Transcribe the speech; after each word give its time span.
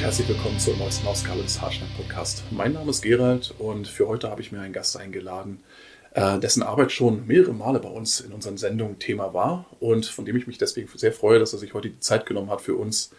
Und 0.00 0.06
herzlich 0.06 0.28
willkommen 0.28 0.58
zur 0.58 0.74
neuesten 0.78 1.06
Ausgabe 1.06 1.42
des 1.42 1.60
Haarschneid 1.60 1.94
Podcast. 1.94 2.42
Mein 2.50 2.72
Name 2.72 2.88
ist 2.88 3.02
Gerald 3.02 3.54
und 3.58 3.86
für 3.86 4.08
heute 4.08 4.30
habe 4.30 4.40
ich 4.40 4.50
mir 4.50 4.62
einen 4.62 4.72
Gast 4.72 4.96
eingeladen, 4.96 5.62
äh, 6.14 6.38
dessen 6.38 6.62
Arbeit 6.62 6.90
schon 6.90 7.26
mehrere 7.26 7.52
Male 7.52 7.80
bei 7.80 7.90
uns 7.90 8.20
in 8.20 8.32
unseren 8.32 8.56
Sendungen 8.56 8.98
Thema 8.98 9.34
war 9.34 9.66
und 9.78 10.06
von 10.06 10.24
dem 10.24 10.36
ich 10.36 10.46
mich 10.46 10.56
deswegen 10.56 10.88
sehr 10.94 11.12
freue, 11.12 11.38
dass 11.38 11.52
er 11.52 11.58
sich 11.58 11.74
heute 11.74 11.90
die 11.90 12.00
Zeit 12.00 12.24
genommen 12.24 12.48
hat 12.48 12.62
für 12.62 12.76
uns. 12.76 13.10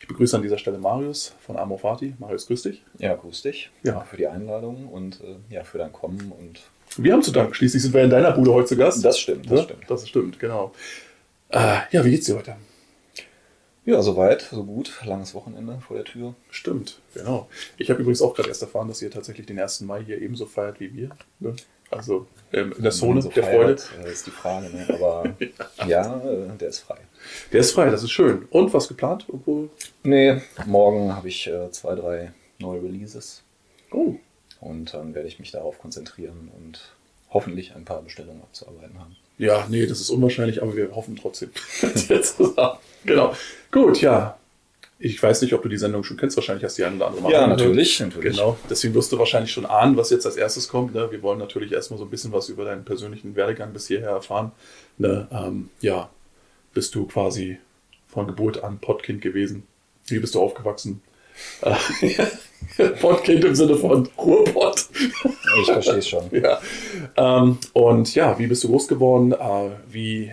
Ich 0.00 0.08
begrüße 0.08 0.34
an 0.34 0.40
dieser 0.40 0.56
Stelle 0.56 0.78
Marius 0.78 1.34
von 1.44 1.58
Amorfati. 1.58 2.14
Marius, 2.18 2.46
grüß 2.46 2.62
dich. 2.62 2.82
Ja, 2.98 3.14
grüß 3.16 3.42
dich. 3.42 3.70
Ja. 3.82 4.00
Für 4.00 4.16
die 4.16 4.26
Einladung 4.26 4.88
und 4.88 5.20
äh, 5.20 5.54
ja, 5.54 5.62
für 5.62 5.76
dein 5.76 5.92
Kommen 5.92 6.32
und. 6.32 6.62
Wir 6.96 7.12
haben 7.12 7.22
zu 7.22 7.32
danken. 7.32 7.52
Schließlich 7.52 7.82
sind 7.82 7.92
wir 7.92 8.02
in 8.02 8.08
deiner 8.08 8.32
Bude 8.32 8.54
heute 8.54 8.68
zu 8.68 8.76
Gast. 8.78 9.04
Das 9.04 9.18
stimmt, 9.18 9.50
das 9.50 9.58
Ja, 9.58 9.64
stimmt. 9.64 9.90
Das 9.90 10.08
stimmt, 10.08 10.40
genau. 10.40 10.72
Äh, 11.50 11.80
ja, 11.90 12.02
wie 12.02 12.12
geht's 12.12 12.24
dir 12.24 12.36
heute? 12.36 12.56
Ja, 13.86 14.02
soweit, 14.02 14.42
so 14.42 14.64
gut. 14.64 14.92
Langes 15.04 15.34
Wochenende 15.34 15.80
vor 15.80 15.96
der 15.96 16.04
Tür. 16.04 16.34
Stimmt, 16.50 17.00
genau. 17.14 17.48
Ich 17.78 17.90
habe 17.90 18.00
übrigens 18.00 18.20
auch 18.22 18.34
gerade 18.34 18.48
erst 18.48 18.62
erfahren, 18.62 18.88
dass 18.88 19.00
ihr 19.02 19.10
tatsächlich 19.10 19.46
den 19.46 19.58
1. 19.58 19.80
Mai 19.82 20.04
hier 20.04 20.20
ebenso 20.20 20.46
feiert 20.46 20.80
wie 20.80 20.94
wir. 20.94 21.10
Ne? 21.40 21.56
Also 21.90 22.26
ähm, 22.52 22.72
in 22.76 22.82
der 22.82 22.92
Zone 22.92 23.20
so 23.22 23.30
der 23.30 23.42
feiert, 23.42 23.80
Freude. 23.80 24.08
äh, 24.08 24.12
ist 24.12 24.26
die 24.26 24.30
Frage, 24.30 24.68
ne? 24.70 24.86
Aber 24.94 25.34
ja, 25.88 26.18
äh, 26.24 26.56
der 26.56 26.68
ist 26.68 26.80
frei. 26.80 26.98
Der 27.52 27.60
ist 27.60 27.72
frei, 27.72 27.90
das 27.90 28.02
ist 28.04 28.12
schön. 28.12 28.46
Und 28.50 28.72
was 28.72 28.86
geplant? 28.86 29.24
Irgendwo? 29.28 29.68
Nee, 30.04 30.40
morgen 30.66 31.16
habe 31.16 31.28
ich 31.28 31.46
äh, 31.48 31.70
zwei, 31.72 31.94
drei 31.96 32.32
neue 32.58 32.82
Releases 32.82 33.42
Oh, 33.90 34.14
und 34.60 34.94
dann 34.94 35.14
werde 35.16 35.26
ich 35.26 35.40
mich 35.40 35.50
darauf 35.50 35.80
konzentrieren 35.80 36.52
und 36.56 36.92
hoffentlich 37.30 37.74
ein 37.74 37.84
paar 37.84 38.02
Bestellungen 38.02 38.42
abzuarbeiten 38.42 38.98
haben. 39.00 39.16
ja, 39.38 39.66
nee, 39.68 39.84
das 39.86 40.00
ist 40.00 40.10
unwahrscheinlich, 40.10 40.62
aber 40.62 40.76
wir 40.76 40.94
hoffen 40.94 41.16
trotzdem. 41.16 41.50
Jetzt 42.08 42.36
zusammen. 42.36 42.78
Genau. 43.04 43.34
Gut, 43.70 44.00
ja. 44.00 44.36
Ich 45.02 45.22
weiß 45.22 45.40
nicht, 45.40 45.54
ob 45.54 45.62
du 45.62 45.68
die 45.70 45.78
Sendung 45.78 46.04
schon 46.04 46.18
kennst. 46.18 46.36
Wahrscheinlich 46.36 46.62
hast 46.64 46.76
du 46.76 46.82
die 46.82 46.86
ein 46.86 46.96
oder 46.96 47.06
andere 47.06 47.22
Mal 47.22 47.32
Ja, 47.32 47.38
angehört. 47.44 47.60
natürlich, 47.60 48.00
natürlich. 48.00 48.36
Genau. 48.36 48.58
Deswegen 48.68 48.92
wirst 48.94 49.10
du 49.12 49.18
wahrscheinlich 49.18 49.50
schon 49.50 49.64
ahnen, 49.64 49.96
was 49.96 50.10
jetzt 50.10 50.26
als 50.26 50.36
erstes 50.36 50.68
kommt. 50.68 50.94
Ne? 50.94 51.10
Wir 51.10 51.22
wollen 51.22 51.38
natürlich 51.38 51.72
erstmal 51.72 51.98
so 51.98 52.04
ein 52.04 52.10
bisschen 52.10 52.32
was 52.32 52.50
über 52.50 52.66
deinen 52.66 52.84
persönlichen 52.84 53.34
Werdegang 53.34 53.72
bis 53.72 53.86
hierher 53.86 54.10
erfahren. 54.10 54.52
Ne? 54.98 55.26
Ähm, 55.32 55.70
ja, 55.80 56.10
bist 56.74 56.94
du 56.94 57.06
quasi 57.06 57.58
von 58.08 58.26
Geburt 58.26 58.62
an 58.62 58.78
Pottkind 58.78 59.22
gewesen? 59.22 59.62
Wie 60.06 60.18
bist 60.18 60.34
du 60.34 60.40
aufgewachsen? 60.42 61.00
Pottkind 63.00 63.44
im 63.44 63.54
Sinne 63.54 63.76
von 63.76 64.08
Ruhrpott. 64.18 64.86
Ich 65.62 65.66
verstehe 65.66 65.96
es 65.96 66.08
schon. 66.08 66.28
Ja. 66.32 66.60
Ähm, 67.16 67.58
und 67.72 68.14
ja, 68.14 68.38
wie 68.38 68.46
bist 68.46 68.64
du 68.64 68.68
groß 68.68 68.88
geworden? 68.88 69.32
Äh, 69.32 69.70
wie, 69.90 70.24
äh, 70.26 70.30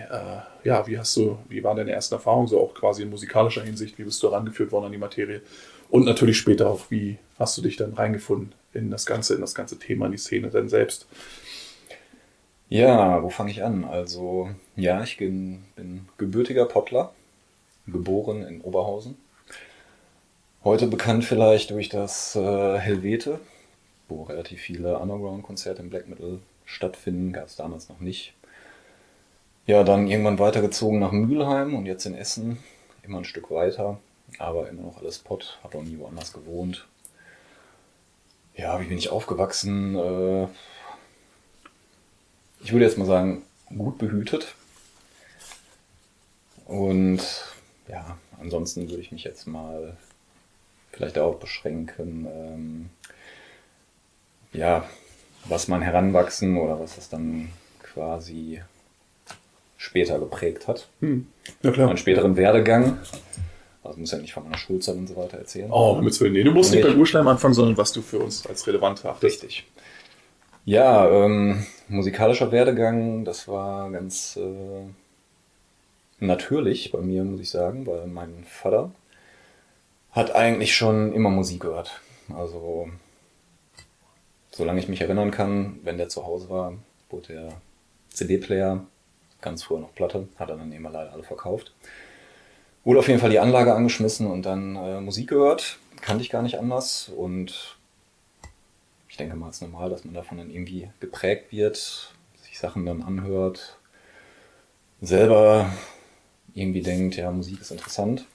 ja, 0.64 0.86
wie 0.86 0.98
hast 0.98 1.16
du, 1.16 1.38
wie 1.48 1.62
waren 1.64 1.76
deine 1.76 1.92
ersten 1.92 2.14
Erfahrungen, 2.14 2.48
so 2.48 2.60
auch 2.60 2.74
quasi 2.74 3.02
in 3.02 3.10
musikalischer 3.10 3.62
Hinsicht? 3.62 3.98
Wie 3.98 4.04
bist 4.04 4.22
du 4.22 4.30
herangeführt 4.30 4.72
worden 4.72 4.86
an 4.86 4.92
die 4.92 4.98
Materie? 4.98 5.42
Und 5.90 6.04
natürlich 6.04 6.38
später 6.38 6.68
auch, 6.68 6.90
wie 6.90 7.18
hast 7.38 7.56
du 7.56 7.62
dich 7.62 7.76
dann 7.76 7.94
reingefunden 7.94 8.52
in 8.72 8.90
das 8.90 9.06
Ganze, 9.06 9.34
in 9.34 9.40
das 9.40 9.54
ganze 9.54 9.78
Thema, 9.78 10.06
in 10.06 10.12
die 10.12 10.18
Szene 10.18 10.50
denn 10.50 10.68
selbst? 10.68 11.06
Ja, 12.68 13.22
wo 13.22 13.30
fange 13.30 13.50
ich 13.50 13.64
an? 13.64 13.84
Also, 13.84 14.50
ja, 14.76 15.02
ich 15.02 15.16
bin, 15.16 15.64
bin 15.74 16.06
gebürtiger 16.18 16.66
Pottler, 16.66 17.12
geboren 17.86 18.42
in 18.42 18.60
Oberhausen. 18.60 19.16
Heute 20.64 20.86
bekannt 20.86 21.24
vielleicht 21.24 21.70
durch 21.70 21.88
das 21.88 22.36
äh, 22.36 22.78
Helvete, 22.78 23.40
wo 24.08 24.24
relativ 24.24 24.60
viele 24.60 24.98
Underground-Konzerte 24.98 25.80
im 25.80 25.88
Black 25.88 26.08
Metal 26.08 26.40
stattfinden, 26.66 27.32
gab 27.32 27.46
es 27.46 27.56
damals 27.56 27.88
noch 27.88 28.00
nicht. 28.00 28.34
Ja, 29.68 29.84
dann 29.84 30.06
irgendwann 30.06 30.38
weitergezogen 30.38 30.98
nach 30.98 31.12
Mülheim 31.12 31.74
und 31.74 31.84
jetzt 31.84 32.06
in 32.06 32.14
Essen, 32.14 32.56
immer 33.02 33.18
ein 33.18 33.26
Stück 33.26 33.50
weiter, 33.50 33.98
aber 34.38 34.66
immer 34.70 34.80
noch 34.80 34.96
alles 34.96 35.18
Pott, 35.18 35.58
habe 35.62 35.76
auch 35.76 35.82
nie 35.82 35.98
woanders 35.98 36.32
gewohnt. 36.32 36.88
Ja, 38.54 38.80
wie 38.80 38.86
bin 38.86 38.96
ich 38.96 39.10
aufgewachsen? 39.10 39.94
Äh, 39.94 40.46
ich 42.60 42.72
würde 42.72 42.86
jetzt 42.86 42.96
mal 42.96 43.04
sagen, 43.04 43.42
gut 43.66 43.98
behütet. 43.98 44.54
Und 46.64 47.20
ja, 47.88 48.16
ansonsten 48.40 48.88
würde 48.88 49.02
ich 49.02 49.12
mich 49.12 49.24
jetzt 49.24 49.46
mal 49.46 49.98
vielleicht 50.92 51.18
darauf 51.18 51.38
beschränken, 51.40 52.26
ähm, 52.26 52.90
ja, 54.54 54.88
was 55.44 55.68
mein 55.68 55.82
Heranwachsen 55.82 56.56
oder 56.56 56.80
was 56.80 56.96
es 56.96 57.10
dann 57.10 57.50
quasi 57.82 58.62
später 59.78 60.18
geprägt 60.18 60.68
hat. 60.68 60.88
Hm. 61.00 61.26
Ja, 61.62 61.70
klar. 61.70 61.86
Meinen 61.86 61.96
späteren 61.96 62.36
Werdegang. 62.36 62.98
Also 63.82 63.98
muss 63.98 64.10
ja 64.10 64.18
nicht 64.18 64.34
von 64.34 64.44
meiner 64.44 64.58
Schulzeit 64.58 64.96
und 64.96 65.06
so 65.06 65.16
weiter 65.16 65.38
erzählen. 65.38 65.70
Oh, 65.70 65.94
mit 66.02 66.20
nee, 66.20 66.42
du 66.42 66.50
musst 66.50 66.72
nicht 66.72 66.82
beim 66.82 66.98
Urschleim 66.98 67.26
anfangen, 67.26 67.54
sondern 67.54 67.78
was 67.78 67.92
du 67.92 68.02
für 68.02 68.18
uns 68.18 68.46
als 68.46 68.66
relevant 68.66 69.02
erachtest. 69.02 69.42
Richtig. 69.42 69.66
Ja, 70.66 71.08
ähm, 71.08 71.64
musikalischer 71.88 72.52
Werdegang, 72.52 73.24
das 73.24 73.48
war 73.48 73.90
ganz 73.90 74.36
äh, 74.36 74.84
natürlich 76.18 76.92
bei 76.92 77.00
mir, 77.00 77.24
muss 77.24 77.40
ich 77.40 77.48
sagen, 77.48 77.86
weil 77.86 78.06
mein 78.06 78.44
Vater 78.44 78.90
hat 80.10 80.34
eigentlich 80.34 80.74
schon 80.74 81.14
immer 81.14 81.30
Musik 81.30 81.60
gehört. 81.60 82.02
Also, 82.36 82.90
solange 84.50 84.80
ich 84.80 84.88
mich 84.88 85.00
erinnern 85.00 85.30
kann, 85.30 85.78
wenn 85.84 85.96
der 85.96 86.10
zu 86.10 86.26
Hause 86.26 86.50
war, 86.50 86.74
wurde 87.08 87.28
der 87.28 87.52
CD-Player, 88.10 88.84
ganz 89.40 89.62
früher 89.62 89.78
noch 89.80 89.94
Platte, 89.94 90.28
hat 90.38 90.50
er 90.50 90.56
dann 90.56 90.72
immer 90.72 90.90
leider 90.90 91.12
alle 91.12 91.22
verkauft. 91.22 91.72
Wurde 92.84 93.00
auf 93.00 93.08
jeden 93.08 93.20
Fall 93.20 93.30
die 93.30 93.38
Anlage 93.38 93.74
angeschmissen 93.74 94.26
und 94.26 94.42
dann 94.42 94.76
äh, 94.76 95.00
Musik 95.00 95.28
gehört. 95.28 95.78
Kannte 96.00 96.22
ich 96.22 96.30
gar 96.30 96.42
nicht 96.42 96.58
anders 96.58 97.08
und 97.08 97.76
ich 99.08 99.16
denke 99.16 99.36
mal, 99.36 99.48
es 99.48 99.56
ist 99.56 99.62
normal, 99.62 99.90
dass 99.90 100.04
man 100.04 100.14
davon 100.14 100.38
dann 100.38 100.50
irgendwie 100.50 100.88
geprägt 101.00 101.50
wird, 101.52 102.14
sich 102.42 102.58
Sachen 102.58 102.86
dann 102.86 103.02
anhört, 103.02 103.76
selber 105.00 105.70
irgendwie 106.54 106.82
denkt, 106.82 107.16
ja, 107.16 107.30
Musik 107.30 107.60
ist 107.60 107.70
interessant 107.70 108.26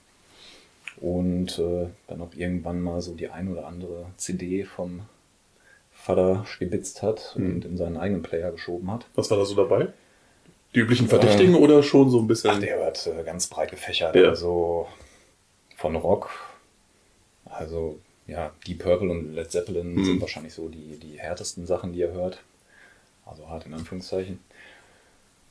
und 0.97 1.57
äh, 1.59 1.87
dann 2.07 2.21
auch 2.21 2.33
irgendwann 2.35 2.81
mal 2.81 3.01
so 3.01 3.13
die 3.15 3.29
ein 3.29 3.49
oder 3.51 3.67
andere 3.67 4.05
CD 4.17 4.63
vom 4.63 5.01
Vater 5.91 6.45
stibitzt 6.45 7.01
hat 7.01 7.33
Mhm. 7.37 7.45
und 7.55 7.65
in 7.65 7.77
seinen 7.77 7.97
eigenen 7.97 8.23
Player 8.23 8.51
geschoben 8.51 8.91
hat. 8.91 9.05
Was 9.15 9.29
war 9.31 9.37
da 9.37 9.45
so 9.45 9.55
dabei? 9.55 9.89
Die 10.75 10.79
üblichen 10.79 11.07
Verdächtigen 11.07 11.55
oder 11.55 11.83
schon 11.83 12.09
so 12.09 12.19
ein 12.19 12.27
bisschen? 12.27 12.51
Ach, 12.51 12.59
der 12.59 12.79
wird 12.79 13.07
äh, 13.07 13.23
ganz 13.23 13.47
breit 13.47 13.71
gefächert. 13.71 14.15
Ja. 14.15 14.29
Also 14.29 14.87
von 15.77 15.95
Rock, 15.95 16.29
also 17.45 17.99
ja, 18.25 18.51
Deep 18.65 18.79
Purple 18.79 19.09
und 19.11 19.33
Led 19.33 19.51
Zeppelin 19.51 19.93
Mhm. 19.95 20.05
sind 20.05 20.21
wahrscheinlich 20.21 20.53
so 20.53 20.69
die, 20.69 20.97
die 20.97 21.19
härtesten 21.19 21.65
Sachen, 21.67 21.93
die 21.93 22.01
er 22.01 22.11
hört. 22.13 22.41
Also 23.25 23.49
hart 23.49 23.65
in 23.65 23.73
Anführungszeichen. 23.73 24.39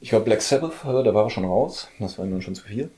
Ich 0.01 0.09
glaube, 0.11 0.25
Black 0.25 0.43
Sabbath, 0.43 0.85
äh, 0.85 1.05
da 1.05 1.15
war 1.15 1.25
er 1.25 1.31
schon 1.31 1.45
raus. 1.45 1.89
Das 1.99 2.19
war 2.19 2.27
dann 2.27 2.43
schon 2.43 2.55
zu 2.55 2.65
viel. 2.65 2.91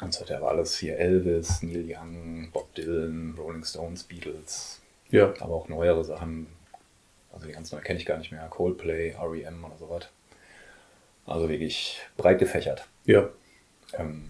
Und 0.00 0.12
so, 0.14 0.24
der 0.24 0.40
war 0.42 0.50
alles 0.50 0.78
hier 0.78 0.98
Elvis, 0.98 1.62
Neil 1.62 1.84
Young, 1.88 2.50
Bob 2.52 2.74
Dylan, 2.74 3.34
Rolling 3.38 3.64
Stones, 3.64 4.02
Beatles, 4.04 4.80
ja. 5.10 5.32
aber 5.40 5.54
auch 5.54 5.68
neuere 5.68 6.04
Sachen. 6.04 6.46
Also 7.32 7.46
die 7.46 7.52
ganz 7.52 7.72
neu 7.72 7.80
kenne 7.80 7.98
ich 7.98 8.06
gar 8.06 8.18
nicht 8.18 8.30
mehr. 8.30 8.46
Coldplay, 8.48 9.10
R.E.M. 9.10 9.64
oder 9.64 9.76
sowas. 9.78 10.08
Also 11.26 11.48
wirklich 11.48 12.00
breit 12.16 12.38
gefächert. 12.38 12.86
Ja. 13.04 13.28
Ähm, 13.94 14.24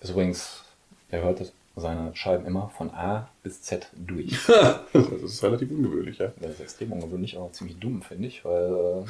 ist 0.00 0.10
übrigens, 0.10 0.64
er 1.10 1.22
hört 1.22 1.52
seine 1.80 2.14
Scheiben 2.14 2.46
immer 2.46 2.70
von 2.76 2.90
A 2.90 3.28
bis 3.42 3.62
Z 3.62 3.88
durch. 3.94 4.36
Das 4.92 5.34
ist 5.34 5.44
relativ 5.44 5.70
ungewöhnlich, 5.70 6.18
ja. 6.18 6.32
Das 6.40 6.52
ist 6.52 6.60
extrem 6.60 6.92
ungewöhnlich, 6.92 7.36
aber 7.36 7.46
auch 7.46 7.52
ziemlich 7.52 7.78
dumm, 7.78 8.02
finde 8.02 8.28
ich, 8.28 8.44
weil 8.44 9.04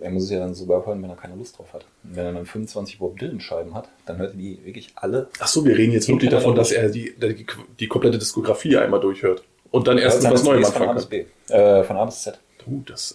äh, 0.00 0.04
er 0.04 0.10
muss 0.10 0.24
es 0.24 0.30
ja 0.30 0.38
dann 0.38 0.54
sogar 0.54 0.84
hören, 0.84 1.02
wenn 1.02 1.10
er 1.10 1.16
keine 1.16 1.36
Lust 1.36 1.58
drauf 1.58 1.72
hat. 1.72 1.84
Und 2.02 2.16
wenn 2.16 2.26
er 2.26 2.32
dann 2.32 2.46
25 2.46 2.98
Bob 2.98 3.18
Dylan-Scheiben 3.18 3.74
hat, 3.74 3.88
dann 4.06 4.18
hört 4.18 4.32
er 4.32 4.36
die 4.36 4.58
wirklich 4.64 4.92
alle. 4.96 5.28
Ach 5.38 5.46
so, 5.46 5.64
wir 5.64 5.76
reden 5.76 5.92
jetzt 5.92 6.08
wirklich 6.08 6.30
davon, 6.30 6.54
dass 6.54 6.72
er 6.72 6.90
die, 6.90 7.14
die, 7.16 7.46
die 7.78 7.88
komplette 7.88 8.18
Diskografie 8.18 8.76
einmal 8.76 9.00
durchhört. 9.00 9.44
Und 9.70 9.86
dann 9.86 9.98
erst 9.98 10.24
was 10.24 10.42
Neues 10.44 10.68
CDs 10.68 10.76
von 10.76 10.82
A 10.82 10.90
anfangen 10.90 10.94
bis 10.96 11.08
kann. 11.08 11.26
B. 11.48 11.54
Äh, 11.54 11.84
von 11.84 11.96
A 11.96 12.04
bis 12.04 12.22
Z. 12.22 12.38
Du, 12.64 12.82
das. 12.86 13.14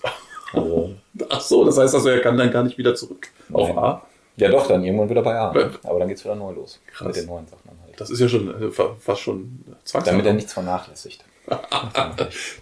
Also, 0.55 0.95
Ach 1.29 1.41
so, 1.41 1.63
das 1.65 1.77
heißt 1.77 1.95
also, 1.95 2.09
er 2.09 2.19
kann 2.21 2.37
dann 2.37 2.51
gar 2.51 2.63
nicht 2.63 2.77
wieder 2.77 2.93
zurück 2.95 3.27
auf 3.53 3.69
Nein. 3.69 3.77
A. 3.77 4.01
ja 4.37 4.49
doch, 4.49 4.67
dann 4.67 4.83
irgendwann 4.83 5.09
wieder 5.09 5.21
bei 5.21 5.35
A. 5.37 5.53
Ja. 5.57 5.69
Aber 5.83 5.99
dann 5.99 6.07
geht's 6.09 6.23
wieder 6.25 6.35
neu 6.35 6.51
los. 6.51 6.79
Krass. 6.87 7.07
Mit 7.07 7.15
den 7.15 7.25
neuen 7.27 7.47
Sachen 7.47 7.61
dann 7.65 7.77
halt. 7.85 7.99
Das 8.01 8.09
ist 8.09 8.19
ja 8.19 8.27
schon 8.27 8.63
äh, 8.63 8.71
fa- 8.71 8.95
fast 8.99 9.21
schon 9.21 9.63
Zwangsarbeit. 9.85 10.07
Damit 10.07 10.25
er 10.25 10.33
nichts 10.33 10.53
vernachlässigt. 10.53 11.23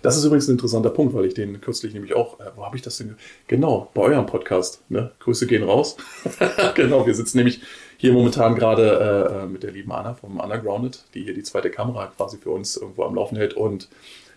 Das 0.01 0.17
ist 0.17 0.25
übrigens 0.25 0.47
ein 0.47 0.51
interessanter 0.51 0.89
Punkt, 0.89 1.13
weil 1.13 1.25
ich 1.25 1.33
den 1.33 1.61
kürzlich 1.61 1.93
nämlich 1.93 2.13
auch, 2.15 2.39
äh, 2.39 2.51
wo 2.55 2.65
habe 2.65 2.75
ich 2.75 2.81
das 2.81 2.97
denn? 2.97 3.07
ge- 3.09 3.17
Genau, 3.47 3.89
bei 3.93 4.01
eurem 4.01 4.25
Podcast. 4.25 4.81
Ne? 4.89 5.11
Grüße 5.19 5.47
gehen 5.47 5.63
raus. 5.63 5.95
genau, 6.75 7.05
wir 7.07 7.15
sitzen 7.15 7.37
nämlich 7.37 7.61
hier 7.97 8.11
momentan 8.13 8.55
gerade 8.55 9.41
äh, 9.43 9.45
mit 9.47 9.63
der 9.63 9.71
lieben 9.71 9.91
Anna 9.91 10.13
vom 10.15 10.39
Undergrounded, 10.39 11.03
die 11.13 11.23
hier 11.23 11.33
die 11.33 11.43
zweite 11.43 11.69
Kamera 11.69 12.07
quasi 12.07 12.37
für 12.37 12.49
uns 12.51 12.75
irgendwo 12.75 13.03
am 13.03 13.15
Laufen 13.15 13.37
hält. 13.37 13.53
Und 13.53 13.87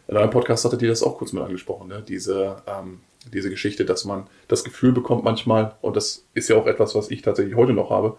in 0.09 0.17
eurem 0.17 0.31
Podcast 0.31 0.65
hattet 0.65 0.81
ihr 0.83 0.89
das 0.89 1.03
auch 1.03 1.19
kurz 1.19 1.33
mit 1.33 1.43
angesprochen, 1.43 1.89
ne? 1.89 2.05
diese, 2.07 2.57
ähm, 2.69 3.01
diese 3.33 3.51
Geschichte, 3.51 3.85
dass 3.85 4.05
man 4.05 4.27
das 4.49 4.65
Gefühl 4.65 4.93
bekommt 4.93 5.25
manchmal, 5.25 5.75
und 5.83 5.97
das 5.97 6.25
ist 6.35 6.49
ja 6.49 6.57
auch 6.57 6.67
etwas, 6.67 6.95
was 6.95 7.11
ich 7.11 7.23
tatsächlich 7.23 7.57
heute 7.57 7.73
noch 7.73 7.91
habe, 7.91 8.17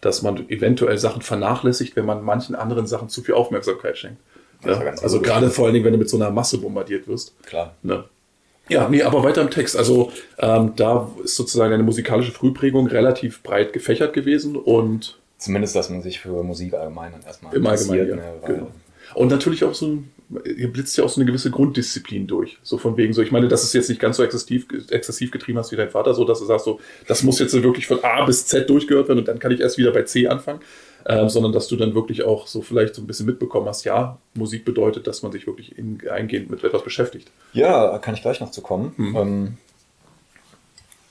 dass 0.00 0.22
man 0.22 0.48
eventuell 0.48 0.98
Sachen 0.98 1.22
vernachlässigt, 1.22 1.96
wenn 1.96 2.06
man 2.06 2.22
manchen 2.22 2.54
anderen 2.54 2.86
Sachen 2.86 3.08
zu 3.08 3.22
viel 3.22 3.34
Aufmerksamkeit 3.34 3.98
schenkt. 3.98 4.18
Ja, 4.64 4.78
also 5.02 5.20
gerade 5.20 5.50
vor 5.50 5.66
allen 5.66 5.74
Dingen, 5.74 5.84
wenn 5.84 5.92
du 5.92 5.98
mit 5.98 6.08
so 6.08 6.16
einer 6.16 6.30
Masse 6.30 6.58
bombardiert 6.58 7.06
wirst. 7.06 7.32
Klar. 7.44 7.74
Ne? 7.82 8.04
Ja, 8.68 8.88
nee, 8.88 9.02
aber 9.02 9.22
weiter 9.22 9.40
im 9.40 9.50
Text. 9.50 9.76
Also 9.76 10.12
ähm, 10.38 10.72
da 10.76 11.10
ist 11.22 11.36
sozusagen 11.36 11.72
eine 11.72 11.84
musikalische 11.84 12.32
Frühprägung 12.32 12.86
relativ 12.88 13.42
breit 13.42 13.72
gefächert 13.72 14.12
gewesen 14.12 14.56
und 14.56 15.18
Zumindest, 15.38 15.76
dass 15.76 15.88
man 15.88 16.02
sich 16.02 16.18
für 16.18 16.42
Musik 16.42 16.74
allgemein 16.74 17.12
dann 17.12 17.22
erstmal 17.22 17.54
im 17.54 17.64
Allgemeinen, 17.64 18.08
ja, 18.08 18.16
ne, 18.16 18.22
genau. 18.44 18.72
Und 19.14 19.28
natürlich 19.28 19.62
auch 19.64 19.72
so 19.74 19.86
ein, 19.86 20.10
ihr 20.44 20.70
blitzt 20.70 20.96
ja 20.98 21.04
auch 21.04 21.08
so 21.08 21.20
eine 21.20 21.26
gewisse 21.26 21.50
Grunddisziplin 21.50 22.26
durch. 22.26 22.58
So 22.62 22.78
von 22.78 22.96
wegen 22.96 23.12
so, 23.12 23.22
ich 23.22 23.32
meine, 23.32 23.48
dass 23.48 23.64
es 23.64 23.72
jetzt 23.72 23.88
nicht 23.88 24.00
ganz 24.00 24.16
so 24.16 24.22
exzessiv, 24.22 24.66
exzessiv 24.90 25.30
getrieben 25.30 25.58
hast 25.58 25.72
wie 25.72 25.76
dein 25.76 25.90
Vater, 25.90 26.14
so 26.14 26.24
dass 26.24 26.40
du 26.40 26.44
sagst 26.44 26.66
so, 26.66 26.80
das 27.06 27.22
muss 27.22 27.38
jetzt 27.38 27.54
wirklich 27.62 27.86
von 27.86 28.02
A 28.04 28.24
bis 28.24 28.46
Z 28.46 28.68
durchgehört 28.68 29.08
werden 29.08 29.20
und 29.20 29.28
dann 29.28 29.38
kann 29.38 29.52
ich 29.52 29.60
erst 29.60 29.78
wieder 29.78 29.92
bei 29.92 30.02
C 30.02 30.28
anfangen. 30.28 30.60
Ähm, 31.06 31.28
sondern 31.28 31.52
dass 31.52 31.68
du 31.68 31.76
dann 31.76 31.94
wirklich 31.94 32.24
auch 32.24 32.48
so 32.48 32.60
vielleicht 32.60 32.94
so 32.94 33.00
ein 33.00 33.06
bisschen 33.06 33.24
mitbekommen 33.24 33.66
hast, 33.66 33.84
ja, 33.84 34.18
Musik 34.34 34.64
bedeutet, 34.66 35.06
dass 35.06 35.22
man 35.22 35.32
sich 35.32 35.46
wirklich 35.46 35.78
in, 35.78 36.00
eingehend 36.10 36.50
mit 36.50 36.62
etwas 36.64 36.82
beschäftigt. 36.82 37.30
Ja, 37.54 37.96
kann 37.98 38.14
ich 38.14 38.20
gleich 38.20 38.40
noch 38.40 38.50
zu 38.50 38.60
kommen. 38.60 38.92
Mhm. 38.96 39.16
Ähm, 39.16 39.56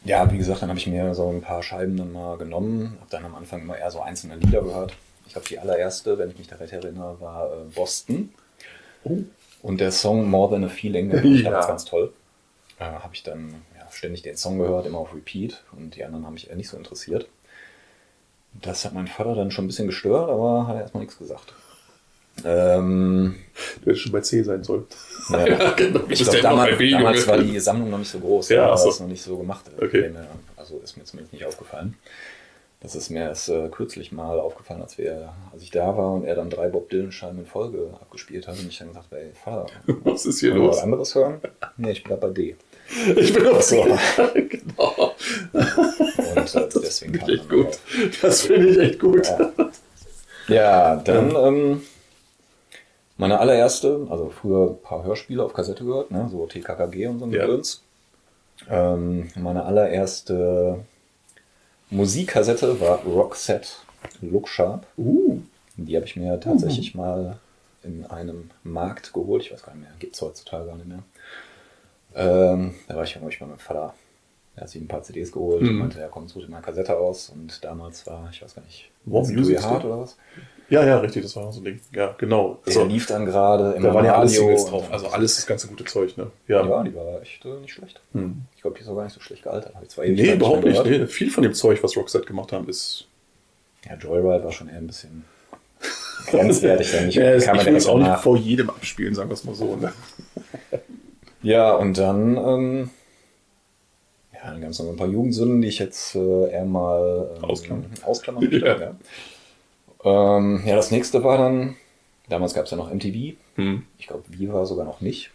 ja, 0.03 0.31
wie 0.31 0.37
gesagt, 0.37 0.61
dann 0.61 0.69
habe 0.69 0.77
ich 0.77 0.87
mir 0.87 1.15
so 1.15 1.29
ein 1.29 1.41
paar 1.41 1.63
Scheiben 1.63 1.97
dann 1.97 2.11
mal 2.11 2.37
genommen, 2.37 2.97
habe 2.99 3.09
dann 3.09 3.25
am 3.25 3.35
Anfang 3.35 3.61
immer 3.61 3.77
eher 3.77 3.89
so 3.89 4.01
einzelne 4.01 4.35
Lieder 4.35 4.61
gehört. 4.61 4.93
Ich 5.25 5.33
glaube, 5.33 5.47
die 5.47 5.57
allererste, 5.57 6.17
wenn 6.17 6.29
ich 6.29 6.37
mich 6.37 6.47
da 6.47 6.57
recht 6.57 6.73
erinnere, 6.73 7.19
war 7.19 7.51
äh, 7.51 7.73
Boston. 7.73 8.29
Oh. 9.09 9.23
Und 9.63 9.79
der 9.81 9.91
Song 9.91 10.29
More 10.29 10.51
Than 10.53 10.63
a 10.63 10.69
Feeling, 10.69 11.09
den 11.09 11.25
ich 11.35 11.41
Ja. 11.41 11.49
damals 11.51 11.67
ganz 11.67 11.85
toll. 11.85 12.13
Äh, 12.79 12.83
habe 12.85 13.13
ich 13.13 13.23
dann 13.23 13.55
ja, 13.77 13.87
ständig 13.91 14.21
den 14.21 14.37
Song 14.37 14.59
gehört, 14.59 14.85
immer 14.85 14.99
auf 14.99 15.13
Repeat. 15.13 15.63
Und 15.71 15.95
die 15.95 16.03
anderen 16.03 16.25
haben 16.25 16.33
mich 16.33 16.49
eher 16.49 16.55
nicht 16.55 16.69
so 16.69 16.77
interessiert. 16.77 17.27
Das 18.53 18.85
hat 18.85 18.93
mein 18.93 19.07
Vater 19.07 19.35
dann 19.35 19.51
schon 19.51 19.65
ein 19.65 19.67
bisschen 19.67 19.87
gestört, 19.87 20.29
aber 20.29 20.67
hat 20.67 20.75
er 20.75 20.81
erstmal 20.81 21.03
nichts 21.03 21.17
gesagt. 21.17 21.53
Ähm, 22.45 23.35
Du 23.81 23.87
hättest 23.87 24.03
schon 24.03 24.11
bei 24.11 24.21
C 24.21 24.43
sein 24.43 24.63
sollen. 24.63 24.85
ja, 25.29 25.71
genau. 25.75 26.01
ich 26.07 26.21
glaube, 26.23 26.41
damals, 26.41 26.77
damals 26.77 27.27
war 27.27 27.37
die 27.39 27.59
Sammlung 27.59 27.89
noch 27.89 27.97
nicht 27.97 28.11
so 28.11 28.19
groß. 28.19 28.49
Ja, 28.49 28.75
so. 28.77 28.85
das 28.87 28.99
noch 28.99 29.07
nicht 29.07 29.21
so 29.23 29.37
gemacht. 29.37 29.65
Okay. 29.81 30.11
Also 30.55 30.79
ist 30.83 30.97
mir 30.97 31.03
zumindest 31.03 31.33
nicht 31.33 31.45
aufgefallen. 31.45 31.95
Das 32.79 32.95
ist 32.95 33.09
mir 33.09 33.23
erst 33.23 33.49
äh, 33.49 33.69
kürzlich 33.69 34.11
mal 34.11 34.39
aufgefallen, 34.39 34.83
als, 34.83 34.99
wir, 34.99 35.33
als 35.51 35.63
ich 35.63 35.71
da 35.71 35.97
war 35.97 36.13
und 36.13 36.25
er 36.25 36.35
dann 36.35 36.49
drei 36.51 36.67
Bob 36.69 36.89
Dylan-Scheiben 36.89 37.39
in 37.39 37.45
Folge 37.47 37.89
abgespielt 37.99 38.47
hat. 38.47 38.59
Und 38.59 38.67
ich 38.67 38.77
dann 38.77 38.89
gesagt 38.89 39.07
habe, 39.11 39.21
ey, 39.21 39.31
Vater, 39.33 39.65
Was 40.03 40.25
ist 40.27 40.39
hier 40.41 40.53
wir 40.53 40.61
was 40.61 40.75
los? 40.75 40.83
anderes 40.83 41.15
hören? 41.15 41.41
Nee, 41.77 41.91
ich 41.91 42.03
bleib 42.03 42.21
bei 42.21 42.29
D. 42.29 42.55
Ich 43.17 43.33
bin 43.33 43.47
auf 43.47 43.63
So. 43.63 43.83
Genau. 44.33 45.15
Und 45.53 46.55
äh, 46.55 46.69
deswegen 46.75 47.13
kam 47.13 47.29
ich 47.29 47.49
gut. 47.49 47.79
Das 48.21 48.41
finde 48.41 48.67
ich 48.69 48.77
echt 48.77 48.99
gut. 48.99 49.25
Ja. 49.27 49.51
Ja, 50.47 50.95
dann 50.97 51.35
ähm, 51.35 51.81
meine 53.17 53.39
allererste, 53.39 54.07
also 54.09 54.29
früher 54.29 54.69
ein 54.69 54.81
paar 54.81 55.03
Hörspiele 55.03 55.43
auf 55.43 55.53
Kassette 55.53 55.83
gehört, 55.83 56.11
ne, 56.11 56.29
so 56.31 56.45
TKKG 56.45 57.07
und 57.07 57.19
so 57.19 57.25
ein 57.25 57.31
Ja. 57.31 57.41
Gedöns. 57.45 57.81
Ähm, 58.69 59.27
meine 59.35 59.65
allererste 59.65 60.85
Musikkassette 61.89 62.79
war 62.81 62.99
Roxette 63.03 63.69
Look 64.21 64.47
Sharp. 64.49 64.85
Uh, 64.97 65.39
Die 65.77 65.95
habe 65.95 66.05
ich 66.05 66.15
mir 66.15 66.39
tatsächlich 66.39 66.95
mal 66.95 67.39
in 67.83 68.05
einem 68.05 68.49
Markt 68.63 69.13
geholt. 69.13 69.43
Ich 69.43 69.51
weiß 69.51 69.63
gar 69.63 69.73
nicht 69.73 69.83
mehr, 69.83 69.91
gibt 69.99 70.15
es 70.15 70.21
heutzutage 70.21 70.65
gar 70.65 70.75
nicht 70.75 70.87
mehr. 70.87 71.03
Ähm, 72.15 72.75
da 72.87 72.95
war 72.95 73.03
ich, 73.03 73.13
glaube 73.13 73.29
ich, 73.29 73.39
bei 73.39 73.45
meinem 73.45 73.59
Vater. 73.59 73.93
Er 74.55 74.61
hat 74.63 74.69
sich 74.69 74.81
ein 74.81 74.87
paar 74.87 75.03
CDs 75.03 75.31
geholt 75.31 75.61
und 75.61 75.73
Mhm. 75.73 75.77
meinte, 75.79 75.99
ja 75.99 76.07
komm, 76.07 76.27
such 76.27 76.41
dir 76.41 76.49
mal 76.49 76.57
eine 76.57 76.65
Kassette 76.65 76.97
aus. 76.97 77.29
Und 77.29 77.63
damals 77.63 78.05
war, 78.07 78.27
ich 78.31 78.41
weiß 78.41 78.55
gar 78.55 78.63
nicht, 78.63 78.89
Was, 79.05 79.29
Music 79.29 79.59
Store? 79.59 79.85
oder 79.85 79.99
was? 79.99 80.17
Ja, 80.69 80.85
ja, 80.85 80.97
richtig, 80.99 81.23
das 81.23 81.35
war 81.35 81.51
so 81.51 81.61
ein 81.61 81.65
Ding. 81.65 81.79
Ja, 81.93 82.13
genau. 82.17 82.59
Der 82.65 82.73
Also, 82.75 82.85
lief 82.85 83.05
dann 83.07 83.25
gerade 83.25 83.73
im 83.73 83.83
da 83.83 83.93
waren 83.93 84.05
ja 84.05 84.17
alle 84.17 84.27
Singles 84.29 84.65
drauf. 84.65 84.91
Also 84.91 85.07
alles 85.07 85.35
das 85.35 85.45
ganze 85.47 85.67
gute 85.67 85.85
Zeug, 85.85 86.17
ne? 86.17 86.31
Ja. 86.47 86.65
Ja, 86.65 86.83
die 86.83 86.93
war 86.95 87.21
echt 87.21 87.43
äh, 87.45 87.59
nicht 87.61 87.73
schlecht. 87.73 88.01
Hm. 88.13 88.41
Ich 88.55 88.61
glaube, 88.61 88.75
die 88.77 88.83
ist 88.83 88.89
auch 88.89 88.95
gar 88.95 89.03
nicht 89.05 89.13
so 89.13 89.21
schlecht 89.21 89.43
gealtert. 89.43 89.73
Ich 89.81 89.89
zwar 89.89 90.05
Nee, 90.05 90.33
überhaupt 90.33 90.63
nicht. 90.65 90.83
gehört. 90.83 91.01
Nee. 91.01 91.07
Viel 91.07 91.31
von 91.31 91.43
dem 91.43 91.53
Zeug, 91.53 91.81
was 91.83 91.95
Roxette 91.95 92.25
gemacht 92.25 92.51
haben, 92.51 92.67
ist. 92.67 93.07
Ja, 93.85 93.95
Joyride 93.95 94.43
war 94.43 94.51
schon 94.51 94.67
eher 94.67 94.77
ein 94.77 94.87
bisschen 94.87 95.23
grenzwertig. 96.27 96.91
Dann 96.91 97.05
nicht, 97.05 97.15
Ja, 97.15 97.33
das, 97.33 97.45
kam 97.45 97.55
ich 97.55 97.61
man 97.63 97.73
will 97.73 97.75
es 97.77 97.87
auch 97.87 97.97
nicht 97.99 98.17
vor 98.17 98.35
jedem 98.37 98.69
abspielen, 98.69 99.15
sagen 99.15 99.29
wir 99.29 99.33
es 99.35 99.43
mal 99.45 99.55
so. 99.55 99.75
Ne? 99.75 99.93
Ja, 101.43 101.75
und 101.75 101.97
dann 101.97 102.35
ähm, 102.35 102.89
ja, 104.33 104.51
dann 104.51 104.59
gab 104.59 104.71
es 104.71 104.79
noch 104.79 104.89
ein 104.89 104.95
paar 104.97 105.07
Jugendsünden, 105.07 105.61
die 105.61 105.67
ich 105.67 105.79
jetzt 105.79 106.15
äh, 106.15 106.49
eher 106.51 106.65
mal 106.65 107.29
ähm, 107.37 107.43
Ausklammern. 107.43 107.85
ausklammern 108.03 108.43
möchte. 108.43 108.57
Ja. 108.65 108.77
ja. 108.79 108.95
Ähm, 110.07 110.63
ja, 110.65 110.75
das 110.75 110.91
nächste 110.91 111.23
war 111.23 111.37
dann, 111.37 111.75
damals 112.29 112.53
gab 112.53 112.65
es 112.65 112.71
ja 112.71 112.77
noch 112.77 112.93
MTV. 112.93 113.35
Hm. 113.55 113.83
Ich 113.97 114.07
glaube, 114.07 114.23
Viva 114.29 114.65
sogar 114.65 114.85
noch 114.85 115.01
nicht. 115.01 115.31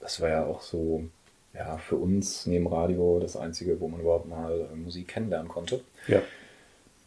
Das 0.00 0.20
war 0.20 0.28
ja 0.28 0.44
auch 0.44 0.60
so, 0.60 1.04
ja, 1.54 1.78
für 1.78 1.96
uns 1.96 2.46
neben 2.46 2.66
Radio 2.66 3.18
das 3.20 3.36
Einzige, 3.36 3.80
wo 3.80 3.88
man 3.88 4.00
überhaupt 4.00 4.28
mal 4.28 4.68
äh, 4.72 4.76
Musik 4.76 5.08
kennenlernen 5.08 5.48
konnte. 5.48 5.80
Ja. 6.08 6.20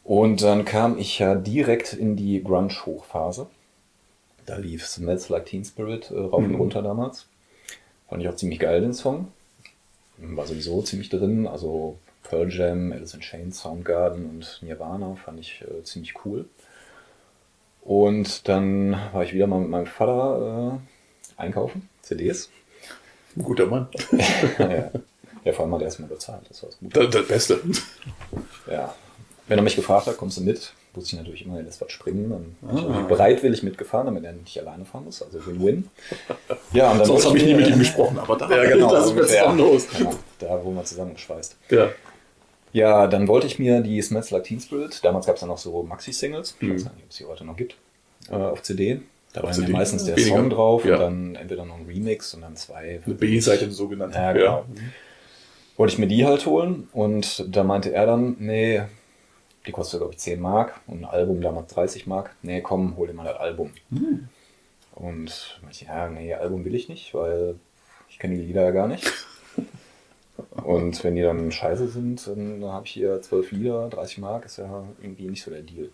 Und 0.04 0.42
dann 0.42 0.64
kam 0.64 0.98
ich 0.98 1.18
ja 1.18 1.34
direkt 1.34 1.92
in 1.92 2.16
die 2.16 2.42
Grunge-Hochphase. 2.42 3.46
Da 4.46 4.56
lief 4.56 4.86
Smells 4.86 5.28
Like 5.28 5.46
Teen 5.46 5.64
Spirit 5.64 6.10
äh, 6.10 6.18
rauf 6.18 6.42
und 6.42 6.48
Mhm. 6.52 6.54
runter 6.56 6.82
damals. 6.82 7.26
Fand 8.08 8.22
ich 8.22 8.28
auch 8.28 8.36
ziemlich 8.36 8.58
geil, 8.58 8.80
den 8.80 8.94
Song. 8.94 9.28
War 10.16 10.46
sowieso 10.46 10.80
ziemlich 10.82 11.10
drin. 11.10 11.46
Also 11.46 11.98
Pearl 12.28 12.50
Jam, 12.52 12.92
Alice 12.92 13.14
in 13.14 13.20
Chains, 13.20 13.60
Soundgarden 13.60 14.28
und 14.28 14.58
Nirvana 14.62 15.16
fand 15.24 15.40
ich 15.40 15.62
äh, 15.62 15.82
ziemlich 15.82 16.14
cool. 16.24 16.44
Und 17.82 18.48
dann 18.48 18.92
war 19.12 19.22
ich 19.24 19.32
wieder 19.32 19.46
mal 19.46 19.60
mit 19.60 19.70
meinem 19.70 19.86
Vater 19.86 20.78
äh, 21.38 21.40
einkaufen, 21.40 21.88
CDs. 22.02 22.50
Ein 23.36 23.42
guter 23.44 23.66
Mann. 23.66 23.88
ja. 24.58 24.90
ja, 25.44 25.52
vor 25.52 25.64
allem 25.64 25.74
hat 25.74 25.80
er 25.82 25.86
erstmal 25.86 26.08
bezahlt, 26.08 26.42
das 26.48 26.62
war 26.62 26.70
das. 26.70 26.78
Das, 26.92 27.10
das 27.10 27.28
Beste. 27.28 27.60
Ja. 28.70 28.94
Wenn 29.46 29.58
er 29.58 29.62
mich 29.62 29.76
gefragt 29.76 30.06
hat, 30.06 30.18
kommst 30.18 30.36
du 30.36 30.42
mit, 30.42 30.74
wusste 30.92 31.14
ich 31.16 31.22
natürlich 31.22 31.46
immer, 31.46 31.56
er 31.56 31.62
lässt 31.62 31.80
was 31.80 31.90
springen. 31.90 32.28
Dann 32.28 32.56
bin 32.60 32.76
ich 32.78 32.84
Ah. 32.84 32.88
natürlich 32.88 33.08
bereitwillig 33.08 33.62
mitgefahren, 33.62 34.06
damit 34.06 34.24
er 34.24 34.32
nicht 34.32 34.60
alleine 34.60 34.84
fahren 34.84 35.04
muss. 35.06 35.22
Also 35.22 35.46
Win-Win. 35.46 35.88
Ja, 36.74 36.90
und 36.92 36.98
dann 36.98 37.06
Sonst 37.06 37.24
habe 37.24 37.38
ich 37.38 37.44
nie 37.44 37.54
mit 37.54 37.68
ihm 37.68 37.78
gesprochen, 37.78 38.18
aber 38.18 38.36
da, 38.36 38.50
Ja, 38.50 38.68
genau. 38.74 38.90
das 38.92 39.10
ist 39.10 39.34
dann 39.34 39.56
los. 39.56 39.86
Ja, 39.98 40.10
da 40.40 40.62
wurden 40.62 40.76
wir 40.76 40.84
zusammengeschweißt. 40.84 41.56
Ja. 41.70 41.88
Ja, 42.72 43.06
dann 43.06 43.28
wollte 43.28 43.46
ich 43.46 43.58
mir 43.58 43.80
die 43.80 44.00
Smells 44.02 44.30
Like 44.30 44.44
Teen 44.44 44.60
Spirit, 44.60 45.02
damals 45.04 45.26
gab 45.26 45.36
es 45.36 45.40
ja 45.40 45.46
noch 45.46 45.58
so 45.58 45.82
Maxi-Singles, 45.82 46.56
ich 46.60 46.68
Mhm. 46.68 46.74
weiß 46.74 46.84
gar 46.84 46.92
nicht, 46.94 47.04
ob 47.04 47.10
es 47.10 47.16
die 47.16 47.24
heute 47.24 47.44
noch 47.44 47.56
gibt, 47.56 47.76
äh, 48.30 48.34
auf 48.34 48.62
CD. 48.62 49.00
Da 49.32 49.42
war 49.42 49.52
ja 49.52 49.68
meistens 49.68 50.04
der 50.04 50.16
Weniger. 50.16 50.36
Song 50.36 50.50
drauf 50.50 50.84
Ja. 50.84 50.94
und 50.94 51.00
dann 51.00 51.34
entweder 51.36 51.64
noch 51.64 51.76
ein 51.76 51.86
Remix 51.86 52.32
und 52.34 52.40
dann 52.42 52.56
zwei. 52.56 53.00
Eine 53.04 53.14
B-Seite 53.14 53.70
so 53.70 53.88
genannt. 53.88 54.14
Ja, 54.14 54.32
genau. 54.32 54.64
Wollte 55.76 55.92
ich 55.92 55.98
mir 55.98 56.08
die 56.08 56.24
halt 56.26 56.44
holen 56.46 56.88
und 56.92 57.44
da 57.54 57.62
meinte 57.62 57.92
er 57.92 58.06
dann, 58.06 58.36
nee, 58.38 58.82
die 59.66 59.70
kostet 59.72 60.00
glaube 60.00 60.14
ich 60.14 60.18
10 60.18 60.40
Mark 60.40 60.80
und 60.86 61.00
ein 61.00 61.04
Album 61.04 61.40
damals 61.40 61.72
30 61.74 62.06
Mark. 62.06 62.34
Nee, 62.42 62.62
komm, 62.62 62.96
hol 62.96 63.06
dir 63.06 63.12
mal 63.12 63.24
das 63.24 63.36
Album. 63.36 63.70
Hm. 63.90 64.28
Und 64.94 65.58
meinte 65.62 65.78
ich, 65.82 65.86
ja, 65.86 66.08
nee, 66.08 66.34
Album 66.34 66.64
will 66.64 66.74
ich 66.74 66.88
nicht, 66.88 67.14
weil 67.14 67.54
ich 68.08 68.18
kenne 68.18 68.34
die 68.36 68.42
Lieder 68.42 68.62
ja 68.64 68.70
gar 68.72 68.88
nicht. 68.88 69.06
Und 70.62 71.02
wenn 71.02 71.16
die 71.16 71.22
dann 71.22 71.50
scheiße 71.50 71.88
sind, 71.88 72.26
dann 72.26 72.64
habe 72.64 72.86
ich 72.86 72.92
hier 72.92 73.20
12 73.20 73.52
Lieder, 73.52 73.88
30 73.88 74.18
Mark, 74.18 74.44
ist 74.44 74.58
ja 74.58 74.84
irgendwie 75.00 75.28
nicht 75.28 75.42
so 75.42 75.50
der 75.50 75.62
Deal. 75.62 75.90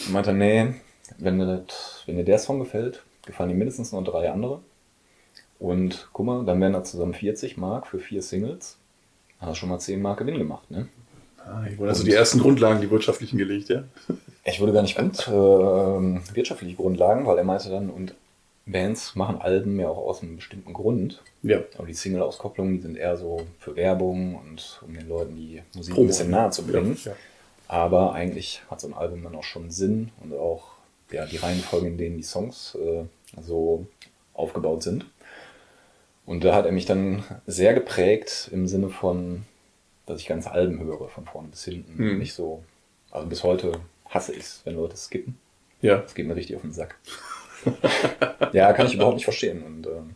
Und 0.00 0.12
meinte, 0.12 0.32
nee, 0.32 0.74
wenn 1.18 1.38
dir, 1.38 1.64
das, 1.66 2.02
wenn 2.06 2.16
dir 2.16 2.24
der 2.24 2.38
Song 2.38 2.58
gefällt, 2.58 3.02
gefallen 3.24 3.50
dir 3.50 3.54
mindestens 3.54 3.92
noch 3.92 4.04
drei 4.04 4.30
andere. 4.30 4.60
Und 5.58 6.08
guck 6.12 6.26
mal, 6.26 6.44
dann 6.44 6.60
wären 6.60 6.74
da 6.74 6.84
zusammen 6.84 7.14
40 7.14 7.56
Mark 7.56 7.86
für 7.86 7.98
vier 7.98 8.22
Singles. 8.22 8.76
Hast 9.38 9.50
du 9.50 9.54
schon 9.54 9.68
mal 9.68 9.78
10 9.78 10.02
Mark 10.02 10.18
Gewinn 10.18 10.38
gemacht, 10.38 10.70
ne? 10.70 10.88
Ah, 11.38 11.62
hier 11.62 11.78
wurden 11.78 11.90
also 11.90 12.04
die 12.04 12.12
ersten 12.12 12.40
Grundlagen, 12.40 12.80
die 12.80 12.90
wirtschaftlichen 12.90 13.38
gelegt, 13.38 13.68
ja? 13.68 13.84
Ich 14.44 14.60
würde 14.60 14.72
gar 14.72 14.82
nicht 14.82 14.98
gut 14.98 15.28
ähm, 15.28 16.20
wirtschaftliche 16.34 16.74
Grundlagen, 16.74 17.24
weil 17.26 17.38
er 17.38 17.44
meinte 17.44 17.70
dann, 17.70 17.88
und 17.88 18.14
Bands 18.66 19.14
machen 19.14 19.40
Alben 19.40 19.78
ja 19.78 19.88
auch 19.88 19.98
aus 19.98 20.22
einem 20.22 20.36
bestimmten 20.36 20.72
Grund. 20.72 21.22
Ja. 21.42 21.60
Aber 21.78 21.86
die 21.86 21.94
Single-Auskopplungen, 21.94 22.74
die 22.74 22.82
sind 22.82 22.96
eher 22.96 23.16
so 23.16 23.46
für 23.60 23.76
Werbung 23.76 24.34
und 24.34 24.82
um 24.84 24.92
den 24.92 25.08
Leuten 25.08 25.36
die 25.36 25.62
Musik 25.74 25.94
Promo. 25.94 26.06
ein 26.06 26.08
bisschen 26.08 26.30
nahe 26.30 26.50
zu 26.50 26.66
bringen. 26.66 26.98
Ja. 27.04 27.12
Aber 27.68 28.12
eigentlich 28.12 28.62
hat 28.68 28.80
so 28.80 28.88
ein 28.88 28.94
Album 28.94 29.22
dann 29.22 29.36
auch 29.36 29.44
schon 29.44 29.70
Sinn 29.70 30.10
und 30.20 30.32
auch 30.34 30.64
ja, 31.12 31.26
die 31.26 31.36
Reihenfolge, 31.36 31.86
in 31.86 31.96
denen 31.96 32.16
die 32.16 32.24
Songs 32.24 32.76
äh, 32.76 33.04
so 33.40 33.86
aufgebaut 34.34 34.82
sind. 34.82 35.06
Und 36.26 36.42
da 36.42 36.54
hat 36.54 36.66
er 36.66 36.72
mich 36.72 36.86
dann 36.86 37.22
sehr 37.46 37.72
geprägt 37.72 38.50
im 38.52 38.66
Sinne 38.66 38.88
von, 38.88 39.44
dass 40.06 40.20
ich 40.20 40.26
ganze 40.26 40.50
Alben 40.50 40.80
höre, 40.80 41.08
von 41.08 41.24
vorne 41.24 41.48
bis 41.48 41.64
hinten. 41.64 42.02
Mhm. 42.02 42.18
Nicht 42.18 42.34
so, 42.34 42.64
also 43.12 43.28
bis 43.28 43.44
heute 43.44 43.72
hasse 44.08 44.32
ich 44.32 44.40
es, 44.40 44.60
wenn 44.64 44.74
Leute 44.74 44.96
skippen. 44.96 45.38
Ja. 45.82 45.98
Das 45.98 46.14
geht 46.16 46.26
mir 46.26 46.34
richtig 46.34 46.56
auf 46.56 46.62
den 46.62 46.72
Sack. 46.72 46.98
Ja, 48.52 48.72
kann 48.72 48.86
ich 48.86 48.94
überhaupt 48.94 49.16
nicht 49.16 49.24
verstehen. 49.24 49.62
Und 49.62 49.86
ähm, 49.86 50.14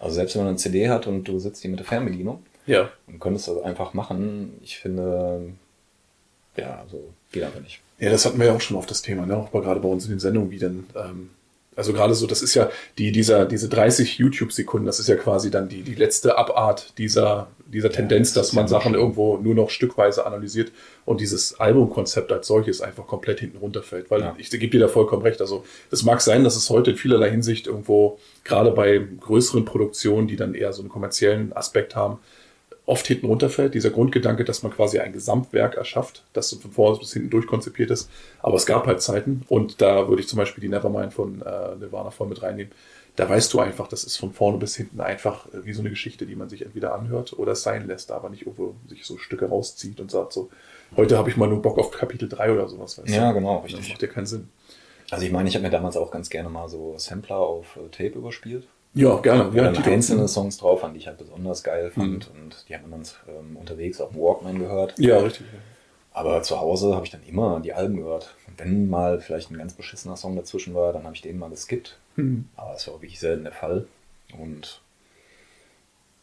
also 0.00 0.14
selbst 0.14 0.34
wenn 0.34 0.42
man 0.42 0.48
eine 0.50 0.58
CD 0.58 0.88
hat 0.88 1.06
und 1.06 1.24
du 1.24 1.38
sitzt 1.38 1.62
hier 1.62 1.70
mit 1.70 1.80
der 1.80 1.86
Fernbedienung 1.86 2.42
Ja. 2.66 2.90
und 3.06 3.18
könntest 3.20 3.48
das 3.48 3.62
einfach 3.62 3.94
machen, 3.94 4.58
ich 4.62 4.78
finde, 4.78 5.52
ja, 6.56 6.80
also 6.80 7.12
geht 7.32 7.42
einfach 7.42 7.60
nicht. 7.60 7.80
Ja, 7.98 8.10
das 8.10 8.24
hatten 8.24 8.38
wir 8.38 8.46
ja 8.46 8.54
auch 8.54 8.60
schon 8.60 8.76
auf 8.76 8.86
das 8.86 9.02
Thema, 9.02 9.26
ne? 9.26 9.36
auch 9.36 9.50
gerade 9.50 9.80
bei 9.80 9.88
uns 9.88 10.04
in 10.04 10.10
den 10.10 10.20
Sendungen, 10.20 10.50
wie 10.50 10.58
denn, 10.58 10.86
ähm, 10.94 11.30
also 11.78 11.92
gerade 11.92 12.14
so, 12.14 12.26
das 12.26 12.42
ist 12.42 12.54
ja 12.54 12.70
die, 12.98 13.12
dieser, 13.12 13.46
diese 13.46 13.68
30 13.68 14.18
YouTube-Sekunden, 14.18 14.84
das 14.84 14.98
ist 14.98 15.08
ja 15.08 15.14
quasi 15.14 15.50
dann 15.50 15.68
die, 15.68 15.82
die 15.82 15.94
letzte 15.94 16.36
Abart 16.36 16.98
dieser, 16.98 17.46
dieser 17.66 17.90
Tendenz, 17.90 18.32
das 18.32 18.48
dass 18.48 18.52
man 18.52 18.66
Sachen 18.66 18.94
irgendwo 18.94 19.36
nur 19.36 19.54
noch 19.54 19.70
stückweise 19.70 20.26
analysiert 20.26 20.72
und 21.04 21.20
dieses 21.20 21.60
Albumkonzept 21.60 22.32
als 22.32 22.48
solches 22.48 22.80
einfach 22.80 23.06
komplett 23.06 23.38
hinten 23.40 23.58
runterfällt. 23.58 24.10
Weil 24.10 24.20
Ja. 24.22 24.34
ich 24.38 24.50
gebe 24.50 24.68
dir 24.68 24.80
da 24.80 24.88
vollkommen 24.88 25.22
recht. 25.22 25.40
Also 25.40 25.64
es 25.92 26.02
mag 26.02 26.20
sein, 26.20 26.42
dass 26.42 26.56
es 26.56 26.68
heute 26.68 26.90
in 26.90 26.96
vielerlei 26.96 27.30
Hinsicht 27.30 27.68
irgendwo, 27.68 28.18
gerade 28.42 28.72
bei 28.72 28.98
größeren 29.20 29.64
Produktionen, 29.64 30.26
die 30.26 30.36
dann 30.36 30.54
eher 30.54 30.72
so 30.72 30.82
einen 30.82 30.88
kommerziellen 30.90 31.52
Aspekt 31.52 31.94
haben, 31.94 32.18
oft 32.88 33.06
hinten 33.06 33.26
runterfällt. 33.26 33.74
Dieser 33.74 33.90
Grundgedanke, 33.90 34.44
dass 34.44 34.62
man 34.62 34.72
quasi 34.72 34.98
ein 34.98 35.12
Gesamtwerk 35.12 35.76
erschafft, 35.76 36.24
das 36.32 36.52
von 36.54 36.70
vorne 36.72 36.98
bis 36.98 37.12
hinten 37.12 37.30
durchkonzipiert 37.30 37.90
ist. 37.90 38.08
Aber 38.40 38.56
es 38.56 38.66
gab 38.66 38.86
halt 38.86 39.02
Zeiten 39.02 39.42
und 39.48 39.80
da 39.82 40.08
würde 40.08 40.22
ich 40.22 40.28
zum 40.28 40.38
Beispiel 40.38 40.62
die 40.62 40.68
Nevermind 40.68 41.12
von 41.12 41.42
äh, 41.42 41.76
Nirvana 41.76 42.10
voll 42.10 42.28
mit 42.28 42.42
reinnehmen. 42.42 42.72
Da 43.16 43.28
weißt 43.28 43.52
du 43.52 43.58
einfach, 43.58 43.88
das 43.88 44.04
ist 44.04 44.16
von 44.16 44.32
vorne 44.32 44.58
bis 44.58 44.76
hinten 44.76 45.00
einfach 45.00 45.46
äh, 45.52 45.64
wie 45.64 45.72
so 45.72 45.80
eine 45.80 45.90
Geschichte, 45.90 46.24
die 46.24 46.36
man 46.36 46.48
sich 46.48 46.62
entweder 46.64 46.94
anhört 46.94 47.38
oder 47.38 47.52
es 47.52 47.62
sein 47.62 47.86
lässt, 47.86 48.10
aber 48.10 48.30
nicht 48.30 48.42
irgendwo 48.46 48.74
sich 48.88 49.04
so 49.04 49.18
Stücke 49.18 49.46
rauszieht 49.46 50.00
und 50.00 50.10
sagt 50.10 50.32
so, 50.32 50.48
heute 50.96 51.18
habe 51.18 51.28
ich 51.28 51.36
mal 51.36 51.48
nur 51.48 51.60
Bock 51.60 51.78
auf 51.78 51.90
Kapitel 51.90 52.28
3 52.28 52.52
oder 52.52 52.68
sowas. 52.68 52.96
Weißt 52.98 53.08
Ja, 53.08 53.28
du? 53.32 53.38
genau, 53.40 53.56
Das 53.62 53.72
richtig. 53.74 53.90
macht 53.90 54.02
ja 54.02 54.08
keinen 54.08 54.26
Sinn. 54.26 54.48
Also 55.10 55.24
ich 55.26 55.32
meine, 55.32 55.48
ich 55.48 55.54
habe 55.56 55.64
mir 55.64 55.70
damals 55.70 55.96
auch 55.96 56.10
ganz 56.10 56.30
gerne 56.30 56.48
mal 56.48 56.68
so 56.68 56.94
Sampler 56.96 57.36
auf 57.36 57.76
äh, 57.76 57.88
Tape 57.90 58.18
überspielt. 58.18 58.66
Ja, 58.98 59.16
gerne. 59.20 59.56
Ja, 59.56 59.70
dann 59.70 59.84
einzelne 59.84 60.26
Songs 60.26 60.58
drauf 60.58 60.82
waren, 60.82 60.92
die 60.92 60.98
ich 60.98 61.06
halt 61.06 61.18
besonders 61.18 61.62
geil 61.62 61.90
fand. 61.90 62.34
Mhm. 62.34 62.40
Und 62.42 62.68
die 62.68 62.74
haben 62.74 62.90
wir 62.90 62.96
dann 62.96 63.06
ähm, 63.28 63.56
unterwegs 63.56 64.00
auf 64.00 64.10
dem 64.10 64.20
Walkman 64.20 64.58
gehört. 64.58 64.98
ja, 64.98 65.18
richtig. 65.18 65.46
Aber 66.12 66.42
zu 66.42 66.58
Hause 66.58 66.96
habe 66.96 67.04
ich 67.06 67.12
dann 67.12 67.22
immer 67.28 67.60
die 67.60 67.72
Alben 67.72 67.96
gehört. 67.98 68.34
Und 68.48 68.58
wenn 68.58 68.90
mal 68.90 69.20
vielleicht 69.20 69.52
ein 69.52 69.58
ganz 69.58 69.74
beschissener 69.74 70.16
Song 70.16 70.34
dazwischen 70.34 70.74
war, 70.74 70.92
dann 70.92 71.04
habe 71.04 71.14
ich 71.14 71.22
den 71.22 71.38
mal 71.38 71.48
geskippt. 71.48 71.96
Hm. 72.16 72.48
Aber 72.56 72.72
das 72.72 72.88
war 72.88 72.94
auch 72.94 73.02
wirklich 73.02 73.20
selten 73.20 73.44
der 73.44 73.52
Fall. 73.52 73.86
Und 74.36 74.80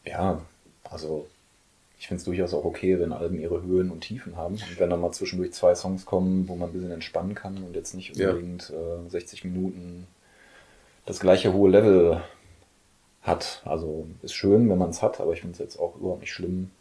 ja, 0.06 0.42
also 0.84 1.28
ich 1.98 2.08
finde 2.08 2.20
es 2.20 2.26
durchaus 2.26 2.54
auch 2.54 2.66
okay, 2.66 3.00
wenn 3.00 3.14
Alben 3.14 3.40
ihre 3.40 3.62
Höhen 3.62 3.90
und 3.90 4.02
Tiefen 4.02 4.36
haben. 4.36 4.56
Und 4.56 4.80
wenn 4.80 4.90
dann 4.90 5.00
mal 5.00 5.14
zwischendurch 5.14 5.54
zwei 5.54 5.74
Songs 5.76 6.06
kommen, 6.06 6.50
wo 6.50 6.56
man 6.56 6.70
ein 6.70 6.74
bisschen 6.74 6.92
entspannen 6.92 7.34
kann 7.34 7.64
und 7.64 7.74
jetzt 7.74 7.94
nicht 7.94 8.18
Ja. 8.18 8.32
unbedingt 8.32 8.70
äh, 8.72 9.10
60 9.10 9.46
Minuten 9.46 10.08
das 11.06 11.22
gleiche 11.22 11.54
hohe 11.54 11.70
Level 11.70 12.22
hat. 13.26 13.62
Also 13.66 14.08
ist 14.22 14.34
schön, 14.34 14.70
wenn 14.70 14.78
man 14.78 14.90
es 14.92 15.02
hat, 15.02 15.20
aber 15.20 15.34
ich 15.34 15.42
finde 15.42 15.54
es 15.54 15.60
jetzt 15.60 15.80
auch 15.80 15.96
überhaupt 15.96 16.22
nicht 16.22 16.32
schlimm, 16.34 16.72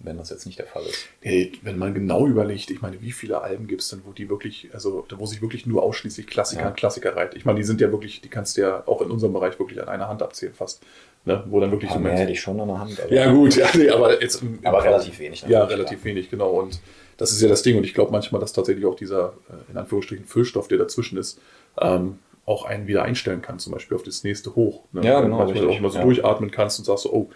wenn 0.00 0.16
das 0.18 0.30
jetzt 0.30 0.46
nicht 0.46 0.58
der 0.58 0.66
Fall 0.66 0.82
ist. 0.82 1.06
Hey, 1.20 1.52
wenn 1.62 1.78
man 1.78 1.94
genau 1.94 2.26
überlegt, 2.26 2.70
ich 2.70 2.82
meine, 2.82 3.00
wie 3.00 3.12
viele 3.12 3.40
Alben 3.40 3.68
gibt 3.68 3.82
es 3.82 3.88
denn, 3.88 4.02
wo 4.04 4.12
die 4.12 4.28
wirklich, 4.28 4.68
also 4.72 5.04
da 5.08 5.18
wo 5.18 5.26
sich 5.26 5.40
wirklich 5.42 5.64
nur 5.64 5.82
ausschließlich 5.82 6.26
Klassiker 6.26 6.62
Ja. 6.62 6.68
an 6.68 6.74
Klassiker 6.74 7.14
reiht. 7.14 7.34
Ich 7.34 7.44
meine, 7.44 7.58
die 7.58 7.64
sind 7.64 7.80
ja 7.80 7.92
wirklich, 7.92 8.20
die 8.20 8.28
kannst 8.28 8.56
du 8.56 8.62
ja 8.62 8.82
auch 8.86 9.00
in 9.00 9.10
unserem 9.10 9.32
Bereich 9.32 9.58
wirklich 9.60 9.80
an 9.80 9.88
einer 9.88 10.08
Hand 10.08 10.22
abzählen 10.22 10.54
fast. 10.54 10.82
Ne? 11.24 11.44
Wo 11.46 11.60
dann 11.60 11.70
wirklich 11.70 11.90
paar 11.90 12.02
so 12.02 12.08
hätte 12.08 12.32
ich 12.32 12.40
schon 12.40 12.58
an 12.60 12.66
der 12.66 12.80
Hand. 12.80 13.00
Ja, 13.10 13.30
gut, 13.30 13.54
ja, 13.56 13.68
nee, 13.74 13.88
aber 13.90 14.20
jetzt 14.20 14.42
Aber 14.64 14.82
relativ 14.82 15.20
wenig 15.20 15.42
Ja, 15.46 15.64
relativ 15.64 16.02
wenig, 16.04 16.28
genau. 16.30 16.50
Und 16.50 16.80
das 17.16 17.30
ist 17.30 17.40
ja 17.40 17.48
das 17.48 17.62
Ding. 17.62 17.76
Und 17.76 17.84
ich 17.84 17.94
glaube 17.94 18.10
manchmal, 18.10 18.40
dass 18.40 18.52
tatsächlich 18.52 18.84
auch 18.86 18.96
dieser, 18.96 19.34
äh, 19.48 19.70
in 19.70 19.78
Anführungsstrichen, 19.78 20.24
Füllstoff, 20.24 20.66
der 20.66 20.78
dazwischen 20.78 21.16
ist, 21.16 21.38
ähm, 21.80 22.18
auch 22.44 22.64
einen 22.64 22.86
wieder 22.86 23.02
einstellen 23.04 23.42
kann, 23.42 23.58
zum 23.58 23.72
Beispiel 23.72 23.96
auf 23.96 24.02
das 24.02 24.24
nächste 24.24 24.54
Hoch. 24.54 24.82
Ne? 24.92 25.04
Ja, 25.04 25.20
genau, 25.20 25.38
Manchmal 25.38 25.58
richtig, 25.58 25.78
auch 25.78 25.80
mal 25.80 25.90
so 25.90 25.98
ja. 25.98 26.04
durchatmen 26.04 26.50
kannst 26.50 26.78
und 26.78 26.84
sagst 26.84 27.04
so, 27.04 27.12
oh, 27.12 27.30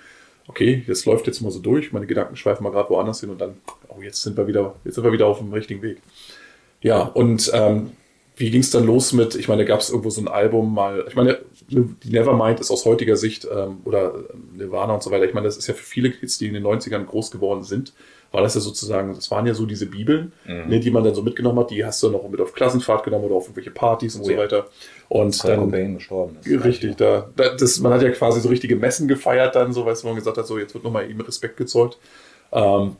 okay, 0.49 0.85
das 0.87 1.05
läuft 1.05 1.27
jetzt 1.27 1.41
mal 1.41 1.51
so 1.51 1.61
durch, 1.61 1.93
meine 1.93 2.07
Gedanken 2.07 2.37
schweifen 2.37 2.65
mal 2.65 2.71
gerade 2.71 2.91
woanders 2.91 3.21
hin 3.21 3.31
und 3.31 3.41
dann, 3.41 3.57
oh, 3.89 4.03
jetzt 4.03 4.23
sind 4.23 4.37
wir 4.37 4.47
wieder, 4.47 4.75
jetzt 4.85 4.95
sind 4.95 5.05
wir 5.05 5.13
wieder 5.13 5.27
auf 5.27 5.39
dem 5.39 5.53
richtigen 5.53 5.83
Weg. 5.83 5.99
Ja, 6.83 7.03
und 7.03 7.51
ähm, 7.55 7.93
wie 8.37 8.51
ging 8.51 8.61
es 8.61 8.71
dann 8.71 8.85
los 8.85 9.13
mit, 9.13 9.35
ich 9.35 9.49
meine, 9.49 9.65
gab 9.65 9.81
es 9.81 9.91
irgendwo 9.91 10.11
so 10.11 10.21
ein 10.21 10.29
Album 10.29 10.75
mal, 10.75 11.05
ich 11.09 11.15
meine, 11.15 11.39
die 11.69 12.11
Nevermind 12.11 12.61
ist 12.61 12.71
aus 12.71 12.85
heutiger 12.85 13.17
Sicht, 13.17 13.47
ähm, 13.51 13.79
oder 13.85 14.13
ähm, 14.33 14.51
Nirvana 14.57 14.95
und 14.95 15.03
so 15.03 15.11
weiter, 15.11 15.25
ich 15.25 15.35
meine, 15.35 15.47
das 15.47 15.57
ist 15.57 15.67
ja 15.67 15.75
für 15.75 15.85
viele 15.85 16.11
Kids, 16.11 16.37
die 16.39 16.47
in 16.47 16.55
den 16.55 16.65
90ern 16.65 17.05
groß 17.05 17.31
geworden 17.31 17.65
sind, 17.65 17.95
war 18.37 18.43
das 18.43 18.55
ja 18.55 18.61
sozusagen, 18.61 19.14
das 19.14 19.31
waren 19.31 19.47
ja 19.47 19.55
so 19.55 19.64
diese 19.64 19.87
Bibeln, 19.87 20.33
Mhm. 20.47 20.69
ne, 20.69 20.78
die 20.78 20.90
man 20.90 21.02
dann 21.02 21.14
so 21.14 21.23
mitgenommen 21.23 21.59
hat, 21.59 21.71
die 21.71 21.83
hast 21.83 22.02
du 22.02 22.11
noch 22.11 22.28
mit 22.28 22.38
auf 22.38 22.52
Klassenfahrt 22.52 23.02
genommen 23.02 23.25
oder 23.25 23.37
auf 23.37 23.45
irgendwelche 23.45 23.71
Partys 23.71 24.14
und 24.14 24.21
Oh 24.21 24.25
so 24.26 24.31
ja. 24.33 24.38
weiter. 24.38 24.66
Und 25.09 25.38
Kurt 25.40 25.52
dann, 25.52 25.61
Cobain 25.61 25.95
gestorben 25.95 26.37
ist. 26.45 26.64
Richtig, 26.64 26.97
da, 26.97 27.31
da 27.35 27.55
das, 27.57 27.81
man 27.81 27.95
hat 27.95 28.02
ja 28.02 28.11
quasi 28.11 28.40
so 28.43 28.50
richtige 28.50 28.76
Messen 28.76 29.09
gefeiert 29.09 29.55
dann, 29.57 29.73
so 29.73 29.87
weißt 29.87 30.02
du, 30.02 30.05
wo 30.05 30.09
man 30.11 30.16
gesagt 30.16 30.37
hat, 30.37 30.47
so 30.47 30.59
jetzt 30.59 30.75
wird 30.75 30.85
nochmal 30.85 31.11
ihm 31.11 31.21
Respekt 31.23 31.57
gezollt. 31.57 31.97
Ähm, 32.52 32.97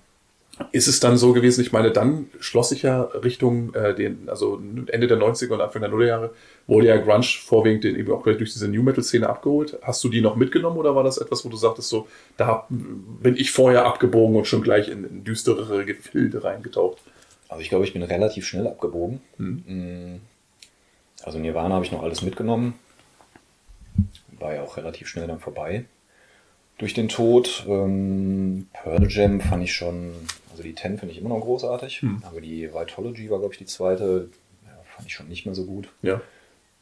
ist 0.73 0.87
es 0.87 1.01
dann 1.01 1.19
so 1.19 1.33
gewesen, 1.33 1.61
ich 1.61 1.73
meine, 1.73 1.91
dann 1.91 2.31
schloss 2.41 2.71
sich 2.71 2.83
ja 2.83 3.03
Richtung 3.03 3.75
äh, 3.75 3.95
den, 3.95 4.29
also 4.29 4.61
Ende 4.87 5.07
der 5.07 5.19
90er 5.19 5.53
und 5.53 5.61
Anfang 5.61 5.83
der 5.83 5.91
Nullerjahre, 5.91 6.31
wurde 6.67 6.87
ja 6.87 6.97
Grunge 6.97 7.25
vorwiegend 7.25 7.85
den, 7.85 7.97
eben 7.97 8.11
auch 8.13 8.23
gleich 8.23 8.39
durch 8.39 8.53
diese 8.53 8.69
New 8.69 8.83
Metal-Szene 8.83 9.29
abgeholt. 9.29 9.79
Hast 9.83 10.03
du 10.03 10.09
die 10.09 10.23
noch 10.23 10.37
mitgenommen 10.37 10.79
oder 10.79 10.95
war 10.95 11.05
das 11.05 11.19
etwas, 11.19 11.45
wo 11.45 11.51
du 11.51 11.57
sagtest, 11.57 11.91
so, 11.91 12.09
da 12.37 12.67
bin 12.69 13.37
ich 13.37 13.51
vorher 13.51 13.85
abgebogen 13.85 14.37
und 14.37 14.47
schon 14.47 14.63
gleich 14.63 14.89
in, 14.89 15.05
in 15.05 15.25
düsterere 15.25 15.85
Gefilde 15.85 16.43
reingetaucht? 16.43 16.99
Also 17.49 17.63
ich 17.63 17.69
glaube, 17.69 17.85
ich 17.85 17.93
bin 17.93 18.03
relativ 18.03 18.47
schnell 18.47 18.67
abgebogen. 18.67 19.21
Mhm. 19.39 19.63
Mm. 19.67 20.21
Also 21.23 21.39
Nirvana 21.39 21.75
habe 21.75 21.85
ich 21.85 21.93
noch 21.93 22.03
alles 22.03 22.23
mitgenommen. 22.23 22.75
War 24.39 24.55
ja 24.55 24.63
auch 24.63 24.77
relativ 24.77 25.09
schnell 25.09 25.27
dann 25.27 25.41
vorbei. 25.41 25.85
Durch 26.79 26.95
den 26.95 27.09
Tod. 27.09 27.65
Ähm, 27.69 28.69
Pearl 28.73 29.07
Jam 29.09 29.41
fand 29.41 29.65
ich 29.65 29.73
schon, 29.73 30.13
also 30.57 30.63
die 30.63 30.75
Ten 30.75 30.97
finde 30.97 31.13
ich 31.13 31.21
immer 31.21 31.29
noch 31.29 31.41
großartig. 31.41 32.03
Mhm. 32.03 32.23
Aber 32.25 32.41
die 32.41 32.73
Vitology 32.73 33.29
war, 33.31 33.39
glaube 33.39 33.53
ich, 33.53 33.59
die 33.59 33.67
zweite. 33.67 34.31
Ja, 34.65 34.73
fand 34.97 35.07
ich 35.07 35.15
schon 35.15 35.29
nicht 35.29 35.45
mehr 35.45 35.55
so 35.55 35.67
gut. 35.67 35.89
Ja. 36.01 36.23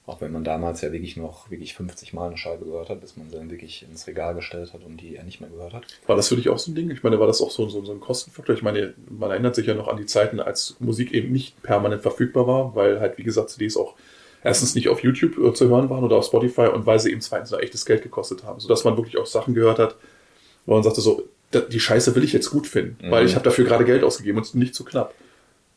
Auch 0.06 0.20
wenn 0.20 0.30
man 0.32 0.44
damals 0.44 0.80
ja 0.82 0.92
wirklich 0.92 1.16
noch 1.16 1.50
wirklich 1.50 1.74
50 1.74 2.12
Mal 2.12 2.28
eine 2.28 2.36
Scheibe 2.36 2.66
gehört 2.66 2.88
hat, 2.88 3.00
bis 3.00 3.16
man 3.16 3.30
sie 3.30 3.36
dann 3.36 3.50
wirklich 3.50 3.84
ins 3.90 4.06
Regal 4.06 4.34
gestellt 4.34 4.74
hat 4.74 4.84
und 4.84 4.98
die 4.98 5.16
er 5.16 5.24
nicht 5.24 5.40
mehr 5.40 5.50
gehört 5.50 5.72
hat. 5.72 5.86
War 6.06 6.14
das 6.14 6.28
für 6.28 6.36
dich 6.36 6.50
auch 6.50 6.58
so 6.58 6.70
ein 6.70 6.74
Ding? 6.76 6.90
Ich 6.90 7.02
meine, 7.02 7.18
war 7.18 7.26
das 7.26 7.40
auch 7.40 7.50
so, 7.50 7.68
so, 7.68 7.84
so 7.84 7.92
ein 7.92 8.00
Kostenfaktor? 8.00 8.54
Ich 8.54 8.62
meine, 8.62 8.94
man 9.08 9.30
erinnert 9.30 9.56
sich 9.56 9.66
ja 9.66 9.74
noch 9.74 9.88
an 9.88 9.96
die 9.96 10.06
Zeiten, 10.06 10.38
als 10.38 10.76
Musik 10.78 11.12
eben 11.12 11.32
nicht 11.32 11.60
permanent 11.62 12.02
verfügbar 12.02 12.46
war, 12.46 12.76
weil 12.76 13.00
halt, 13.00 13.18
wie 13.18 13.24
gesagt, 13.24 13.50
CDs 13.50 13.76
auch 13.76 13.94
erstens 14.44 14.74
nicht 14.74 14.88
auf 14.88 15.02
YouTube 15.02 15.38
äh, 15.38 15.54
zu 15.54 15.68
hören 15.68 15.88
waren 15.90 16.04
oder 16.04 16.16
auf 16.16 16.26
Spotify 16.26 16.66
und 16.66 16.86
weil 16.86 17.00
sie 17.00 17.10
eben 17.10 17.22
zweitens 17.22 17.50
noch 17.50 17.58
echtes 17.58 17.86
Geld 17.86 18.02
gekostet 18.02 18.44
haben. 18.44 18.60
Sodass 18.60 18.84
man 18.84 18.96
wirklich 18.96 19.16
auch 19.16 19.26
Sachen 19.26 19.54
gehört 19.54 19.78
hat, 19.78 19.96
wo 20.66 20.74
man 20.74 20.82
sagte 20.82 21.00
so, 21.00 21.26
die 21.52 21.80
Scheiße 21.80 22.14
will 22.14 22.24
ich 22.24 22.32
jetzt 22.32 22.50
gut 22.50 22.66
finden, 22.66 23.06
Mhm. 23.06 23.10
weil 23.10 23.26
ich 23.26 23.34
habe 23.34 23.44
dafür 23.44 23.64
gerade 23.64 23.84
Geld 23.84 24.02
ausgegeben 24.04 24.38
und 24.38 24.42
es 24.44 24.50
ist 24.50 24.54
nicht 24.56 24.74
zu 24.74 24.84
knapp. 24.84 25.14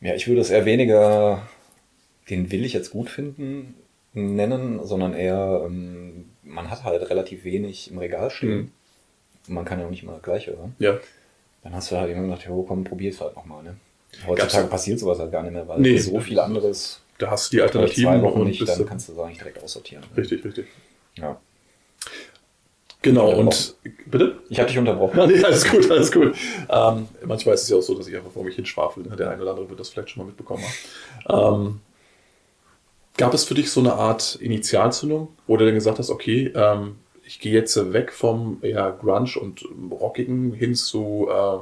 Ja, 0.00 0.14
ich 0.14 0.26
würde 0.28 0.40
es 0.40 0.50
eher 0.50 0.64
weniger, 0.64 1.42
den 2.30 2.50
will 2.50 2.64
ich 2.64 2.72
jetzt 2.72 2.90
gut 2.90 3.10
finden, 3.10 3.74
nennen, 4.12 4.80
sondern 4.84 5.14
eher, 5.14 5.62
ähm, 5.66 6.26
man 6.42 6.70
hat 6.70 6.84
halt 6.84 7.08
relativ 7.10 7.44
wenig 7.44 7.90
im 7.90 7.98
Regal 7.98 8.30
stehen. 8.30 8.72
Mhm. 9.48 9.54
Man 9.54 9.64
kann 9.64 9.78
ja 9.80 9.86
auch 9.86 9.90
nicht 9.90 10.02
immer 10.02 10.12
das 10.14 10.22
Gleiche 10.22 10.56
hören. 10.56 10.74
Ja. 10.78 10.98
Dann 11.62 11.74
hast 11.74 11.90
du 11.90 11.96
halt 11.96 12.10
immer 12.10 12.22
gedacht, 12.22 12.44
jo, 12.46 12.62
komm, 12.62 12.84
probier's 12.84 13.20
halt 13.20 13.34
nochmal. 13.36 13.62
Ne? 13.62 13.76
Gab's- 14.12 14.26
Heutzutage 14.26 14.68
passiert 14.68 14.98
sowas 14.98 15.18
halt 15.18 15.30
gar 15.32 15.42
nicht 15.42 15.52
mehr, 15.52 15.66
weil 15.68 15.80
Nee. 15.80 15.98
so 15.98 16.18
viel 16.20 16.38
anderes, 16.38 17.00
Da 17.18 17.30
hast 17.30 17.52
du 17.52 17.56
die 17.56 17.62
Alternativen 17.62 18.22
und 18.24 18.44
nicht, 18.46 18.66
dann 18.68 18.86
kannst 18.86 19.08
du 19.08 19.12
es 19.12 19.18
eigentlich 19.18 19.38
direkt 19.38 19.62
aussortieren. 19.62 20.04
Richtig, 20.16 20.44
richtig. 20.44 20.66
Ja. 21.16 21.40
Genau, 23.02 23.30
und 23.30 23.76
bitte? 24.06 24.38
Ich 24.48 24.58
habe 24.58 24.68
dich 24.68 24.78
unterbrochen. 24.78 25.18
Nee, 25.28 25.42
alles 25.44 25.68
gut, 25.68 25.88
alles 25.90 26.10
gut. 26.10 26.34
Ähm, 26.68 27.08
manchmal 27.24 27.54
ist 27.54 27.62
es 27.62 27.68
ja 27.68 27.76
auch 27.76 27.82
so, 27.82 27.94
dass 27.94 28.08
ich 28.08 28.16
einfach 28.16 28.32
vor 28.32 28.42
mich 28.44 28.56
hinschwafel. 28.56 29.04
ne? 29.04 29.14
Der 29.16 29.30
eine 29.30 29.40
oder 29.42 29.52
andere 29.52 29.68
wird 29.70 29.78
das 29.80 29.88
vielleicht 29.90 30.10
schon 30.10 30.22
mal 30.22 30.26
mitbekommen 30.28 30.64
haben. 31.28 31.64
Ähm, 31.66 31.80
gab 33.16 33.34
es 33.34 33.44
für 33.44 33.54
dich 33.54 33.70
so 33.70 33.80
eine 33.80 33.94
Art 33.94 34.36
Initialzündung, 34.36 35.28
wo 35.46 35.56
du 35.56 35.64
dann 35.64 35.74
gesagt 35.74 35.98
hast, 35.98 36.10
okay, 36.10 36.52
ähm, 36.54 36.96
ich 37.24 37.38
gehe 37.40 37.52
jetzt 37.52 37.92
weg 37.92 38.12
vom 38.12 38.58
eher 38.62 38.90
Grunge 38.92 39.38
und 39.40 39.64
Rockigen 39.92 40.52
hin 40.52 40.74
zu 40.74 41.28
äh, 41.30 41.58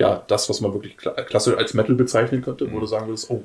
ja, 0.00 0.22
das, 0.28 0.48
was 0.48 0.60
man 0.60 0.72
wirklich 0.72 0.96
kla 0.96 1.10
klassisch 1.10 1.56
als 1.56 1.74
Metal 1.74 1.96
bezeichnen 1.96 2.40
könnte, 2.40 2.72
wo 2.72 2.78
du 2.80 2.86
sagen 2.86 3.08
würdest, 3.08 3.28
oh, 3.30 3.42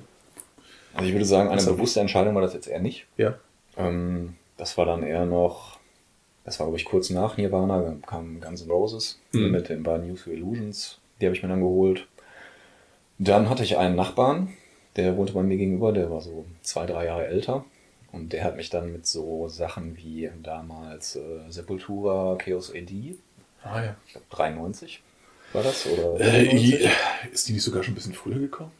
Also 0.93 1.07
ich 1.07 1.13
würde 1.13 1.25
sagen, 1.25 1.49
eine 1.49 1.63
bewusste 1.63 1.99
Entscheidung 1.99 2.35
war 2.35 2.41
das 2.43 2.53
jetzt 2.53 2.67
eher 2.67 2.79
nicht. 2.79 3.05
ja, 3.17 3.35
Ähm, 3.75 4.35
das 4.55 4.77
war 4.77 4.85
dann 4.85 5.01
eher 5.03 5.25
noch, 5.25 5.72
das 6.45 6.59
war 6.59 6.67
glaube 6.67 6.77
ich 6.79 6.85
kurz 6.85 7.09
nach 7.09 7.37
Nirvana, 7.37 7.95
kam 8.05 8.39
Guns 8.41 8.61
N' 8.63 8.69
Roses 8.71 9.19
Mhm. 9.31 9.51
mit 9.51 9.69
den 9.69 9.83
beiden 9.83 10.07
News 10.07 10.21
for 10.21 10.33
Illusions, 10.33 10.99
die 11.21 11.25
habe 11.25 11.35
ich 11.35 11.43
mir 11.43 11.49
dann 11.49 11.61
geholt. 11.61 12.07
Dann 13.19 13.49
hatte 13.49 13.63
ich 13.63 13.77
einen 13.77 13.95
Nachbarn, 13.95 14.53
der 14.95 15.15
wohnte 15.17 15.33
bei 15.33 15.43
mir 15.43 15.57
gegenüber, 15.57 15.91
der 15.93 16.09
war 16.11 16.21
so 16.21 16.45
zwei, 16.61 16.85
drei 16.85 17.05
Jahre 17.05 17.27
älter. 17.27 17.65
Und 18.11 18.31
der 18.31 18.43
hat 18.43 18.57
mich 18.57 18.69
dann 18.69 18.91
mit 18.91 19.07
so 19.07 19.47
Sachen 19.47 19.97
wie 19.97 20.29
damals 20.43 21.15
äh, 21.15 21.21
Sepultura, 21.49 22.35
Chaos 22.37 22.71
AD, 22.71 23.15
ah 23.63 23.81
ja. 23.83 23.95
ich 24.05 24.11
glaube 24.13 24.27
93 24.29 25.01
war 25.53 25.63
das, 25.63 25.87
oder 25.87 26.19
Äh, 26.19 26.45
94? 26.49 26.89
ist 27.31 27.47
die 27.47 27.53
nicht 27.53 27.63
sogar 27.63 27.81
schon 27.83 27.93
ein 27.93 27.95
bisschen 27.95 28.13
früher 28.13 28.37
gekommen? 28.39 28.71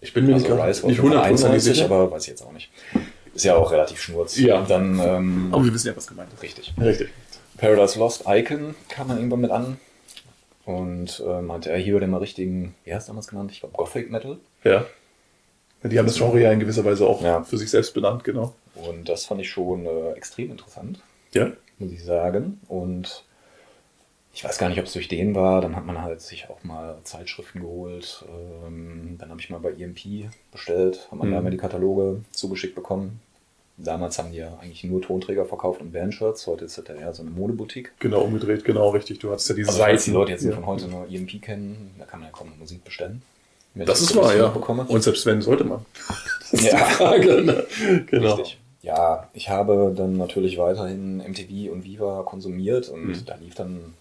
Ich 0.00 0.14
bin 0.14 0.26
mir 0.26 0.34
Also 0.34 0.54
nicht, 0.54 0.84
nicht 0.84 1.02
hundertprozentig 1.02 1.44
91, 1.46 1.74
sicher. 1.74 1.84
aber 1.86 2.10
weiß 2.10 2.22
ich 2.22 2.28
jetzt 2.28 2.42
auch 2.42 2.52
nicht. 2.52 2.70
Ist 3.38 3.44
ja 3.44 3.56
auch 3.56 3.70
relativ 3.70 4.00
schnurz. 4.02 4.36
Ja. 4.38 4.58
Und 4.58 4.68
dann 4.70 4.98
ähm, 5.00 5.48
aber 5.52 5.64
wir 5.64 5.72
wissen 5.72 5.86
ja, 5.88 5.96
was 5.96 6.06
gemeint 6.08 6.32
ist. 6.32 6.42
richtig. 6.42 6.74
Richtig. 6.80 7.08
Paradise 7.56 7.98
Lost 7.98 8.24
Icon 8.26 8.74
kam 8.88 9.08
dann 9.08 9.18
irgendwann 9.18 9.40
mit 9.40 9.50
an. 9.50 9.78
und 10.64 11.22
äh, 11.26 11.40
meinte, 11.40 11.70
er 11.70 11.78
hier 11.78 11.94
würde 11.94 12.06
mal 12.08 12.18
richtigen, 12.18 12.74
wie 12.84 12.92
heißt 12.94 13.08
damals 13.08 13.28
genannt? 13.28 13.50
Ich 13.52 13.60
glaube 13.60 13.76
Gothic 13.76 14.10
Metal. 14.10 14.38
Ja. 14.64 14.84
Die 15.84 15.98
haben 15.98 16.06
das 16.06 16.16
Genre 16.16 16.40
ja 16.40 16.50
in 16.52 16.58
gewisser 16.60 16.84
Weise 16.84 17.06
auch 17.06 17.22
Ja. 17.22 17.42
für 17.44 17.56
sich 17.56 17.70
selbst 17.70 17.94
benannt, 17.94 18.24
genau. 18.24 18.54
Und 18.74 19.08
das 19.08 19.24
fand 19.26 19.40
ich 19.40 19.48
schon 19.50 19.86
äh, 19.86 20.12
extrem 20.12 20.50
interessant, 20.50 21.00
Ja. 21.32 21.52
muss 21.78 21.92
ich 21.92 22.04
sagen. 22.04 22.60
Und 22.68 23.24
ich 24.34 24.44
weiß 24.44 24.58
gar 24.58 24.68
nicht, 24.68 24.78
ob 24.78 24.86
es 24.86 24.92
durch 24.92 25.08
den 25.08 25.34
war. 25.34 25.60
Dann 25.60 25.74
hat 25.74 25.86
man 25.86 26.02
halt 26.02 26.20
sich 26.20 26.48
auch 26.50 26.62
mal 26.64 26.98
Zeitschriften 27.04 27.60
geholt. 27.60 28.24
Ähm, 28.66 29.16
dann 29.18 29.30
habe 29.30 29.40
ich 29.40 29.48
mal 29.50 29.58
bei 29.60 29.70
EMP 29.72 30.28
bestellt, 30.52 31.08
hat 31.10 31.18
man 31.18 31.30
da 31.30 31.38
Mhm. 31.38 31.44
mal 31.44 31.50
die 31.50 31.56
Kataloge 31.56 32.20
zugeschickt 32.32 32.74
bekommen. 32.74 33.20
Damals 33.80 34.18
haben 34.18 34.32
die 34.32 34.38
ja 34.38 34.58
eigentlich 34.60 34.82
nur 34.84 35.00
Tonträger 35.00 35.44
verkauft 35.44 35.80
und 35.80 35.92
Bandshirts. 35.92 36.46
Heute 36.48 36.64
ist 36.64 36.76
das 36.78 36.88
ja 36.88 36.94
eher 36.94 37.14
so 37.14 37.22
eine 37.22 37.30
Modeboutique. 37.30 37.92
Genau, 38.00 38.22
umgedreht, 38.22 38.64
genau, 38.64 38.90
richtig. 38.90 39.20
Du 39.20 39.30
hattest 39.30 39.48
ja 39.50 39.54
diese 39.54 39.68
Also 39.68 39.80
falls 39.82 40.04
die. 40.04 40.10
Leute 40.10 40.32
jetzt 40.32 40.44
ja. 40.44 40.52
von 40.52 40.66
heute 40.66 40.88
nur 40.88 41.06
EMP 41.08 41.40
kennen, 41.40 41.94
da 41.98 42.04
kann 42.04 42.20
man 42.20 42.28
ja 42.28 42.32
kaum 42.36 42.52
Musik 42.58 42.82
bestellen. 42.84 43.22
Das 43.74 44.02
ich 44.02 44.10
ist 44.10 44.16
wahr, 44.16 44.34
ja. 44.36 44.44
mitbekomme. 44.46 44.84
Und 44.88 45.02
selbst 45.02 45.24
wenn, 45.26 45.40
sollte 45.42 45.64
man. 45.64 45.84
Das 46.50 46.60
ist 46.62 46.72
Ja. 46.72 46.78
die 46.78 46.92
Frage, 46.94 47.42
ne? 47.42 47.66
Genau. 48.06 48.34
Richtig. 48.34 48.58
Ja, 48.82 49.28
ich 49.34 49.50
habe 49.50 49.92
dann 49.94 50.16
natürlich 50.16 50.56
weiterhin 50.58 51.18
MTV 51.18 51.70
und 51.70 51.84
Viva 51.84 52.22
konsumiert 52.24 52.88
und 52.88 53.04
Mhm. 53.06 53.24
da 53.26 53.34
lief 53.36 53.54
dann 53.54 53.94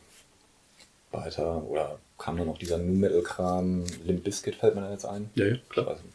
weiter 1.12 1.62
oder 1.70 2.00
kam 2.18 2.38
dann 2.38 2.48
noch 2.48 2.58
dieser 2.58 2.78
New 2.78 2.94
Metal 2.96 3.22
Kram, 3.22 3.84
Limp 4.06 4.24
Bizkit 4.24 4.56
fällt 4.56 4.76
mir 4.76 4.82
da 4.82 4.92
jetzt 4.92 5.06
ein. 5.06 5.30
Ja, 5.36 5.46
ja, 5.46 5.54
Ich 5.56 5.70
klar. 5.70 5.86
weiß 5.88 5.98
nicht. 6.04 6.14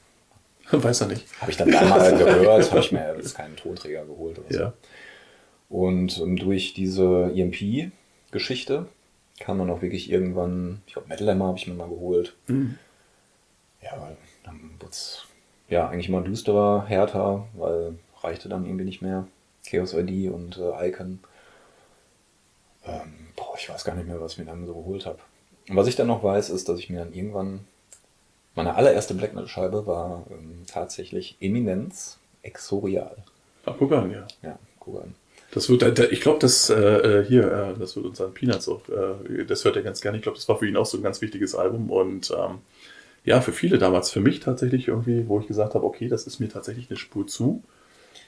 Weiß 0.71 1.01
er 1.03 1.09
nicht. 1.09 1.27
Habe 1.41 1.51
ich 1.51 1.57
dann 1.57 1.75
einmal 1.75 2.17
gehört, 2.19 2.71
habe 2.71 2.81
ich 2.81 2.93
mir 2.93 3.15
jetzt 3.17 3.37
keinen 3.37 3.57
Tonträger 3.57 4.05
geholt 4.05 4.39
oder 4.39 4.53
so. 4.53 4.61
Ja. 4.61 4.73
Und 5.69 6.19
ähm, 6.19 6.37
durch 6.37 6.75
diese 6.75 7.33
EMP-Geschichte 7.35 8.87
kam 9.41 9.59
dann 9.59 9.71
auch 9.71 9.83
wirklich 9.83 10.11
irgendwann, 10.11 10.83
ich 10.87 10.93
glaube 10.93 11.09
Metal 11.09 11.29
Hammer 11.29 11.47
habe 11.47 11.59
ich 11.59 11.67
mir 11.67 11.75
mal 11.75 11.89
geholt. 11.89 12.37
Mhm. 12.47 12.79
Ja, 13.83 14.01
weil 14.01 14.17
dann 14.45 14.61
wurde 14.79 14.91
es 14.91 15.25
ja 15.69 15.89
eigentlich 15.89 16.09
immer 16.09 16.21
düsterer, 16.21 16.87
härter, 16.87 17.49
weil 17.55 17.99
reichte 18.23 18.49
dann 18.49 18.67
irgendwie 18.67 18.85
nicht 18.85 19.03
mehr. 19.03 19.27
Chaos 19.69 19.95
ID 19.95 20.31
und 20.31 20.59
äh, 20.59 20.89
Icon. 20.89 21.21
Ähm, 22.85 23.29
boah, 23.37 23.55
ich 23.57 23.69
weiß 23.69 23.85
gar 23.85 23.95
nicht 23.95 24.09
mehr, 24.09 24.21
was 24.21 24.33
ich 24.33 24.39
mir 24.39 24.45
dann 24.45 24.67
so 24.67 24.75
geholt 24.75 25.07
habe. 25.07 25.19
Und 25.69 25.77
was 25.77 25.87
ich 25.87 25.97
dann 25.97 26.09
noch 26.09 26.23
weiß, 26.25 26.51
ist, 26.51 26.69
dass 26.69 26.79
ich 26.79 26.91
mir 26.91 26.99
dann 26.99 27.15
irgendwann 27.15 27.61
meine 28.55 28.75
allererste 28.75 29.15
Black 29.15 29.35
Metal 29.35 29.49
Scheibe 29.49 29.87
war 29.87 30.25
ähm, 30.31 30.63
tatsächlich 30.67 31.37
Eminenz 31.41 32.19
Exorial. 32.43 33.17
Ach, 33.65 33.75
guck 33.79 33.93
an, 33.93 34.11
ja. 34.11 34.27
Ja, 34.43 34.59
guck 34.81 35.03
an. 35.03 35.15
Das 35.53 35.69
wird, 35.69 35.99
ich 36.11 36.21
glaube, 36.23 36.39
das 36.39 36.71
äh, 36.71 36.75
äh, 36.75 37.25
hier, 37.27 37.53
äh, 37.53 37.79
das 37.79 37.95
wird 37.95 38.07
unseren 38.07 38.33
Peanuts 38.33 38.69
auch, 38.69 38.81
äh, 38.89 39.45
das 39.45 39.65
hört 39.65 39.77
er 39.77 39.83
ganz 39.83 40.01
gerne. 40.01 40.17
Ich 40.17 40.23
glaube, 40.23 40.39
das 40.39 40.49
war 40.49 40.59
für 40.59 40.67
ihn 40.67 40.77
auch 40.77 40.87
so 40.87 40.97
ein 40.97 41.03
ganz 41.03 41.21
wichtiges 41.21 41.55
Album 41.55 41.91
und 41.91 42.31
ähm, 42.31 42.59
ja, 43.25 43.41
für 43.41 43.53
viele 43.53 43.79
damals, 43.79 44.11
für 44.11 44.21
mich 44.21 44.41
tatsächlich 44.41 44.89
irgendwie, 44.89 45.29
wo 45.29 45.39
ich 45.41 45.47
gesagt 45.47 45.75
habe, 45.75 45.85
okay, 45.85 46.09
das 46.09 46.27
ist 46.27 46.41
mir 46.41 46.49
tatsächlich 46.49 46.91
eine 46.91 46.99
Spur 46.99 47.27
zu 47.27 47.63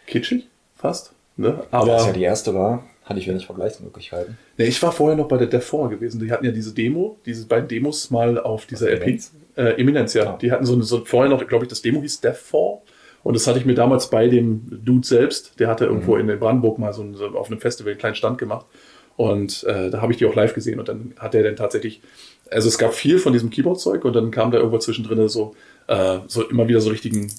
kitschig, 0.06 0.48
fast. 0.76 1.12
Ne? 1.36 1.64
Aber 1.70 1.94
als 1.94 2.06
ja 2.06 2.12
die 2.12 2.22
erste 2.22 2.54
war, 2.54 2.84
hatte 3.04 3.18
ich 3.18 3.26
wenig 3.26 3.46
Vergleichsmöglichkeiten. 3.46 4.38
ne, 4.56 4.66
ich 4.66 4.80
war 4.82 4.92
vorher 4.92 5.16
noch 5.16 5.26
bei 5.26 5.36
der 5.36 5.48
Death 5.48 5.64
4 5.64 5.88
gewesen. 5.88 6.20
Die 6.20 6.30
hatten 6.30 6.44
ja 6.44 6.52
diese 6.52 6.72
Demo, 6.72 7.18
diese 7.26 7.46
beiden 7.46 7.68
Demos 7.68 8.10
mal 8.10 8.38
auf 8.38 8.66
dieser 8.66 8.90
LP. 8.90 9.20
Eminenz? 9.56 9.76
Äh, 9.78 9.80
Eminenz, 9.80 10.14
ja. 10.14 10.34
Ah. 10.34 10.38
Die 10.40 10.50
hatten 10.52 10.64
so, 10.66 10.80
so 10.82 11.04
vorher 11.04 11.30
noch, 11.30 11.46
glaube 11.46 11.64
ich, 11.64 11.68
das 11.68 11.82
Demo 11.82 12.00
hieß 12.02 12.20
Death 12.20 12.36
4. 12.36 12.78
Und 13.22 13.34
das 13.34 13.46
hatte 13.46 13.58
ich 13.58 13.64
mir 13.64 13.74
damals 13.74 14.10
bei 14.10 14.28
dem 14.28 14.66
Dude 14.84 15.06
selbst, 15.06 15.58
der 15.58 15.68
hatte 15.68 15.86
irgendwo 15.86 16.16
in 16.16 16.26
Brandenburg 16.38 16.78
mal 16.78 16.92
so, 16.92 17.02
ein- 17.02 17.14
so 17.14 17.26
auf 17.28 17.50
einem 17.50 17.58
Festival 17.60 17.92
einen 17.92 17.98
kleinen 18.00 18.16
Stand 18.16 18.36
gemacht. 18.38 18.66
Und 19.16 19.64
äh, 19.64 19.90
da 19.90 20.02
habe 20.02 20.12
ich 20.12 20.18
die 20.18 20.26
auch 20.26 20.34
live 20.34 20.54
gesehen. 20.54 20.78
Und 20.78 20.88
dann 20.88 21.14
hat 21.18 21.34
er 21.34 21.42
dann 21.42 21.56
tatsächlich, 21.56 22.02
also 22.50 22.68
es 22.68 22.76
gab 22.78 22.92
viel 22.94 23.18
von 23.18 23.32
diesem 23.32 23.48
Keyboard-Zeug 23.50 24.04
und 24.04 24.12
dann 24.14 24.30
kam 24.30 24.50
da 24.50 24.58
irgendwo 24.58 24.78
zwischendrin 24.78 25.26
so, 25.28 25.54
äh, 25.86 26.18
so 26.26 26.42
immer 26.48 26.68
wieder 26.68 26.80
so 26.80 26.90
richtigen 26.90 27.30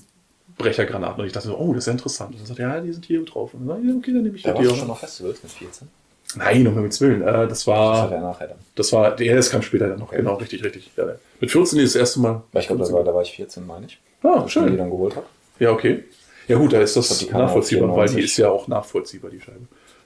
Brechergranaten. 0.58 1.20
Und 1.22 1.28
ich 1.28 1.34
dachte 1.34 1.50
so, 1.50 1.58
oh, 1.58 1.74
das 1.74 1.80
ist 1.84 1.88
ja 1.88 1.92
interessant. 1.94 2.32
Und 2.32 2.40
dann 2.40 2.48
sagt 2.48 2.60
er, 2.60 2.76
ja, 2.76 2.82
die 2.82 2.94
sind 2.94 3.06
hier 3.06 3.24
drauf. 3.26 3.54
Und 3.54 3.68
dann, 3.68 3.78
sag 3.78 3.84
ich, 3.84 3.90
ja, 3.90 3.96
okay, 3.98 4.14
dann 4.14 4.24
nehme 4.24 4.36
ich 4.38 4.44
Da 4.44 4.54
die 4.54 4.58
warst 4.60 4.70
du 4.70 4.74
auch. 4.74 4.78
schon 4.80 4.90
auf 4.90 5.00
Festivals 5.00 5.44
mit 5.44 5.52
14. 5.52 5.88
Nein, 6.36 6.68
um 6.68 6.74
Himmels 6.74 7.00
Willen. 7.02 7.22
Äh, 7.22 7.26
das 7.48 7.50
Das 7.50 7.68
war, 7.68 8.12
er 8.12 8.22
nachher 8.22 8.48
dann. 8.48 8.58
das 8.76 8.92
war, 8.92 9.20
ja, 9.22 9.36
das 9.36 9.50
kam 9.50 9.62
später 9.62 9.88
dann 9.90 10.00
noch. 10.00 10.08
Okay. 10.08 10.18
Genau, 10.18 10.36
richtig, 10.36 10.64
richtig. 10.64 10.92
Ja, 10.98 11.08
ja. 11.08 11.16
Mit 11.40 11.52
14 11.52 11.80
ist 11.80 11.96
das 11.96 12.00
erste 12.00 12.20
Mal. 12.20 12.42
Ich 12.54 12.68
glaube, 12.68 12.92
war, 12.92 13.04
da 13.04 13.14
war 13.14 13.22
ich 13.22 13.32
14, 13.36 13.66
meine 13.66 13.86
ich. 13.86 14.00
Ah, 14.24 14.38
mir 14.40 14.44
die 14.46 14.50
schön. 14.50 14.78
dann 14.78 14.90
geholt 14.90 15.16
habe. 15.16 15.26
Ja, 15.60 15.72
okay. 15.72 16.04
Ja 16.48 16.58
gut, 16.58 16.74
da 16.74 16.82
ist 16.82 16.96
das 16.96 17.20
glaub, 17.28 17.42
nachvollziehbar, 17.44 17.90
weil 17.96 18.08
die 18.08 18.14
94. 18.16 18.24
ist 18.26 18.38
ja 18.38 18.50
auch 18.50 18.68
nachvollziehbar, 18.68 19.32
die 19.32 19.40
Scheibe. 19.40 19.62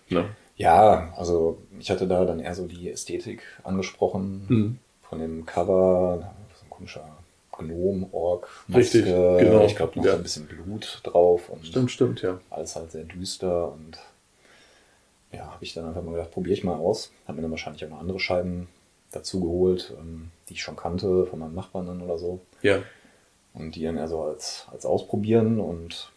Ne? 0.10 0.26
Ja, 0.56 1.14
also 1.18 1.58
ich 1.80 1.90
hatte 1.90 2.08
da 2.08 2.26
dann 2.26 2.40
eher 2.40 2.54
so 2.54 2.66
die 2.68 2.90
Ästhetik 2.92 3.42
angesprochen 3.64 4.46
Mhm. 4.48 4.78
von 5.10 5.20
dem 5.20 5.46
Cover, 5.46 6.34
so 6.60 6.66
ein 6.66 6.70
komischer 6.70 7.04
Gnom, 7.58 8.08
Ork, 8.14 8.48
Richtig, 8.74 9.04
genau, 9.06 9.66
Ich 9.66 9.76
glaube 9.76 9.98
noch 9.98 10.06
ja. 10.06 10.12
so 10.12 10.18
ein 10.18 10.24
bisschen 10.24 10.48
Blut 10.48 11.02
drauf 11.04 11.50
und 11.50 11.66
Stimmt, 11.66 11.92
stimmt, 11.92 12.22
ja. 12.22 12.40
alles 12.50 12.76
halt 12.76 12.92
sehr 12.92 13.04
düster 13.04 13.72
und 13.72 13.98
ja, 15.32 15.52
habe 15.52 15.64
ich 15.64 15.74
dann 15.74 15.86
einfach 15.86 16.02
mal 16.02 16.12
gedacht, 16.12 16.32
probiere 16.32 16.54
ich 16.54 16.64
mal 16.64 16.76
aus. 16.76 17.12
Habe 17.28 17.38
mir 17.38 17.42
dann 17.44 17.52
wahrscheinlich 17.52 17.84
auch 17.86 17.90
noch 17.90 18.00
andere 18.00 18.20
Scheiben 18.20 18.68
dazu 19.12 19.42
geholt, 19.42 19.94
ähm, 20.00 20.32
die 20.48 20.54
ich 20.54 20.62
schon 20.62 20.76
kannte 20.76 21.26
von 21.26 21.40
meinem 21.40 21.56
Nachbarn 21.56 21.88
dann 21.88 22.02
oder 22.02 22.18
so. 22.18 22.40
Ja. 22.62 22.80
Und 23.54 23.76
die 23.76 23.84
dann 23.84 23.98
eher 23.98 24.08
so 24.08 24.22
als, 24.22 24.68
als 24.72 24.86
ausprobieren 24.86 25.60
und 25.60 26.12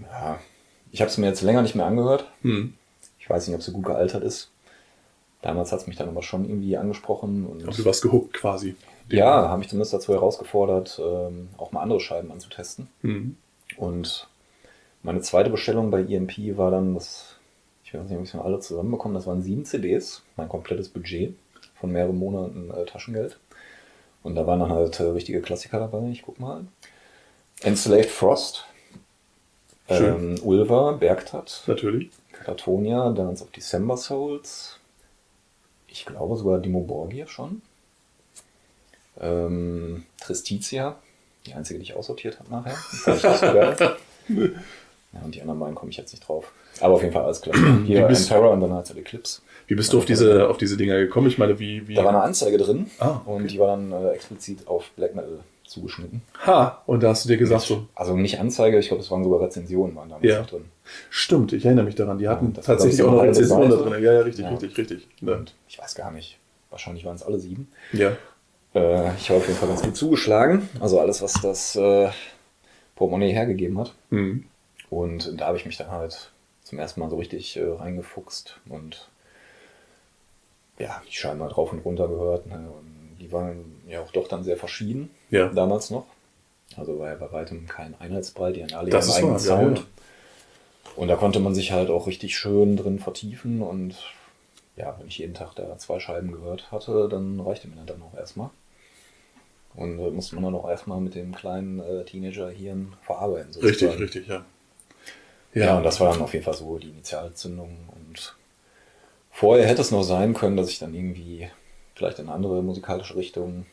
ja, 0.00 0.38
ich 0.90 1.00
habe 1.00 1.10
es 1.10 1.18
mir 1.18 1.26
jetzt 1.26 1.42
länger 1.42 1.62
nicht 1.62 1.74
mehr 1.74 1.86
angehört. 1.86 2.30
Hm. 2.42 2.74
Ich 3.18 3.28
weiß 3.28 3.46
nicht, 3.46 3.56
ob 3.56 3.62
sie 3.62 3.72
gut 3.72 3.86
gealtert 3.86 4.22
ist. 4.22 4.50
Damals 5.42 5.72
hat 5.72 5.80
es 5.80 5.86
mich 5.86 5.96
dann 5.96 6.08
aber 6.08 6.22
schon 6.22 6.44
irgendwie 6.44 6.76
angesprochen 6.76 7.46
und 7.46 7.62
Aber 7.64 7.72
du 7.72 7.84
warst 7.84 8.02
gehuckt 8.02 8.32
quasi. 8.34 8.76
ja, 9.08 9.48
habe 9.48 9.58
mich 9.58 9.68
zumindest 9.68 9.92
dazu 9.92 10.12
herausgefordert, 10.12 11.00
ähm, 11.02 11.48
auch 11.58 11.72
mal 11.72 11.82
andere 11.82 12.00
Scheiben 12.00 12.32
anzutesten. 12.32 12.88
Hm. 13.02 13.36
Und 13.76 14.28
meine 15.02 15.20
zweite 15.20 15.50
Bestellung 15.50 15.90
bei 15.90 16.02
EMP 16.02 16.56
war 16.56 16.70
dann, 16.70 16.94
das, 16.94 17.33
ich 17.94 18.00
weiß 18.00 18.08
nicht, 18.10 18.18
ob 18.18 18.24
ich 18.24 18.34
alle 18.34 18.60
zusammenbekommen, 18.60 19.14
das 19.14 19.26
waren 19.26 19.42
sieben 19.42 19.64
CDs, 19.64 20.22
mein 20.36 20.48
komplettes 20.48 20.88
Budget 20.88 21.34
von 21.80 21.92
mehreren 21.92 22.18
Monaten 22.18 22.70
äh, 22.70 22.84
Taschengeld. 22.84 23.38
Und 24.22 24.34
da 24.34 24.46
waren 24.46 24.60
dann 24.60 24.70
halt 24.70 24.98
äh, 25.00 25.04
richtige 25.04 25.40
Klassiker 25.40 25.78
dabei, 25.78 26.08
ich 26.10 26.22
guck 26.22 26.40
mal. 26.40 26.64
Enslaved 27.62 28.10
Frost, 28.10 28.64
ähm, 29.88 30.36
Ulva, 30.42 30.92
Bergtat, 30.92 31.62
Natürlich. 31.66 32.10
Katatonia, 32.32 33.10
Dance 33.10 33.44
of 33.44 33.50
December 33.52 33.96
Souls, 33.96 34.80
ich 35.86 36.04
glaube 36.04 36.36
sogar 36.36 36.58
Dimo 36.58 36.80
Borgir 36.80 37.28
schon. 37.28 37.62
Ähm, 39.20 40.04
Tristitia, 40.20 40.96
die 41.46 41.54
einzige, 41.54 41.78
die 41.78 41.84
ich 41.84 41.94
aussortiert 41.94 42.40
habe 42.40 42.50
nachher. 42.50 43.96
Ja, 45.14 45.20
und 45.24 45.34
die 45.34 45.40
anderen 45.40 45.60
beiden 45.60 45.74
komme 45.74 45.90
ich 45.90 45.96
jetzt 45.96 46.12
nicht 46.12 46.26
drauf. 46.26 46.52
Aber 46.80 46.94
auf 46.94 47.02
jeden 47.02 47.12
Fall 47.12 47.24
alles 47.24 47.40
klar. 47.40 47.54
Hier 47.86 48.02
bist- 48.06 48.30
Emperor 48.30 48.52
und 48.52 48.60
dann 48.60 48.72
halt 48.72 48.86
so 48.86 48.94
Eclipse. 48.94 49.42
Wie 49.66 49.74
bist 49.74 49.92
du 49.92 49.98
auf 49.98 50.04
diese, 50.04 50.48
auf 50.48 50.58
diese 50.58 50.76
Dinger 50.76 50.96
gekommen? 50.98 51.26
Ich 51.28 51.38
meine, 51.38 51.58
wie, 51.58 51.86
wie. 51.88 51.94
Da 51.94 52.02
war 52.04 52.10
eine 52.10 52.22
Anzeige 52.22 52.58
drin 52.58 52.90
Ah, 52.98 53.20
okay. 53.24 53.36
und 53.36 53.50
die 53.50 53.58
war 53.58 53.68
dann 53.68 53.92
äh, 53.92 54.10
explizit 54.10 54.66
auf 54.68 54.90
Black 54.96 55.14
Metal 55.14 55.38
zugeschnitten. 55.66 56.20
Ha! 56.46 56.82
Und 56.86 57.02
da 57.02 57.08
hast 57.08 57.24
du 57.24 57.28
dir 57.30 57.38
gesagt, 57.38 57.62
so, 57.62 57.86
Also 57.94 58.14
nicht 58.16 58.38
Anzeige, 58.38 58.78
ich 58.78 58.88
glaube, 58.88 59.02
es 59.02 59.10
waren 59.10 59.24
sogar 59.24 59.40
Rezensionen 59.40 59.96
waren 59.96 60.10
damals 60.10 60.26
Ja. 60.28 60.42
drin. 60.42 60.66
stimmt, 61.08 61.54
ich 61.54 61.64
erinnere 61.64 61.86
mich 61.86 61.94
daran. 61.94 62.18
Die 62.18 62.28
hatten 62.28 62.54
war, 62.54 62.62
tatsächlich 62.62 63.02
auch 63.02 63.12
noch 63.12 63.22
Rezensionen 63.22 63.70
da 63.70 63.76
drin. 63.76 64.02
Ja, 64.04 64.12
ja, 64.12 64.20
richtig, 64.20 64.44
Ja. 64.44 64.50
richtig, 64.50 64.76
richtig. 64.76 65.08
Und 65.22 65.54
ich 65.68 65.78
weiß 65.78 65.94
gar 65.94 66.10
nicht. 66.10 66.38
Wahrscheinlich 66.70 67.04
waren 67.06 67.16
es 67.16 67.22
alle 67.22 67.38
sieben. 67.38 67.68
Ja. 67.94 68.10
Äh, 68.74 69.14
ich 69.16 69.30
habe 69.30 69.38
auf 69.40 69.46
jeden 69.46 69.58
Fall 69.58 69.68
ganz 69.68 69.82
gut 69.82 69.96
zugeschlagen. 69.96 70.68
Also 70.80 71.00
alles, 71.00 71.22
was 71.22 71.32
das 71.40 71.76
äh, 71.76 72.08
Portemonnaie 72.96 73.32
hergegeben 73.32 73.78
hat. 73.78 73.94
Hm. 74.10 74.44
Und 74.94 75.40
da 75.40 75.46
habe 75.46 75.56
ich 75.56 75.66
mich 75.66 75.76
dann 75.76 75.90
halt 75.90 76.30
zum 76.62 76.78
ersten 76.78 77.00
Mal 77.00 77.10
so 77.10 77.16
richtig 77.16 77.56
äh, 77.56 77.64
reingefuchst 77.64 78.60
und 78.68 79.08
ja, 80.78 81.02
die 81.08 81.12
Scheiben 81.12 81.38
mal 81.38 81.48
drauf 81.48 81.72
und 81.72 81.80
runter 81.84 82.08
gehört. 82.08 82.46
Ne? 82.46 82.54
Und 82.70 83.16
die 83.20 83.32
waren 83.32 83.82
ja 83.88 84.00
auch 84.00 84.12
doch 84.12 84.28
dann 84.28 84.44
sehr 84.44 84.56
verschieden, 84.56 85.10
Ja. 85.30 85.48
damals 85.48 85.90
noch. 85.90 86.06
Also 86.76 86.98
war 86.98 87.08
ja 87.10 87.14
bei 87.16 87.30
weitem 87.32 87.66
kein 87.66 87.94
Einheitsbrei, 88.00 88.52
die 88.52 88.62
hatten 88.62 88.74
alle 88.74 88.90
Das 88.90 89.08
ihren 89.08 89.16
eigenen 89.16 89.38
Sound. 89.38 89.78
ja. 89.78 89.84
Und 90.96 91.08
da 91.08 91.16
konnte 91.16 91.40
man 91.40 91.54
sich 91.54 91.72
halt 91.72 91.90
auch 91.90 92.06
richtig 92.06 92.36
schön 92.36 92.76
drin 92.76 92.98
vertiefen 93.00 93.62
und 93.62 93.96
ja, 94.76 94.96
wenn 94.98 95.06
ich 95.08 95.18
jeden 95.18 95.34
Tag 95.34 95.54
da 95.54 95.76
zwei 95.78 96.00
Scheiben 96.00 96.32
gehört 96.32 96.70
hatte, 96.72 97.08
dann 97.08 97.40
reichte 97.40 97.68
mir 97.68 97.76
dann 97.86 98.02
auch 98.02 98.16
erstmal. 98.16 98.50
Und 99.74 99.98
äh, 99.98 100.10
musste 100.10 100.36
man 100.36 100.44
dann 100.44 100.54
auch 100.54 100.68
erstmal 100.68 101.00
mit 101.00 101.14
dem 101.16 101.34
kleinen 101.34 101.80
äh, 101.80 102.04
Teenager-Hirn 102.04 102.94
verarbeiten. 103.02 103.52
Richtig, 103.54 103.72
sozusagen. 103.80 104.02
richtig, 104.02 104.26
ja. 104.28 104.44
Ja, 105.54 105.76
und 105.76 105.84
das 105.84 106.00
war 106.00 106.12
dann 106.12 106.22
auf 106.22 106.32
jeden 106.32 106.44
Fall 106.44 106.54
so 106.54 106.78
die 106.78 106.88
Initialzündung. 106.88 107.76
Und 107.94 108.34
vorher 109.30 109.66
hätte 109.66 109.80
es 109.80 109.90
noch 109.90 110.02
sein 110.02 110.34
können, 110.34 110.56
dass 110.56 110.68
ich 110.68 110.78
dann 110.78 110.94
irgendwie 110.94 111.48
vielleicht 111.94 112.18
in 112.18 112.26
eine 112.26 112.34
andere 112.34 112.62
musikalische 112.62 113.16
Richtung 113.16 113.66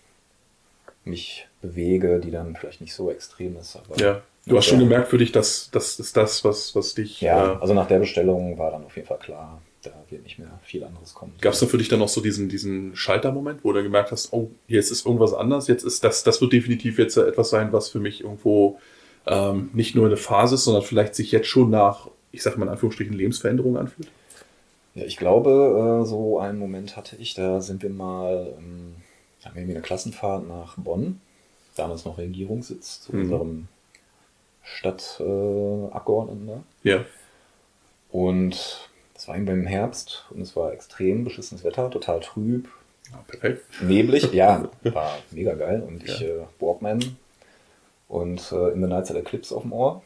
mich 1.04 1.48
bewege, 1.62 2.20
die 2.20 2.32
dann 2.32 2.56
vielleicht 2.56 2.82
nicht 2.82 2.94
so 2.94 3.10
extrem 3.10 3.58
ist. 3.58 3.76
Aber 3.76 3.98
ja. 4.00 4.22
Du 4.48 4.58
hast 4.58 4.66
schon 4.66 4.80
Ja. 4.80 4.86
gemerkt 4.86 5.10
für 5.10 5.18
dich, 5.20 5.32
dass 5.32 5.70
das 5.72 6.00
ist 6.00 6.18
das, 6.18 6.44
was, 6.44 6.76
was 6.76 6.96
dich. 6.96 7.22
Ja, 7.22 7.54
äh, 7.54 7.58
also 7.62 7.74
nach 7.74 7.88
der 7.88 8.00
Bestellung 8.00 8.58
war 8.58 8.72
dann 8.72 8.84
auf 8.84 8.96
jeden 8.96 9.08
Fall 9.08 9.20
klar, 9.20 9.62
da 9.84 9.92
wird 10.10 10.24
nicht 10.24 10.40
mehr 10.40 10.60
viel 10.64 10.84
anderes 10.84 11.14
kommen. 11.14 11.34
Gab 11.42 11.54
es 11.54 11.60
da 11.60 11.68
für 11.68 11.78
dich 11.78 11.90
dann 11.90 12.00
noch 12.00 12.08
so 12.10 12.22
diesen, 12.22 12.50
diesen 12.50 12.96
Schaltermoment, 12.96 13.64
wo 13.64 13.72
du 13.72 13.84
gemerkt 13.84 14.12
hast, 14.12 14.34
oh, 14.34 14.50
jetzt 14.68 14.92
ist 14.92 15.06
irgendwas 15.06 15.34
anders, 15.34 15.68
jetzt 15.68 15.84
ist 15.84 16.04
das, 16.04 16.24
das 16.24 16.42
wird 16.42 16.54
definitiv 16.54 16.98
jetzt 16.98 17.18
etwas 17.18 17.52
sein, 17.52 17.72
was 17.72 17.90
für 17.90 18.00
mich 18.00 18.22
irgendwo 18.22 18.80
ähm, 19.28 19.70
nicht 19.74 19.96
nur 19.96 20.06
eine 20.08 20.18
Phase 20.18 20.56
ist, 20.56 20.64
sondern 20.66 20.84
vielleicht 20.84 21.16
sich 21.16 21.32
jetzt 21.32 21.48
schon 21.48 21.70
nach, 21.70 22.08
ich 22.32 22.42
sag 22.44 22.58
mal 22.58 22.66
in 22.66 22.72
Anführungsstrichen, 22.72 23.14
Lebensveränderung 23.14 23.78
anfühlt? 23.78 24.10
Ja, 24.96 25.06
ich 25.06 25.18
glaube, 25.18 26.02
äh, 26.04 26.06
so 26.06 26.40
einen 26.40 26.60
Moment 26.60 26.98
hatte 26.98 27.16
ich, 27.18 27.34
da 27.34 27.62
sind 27.62 27.82
wir 27.84 27.90
mal, 27.90 28.54
ähm, 28.58 28.96
haben 29.46 29.56
wir 29.56 29.62
irgendwie 29.62 29.76
eine 29.78 29.82
Klassenfahrt 29.84 30.48
nach 30.48 30.76
Bonn, 30.78 31.22
damals 31.76 32.04
noch 32.06 32.18
Regierungssitz 32.18 33.02
zu 33.02 33.16
Mhm. 33.16 33.22
unserem 33.24 33.68
Stadtabgeordneten 34.64 36.48
da. 36.48 36.64
Ja. 36.84 37.06
Und 38.12 38.90
das 39.14 39.28
war 39.28 39.36
irgendwie 39.36 39.54
im 39.54 39.66
Herbst 39.66 40.26
und 40.32 40.42
es 40.42 40.56
war 40.56 40.74
extrem 40.74 41.24
beschissenes 41.24 41.64
Wetter, 41.64 41.90
total 41.90 42.20
trüb, 42.20 42.68
ja 43.12 43.24
perfekt. 43.28 43.64
neblig, 43.82 44.34
ja, 44.34 44.70
war 44.84 45.18
mega 45.32 45.54
geil. 45.54 45.82
Und 45.88 46.04
ich 46.04 46.20
Ja. 46.20 46.28
äh, 46.28 46.44
Walkman 46.60 47.00
und 48.12 48.52
äh, 48.52 48.70
In 48.74 48.82
the 48.82 48.88
Nights 48.90 49.10
at 49.10 49.18
Eclipse 49.18 49.56
auf 49.56 49.64
dem 49.64 49.74
Ohr 49.74 50.02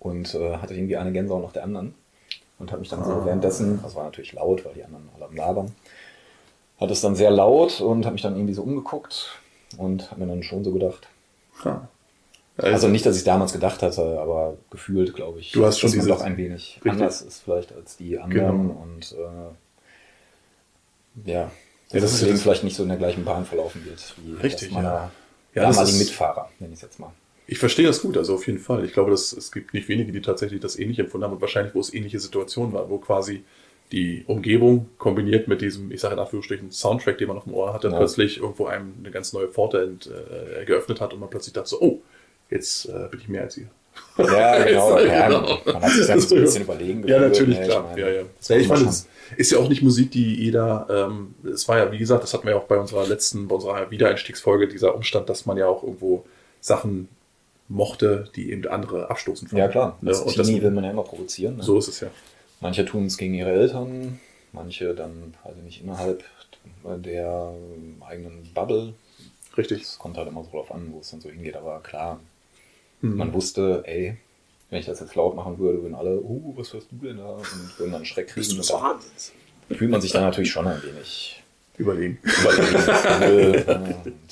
und 0.00 0.34
äh, 0.34 0.56
hatte 0.56 0.74
irgendwie 0.74 0.96
eine 0.96 1.12
Gänsehaut 1.12 1.42
nach 1.42 1.52
der 1.52 1.64
anderen 1.64 1.94
und 2.58 2.70
habe 2.72 2.80
mich 2.80 2.88
dann 2.88 3.04
so 3.04 3.10
Ah. 3.12 3.22
währenddessen, 3.26 3.80
das 3.82 3.94
war 3.94 4.04
natürlich 4.04 4.32
laut, 4.32 4.64
weil 4.64 4.72
die 4.74 4.84
anderen 4.84 5.08
alle 5.14 5.26
am 5.26 5.36
Labern, 5.36 5.74
hat 6.80 6.90
es 6.90 7.00
dann 7.02 7.14
sehr 7.14 7.30
laut 7.30 7.80
und 7.80 8.04
habe 8.06 8.14
mich 8.14 8.22
dann 8.22 8.34
irgendwie 8.36 8.54
so 8.54 8.62
umgeguckt 8.62 9.38
und 9.76 10.10
habe 10.10 10.22
mir 10.22 10.26
dann 10.28 10.42
schon 10.42 10.64
so 10.64 10.72
gedacht, 10.72 11.06
Ha. 11.64 11.88
also 12.56 12.88
nicht, 12.88 13.06
dass 13.06 13.16
ich 13.16 13.24
damals 13.24 13.52
gedacht 13.52 13.82
hatte, 13.82 14.18
aber 14.20 14.56
gefühlt, 14.70 15.14
glaube 15.14 15.40
ich, 15.40 15.52
Du 15.52 15.64
hast 15.64 15.78
schon 15.78 15.90
dass 15.90 15.98
man 15.98 16.08
doch 16.08 16.20
ein 16.22 16.36
wenig 16.36 16.76
Richtig. 16.76 16.92
anders 16.92 17.22
ist 17.22 17.42
vielleicht 17.42 17.72
als 17.74 17.96
die 17.96 18.18
anderen 18.18 18.68
Genau. 18.68 18.82
und 18.82 19.12
äh, 19.12 21.30
ja, 21.30 21.40
Ja, 21.42 21.50
das 21.92 22.02
das 22.02 22.12
ist 22.14 22.22
ja 22.28 22.34
vielleicht 22.36 22.64
nicht 22.64 22.76
so 22.76 22.82
in 22.82 22.88
der 22.88 22.98
gleichen 22.98 23.24
Bahn 23.24 23.44
verlaufen 23.44 23.84
wird 23.84 24.14
wie 24.24 24.34
Richtig, 24.34 24.68
das 24.68 24.74
meiner 24.74 24.88
ja. 24.94 25.10
Ja, 25.54 25.62
damaligen 25.62 25.96
ist- 26.00 26.08
Mitfahrer, 26.08 26.50
nenne 26.58 26.72
ich 26.72 26.78
es 26.78 26.82
jetzt 26.82 26.98
mal. 27.00 27.12
Ich 27.46 27.58
verstehe 27.58 27.86
das 27.86 28.00
gut, 28.00 28.16
also 28.16 28.34
auf 28.34 28.46
jeden 28.46 28.58
Fall. 28.58 28.84
Ich 28.86 28.92
glaube, 28.94 29.10
dass, 29.10 29.32
es 29.32 29.52
gibt 29.52 29.74
nicht 29.74 29.86
wenige, 29.88 30.12
die 30.12 30.22
tatsächlich 30.22 30.60
das 30.60 30.78
ähnlich 30.78 30.98
empfunden 30.98 31.24
haben 31.26 31.34
und 31.34 31.40
wahrscheinlich, 31.42 31.74
wo 31.74 31.80
es 31.80 31.92
ähnliche 31.92 32.18
Situationen 32.18 32.72
waren, 32.72 32.88
wo 32.88 32.96
quasi 32.98 33.44
die 33.92 34.24
Umgebung 34.26 34.88
kombiniert 34.96 35.46
mit 35.46 35.60
diesem, 35.60 35.92
ich 35.92 36.00
sage 36.00 36.14
in 36.14 36.20
Anführungsstrichen, 36.20 36.72
Soundtrack, 36.72 37.18
den 37.18 37.28
man 37.28 37.36
auf 37.36 37.44
dem 37.44 37.52
Ohr 37.52 37.74
hatte, 37.74 37.88
Ja. 37.88 37.96
plötzlich 37.98 38.38
irgendwo 38.38 38.64
einem 38.66 38.94
eine 38.98 39.10
ganz 39.10 39.34
neue 39.34 39.48
Pforte 39.48 39.82
ent, 39.82 40.06
äh, 40.10 40.64
geöffnet 40.64 41.02
hat 41.02 41.12
und 41.12 41.20
man 41.20 41.28
plötzlich 41.28 41.52
dachte 41.52 41.68
so, 41.68 41.80
oh, 41.82 42.00
jetzt 42.50 42.86
äh, 42.88 43.08
bin 43.10 43.20
ich 43.20 43.28
mehr 43.28 43.42
als 43.42 43.58
ihr. 43.58 43.68
Ja, 44.18 44.64
genau. 44.64 44.98
Ja, 44.98 45.26
genau. 45.28 45.58
Man 45.64 45.82
hat 45.82 45.90
sich 45.90 46.06
dann 46.06 46.20
so 46.20 46.34
ein 46.36 46.42
bisschen 46.42 46.62
überlegen 46.62 47.06
Ja, 47.08 47.20
natürlich, 47.20 47.58
ne, 47.58 47.66
klar. 47.66 47.82
meine, 47.82 48.00
ja, 48.00 48.08
ja. 48.08 48.22
das 48.38 48.48
ja 48.48 48.56
ich 48.56 48.68
man 48.68 48.86
es 48.86 49.08
ist 49.36 49.50
ja 49.52 49.58
auch 49.58 49.68
nicht 49.68 49.82
Musik, 49.82 50.10
die 50.10 50.34
jeder, 50.36 50.86
ähm, 50.90 51.34
es 51.52 51.66
war 51.66 51.78
ja, 51.78 51.90
wie 51.90 51.98
gesagt, 51.98 52.22
das 52.22 52.34
hatten 52.34 52.44
wir 52.44 52.52
ja 52.52 52.58
auch 52.58 52.64
bei 52.66 52.78
unserer 52.78 53.06
letzten, 53.06 53.48
bei 53.48 53.54
unserer 53.56 53.90
Wiedereinstiegsfolge, 53.90 54.68
dieser 54.68 54.94
Umstand, 54.94 55.28
dass 55.28 55.46
man 55.46 55.56
ja 55.56 55.66
auch 55.66 55.82
irgendwo 55.82 56.24
Sachen 56.60 57.08
mochte, 57.68 58.28
die 58.36 58.52
eben 58.52 58.68
andere 58.68 59.10
abstoßen 59.10 59.48
schon- 59.48 59.58
Ja, 59.58 59.68
klar. 59.68 59.96
Ne? 60.02 60.10
Das 60.10 60.20
Und 60.20 60.38
das, 60.38 60.46
Teenie 60.46 60.62
will 60.62 60.70
man 60.70 60.84
ja 60.84 60.90
immer 60.90 61.02
provozieren. 61.02 61.56
Ne? 61.56 61.62
so 61.62 61.78
ist 61.78 61.88
es 61.88 62.00
ja. 62.00 62.08
Manche 62.60 62.84
tun 62.84 63.06
es 63.06 63.16
gegen 63.16 63.34
ihre 63.34 63.50
Eltern, 63.50 64.20
manche 64.52 64.94
dann, 64.94 65.34
also 65.42 65.60
nicht 65.62 65.82
innerhalb 65.82 66.22
der 66.84 67.52
eigenen 68.06 68.50
Bubble. 68.54 68.92
Richtig. 69.56 69.82
Es 69.82 69.98
kommt 69.98 70.16
halt 70.18 70.28
immer 70.28 70.44
so 70.44 70.50
drauf 70.50 70.70
an, 70.72 70.88
wo 70.92 71.00
es 71.00 71.10
dann 71.10 71.20
so 71.20 71.28
hingeht. 71.30 71.56
Aber 71.56 71.80
klar, 71.80 72.20
Mhm. 73.04 73.16
man 73.18 73.32
wusste, 73.34 73.82
ey, 73.86 74.16
wenn 74.70 74.80
ich 74.80 74.86
das 74.86 75.00
jetzt 75.00 75.14
laut 75.14 75.36
machen 75.36 75.58
würde, 75.58 75.82
würden 75.82 75.94
alle, 75.94 76.20
uh, 76.20 76.54
was 76.56 76.72
hörst 76.72 76.88
du 76.90 76.96
denn 77.06 77.18
da? 77.18 77.28
Und 77.28 77.78
würden 77.78 77.92
dann 77.92 77.96
einen 77.96 78.04
Schreck 78.04 78.28
kriegen. 78.28 78.58
Und 78.58 78.70
da 78.70 78.74
Wahnsinns? 78.74 79.32
fühlt 79.70 79.90
man 79.90 80.00
sich 80.00 80.12
dann 80.12 80.22
natürlich 80.22 80.50
schon 80.50 80.66
ein 80.66 80.82
wenig 80.82 81.42
Überlegen. 81.76 82.18
überlegen. 82.22 83.92
und 84.04 84.22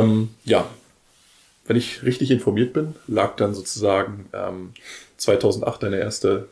ähm, 0.00 0.30
ja, 0.44 0.66
wenn 1.66 1.76
ich 1.76 2.02
richtig 2.02 2.30
informiert 2.30 2.72
bin, 2.72 2.94
lag 3.06 3.36
dann 3.36 3.54
sozusagen 3.54 4.28
ähm, 4.32 4.72
2008 5.18 5.82
deine 5.82 5.98
erste 5.98 6.48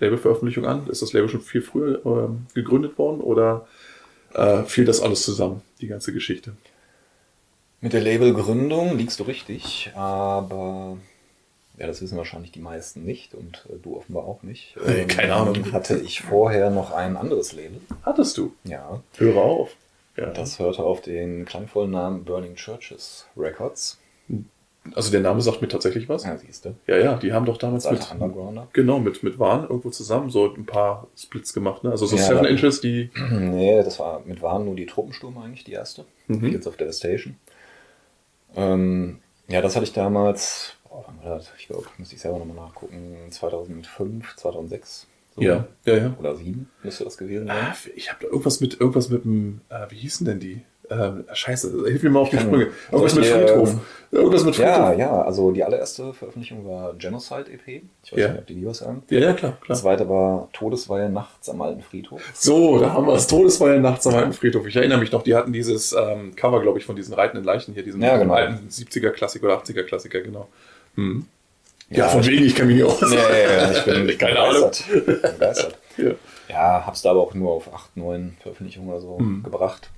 Labelveröffentlichung 0.00 0.66
an. 0.66 0.88
Ist 0.88 1.02
das 1.02 1.12
Label 1.12 1.28
schon 1.28 1.42
viel 1.42 1.62
früher 1.62 2.04
ähm, 2.04 2.46
gegründet 2.54 2.98
worden 2.98 3.20
oder 3.20 3.66
äh, 4.34 4.62
fiel 4.64 4.84
das 4.84 5.00
alles 5.00 5.22
zusammen, 5.22 5.62
die 5.80 5.86
ganze 5.86 6.12
Geschichte? 6.12 6.54
Mit 7.80 7.92
der 7.92 8.00
Labelgründung 8.00 8.98
liegst 8.98 9.20
du 9.20 9.24
richtig, 9.24 9.92
aber 9.94 10.98
ja, 11.78 11.86
das 11.86 12.02
wissen 12.02 12.18
wahrscheinlich 12.18 12.50
die 12.50 12.60
meisten 12.60 13.04
nicht 13.04 13.34
und 13.34 13.64
äh, 13.70 13.76
du 13.80 13.96
offenbar 13.96 14.24
auch 14.24 14.42
nicht. 14.42 14.74
Hey, 14.84 15.06
keine 15.08 15.34
Ahnung. 15.34 15.72
Hatte 15.72 15.96
ich 15.98 16.22
vorher 16.22 16.70
noch 16.70 16.90
ein 16.90 17.16
anderes 17.16 17.52
Label. 17.52 17.80
Hattest 18.02 18.36
du? 18.36 18.52
Ja. 18.64 19.00
Höre 19.16 19.36
auf. 19.36 19.76
Ja. 20.18 20.26
Das 20.30 20.58
hörte 20.58 20.82
auf 20.82 21.00
den 21.00 21.44
klangvollen 21.44 21.90
Namen 21.92 22.24
Burning 22.24 22.54
Churches 22.56 23.26
Records. 23.36 23.98
Also 24.94 25.10
der 25.10 25.20
Name 25.20 25.40
sagt 25.42 25.60
mir 25.60 25.68
tatsächlich 25.68 26.08
was. 26.08 26.24
Ja, 26.24 26.36
siehst 26.38 26.64
du. 26.64 26.74
Ja, 26.86 26.96
ja, 26.96 27.16
die 27.16 27.32
haben 27.32 27.44
doch 27.44 27.58
damals 27.58 27.90
mit, 27.90 28.10
Undergrounder. 28.10 28.68
genau, 28.72 28.98
mit, 28.98 29.22
mit 29.22 29.38
Warn 29.38 29.64
irgendwo 29.64 29.90
zusammen 29.90 30.30
so 30.30 30.52
ein 30.54 30.64
paar 30.64 31.08
Splits 31.16 31.52
gemacht, 31.52 31.84
ne? 31.84 31.90
Also 31.90 32.06
so 32.06 32.16
Ja, 32.16 32.22
Seven 32.22 32.44
da- 32.44 32.48
Inches, 32.48 32.80
die. 32.80 33.10
Nee, 33.30 33.82
das 33.82 33.98
war 33.98 34.22
mit 34.24 34.40
Waren 34.40 34.64
nur 34.64 34.74
die 34.76 34.86
Truppensturm 34.86 35.36
eigentlich, 35.38 35.64
die 35.64 35.72
erste. 35.72 36.04
Mhm. 36.28 36.40
Fields 36.40 36.66
of 36.66 36.76
Devastation. 36.78 37.36
Ähm, 38.56 39.18
ja, 39.48 39.60
das 39.60 39.76
hatte 39.76 39.84
ich 39.84 39.92
damals, 39.92 40.72
boah, 40.88 41.04
wann 41.06 41.22
war 41.22 41.36
das? 41.38 41.50
Ich 41.58 41.66
glaube, 41.68 41.86
müsste 41.98 42.14
ich 42.14 42.20
selber 42.22 42.38
nochmal 42.38 42.56
nachgucken, 42.56 43.16
2005, 43.30 44.36
2006. 44.36 45.06
so. 45.38 45.44
Ja, 45.44 45.66
ja, 45.84 45.96
ja. 45.96 46.16
Oder 46.18 46.34
7 46.36 46.68
müsste 46.82 47.04
das 47.04 47.16
gewesen 47.18 47.46
sein. 47.46 47.56
Ah, 47.58 47.74
ich 47.96 48.10
habe 48.10 48.20
da 48.22 48.26
irgendwas 48.28 48.60
mit 48.60 48.80
irgendwas 48.80 49.08
mit 49.08 49.24
dem, 49.24 49.60
äh, 49.68 49.86
wie 49.90 49.96
hießen 49.96 50.26
denn 50.26 50.40
die? 50.40 50.62
Ähm, 50.90 51.24
scheiße, 51.30 51.84
hilf 51.86 52.02
mir 52.02 52.08
mal 52.08 52.20
auf 52.20 52.30
die 52.30 52.38
Sprünge. 52.38 52.68
Irgendwas 52.90 53.12
soll 53.12 53.20
mit 53.22 53.30
Friedhof. 53.30 53.70
ähm, 53.72 53.80
Irgendwas 54.10 54.42
mit 54.44 54.56
Friedhof. 54.56 54.70
Ja, 54.74 54.92
ja, 54.94 55.20
also 55.22 55.50
die 55.50 55.62
allererste 55.62 56.14
Veröffentlichung 56.14 56.66
war 56.66 56.94
Genocide 56.94 57.44
EP. 57.52 57.82
Ich 58.02 58.12
weiß 58.12 58.18
Ja. 58.18 58.28
nicht, 58.30 58.38
ob 58.38 58.46
die 58.46 58.54
die 58.54 58.64
was 58.66 58.78
sagen. 58.78 59.02
Ja, 59.10 59.18
ja, 59.20 59.32
klar, 59.34 59.52
Das 59.52 59.64
klar. 59.66 59.76
zweite 59.96 60.08
war 60.08 60.48
Todesweihe 60.54 61.10
nachts 61.10 61.50
am 61.50 61.60
alten 61.60 61.82
Friedhof. 61.82 62.22
So, 62.32 62.78
da 62.78 62.94
haben 62.94 63.06
wir 63.06 63.12
das 63.12 63.26
Todesfeuer 63.26 63.78
nachts 63.80 64.06
am 64.06 64.14
alten 64.14 64.32
Friedhof. 64.32 64.66
Ich 64.66 64.76
erinnere 64.76 64.98
mich 64.98 65.12
noch, 65.12 65.22
die 65.22 65.34
hatten 65.34 65.52
dieses 65.52 65.92
ähm, 65.92 66.34
Cover, 66.34 66.62
glaube 66.62 66.78
ich, 66.78 66.86
von 66.86 66.96
diesen 66.96 67.12
reitenden 67.12 67.44
Leichen 67.44 67.74
hier, 67.74 67.82
diesen 67.82 68.00
Ja, 68.00 68.16
genau. 68.16 68.32
alten 68.32 68.66
70er-Klassiker 68.70 69.44
oder 69.44 69.58
80er-Klassiker, 69.62 70.22
genau. 70.22 70.48
Hm. 70.94 71.26
Ja, 71.90 71.98
Ja, 72.04 72.08
von 72.08 72.20
ich- 72.20 72.26
wegen, 72.28 72.44
ich 72.44 72.54
kann 72.54 72.66
mich 72.66 72.76
nicht 72.76 72.84
aus. 72.84 73.00
Nee, 73.00 73.16
ja, 73.16 73.70
ich 73.72 73.84
bin 73.84 74.18
Keine 74.18 74.38
Ahnung. 74.38 74.70
begeistert. 74.70 74.84
begeistert. 75.38 75.78
Ja. 75.96 76.10
Ja, 76.48 76.86
hab's 76.86 77.02
da 77.02 77.10
aber 77.10 77.20
auch 77.20 77.34
nur 77.34 77.52
auf 77.52 77.72
8, 77.72 77.96
9 77.96 78.36
Veröffentlichungen 78.42 78.90
oder 78.90 79.00
so 79.00 79.18
Mhm. 79.18 79.42
gebracht. 79.42 79.90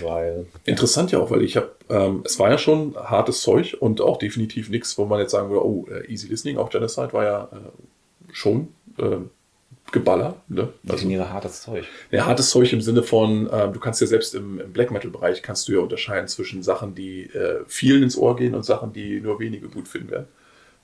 Weil, 0.00 0.46
Interessant 0.64 1.10
ja 1.10 1.18
auch, 1.18 1.30
weil 1.32 1.42
ich 1.42 1.56
habe, 1.56 1.72
ähm, 1.90 2.22
es 2.24 2.38
war 2.38 2.48
ja 2.50 2.56
schon 2.58 2.94
hartes 2.96 3.40
Zeug 3.42 3.76
und 3.80 4.00
auch 4.00 4.16
definitiv 4.16 4.68
nichts, 4.70 4.96
wo 4.96 5.04
man 5.06 5.18
jetzt 5.18 5.32
sagen 5.32 5.50
würde, 5.50 5.64
oh, 5.66 5.86
äh, 5.90 6.06
easy 6.06 6.28
listening, 6.28 6.56
auch 6.56 6.70
Genocide 6.70 7.12
war 7.12 7.24
ja 7.24 7.48
äh, 7.52 8.32
schon 8.32 8.68
äh, 8.98 9.16
Geballer. 9.90 10.36
Ne? 10.48 10.68
Also, 10.84 10.94
definiere 10.96 11.32
hartes 11.32 11.62
Zeug. 11.62 11.84
ja, 12.12 12.24
hartes 12.26 12.50
Zeug 12.50 12.72
im 12.72 12.80
Sinne 12.80 13.02
von, 13.02 13.50
äh, 13.50 13.68
du 13.70 13.80
kannst 13.80 14.00
ja 14.00 14.06
selbst 14.06 14.34
im, 14.36 14.60
im 14.60 14.72
Black 14.72 14.90
Metal-Bereich 14.92 15.42
kannst 15.42 15.66
du 15.68 15.72
ja 15.72 15.80
unterscheiden 15.80 16.28
zwischen 16.28 16.62
Sachen, 16.62 16.94
die 16.94 17.24
äh, 17.24 17.60
vielen 17.66 18.04
ins 18.04 18.16
Ohr 18.16 18.36
gehen 18.36 18.54
und 18.54 18.64
Sachen, 18.64 18.92
die 18.92 19.20
nur 19.20 19.38
wenige 19.40 19.68
gut 19.68 19.88
finden 19.88 20.10
werden. 20.12 20.28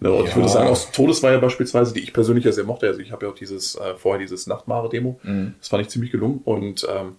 Ne? 0.01 0.12
Und 0.12 0.24
ich 0.24 0.30
Ja. 0.30 0.36
würde 0.36 0.49
sagen, 0.49 0.68
aus 0.68 0.90
Todesweihe 0.92 1.38
beispielsweise, 1.38 1.92
die 1.92 2.01
ich 2.01 2.12
persönlich 2.12 2.44
ja 2.44 2.53
sehr 2.53 2.64
mochte, 2.64 2.86
also 2.86 3.01
ich 3.01 3.11
habe 3.12 3.26
ja 3.26 3.32
auch 3.32 3.36
dieses, 3.36 3.74
äh, 3.76 3.94
vorher 3.96 4.18
dieses 4.20 4.46
Nachtmare-Demo, 4.46 5.18
Mhm. 5.22 5.55
das 5.59 5.68
fand 5.68 5.82
ich 5.82 5.88
ziemlich 5.88 6.12
gelungen 6.12 6.40
und 6.44 6.86
ähm, 6.88 7.16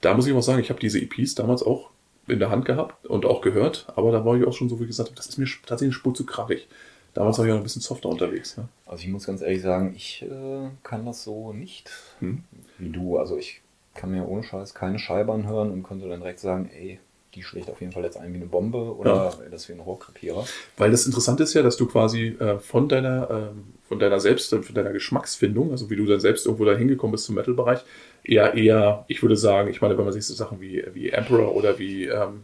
da 0.00 0.14
muss 0.14 0.26
ich 0.26 0.32
auch 0.32 0.40
sagen, 0.42 0.60
ich 0.60 0.70
habe 0.70 0.80
diese 0.80 0.98
EPs 1.00 1.34
damals 1.34 1.62
auch 1.62 1.90
in 2.28 2.38
der 2.38 2.50
Hand 2.50 2.64
gehabt 2.64 3.06
und 3.06 3.26
auch 3.26 3.40
gehört, 3.40 3.86
aber 3.96 4.12
da 4.12 4.24
war 4.24 4.36
ich 4.36 4.46
auch 4.46 4.52
schon 4.52 4.68
so, 4.68 4.78
wie 4.80 4.86
gesagt, 4.86 5.12
das 5.16 5.26
ist 5.26 5.38
mir 5.38 5.46
tatsächlich 5.66 5.94
eine 5.94 5.98
Spur 6.00 6.14
zu 6.14 6.24
krachig. 6.24 6.68
Damals 7.12 7.38
war 7.38 7.44
ich 7.46 7.52
auch 7.52 7.56
ein 7.56 7.64
bisschen 7.64 7.82
softer 7.82 8.08
unterwegs. 8.08 8.56
Ne? 8.56 8.68
Also 8.86 9.02
ich 9.02 9.08
muss 9.10 9.26
ganz 9.26 9.42
ehrlich 9.42 9.62
sagen, 9.62 9.92
ich 9.96 10.22
äh, 10.22 10.68
kann 10.84 11.04
das 11.04 11.24
so 11.24 11.52
nicht 11.52 11.90
Hm. 12.20 12.44
wie 12.78 12.90
du. 12.90 13.18
Also 13.18 13.36
ich 13.36 13.60
kann 13.96 14.12
mir 14.12 14.28
ohne 14.28 14.44
Scheiß 14.44 14.74
keine 14.74 15.00
Scheibe 15.00 15.32
anhören 15.32 15.72
und 15.72 15.82
könnte 15.82 16.08
dann 16.08 16.20
direkt 16.20 16.38
sagen, 16.38 16.70
ey, 16.72 17.00
die 17.34 17.42
schlägt 17.42 17.70
auf 17.70 17.80
jeden 17.80 17.92
Fall 17.92 18.02
jetzt 18.02 18.16
ein 18.16 18.32
wie 18.32 18.36
eine 18.36 18.46
Bombe 18.46 18.96
oder 18.96 19.32
das 19.50 19.68
wie 19.68 19.72
ein 19.72 19.80
Rohrkrepierer. 19.80 20.44
Weil 20.76 20.90
das 20.90 21.06
Interessante 21.06 21.44
ist 21.44 21.54
ja, 21.54 21.62
dass 21.62 21.76
du 21.76 21.86
quasi 21.86 22.36
äh, 22.40 22.58
von 22.58 22.88
deiner, 22.88 23.30
ähm, 23.30 23.64
von 23.88 24.00
deiner 24.00 24.18
Selbst, 24.18 24.50
von 24.50 24.74
deiner 24.74 24.90
Geschmacksfindung, 24.90 25.70
also 25.70 25.90
wie 25.90 25.96
du 25.96 26.06
dann 26.06 26.20
selbst 26.20 26.46
irgendwo 26.46 26.64
da 26.64 26.74
hingekommen 26.74 27.12
bist 27.12 27.26
zum 27.26 27.36
Metal-Bereich, 27.36 27.80
eher, 28.24 28.54
eher, 28.54 29.04
ich 29.06 29.22
würde 29.22 29.36
sagen, 29.36 29.70
ich 29.70 29.80
meine, 29.80 29.96
wenn 29.96 30.04
man 30.04 30.12
sich 30.12 30.26
so 30.26 30.34
Sachen 30.34 30.60
wie, 30.60 30.84
wie 30.92 31.10
Emperor 31.10 31.54
oder 31.54 31.78
wie, 31.78 32.06
ähm, 32.06 32.42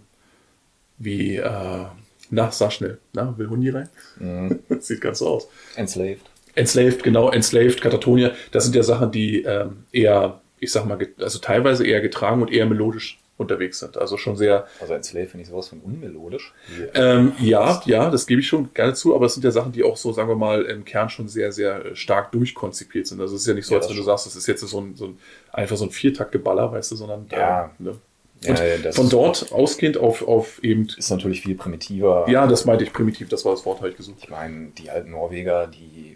wie, 0.99 1.37
äh, 1.37 1.87
na, 2.31 2.51
sag 2.51 2.73
schnell, 2.73 2.99
na, 3.13 3.37
will 3.37 3.49
Hundi 3.49 3.71
rein? 3.71 3.89
Mhm. 4.19 4.61
Sieht 4.81 5.01
ganz 5.01 5.19
so 5.19 5.29
aus. 5.29 5.49
Enslaved. 5.75 6.23
Enslaved, 6.55 7.03
genau, 7.03 7.31
Enslaved, 7.31 7.81
Katatonia, 7.81 8.31
das 8.53 8.65
sind 8.65 8.77
ja 8.77 8.83
Sachen, 8.83 9.11
die 9.11 9.43
ähm, 9.43 9.85
eher, 9.93 10.41
ich 10.61 10.71
sag 10.73 10.87
mal, 10.87 10.99
also 11.19 11.39
teilweise 11.41 11.87
eher 11.87 12.01
getragen 12.01 12.41
und 12.41 12.53
eher 12.53 12.67
melodisch 12.67 13.19
unterwegs 13.39 13.79
sind. 13.81 13.97
Also 13.99 14.17
schon 14.17 14.37
sehr, 14.37 14.67
Also 14.81 14.95
Enslaved 14.95 15.31
finde 15.31 15.43
ich 15.43 15.49
sowas 15.51 15.69
von 15.69 15.81
unmelodisch. 15.81 16.55
Ähm, 16.95 17.33
ja, 17.39 17.83
ja, 17.85 18.11
das 18.11 18.27
gebe 18.27 18.41
ich 18.41 18.49
schon 18.49 18.73
gerne 18.73 18.95
zu, 18.95 19.15
aber 19.15 19.27
es 19.27 19.35
sind 19.35 19.45
ja 19.45 19.51
Sachen, 19.51 19.73
die 19.73 19.85
auch 19.85 19.97
so, 19.97 20.13
sagen 20.13 20.29
wir 20.29 20.37
mal, 20.37 20.63
im 20.63 20.85
Kern 20.85 21.09
schon 21.11 21.29
sehr, 21.29 21.53
sehr 21.53 21.85
äh, 21.85 21.97
stark 21.97 22.33
durchkonzipiert 22.33 23.07
sind. 23.07 23.21
Also 23.21 23.35
es 23.35 23.43
ist 23.43 23.47
ja 23.49 23.55
nicht 23.55 23.67
so, 23.67 23.75
Ja, 23.75 23.81
als 23.81 23.91
wenn 23.91 23.97
du 23.97 24.03
sagst, 24.03 24.27
das 24.27 24.37
ist 24.37 24.47
jetzt 24.47 24.61
so 24.63 24.81
ein, 24.81 24.95
so 24.97 25.07
ein 25.07 25.19
einfach 25.53 25.77
so 25.77 25.85
ein 25.85 25.91
Viertaktgeballer, 25.91 26.73
weißt 26.73 26.91
du, 26.93 26.97
sondern 26.97 27.27
Ja. 27.31 27.73
äh, 27.79 27.83
ne? 27.83 27.99
Und 28.47 28.59
ja, 28.85 28.93
von 28.93 29.09
dort 29.09 29.51
ausgehend 29.53 29.97
auf, 29.97 30.27
auf 30.29 30.63
eben, 30.63 30.87
ist 30.97 31.11
natürlich 31.11 31.41
viel 31.41 31.55
primitiver. 31.57 32.27
ja, 32.29 32.47
das 32.47 32.67
meinte 32.67 32.85
ich 32.85 32.93
primitiv, 32.93 33.29
das 33.31 33.45
war 33.47 33.53
das 33.53 33.65
Wort, 33.65 33.79
habe 33.79 33.89
ich 33.89 33.97
gesucht. 33.97 34.19
Ich 34.21 34.29
meine, 34.29 34.69
die 34.79 34.91
alten 34.91 35.11
Norweger, 35.13 35.67
die 35.67 36.16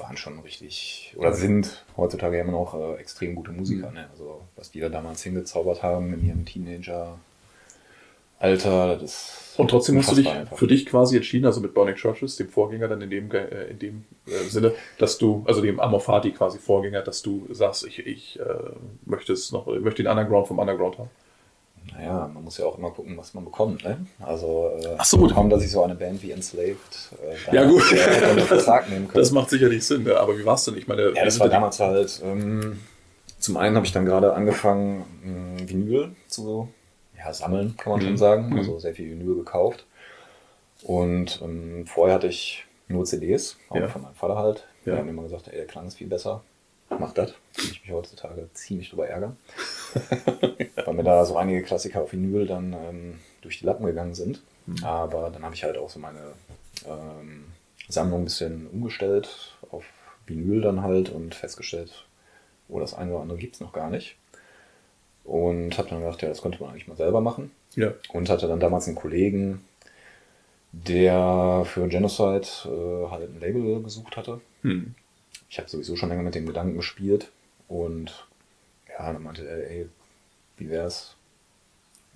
waren 0.00 0.16
schon 0.16 0.38
richtig, 0.40 1.14
oder 1.16 1.32
sind 1.32 1.84
heutzutage 1.96 2.38
immer 2.38 2.52
noch 2.52 2.74
äh, 2.74 2.94
extrem 2.96 3.34
gute 3.34 3.52
Musiker. 3.52 3.90
Ne? 3.90 4.08
Also, 4.10 4.42
was 4.56 4.70
die 4.70 4.80
da 4.80 4.88
damals 4.88 5.22
hingezaubert 5.22 5.82
haben 5.82 6.14
in 6.14 6.26
ihrem 6.26 6.44
Teenager-Alter, 6.44 8.96
das. 8.96 9.54
Und 9.56 9.70
trotzdem 9.70 9.98
hast 9.98 10.12
du 10.12 10.16
dich 10.16 10.28
einfach. 10.28 10.56
für 10.56 10.68
dich 10.68 10.86
quasi 10.86 11.16
entschieden, 11.16 11.46
also 11.46 11.60
mit 11.60 11.74
Burning 11.74 11.96
Churches, 11.96 12.36
dem 12.36 12.48
Vorgänger 12.48 12.88
dann 12.88 13.02
in 13.02 13.10
dem, 13.10 13.30
äh, 13.32 13.70
in 13.70 13.78
dem 13.78 14.04
äh, 14.26 14.48
Sinne, 14.48 14.72
dass 14.98 15.18
du, 15.18 15.44
also 15.46 15.60
dem 15.60 15.80
Amorphati 15.80 16.30
quasi 16.30 16.58
Vorgänger, 16.58 17.02
dass 17.02 17.22
du 17.22 17.48
sagst, 17.50 17.86
ich, 17.86 18.06
ich 18.06 18.38
äh, 18.38 18.44
möchte 19.04 19.32
es 19.32 19.52
noch, 19.52 19.66
ich 19.68 19.80
möchte 19.80 20.02
den 20.02 20.10
Underground 20.10 20.46
vom 20.46 20.58
Underground 20.58 20.98
haben. 20.98 21.10
Naja, 21.92 22.30
man 22.32 22.44
muss 22.44 22.58
ja 22.58 22.66
auch 22.66 22.76
immer 22.78 22.90
gucken, 22.90 23.16
was 23.16 23.34
man 23.34 23.44
bekommt. 23.44 23.82
Ne? 23.84 24.06
Also, 24.20 24.70
äh, 24.80 24.94
Ach 24.98 25.04
so. 25.04 25.26
kaum, 25.28 25.48
dass 25.50 25.62
ich 25.64 25.70
so 25.70 25.82
eine 25.82 25.94
Band 25.94 26.22
wie 26.22 26.30
Enslaved 26.32 26.76
äh, 27.50 27.54
Ja, 27.54 27.64
gut. 27.68 27.90
äh, 27.92 27.96
Vertrag 28.42 28.88
nehmen 28.90 29.08
können. 29.08 29.20
Das 29.22 29.30
macht 29.32 29.50
sicherlich 29.50 29.84
Sinn, 29.86 30.04
ne? 30.04 30.16
aber 30.18 30.38
wie 30.38 30.44
war 30.44 30.54
es 30.54 30.64
denn? 30.64 30.76
Ich 30.76 30.86
meine, 30.86 31.12
Ja, 31.14 31.24
das 31.24 31.40
war 31.40 31.48
damals 31.48 31.80
halt, 31.80 32.20
ähm, 32.24 32.80
zum 33.38 33.56
einen 33.56 33.76
habe 33.76 33.86
ich 33.86 33.92
dann 33.92 34.04
gerade 34.04 34.32
angefangen, 34.34 35.04
mh, 35.60 35.68
Vinyl 35.68 36.10
zu 36.28 36.68
ja, 37.16 37.32
sammeln, 37.32 37.74
kann 37.76 37.92
man 37.92 38.00
Mhm. 38.00 38.04
schon 38.06 38.16
sagen. 38.18 38.48
Mhm. 38.50 38.58
Also 38.58 38.78
sehr 38.78 38.94
viel 38.94 39.10
Vinyl 39.10 39.34
gekauft. 39.36 39.86
Und 40.82 41.40
ähm, 41.42 41.86
vorher 41.86 42.14
hatte 42.16 42.28
ich 42.28 42.64
nur 42.86 43.04
CDs, 43.04 43.56
auch 43.70 43.76
Ja. 43.76 43.88
von 43.88 44.02
meinem 44.02 44.14
Vater 44.14 44.36
halt. 44.36 44.66
Ja. 44.84 44.96
Hat 44.96 45.04
mir 45.04 45.10
immer 45.10 45.22
gesagt, 45.24 45.48
ey, 45.48 45.56
der 45.56 45.66
Klang 45.66 45.86
ist 45.88 45.96
viel 45.96 46.06
besser. 46.06 46.42
Mach 46.98 47.12
das. 47.12 47.34
Würde 47.54 47.70
ich 47.72 47.82
mich 47.82 47.92
heutzutage 47.92 48.48
ziemlich 48.54 48.90
drüber 48.90 49.08
ärgern. 49.08 49.36
Weil 50.84 50.94
mir 50.94 51.04
da 51.04 51.24
so 51.24 51.36
einige 51.36 51.62
Klassiker 51.62 52.02
auf 52.02 52.12
Vinyl 52.12 52.46
dann 52.46 52.72
ähm, 52.72 53.18
durch 53.42 53.58
die 53.58 53.66
Lappen 53.66 53.86
gegangen 53.86 54.14
sind. 54.14 54.42
Mhm. 54.66 54.84
Aber 54.84 55.30
dann 55.30 55.42
habe 55.44 55.54
ich 55.54 55.64
halt 55.64 55.76
auch 55.76 55.90
so 55.90 55.98
meine 55.98 56.20
ähm, 56.86 57.46
Sammlung 57.88 58.22
ein 58.22 58.24
bisschen 58.24 58.66
umgestellt 58.68 59.56
auf 59.70 59.84
Vinyl 60.26 60.60
dann 60.60 60.82
halt 60.82 61.08
und 61.08 61.34
festgestellt, 61.34 62.04
oh, 62.68 62.80
das 62.80 62.94
eine 62.94 63.12
oder 63.12 63.22
andere 63.22 63.38
gibt 63.38 63.54
es 63.54 63.60
noch 63.60 63.72
gar 63.72 63.90
nicht. 63.90 64.16
Und 65.24 65.76
habe 65.76 65.88
dann 65.88 66.00
gedacht, 66.00 66.22
ja, 66.22 66.28
das 66.28 66.42
könnte 66.42 66.60
man 66.60 66.70
eigentlich 66.70 66.88
mal 66.88 66.96
selber 66.96 67.20
machen. 67.20 67.50
Ja. 67.74 67.92
Und 68.12 68.30
hatte 68.30 68.48
dann 68.48 68.60
damals 68.60 68.86
einen 68.86 68.96
Kollegen, 68.96 69.64
der 70.72 71.64
für 71.66 71.88
Genocide 71.88 72.46
äh, 72.64 73.10
halt 73.10 73.30
ein 73.30 73.40
Label 73.40 73.82
gesucht 73.82 74.16
hatte. 74.16 74.40
Hm. 74.62 74.94
Ich 75.48 75.58
habe 75.58 75.68
sowieso 75.68 75.96
schon 75.96 76.08
länger 76.10 76.22
mit 76.22 76.34
dem 76.34 76.46
Gedanken 76.46 76.76
gespielt 76.76 77.30
und 77.68 78.26
ja, 78.88 79.12
dann 79.12 79.22
meinte 79.22 79.46
er, 79.46 79.70
ey, 79.70 79.88
wie 80.56 80.68
wär's? 80.70 81.14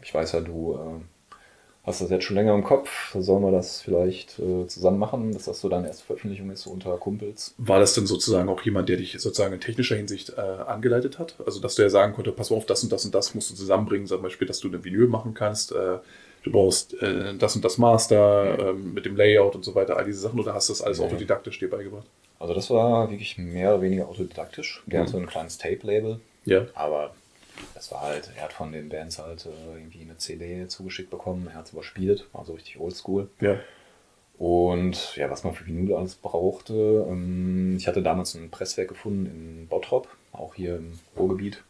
Ich 0.03 0.13
weiß 0.13 0.33
ja, 0.33 0.41
du 0.41 0.75
äh, 0.75 1.37
hast 1.85 2.01
das 2.01 2.11
jetzt 2.11 2.25
schon 2.25 2.37
länger 2.37 2.55
im 2.55 2.65
Kopf, 2.65 3.15
sollen 3.19 3.43
wir 3.43 3.51
das 3.53 3.81
vielleicht 3.81 4.39
äh, 4.39 4.67
zusammen 4.67 4.99
machen, 4.99 5.33
dass 5.33 5.45
das 5.45 5.61
so 5.61 5.69
deine 5.69 5.89
erste 5.89 6.05
Veröffentlichung 6.05 6.51
ist, 6.51 6.63
so 6.63 6.71
unter 6.71 6.97
Kumpels? 6.99 7.55
War 7.59 7.81
das 7.81 7.95
denn 7.95 8.07
sozusagen 8.07 8.49
auch 8.49 8.63
jemand, 8.63 8.89
der 8.89 8.97
dich 8.97 9.13
sozusagen 9.13 9.55
in 9.55 9.61
technischer 9.61 9.97
Hinsicht 9.97 10.31
äh, 10.37 10.41
angeleitet 10.41 11.19
hat? 11.19 11.37
Also, 11.45 11.61
dass 11.61 11.77
du 11.77 11.83
ja 11.83 11.89
sagen 11.91 12.13
konnte, 12.15 12.33
pass 12.33 12.51
mal 12.51 12.57
auf, 12.57 12.67
das 12.67 12.83
und 12.83 12.93
das 12.93 13.05
und 13.05 13.15
das 13.15 13.35
musst 13.35 13.51
du 13.51 13.55
zusammenbringen, 13.55 14.07
zum 14.07 14.23
Beispiel, 14.23 14.47
dass 14.47 14.61
du 14.61 14.69
eine 14.69 14.85
Vinyl 14.85 15.07
machen 15.09 15.35
kannst, 15.35 15.73
äh, 15.73 15.99
du 16.43 16.51
brauchst 16.53 17.01
äh, 17.03 17.35
das 17.37 17.57
und 17.57 17.65
das 17.65 17.79
Master 17.79 18.71
ähm, 18.71 18.93
mit 18.95 19.05
dem 19.07 19.17
Layout 19.17 19.55
und 19.55 19.65
so 19.65 19.75
weiter, 19.75 19.97
all 19.97 20.05
diese 20.05 20.21
Sachen, 20.21 20.39
oder 20.41 20.55
hast 20.55 20.69
du 20.69 20.73
das 20.73 20.83
alles 20.83 20.99
Nee. 20.99 21.07
autodidaktisch 21.07 21.59
dir 21.59 21.71
beigebracht? 21.71 22.07
Also 22.43 22.55
das 22.55 22.71
war 22.71 23.09
wirklich 23.09 23.39
mehr 23.39 23.69
oder 23.75 23.83
weniger 23.83 24.09
autodidaktisch. 24.09 24.83
Der 24.87 24.99
Mhm. 24.99 25.05
hat 25.05 25.11
so 25.13 25.19
ein 25.19 25.27
kleines 25.27 25.59
Tape-Label, 25.59 26.21
Ja. 26.45 26.67
aber 26.75 27.15
das 27.75 27.93
war 27.93 28.01
halt, 28.01 28.33
er 28.37 28.43
hat 28.43 28.53
von 28.53 28.73
den 28.73 28.89
Bands 28.89 29.21
halt 29.21 29.47
äh, 29.47 29.77
irgendwie 29.79 30.01
eine 30.01 30.17
CD 30.19 30.67
zugeschickt 30.67 31.09
bekommen, 31.09 31.47
er 31.47 31.55
hat 31.55 31.67
es 31.67 31.73
überspielt, 31.73 32.27
war 32.33 32.45
so 32.45 32.55
richtig 32.55 32.81
oldschool. 32.81 33.31
Ja. 33.41 33.61
Und 34.39 35.15
ja, 35.15 35.31
was 35.31 35.45
man 35.45 35.55
für 35.55 35.65
Vinyl 35.67 35.95
alles 35.95 36.17
brauchte, 36.17 37.07
ähm, 37.09 37.77
ich 37.77 37.87
hatte 37.87 38.03
damals 38.03 38.35
ein 38.35 38.51
Presswerk 38.51 38.89
gefunden 38.89 39.27
in 39.27 39.69
Bottrop, 39.69 40.09
auch 40.33 40.57
hier 40.57 40.79
im 40.79 40.99
Ruhrgebiet. 41.17 41.63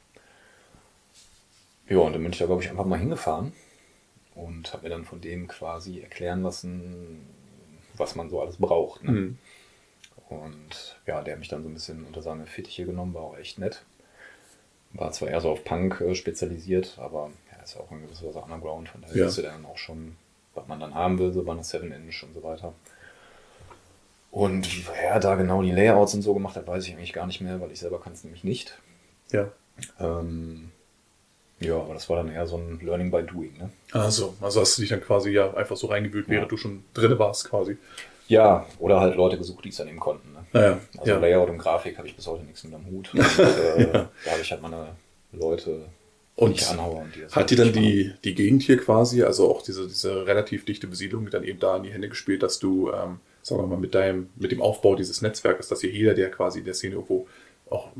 Ja, 1.87 1.99
und 1.99 2.14
dann 2.14 2.23
bin 2.23 2.33
ich 2.33 2.39
da, 2.39 2.47
glaube 2.47 2.62
ich, 2.62 2.70
einfach 2.70 2.87
mal 2.87 2.99
hingefahren 2.99 3.53
und 4.35 4.73
habe 4.73 4.85
mir 4.85 4.89
dann 4.89 5.05
von 5.05 5.20
dem 5.20 5.49
quasi 5.49 6.01
erklären 6.01 6.43
lassen, 6.43 7.27
was 7.99 8.14
man 8.14 8.31
so 8.31 8.41
alles 8.41 8.57
braucht. 8.57 9.05
Ne? 9.05 9.11
Mhm. 9.12 9.39
Und 10.33 10.97
ja, 11.07 11.20
der 11.22 11.35
hat 11.35 11.39
mich 11.41 11.49
dann 11.49 11.62
so 11.62 11.68
ein 11.68 11.74
bisschen 11.74 12.05
unter 12.07 12.22
seine 12.22 12.47
Fittiche 12.47 12.85
genommen, 12.87 13.14
war 13.14 13.22
auch 13.22 13.37
echt 13.39 13.59
nett. 13.59 13.83
War 14.95 15.11
zwar 15.12 15.28
eher 15.28 15.41
so 15.41 15.51
auf 15.51 15.64
Punk 15.64 16.01
äh, 16.01 16.14
spezialisiert, 16.14 16.99
aber 16.99 17.30
ja, 17.51 17.62
ist 17.62 17.74
ja 17.74 17.80
auch 17.80 17.91
in 17.91 18.03
gewisser 18.03 18.26
Weise 18.26 18.41
Underground, 18.41 18.89
von 18.89 19.01
daher 19.03 19.16
Ja. 19.16 19.26
wusste 19.26 19.43
der 19.43 19.53
dann 19.53 19.64
auch 19.66 19.78
schon, 19.78 20.16
was 20.55 20.66
man 20.68 20.80
dann 20.80 20.95
haben 20.95 21.18
will, 21.18 21.33
so 21.33 21.43
bei 21.43 21.53
einer 21.53 21.62
7-Inch 21.64 22.22
und 22.24 22.35
so 22.35 22.43
weiter. 22.43 22.72
Und 24.30 24.66
wie 24.66 24.85
er 25.03 25.20
da 25.20 25.35
genau 25.35 25.62
die 25.62 25.72
Layouts 25.72 26.14
und 26.14 26.22
so 26.22 26.33
gemacht 26.35 26.57
hat, 26.57 26.66
weiß 26.66 26.87
ich 26.87 26.95
eigentlich 26.95 27.12
gar 27.12 27.26
nicht 27.26 27.41
mehr, 27.41 27.61
weil 27.61 27.70
ich 27.70 27.80
selber 27.80 28.01
kann 28.01 28.14
es 28.14 28.24
nämlich 28.24 28.45
nicht. 28.45 28.78
Ja. 29.30 29.51
Ähm, 30.01 30.70
ja, 31.61 31.76
aber 31.76 31.95
das 31.95 32.09
war 32.09 32.16
dann 32.16 32.30
eher 32.33 32.47
so 32.47 32.57
ein 32.57 32.80
Learning 32.80 33.11
by 33.11 33.22
Doing, 33.22 33.57
ne? 33.59 33.70
Also, 33.93 34.35
also 34.41 34.61
hast 34.62 34.76
du 34.78 34.83
dich 34.83 34.89
dann 34.91 35.03
quasi 35.03 35.30
ja 35.30 35.53
einfach 35.55 35.76
so 35.76 35.87
reingewühlt, 35.89 36.28
während 36.28 36.45
Ja. 36.47 36.49
du 36.49 36.57
schon 36.57 36.83
drin 36.95 37.18
warst 37.18 37.49
quasi. 37.49 37.76
Ja, 38.33 38.66
oder 38.78 38.99
halt 38.99 39.16
Leute 39.16 39.37
gesucht, 39.37 39.64
die 39.66 39.68
es 39.68 39.76
dann 39.76 39.89
eben 39.89 40.01
konnten. 40.01 40.33
Ne? 40.33 40.45
Naja, 40.53 40.80
Also 40.97 41.11
ja. 41.11 41.18
Layout 41.18 41.51
und 41.51 41.59
Grafik 41.59 41.99
habe 41.99 42.09
ich 42.09 42.16
bis 42.16 42.26
heute 42.26 42.45
nichts 42.45 42.64
mit 42.64 42.72
am 42.72 42.87
Hut. 42.87 43.12
Und, 43.12 43.20
äh, 43.20 43.93
da 43.93 44.30
habe 44.30 44.41
ich 44.41 44.51
halt 44.51 44.62
meine 44.62 44.89
Leute, 45.33 45.80
die 46.39 46.43
Und 46.43 46.53
ich 46.53 46.66
anhaue. 46.66 47.03
Und 47.03 47.14
die 47.14 47.26
Hat 47.26 47.51
dir 47.51 47.57
dann 47.57 47.74
die, 47.74 48.12
die 48.24 48.35
Gegend 48.35 48.62
hier 48.62 48.78
quasi, 48.78 49.22
also 49.22 49.51
auch 49.51 49.61
diese, 49.61 49.87
diese 49.87 50.26
relativ 50.26 50.64
dichte 50.64 50.87
Besiedlung, 50.87 51.28
dann 51.28 51.45
eben 51.45 51.59
da 51.59 51.76
in 51.76 51.83
die 51.83 51.93
Hände 51.93 52.09
gespielt, 52.09 52.43
dass 52.43 52.59
du, 52.59 52.91
ähm, 52.91 53.20
sagen 53.43 53.61
wir 53.61 53.66
mal, 53.66 53.78
mit 53.78 53.95
deinem, 53.95 54.30
mit 54.37 54.51
dem 54.51 54.62
Aufbau 54.62 54.95
dieses 54.95 55.20
Netzwerkes, 55.20 55.68
dass 55.68 55.83
hier 55.83 55.91
jeder, 55.91 56.14
der 56.14 56.30
quasi 56.30 56.61
in 56.61 56.64
der 56.64 56.74
Szene 56.74 56.95
irgendwo 56.95 57.26
auch 57.68 57.91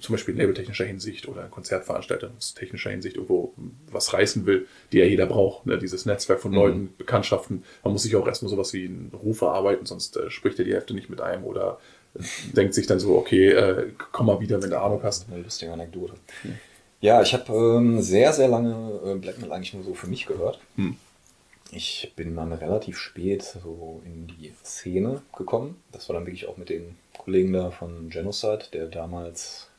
zum 0.00 0.14
Beispiel 0.14 0.34
in 0.34 0.40
labeltechnischer 0.40 0.84
Hinsicht 0.84 1.28
oder 1.28 1.44
in 1.44 1.50
konzertveranstaltungstechnischer 1.50 2.90
Hinsicht 2.90 3.16
irgendwo 3.16 3.54
was 3.90 4.12
reißen 4.12 4.46
will, 4.46 4.66
die 4.92 4.98
ja 4.98 5.04
jeder 5.04 5.26
braucht, 5.26 5.66
ne? 5.66 5.78
dieses 5.78 6.06
Netzwerk 6.06 6.40
von 6.40 6.50
Mhm. 6.50 6.56
Leuten, 6.56 6.94
Bekanntschaften. 6.98 7.64
Man 7.84 7.92
muss 7.92 8.02
sich 8.02 8.16
auch 8.16 8.26
erstmal 8.26 8.50
sowas 8.50 8.72
wie 8.72 8.86
einen 8.86 9.12
Ruf 9.14 9.40
erarbeiten, 9.42 9.86
sonst 9.86 10.16
äh, 10.16 10.30
spricht 10.30 10.58
er 10.58 10.64
die 10.64 10.72
Hälfte 10.74 10.94
nicht 10.94 11.10
mit 11.10 11.20
einem 11.20 11.44
oder 11.44 11.78
äh, 12.14 12.22
denkt 12.54 12.74
sich 12.74 12.86
dann 12.86 12.98
so, 12.98 13.16
okay, 13.16 13.50
äh, 13.50 13.92
komm 14.12 14.26
mal 14.26 14.40
wieder, 14.40 14.62
wenn 14.62 14.70
du 14.70 14.80
Ahnung 14.80 15.02
hast. 15.02 15.28
Eine 15.30 15.42
lustige 15.42 15.72
Anekdote. 15.72 16.14
Ja, 17.00 17.22
ich 17.22 17.32
habe 17.32 17.52
ähm, 17.52 18.02
sehr, 18.02 18.32
sehr 18.32 18.48
lange 18.48 19.00
äh, 19.04 19.14
Black 19.14 19.38
Metal 19.38 19.52
eigentlich 19.52 19.74
nur 19.74 19.84
so 19.84 19.94
für 19.94 20.06
mich 20.06 20.26
gehört. 20.26 20.58
Hm. 20.76 20.96
Ich 21.72 22.12
bin 22.16 22.34
dann 22.34 22.52
relativ 22.52 22.98
spät 22.98 23.42
so 23.44 24.02
in 24.04 24.26
die 24.26 24.52
Szene 24.64 25.22
gekommen. 25.36 25.80
Das 25.92 26.08
war 26.08 26.14
dann 26.14 26.26
wirklich 26.26 26.48
auch 26.48 26.56
mit 26.56 26.68
den 26.68 26.96
Kollegen 27.16 27.52
da 27.52 27.70
von 27.70 28.10
Genocide, 28.10 28.64
der 28.72 28.86
damals 28.86 29.69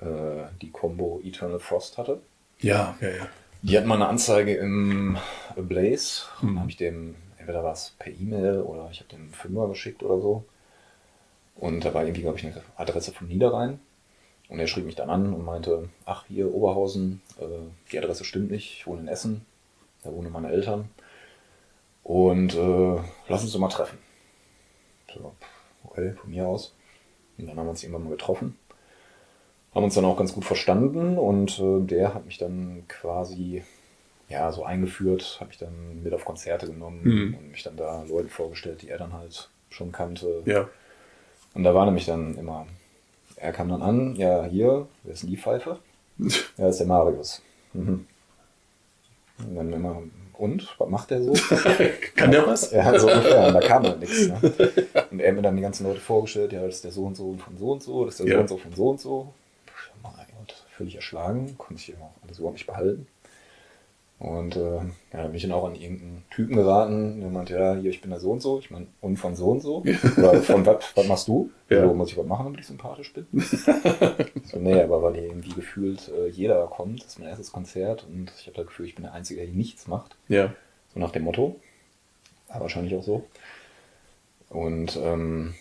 äh, 0.00 0.44
die 0.60 0.70
Combo 0.70 1.20
Eternal 1.24 1.60
Frost 1.60 1.98
hatte. 1.98 2.20
Ja, 2.60 2.96
ja, 3.00 3.08
ja. 3.08 3.28
Die 3.62 3.76
hatten 3.76 3.88
mal 3.88 3.94
eine 3.94 4.08
Anzeige 4.08 4.54
im 4.54 5.16
Blaze. 5.56 6.24
Mhm. 6.40 6.46
dann 6.48 6.60
habe 6.60 6.70
ich 6.70 6.76
dem, 6.76 7.14
entweder 7.38 7.64
war 7.64 7.72
es 7.72 7.94
per 7.98 8.12
E-Mail 8.12 8.60
oder 8.60 8.88
ich 8.90 9.00
habe 9.00 9.08
dem 9.08 9.32
Fünfer 9.32 9.68
geschickt 9.68 10.02
oder 10.02 10.20
so. 10.20 10.44
Und 11.56 11.84
da 11.84 11.94
war 11.94 12.02
irgendwie, 12.02 12.22
glaube 12.22 12.38
ich, 12.38 12.44
eine 12.44 12.60
Adresse 12.76 13.12
von 13.12 13.28
Niederrhein. 13.28 13.78
Und 14.48 14.60
er 14.60 14.66
schrieb 14.66 14.84
mich 14.84 14.96
dann 14.96 15.08
an 15.08 15.32
und 15.32 15.44
meinte, 15.44 15.88
ach, 16.04 16.26
hier 16.28 16.52
Oberhausen, 16.52 17.22
äh, 17.40 17.44
die 17.90 17.98
Adresse 17.98 18.24
stimmt 18.24 18.50
nicht, 18.50 18.74
ich 18.78 18.86
wohne 18.86 19.00
in 19.00 19.08
Essen, 19.08 19.46
da 20.02 20.12
wohnen 20.12 20.30
meine 20.30 20.50
Eltern. 20.50 20.90
Und 22.02 22.54
äh, 22.54 23.00
lass 23.28 23.42
uns 23.42 23.52
doch 23.52 23.60
mal 23.60 23.68
treffen. 23.68 23.98
So, 25.12 25.34
okay, 25.84 26.12
von 26.12 26.30
mir 26.30 26.46
aus. 26.46 26.74
Und 27.38 27.46
dann 27.46 27.56
haben 27.56 27.66
wir 27.66 27.70
uns 27.70 27.82
irgendwann 27.82 28.04
mal 28.04 28.10
getroffen. 28.10 28.58
Haben 29.74 29.84
uns 29.84 29.94
dann 29.94 30.04
auch 30.04 30.16
ganz 30.16 30.32
gut 30.32 30.44
verstanden 30.44 31.18
und 31.18 31.58
äh, 31.58 31.80
der 31.84 32.14
hat 32.14 32.26
mich 32.26 32.38
dann 32.38 32.84
quasi 32.88 33.62
ja 34.28 34.50
so 34.52 34.64
eingeführt, 34.64 35.38
hat 35.40 35.48
mich 35.48 35.58
dann 35.58 36.02
mit 36.02 36.14
auf 36.14 36.24
Konzerte 36.24 36.66
genommen 36.66 37.00
Mhm. 37.02 37.34
und 37.38 37.50
mich 37.50 37.62
dann 37.62 37.76
da 37.76 38.02
Leuten 38.08 38.28
vorgestellt, 38.28 38.82
die 38.82 38.88
er 38.88 38.98
dann 38.98 39.12
halt 39.12 39.48
schon 39.70 39.90
kannte. 39.92 40.42
Ja. 40.46 40.68
Und 41.54 41.64
da 41.64 41.74
war 41.74 41.84
nämlich 41.86 42.06
dann 42.06 42.36
immer, 42.38 42.66
er 43.36 43.52
kam 43.52 43.68
dann 43.68 43.82
an, 43.82 44.14
ja 44.16 44.44
hier, 44.44 44.86
wer 45.02 45.12
ist 45.14 45.22
denn 45.24 45.30
die 45.30 45.36
Pfeife? 45.36 45.78
Ja, 46.18 46.66
das 46.66 46.74
ist 46.74 46.78
der 46.78 46.86
Marius. 46.86 47.42
Mhm. 47.72 48.06
Und 49.38 49.54
dann 49.56 49.72
immer, 49.72 50.02
und, 50.38 50.68
was 50.78 50.88
macht 50.88 51.10
der 51.10 51.22
so? 51.22 51.32
Kann 52.16 52.30
der 52.30 52.46
was? 52.46 52.70
Ja, 52.70 52.96
so 52.98 53.08
ungefähr. 53.08 53.48
Und 53.48 53.54
da 53.54 53.60
kam 53.60 53.82
halt 53.82 53.98
nichts. 54.00 54.28
Ne? 54.28 54.38
Und 55.10 55.20
er 55.20 55.28
hat 55.30 55.36
mir 55.36 55.42
dann 55.42 55.56
die 55.56 55.62
ganzen 55.62 55.84
Leute 55.86 55.98
vorgestellt, 56.00 56.52
ja, 56.52 56.64
das 56.64 56.76
ist 56.76 56.84
der 56.84 56.92
so 56.92 57.04
und 57.04 57.16
so 57.16 57.34
von 57.36 57.56
so 57.56 57.72
und 57.72 57.82
so, 57.82 58.04
das 58.04 58.14
ist 58.20 58.26
der 58.26 58.28
Ja. 58.28 58.34
so 58.36 58.40
und 58.42 58.48
so 58.48 58.56
von 58.58 58.72
so 58.74 58.88
und 58.90 59.00
so. 59.00 59.32
Völlig 60.76 60.96
erschlagen, 60.96 61.56
konnte 61.58 61.82
ich 61.82 61.96
auch 61.96 62.10
alles 62.22 62.38
überhaupt 62.38 62.56
nicht 62.56 62.66
behalten. 62.66 63.06
Und 64.18 64.56
äh, 64.56 64.80
ja, 65.12 65.26
bin 65.26 65.34
ich 65.34 65.42
dann 65.42 65.52
auch 65.52 65.64
an 65.64 65.74
irgendeinen 65.74 66.24
Typen 66.30 66.54
geraten, 66.54 67.20
der 67.20 67.30
meinte, 67.30 67.54
ja, 67.54 67.74
hier, 67.74 67.90
ich 67.90 68.00
bin 68.00 68.10
der 68.10 68.20
so 68.20 68.30
und 68.30 68.40
so. 68.40 68.58
Ich 68.58 68.70
meine, 68.70 68.86
und 69.00 69.16
von 69.16 69.34
so 69.34 69.50
und 69.50 69.60
so. 69.60 69.82
Oder 70.16 70.40
von 70.40 70.64
was, 70.64 70.84
was 70.94 71.06
machst 71.06 71.28
du? 71.28 71.50
Ja. 71.70 71.88
So, 71.88 71.94
muss 71.94 72.10
ich 72.10 72.16
was 72.18 72.26
machen, 72.26 72.44
damit 72.44 72.60
ich 72.60 72.66
sympathisch 72.66 73.12
bin? 73.14 73.26
so, 73.32 74.58
nee, 74.58 74.80
aber 74.80 75.02
weil 75.02 75.14
hier 75.14 75.24
irgendwie 75.24 75.54
gefühlt 75.54 76.10
äh, 76.10 76.28
jeder 76.28 76.66
kommt, 76.66 77.00
das 77.00 77.12
ist 77.12 77.18
mein 77.18 77.28
erstes 77.28 77.52
Konzert 77.52 78.06
und 78.06 78.30
ich 78.38 78.46
habe 78.46 78.56
das 78.58 78.66
Gefühl, 78.66 78.86
ich 78.86 78.94
bin 78.94 79.04
der 79.04 79.14
Einzige, 79.14 79.40
der 79.40 79.48
hier 79.48 79.56
nichts 79.56 79.88
macht. 79.88 80.14
Ja. 80.28 80.54
So 80.92 81.00
nach 81.00 81.10
dem 81.10 81.24
Motto. 81.24 81.56
War 82.48 82.60
wahrscheinlich 82.60 82.94
auch 82.94 83.02
so. 83.02 83.24
Und 84.50 84.96
ähm, 85.02 85.54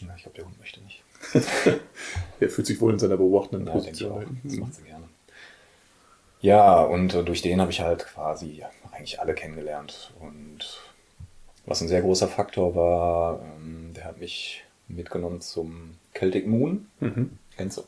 ja, 0.00 0.14
ich 0.16 0.22
glaube, 0.22 0.36
der 0.36 0.44
Hund 0.46 0.58
möchte 0.58 0.80
nicht. 0.82 1.02
Er 2.40 2.50
fühlt 2.50 2.66
sich 2.66 2.80
wohl 2.80 2.92
in 2.92 2.98
seiner 2.98 3.16
beobachtenden 3.16 3.66
Ja, 3.66 3.72
denke 3.74 3.90
ich 3.90 4.02
Position. 4.02 4.24
auch. 4.24 4.28
Das 4.44 4.56
macht 4.56 4.74
sie 4.74 4.82
gerne. 4.82 5.04
Ja, 6.40 6.82
und 6.82 7.14
äh, 7.14 7.22
durch 7.24 7.40
den 7.42 7.60
habe 7.60 7.70
ich 7.70 7.80
halt 7.80 8.04
quasi 8.06 8.62
eigentlich 8.92 9.20
alle 9.20 9.34
kennengelernt. 9.34 10.12
Und 10.20 10.58
was 11.64 11.80
ein 11.80 11.88
sehr 11.88 12.02
großer 12.02 12.28
Faktor 12.28 12.74
war, 12.74 13.40
ähm, 13.40 13.92
der 13.94 14.04
hat 14.04 14.18
mich 14.18 14.64
mitgenommen 14.88 15.40
zum 15.40 15.96
Celtic 16.14 16.46
Moon. 16.46 16.86
Mhm. 17.00 17.38
Kennst 17.56 17.78
du? 17.78 17.82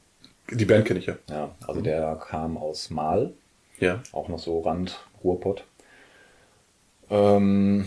Die 0.55 0.65
Band 0.65 0.87
kenne 0.87 1.01
ich 1.01 1.07
ja. 1.07 1.17
Ja, 1.29 1.55
also 1.67 1.81
der 1.83 2.17
kam 2.17 2.57
aus 2.57 2.89
Mal. 2.91 3.33
Ja. 3.79 4.03
auch 4.13 4.29
noch 4.29 4.39
so 4.39 4.61
Rand 4.61 5.05
Ruhrpott. 5.23 5.65
Ähm, 7.11 7.87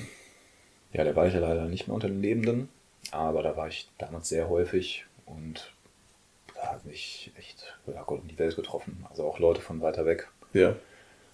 ja, 0.94 1.04
der 1.04 1.16
war 1.16 1.26
ich 1.28 1.34
ja 1.34 1.40
leider 1.40 1.66
nicht 1.66 1.88
mehr 1.88 1.96
unter 1.96 2.08
den 2.08 2.22
Lebenden, 2.22 2.70
aber 3.12 3.44
da 3.44 3.56
war 3.58 3.68
ich 3.68 3.90
damals 3.98 4.30
sehr 4.30 4.50
häufig 4.50 5.06
und 5.26 5.74
da 6.56 6.74
hat 6.74 6.86
mich 6.86 7.32
echt 7.38 7.78
ja, 7.88 8.04
Gott 8.04 8.22
um 8.22 8.28
die 8.28 8.40
Welt 8.40 8.56
getroffen. 8.56 9.06
Also 9.10 9.24
auch 9.24 9.40
Leute 9.40 9.62
von 9.62 9.82
weiter 9.82 10.06
weg. 10.06 10.30
Ja. 10.54 10.76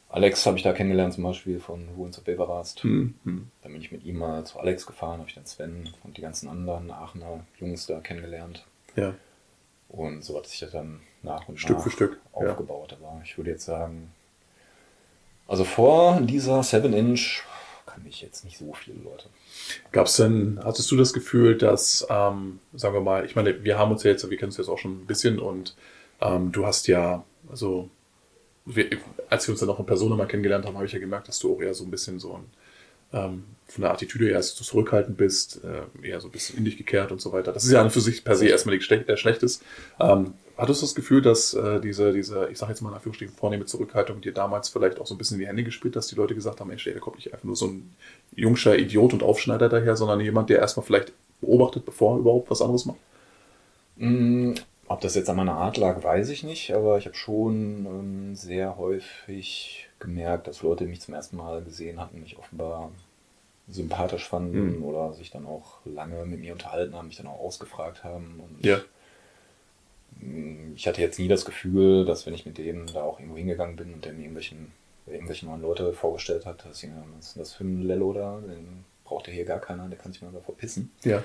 Alex 0.09 0.45
habe 0.45 0.57
ich 0.57 0.63
da 0.63 0.71
kennengelernt, 0.71 1.13
zum 1.13 1.23
Beispiel 1.23 1.59
von 1.59 1.89
Ruhens 1.97 2.17
und 2.17 2.25
Beverast. 2.25 2.83
Hm. 2.83 3.15
Hm. 3.23 3.47
Dann 3.61 3.71
bin 3.71 3.81
ich 3.81 3.91
mit 3.91 4.03
ihm 4.03 4.17
mal 4.17 4.45
zu 4.45 4.59
Alex 4.59 4.85
gefahren, 4.85 5.19
habe 5.19 5.29
ich 5.29 5.35
dann 5.35 5.45
Sven 5.45 5.89
und 6.03 6.17
die 6.17 6.21
ganzen 6.21 6.47
anderen 6.47 6.91
Aachener 6.91 7.45
Jungs 7.59 7.87
da 7.87 7.99
kennengelernt. 7.99 8.65
Ja. 8.95 9.15
Und 9.89 10.23
so 10.23 10.37
hat 10.37 10.47
sich 10.47 10.59
das 10.59 10.71
dann 10.71 11.01
nach 11.21 11.47
und 11.47 11.59
Stück 11.59 11.77
nach 11.77 11.83
für 11.83 11.89
Stück, 11.89 12.19
ja. 12.39 12.49
aufgebaut. 12.49 12.97
Aber 12.99 13.21
ich 13.23 13.37
würde 13.37 13.51
jetzt 13.51 13.65
sagen, 13.65 14.13
also 15.47 15.63
vor 15.63 16.21
dieser 16.21 16.61
7-Inch 16.61 17.43
kann 17.85 18.05
ich 18.07 18.21
jetzt 18.21 18.43
nicht 18.45 18.57
so 18.57 18.73
viele 18.73 18.97
Leute. 19.03 19.29
Gab 19.91 20.07
es 20.07 20.17
denn, 20.17 20.59
hattest 20.63 20.89
du 20.91 20.97
das 20.97 21.13
Gefühl, 21.13 21.57
dass, 21.57 22.05
ähm, 22.09 22.59
sagen 22.73 22.93
wir 22.93 23.01
mal, 23.01 23.25
ich 23.25 23.35
meine, 23.35 23.63
wir 23.63 23.77
haben 23.77 23.91
uns 23.91 24.03
ja 24.03 24.11
jetzt, 24.11 24.29
wir 24.29 24.37
kennen 24.37 24.49
uns 24.49 24.57
jetzt 24.57 24.69
auch 24.69 24.79
schon 24.79 25.01
ein 25.01 25.05
bisschen 25.05 25.39
und 25.39 25.75
ähm, 26.21 26.51
du 26.51 26.65
hast 26.65 26.87
ja, 26.87 27.23
also, 27.49 27.89
wir, 28.65 28.89
als 29.29 29.47
wir 29.47 29.53
uns 29.53 29.59
dann 29.59 29.69
auch 29.69 29.79
in 29.79 29.85
Person 29.85 30.17
mal 30.17 30.27
kennengelernt 30.27 30.65
haben, 30.65 30.75
habe 30.75 30.85
ich 30.85 30.93
ja 30.93 30.99
gemerkt, 30.99 31.27
dass 31.27 31.39
du 31.39 31.55
auch 31.55 31.61
eher 31.61 31.73
so 31.73 31.83
ein 31.83 31.91
bisschen 31.91 32.19
so 32.19 32.33
ein, 32.33 32.45
ähm, 33.13 33.43
von 33.67 33.81
der 33.81 33.91
Attitüde 33.91 34.29
eher 34.29 34.41
so 34.41 34.63
zurückhaltend 34.63 35.17
bist, 35.17 35.61
äh, 35.63 36.07
eher 36.07 36.21
so 36.21 36.27
ein 36.27 36.31
bisschen 36.31 36.57
in 36.57 36.65
dich 36.65 36.77
gekehrt 36.77 37.11
und 37.11 37.19
so 37.19 37.31
weiter. 37.31 37.51
Das 37.51 37.65
ist 37.65 37.71
ja 37.71 37.79
an 37.79 37.85
und 37.85 37.91
für 37.91 38.01
sich 38.01 38.23
per 38.23 38.35
se 38.35 38.47
erstmal 38.47 38.75
nichts 38.75 38.85
Schle 38.85 39.07
äh, 39.07 39.17
Schlechtes. 39.17 39.61
Ähm, 39.99 40.33
hattest 40.55 40.81
du 40.81 40.85
das 40.85 40.95
Gefühl, 40.95 41.21
dass 41.21 41.53
äh, 41.53 41.81
diese, 41.81 42.13
diese, 42.13 42.47
ich 42.51 42.57
sage 42.57 42.71
jetzt 42.71 42.81
mal 42.81 42.89
in 42.89 42.95
Anführungsstrichen, 42.95 43.35
vornehme 43.35 43.65
Zurückhaltung 43.65 44.21
dir 44.21 44.33
damals 44.33 44.69
vielleicht 44.69 44.99
auch 44.99 45.07
so 45.07 45.15
ein 45.15 45.17
bisschen 45.17 45.35
in 45.35 45.41
die 45.41 45.47
Hände 45.47 45.63
gespielt, 45.63 45.95
dass 45.95 46.07
die 46.07 46.15
Leute 46.15 46.35
gesagt 46.35 46.59
haben, 46.59 46.67
Mensch, 46.67 46.83
der 46.83 46.99
kommt 46.99 47.17
nicht 47.17 47.33
einfach 47.33 47.43
nur 47.43 47.55
so 47.55 47.67
ein 47.67 47.95
jungscher 48.35 48.77
Idiot 48.77 49.13
und 49.13 49.23
Aufschneider 49.23 49.67
daher, 49.67 49.95
sondern 49.95 50.19
jemand, 50.19 50.49
der 50.49 50.59
erstmal 50.59 50.85
vielleicht 50.85 51.11
beobachtet, 51.41 51.85
bevor 51.85 52.15
er 52.15 52.19
überhaupt 52.19 52.51
was 52.51 52.61
anderes 52.61 52.85
macht? 52.85 52.99
Mm, 53.97 54.53
Ob 54.87 55.01
das 55.01 55.15
jetzt 55.15 55.29
an 55.29 55.37
meiner 55.37 55.55
Art 55.55 55.77
lag, 55.77 56.03
weiß 56.03 56.29
ich 56.29 56.43
nicht, 56.43 56.71
aber 56.73 56.97
ich 56.97 57.05
habe 57.05 57.15
schon 57.15 57.85
ähm, 57.85 58.35
sehr 58.35 58.77
häufig 58.77 59.89
gemerkt, 60.05 60.47
dass 60.47 60.61
Leute, 60.61 60.85
mich 60.85 61.01
zum 61.01 61.13
ersten 61.13 61.35
Mal 61.37 61.61
gesehen 61.63 61.99
hatten, 61.99 62.19
mich 62.21 62.37
offenbar 62.37 62.91
sympathisch 63.67 64.27
fanden 64.29 64.77
Mhm. 64.77 64.83
oder 64.83 65.13
sich 65.13 65.31
dann 65.31 65.45
auch 65.47 65.79
lange 65.85 66.23
mit 66.25 66.39
mir 66.39 66.53
unterhalten 66.53 66.95
haben, 66.95 67.07
mich 67.07 67.17
dann 67.17 67.27
auch 67.27 67.39
ausgefragt 67.39 68.03
haben. 68.03 68.39
Und 68.39 68.63
Ja. 68.65 68.79
ich 70.75 70.87
hatte 70.87 71.01
jetzt 71.01 71.19
nie 71.19 71.27
das 71.27 71.45
Gefühl, 71.45 72.05
dass 72.05 72.25
wenn 72.25 72.33
ich 72.33 72.45
mit 72.45 72.57
dem 72.57 72.87
da 72.87 73.01
auch 73.03 73.19
irgendwo 73.19 73.37
hingegangen 73.37 73.75
bin 73.75 73.93
und 73.93 74.05
der 74.05 74.13
mir 74.13 74.19
irgendwelchen, 74.21 74.71
irgendwelche 75.07 75.45
neuen 75.45 75.61
Leute 75.61 75.93
vorgestellt 75.93 76.45
hat, 76.45 76.65
dass 76.65 76.81
ich, 76.83 76.89
was 77.17 77.27
ist 77.29 77.37
das 77.39 77.53
für 77.53 77.63
ein 77.63 77.81
Lello 77.83 78.13
da? 78.13 78.39
Den 78.39 78.85
braucht 79.03 79.27
ja 79.27 79.33
hier 79.33 79.45
gar 79.45 79.59
keiner, 79.59 79.87
der 79.87 79.97
kann 79.97 80.11
sich 80.13 80.21
mal 80.21 80.31
da 80.31 80.39
verpissen. 80.39 80.91
Ja. 81.03 81.23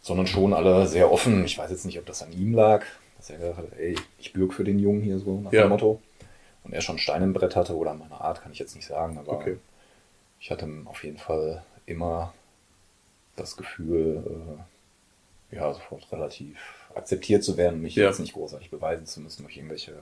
Sondern 0.00 0.26
schon 0.26 0.52
alle 0.52 0.86
sehr 0.86 1.10
offen. 1.12 1.44
Ich 1.44 1.56
weiß 1.58 1.70
jetzt 1.70 1.86
nicht, 1.86 1.98
ob 1.98 2.06
das 2.06 2.22
an 2.22 2.32
ihm 2.32 2.54
lag, 2.54 2.84
dass 3.16 3.30
er 3.30 3.38
gesagt 3.38 3.58
hat, 3.58 3.66
ey, 3.78 3.94
ich 4.18 4.32
bürg 4.32 4.52
für 4.52 4.64
den 4.64 4.78
Jungen 4.78 5.00
hier 5.02 5.18
so 5.18 5.40
nach 5.40 5.52
Ja. 5.52 5.62
dem 5.62 5.70
Motto. 5.70 6.00
Und 6.64 6.72
er 6.72 6.80
schon 6.80 6.98
Stein 6.98 7.22
im 7.22 7.32
Brett 7.32 7.56
hatte 7.56 7.76
oder 7.76 7.94
meiner 7.94 8.20
Art, 8.20 8.42
kann 8.42 8.52
ich 8.52 8.58
jetzt 8.58 8.74
nicht 8.74 8.86
sagen, 8.86 9.18
aber 9.18 9.32
Okay. 9.32 9.58
ich 10.40 10.50
hatte 10.50 10.68
auf 10.86 11.04
jeden 11.04 11.18
Fall 11.18 11.62
immer 11.86 12.32
das 13.36 13.56
Gefühl, 13.56 14.58
äh, 15.52 15.56
ja, 15.56 15.72
sofort 15.72 16.10
relativ 16.10 16.58
akzeptiert 16.94 17.44
zu 17.44 17.56
werden, 17.56 17.82
mich 17.82 17.96
Ja. 17.96 18.06
jetzt 18.06 18.20
nicht 18.20 18.32
großartig 18.32 18.70
beweisen 18.70 19.06
zu 19.06 19.20
müssen 19.20 19.42
durch 19.42 19.56
irgendwelche 19.56 19.92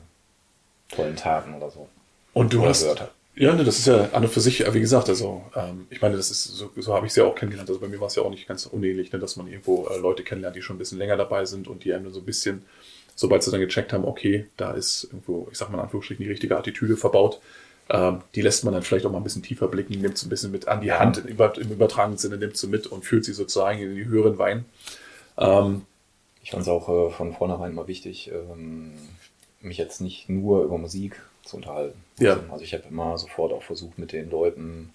tollen 0.89 1.17
Taten 1.17 1.55
oder 1.55 1.71
so. 1.71 1.89
Und 2.35 2.53
du 2.53 2.61
Oder 2.61 2.71
hast. 2.71 2.85
Wörter. 2.85 3.11
Ja, 3.35 3.55
ne, 3.55 3.65
das 3.65 3.79
ist 3.79 3.87
ja 3.87 4.11
an 4.13 4.25
und 4.25 4.31
für 4.31 4.43
sich, 4.43 4.61
wie 4.75 4.81
gesagt, 4.81 5.09
also 5.09 5.43
ähm, 5.57 5.87
ich 5.89 6.03
meine, 6.03 6.19
das 6.19 6.31
ist 6.31 6.45
so, 6.45 6.71
so 6.77 6.95
habe 6.95 7.07
ich 7.07 7.13
es 7.13 7.17
ja 7.17 7.25
auch 7.25 7.35
kennengelernt. 7.35 7.71
Also 7.71 7.81
bei 7.81 7.89
mir 7.89 7.99
war 7.99 8.09
es 8.09 8.15
ja 8.15 8.23
auch 8.23 8.29
nicht 8.31 8.47
ganz 8.47 8.67
unähnlich, 8.67 9.11
ne, 9.11 9.19
dass 9.19 9.37
man 9.37 9.47
irgendwo 9.49 9.87
äh, 9.89 9.97
Leute 9.97 10.23
kennenlernt, 10.23 10.55
die 10.55 10.61
schon 10.61 10.77
ein 10.77 10.79
bisschen 10.79 10.99
länger 10.99 11.17
dabei 11.17 11.47
sind 11.47 11.67
und 11.67 11.83
die 11.85 11.95
einem 11.95 12.05
dann 12.05 12.13
so 12.13 12.21
ein 12.21 12.27
bisschen, 12.27 12.67
sobald 13.15 13.43
sie 13.43 13.51
dann 13.51 13.61
gecheckt 13.61 13.93
haben, 13.93 14.05
okay, 14.05 14.47
da 14.57 14.73
ist 14.73 15.05
irgendwo, 15.05 15.49
ich 15.51 15.59
sag 15.59 15.69
mal 15.71 15.79
in 15.79 15.85
Anführungsstrichen, 15.85 16.25
die 16.25 16.31
richtige 16.31 16.57
Attitüde 16.57 16.97
verbaut, 16.97 17.41
ähm, 17.91 18.23
die 18.35 18.43
lässt 18.43 18.65
man 18.65 18.75
dann 18.75 18.83
vielleicht 18.83 19.05
auch 19.07 19.11
mal 19.11 19.19
ein 19.19 19.25
bisschen 19.25 19.43
tiefer 19.43 19.69
blicken, 19.69 20.01
nimmt 20.01 20.17
sie 20.17 20.27
ein 20.27 20.31
bisschen 20.31 20.53
mit 20.53 20.69
an 20.69 20.81
die. 20.81 20.93
Hand, 20.93 21.19
im, 21.19 21.37
im 21.39 21.71
übertragenen 21.73 22.19
Sinne 22.19 22.39
nimmt 22.39 22.57
sie 22.57 22.69
mit 22.69 22.87
und 22.87 23.05
führt 23.05 23.25
sie 23.25 23.33
sozusagen 23.33 23.79
in 23.81 23.95
die 23.95 24.07
höheren 24.07 24.39
Wein. 24.39 24.65
Ähm, 25.37 25.83
Ich 26.43 26.51
fand 26.51 26.63
es 26.63 26.69
auch 26.69 26.89
äh, 26.89 27.11
von 27.11 27.33
vornherein 27.35 27.73
immer 27.73 27.87
wichtig, 27.89 28.31
ähm, 28.33 28.93
mich 29.61 29.79
jetzt 29.79 30.01
nicht 30.01 30.29
nur 30.29 30.65
über 30.65 30.79
Musik 30.79 31.21
zu 31.45 31.57
unterhalten. 31.57 31.99
Ja. 32.19 32.35
Also, 32.35 32.53
also 32.53 32.65
ich 32.65 32.73
habe 32.75 32.85
immer 32.89 33.19
sofort 33.19 33.53
auch 33.53 33.63
versucht, 33.63 33.99
mit 33.99 34.13
den 34.13 34.31
Leuten 34.31 34.93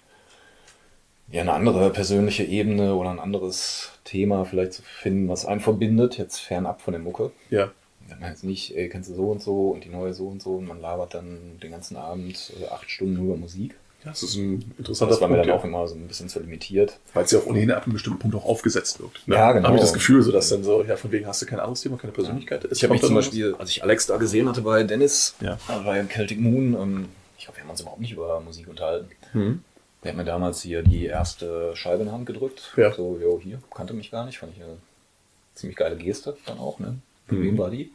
ja 1.30 1.42
eine 1.42 1.52
andere 1.52 1.90
persönliche 1.90 2.44
Ebene 2.44 2.94
oder 2.94 3.10
ein 3.10 3.18
anderes 3.18 3.90
Thema 4.04 4.44
vielleicht 4.44 4.72
zu 4.72 4.82
finden, 4.82 5.28
was 5.28 5.44
einen 5.44 5.60
verbindet, 5.60 6.16
jetzt 6.16 6.38
fernab 6.40 6.80
von 6.80 6.92
der 6.92 7.02
Mucke. 7.02 7.32
ja, 7.50 7.70
Wenn 8.08 8.20
man 8.20 8.30
jetzt 8.30 8.44
nicht, 8.44 8.76
ey, 8.76 8.88
kennst 8.88 9.10
du 9.10 9.14
so 9.14 9.30
und 9.30 9.42
so 9.42 9.70
und 9.70 9.84
die 9.84 9.88
neue 9.90 10.14
so 10.14 10.26
und 10.28 10.40
so 10.42 10.56
und 10.56 10.66
man 10.66 10.80
labert 10.80 11.14
dann 11.14 11.58
den 11.62 11.70
ganzen 11.70 11.96
Abend 11.96 12.52
äh, 12.60 12.66
acht 12.68 12.90
Stunden 12.90 13.14
nur 13.14 13.24
über 13.26 13.36
Musik. 13.36 13.74
ja, 14.04 14.10
das 14.10 14.22
ist 14.22 14.36
ein 14.36 14.72
interessanter 14.78 15.12
Das 15.14 15.20
war 15.20 15.28
mir 15.28 15.34
Punkt, 15.34 15.48
dann 15.48 15.54
ja. 15.56 15.60
auch 15.60 15.64
immer 15.64 15.86
so 15.88 15.94
ein 15.94 16.06
bisschen 16.08 16.28
zu 16.28 16.40
limitiert. 16.40 16.98
Weil 17.14 17.24
es 17.24 17.30
ja 17.32 17.38
auch 17.40 17.46
ohnehin 17.46 17.70
ab 17.70 17.84
einem 17.84 17.92
bestimmten 17.94 18.18
Punkt 18.20 18.36
auch 18.36 18.44
aufgesetzt 18.46 18.98
wirkt. 19.00 19.26
Ne? 19.28 19.34
Ja, 19.34 19.52
genau. 19.52 19.66
Habe 19.68 19.76
ich 19.76 19.82
das 19.82 19.92
Gefühl, 19.92 20.22
so 20.22 20.32
dass 20.32 20.48
dann 20.48 20.64
so, 20.64 20.82
ja, 20.84 20.96
von 20.96 21.12
wegen 21.12 21.26
hast 21.26 21.42
du 21.42 21.46
kein 21.46 21.58
anderes 21.60 21.80
Thema, 21.82 21.96
keine 21.98 22.12
Persönlichkeit. 22.12 22.64
Es 22.64 22.78
Ich 22.78 22.84
habe 22.84 22.94
mich 22.94 23.02
zum 23.02 23.14
Beispiel, 23.14 23.54
als 23.58 23.70
ich 23.70 23.82
Alex 23.82 24.06
da 24.06 24.16
gesehen 24.16 24.48
hatte 24.48 24.62
bei 24.62 24.82
Dennis, 24.84 25.34
Ja. 25.40 25.54
äh, 25.68 25.84
bei 25.84 26.04
Celtic 26.06 26.40
Moon, 26.40 26.74
ähm, 26.80 27.08
ich 27.36 27.44
glaube, 27.44 27.58
wir 27.58 27.64
haben 27.64 27.70
uns 27.70 27.80
überhaupt 27.80 28.00
nicht 28.00 28.12
über 28.12 28.40
Musik 28.40 28.68
unterhalten. 28.68 29.10
Mhm. 29.34 29.62
Der 30.04 30.12
hat 30.12 30.16
mir 30.16 30.24
damals 30.24 30.62
hier 30.62 30.82
die 30.82 31.06
erste 31.06 31.74
Scheibe 31.76 32.02
in 32.02 32.08
die 32.08 32.12
Hand 32.14 32.24
gedrückt. 32.26 32.72
Ja. 32.76 32.92
So, 32.94 33.18
jo, 33.20 33.40
hier, 33.42 33.58
kannte 33.74 33.94
mich 33.94 34.10
gar 34.12 34.24
nicht, 34.24 34.38
fand 34.38 34.56
ich 34.56 34.62
eine 34.62 34.76
ziemlich 35.54 35.76
geile 35.76 35.96
Geste 35.96 36.36
dann 36.46 36.58
auch, 36.58 36.78
ne? 36.78 36.98
Für 37.26 37.34
Mhm. 37.34 37.42
wen 37.42 37.58
war 37.58 37.68
die? 37.70 37.90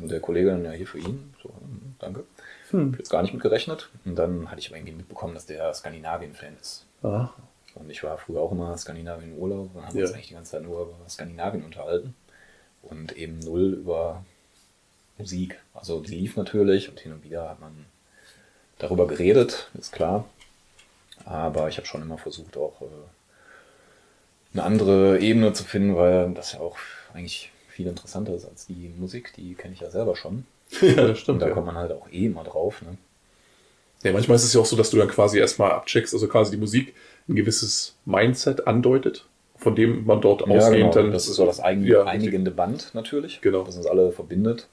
Und 0.00 0.10
der 0.10 0.20
Kollege 0.20 0.50
dann, 0.50 0.64
ja, 0.64 0.72
hier 0.72 0.86
für 0.86 0.98
ihn. 0.98 1.34
So, 1.42 1.48
hm, 1.48 1.94
danke. 1.98 2.24
Hm. 2.70 2.92
Hab 2.92 2.98
jetzt 2.98 3.10
gar 3.10 3.22
nicht 3.22 3.32
mit 3.32 3.42
gerechnet. 3.42 3.88
Und 4.04 4.16
dann 4.16 4.50
hatte 4.50 4.60
ich 4.60 4.68
aber 4.68 4.76
irgendwie 4.76 4.94
mitbekommen, 4.96 5.34
dass 5.34 5.46
der 5.46 5.72
Skandinavien-Fan 5.72 6.56
ist. 6.60 6.84
Ah, 7.02 7.30
Und 7.74 7.88
ich 7.90 8.02
war 8.02 8.18
früher 8.18 8.40
auch 8.40 8.52
immer 8.52 8.76
Skandinavien 8.76 9.32
in 9.32 9.38
Urlaub 9.38 9.70
und 9.74 9.86
haben 9.86 9.96
Ja. 9.96 10.04
uns 10.04 10.12
eigentlich 10.14 10.28
die 10.28 10.34
ganze 10.34 10.52
Zeit 10.52 10.62
nur 10.62 10.82
über 10.82 11.08
Skandinavien 11.08 11.64
unterhalten. 11.64 12.14
Und 12.82 13.12
eben 13.16 13.38
null 13.40 13.74
über 13.74 14.24
Musik. 15.18 15.58
Also 15.74 16.00
die 16.00 16.14
lief 16.14 16.36
natürlich 16.36 16.88
und 16.88 17.00
hin 17.00 17.12
und 17.12 17.24
wieder 17.24 17.48
hat 17.48 17.60
man 17.60 17.86
darüber 18.78 19.06
geredet, 19.06 19.70
ist 19.78 19.92
klar. 19.92 20.26
Aber 21.24 21.68
ich 21.68 21.78
habe 21.78 21.86
schon 21.86 22.02
immer 22.02 22.18
versucht, 22.18 22.56
auch 22.56 22.82
äh, 22.82 22.84
eine 24.52 24.62
andere 24.62 25.18
Ebene 25.18 25.52
zu 25.54 25.64
finden, 25.64 25.96
weil 25.96 26.32
das 26.34 26.52
ja 26.52 26.60
auch 26.60 26.76
eigentlich 27.14 27.50
viel 27.76 27.86
interessanter 27.86 28.34
ist 28.34 28.44
als 28.46 28.66
die 28.66 28.92
Musik. 28.98 29.32
Die 29.36 29.54
kenne 29.54 29.74
ich 29.74 29.80
ja 29.80 29.90
selber 29.90 30.16
schon. 30.16 30.44
ja, 30.80 30.94
das 30.94 31.08
Und 31.10 31.18
stimmt. 31.18 31.42
da 31.42 31.48
Ja. 31.48 31.54
kommt 31.54 31.66
man 31.66 31.76
halt 31.76 31.92
auch 31.92 32.08
eh 32.10 32.26
immer 32.26 32.42
drauf. 32.44 32.82
Ne? 32.82 32.96
ja, 34.02 34.12
manchmal 34.12 34.36
ist 34.36 34.44
es 34.44 34.52
ja 34.52 34.60
auch 34.60 34.66
so, 34.66 34.76
dass 34.76 34.90
du 34.90 34.96
dann 34.98 35.08
quasi 35.08 35.38
erstmal 35.38 35.70
abcheckst, 35.72 36.12
also 36.14 36.28
quasi 36.28 36.50
die 36.52 36.56
Musik 36.58 36.94
ein 37.28 37.34
gewisses 37.36 37.94
Mindset 38.04 38.66
andeutet, 38.66 39.26
von 39.56 39.74
dem 39.74 40.04
man 40.06 40.20
dort 40.20 40.40
Ja, 40.46 40.46
ausgehend 40.56 40.92
genau. 40.94 41.04
dann. 41.06 41.12
das 41.12 41.28
ist 41.28 41.36
so 41.36 41.46
das 41.46 41.60
eigen, 41.60 41.84
Ja, 41.84 42.04
einigende 42.04 42.50
Band 42.50 42.90
natürlich, 42.94 43.40
Genau. 43.40 43.62
das 43.64 43.76
uns 43.76 43.86
alle 43.86 44.12
verbindet. 44.12 44.68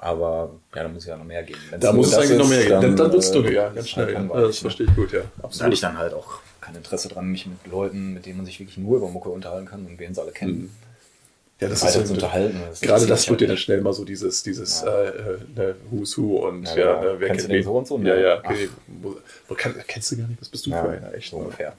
Aber 0.00 0.50
ja, 0.74 0.82
da 0.82 0.88
muss 0.88 1.06
ja 1.06 1.16
noch 1.16 1.24
mehr 1.24 1.42
gehen. 1.42 1.56
Wenn's 1.70 1.82
Da 1.82 1.92
muss 1.92 2.08
es 2.08 2.14
eigentlich 2.14 2.36
noch 2.38 2.44
ist, 2.44 2.50
mehr 2.50 2.60
gehen. 2.66 2.80
Dann, 2.82 2.96
dann 2.96 3.12
wird's 3.12 3.30
äh, 3.30 3.42
du, 3.42 3.50
ja, 3.52 3.68
ist 3.68 3.74
ganz 3.74 3.88
schnell. 3.88 4.14
halt 4.16 4.28
Ja. 4.30 4.40
Das 4.40 4.56
ne? 4.56 4.60
verstehe 4.60 4.86
ich 4.86 4.94
gut, 4.94 5.12
ja. 5.12 5.20
Da 5.20 5.24
hatte 5.26 5.44
Absolut. 5.44 5.74
ich 5.74 5.80
dann 5.80 5.96
halt 5.98 6.12
auch 6.14 6.40
kein 6.60 6.74
Interesse 6.74 7.08
dran, 7.08 7.26
mich 7.30 7.46
mit 7.46 7.66
Leuten, 7.72 8.12
mit 8.12 8.26
denen 8.26 8.36
man 8.36 8.46
sich 8.46 8.60
wirklich 8.60 8.76
nur 8.76 8.98
über 8.98 9.08
Mucke 9.08 9.30
unterhalten 9.30 9.66
kann 9.66 9.86
und 9.86 9.98
wen 9.98 10.12
sie 10.14 10.20
alle 10.20 10.32
kennen, 10.32 10.70
Ja, 11.60 11.68
das 11.68 11.82
ist 11.82 11.94
ja, 11.96 12.00
unterhalten. 12.02 12.60
Das 12.68 12.80
gerade 12.80 13.06
das 13.06 13.28
wird 13.28 13.40
dir 13.40 13.48
dann 13.48 13.56
schnell 13.56 13.80
mal 13.80 13.92
so 13.92 14.04
dieses, 14.04 14.44
dieses 14.44 14.82
Ja. 14.82 15.02
äh, 15.02 15.08
äh, 15.08 15.38
ne, 15.56 15.74
Who's 15.90 16.16
Who 16.16 16.46
und 16.46 16.64
Ja, 16.66 16.76
ja, 16.76 17.00
genau. 17.00 17.00
ne, 17.14 17.20
wer 17.20 17.28
Kennst 17.28 17.40
kennt 17.42 17.52
du 17.52 17.56
den 17.56 17.64
so 17.64 17.72
und 17.72 17.86
so? 17.88 17.98
Ja, 17.98 18.14
Ne? 18.14 18.22
ja, 18.22 18.38
okay. 18.38 18.68
Kann, 19.56 19.74
kennst 19.88 20.12
du 20.12 20.16
gar 20.18 20.28
nicht, 20.28 20.40
was 20.40 20.48
bist 20.50 20.66
du 20.66 20.70
Ja, 20.70 20.84
für 20.84 20.90
einer? 20.90 21.12
Echt 21.14 21.30
so 21.30 21.38
ungefähr. 21.38 21.74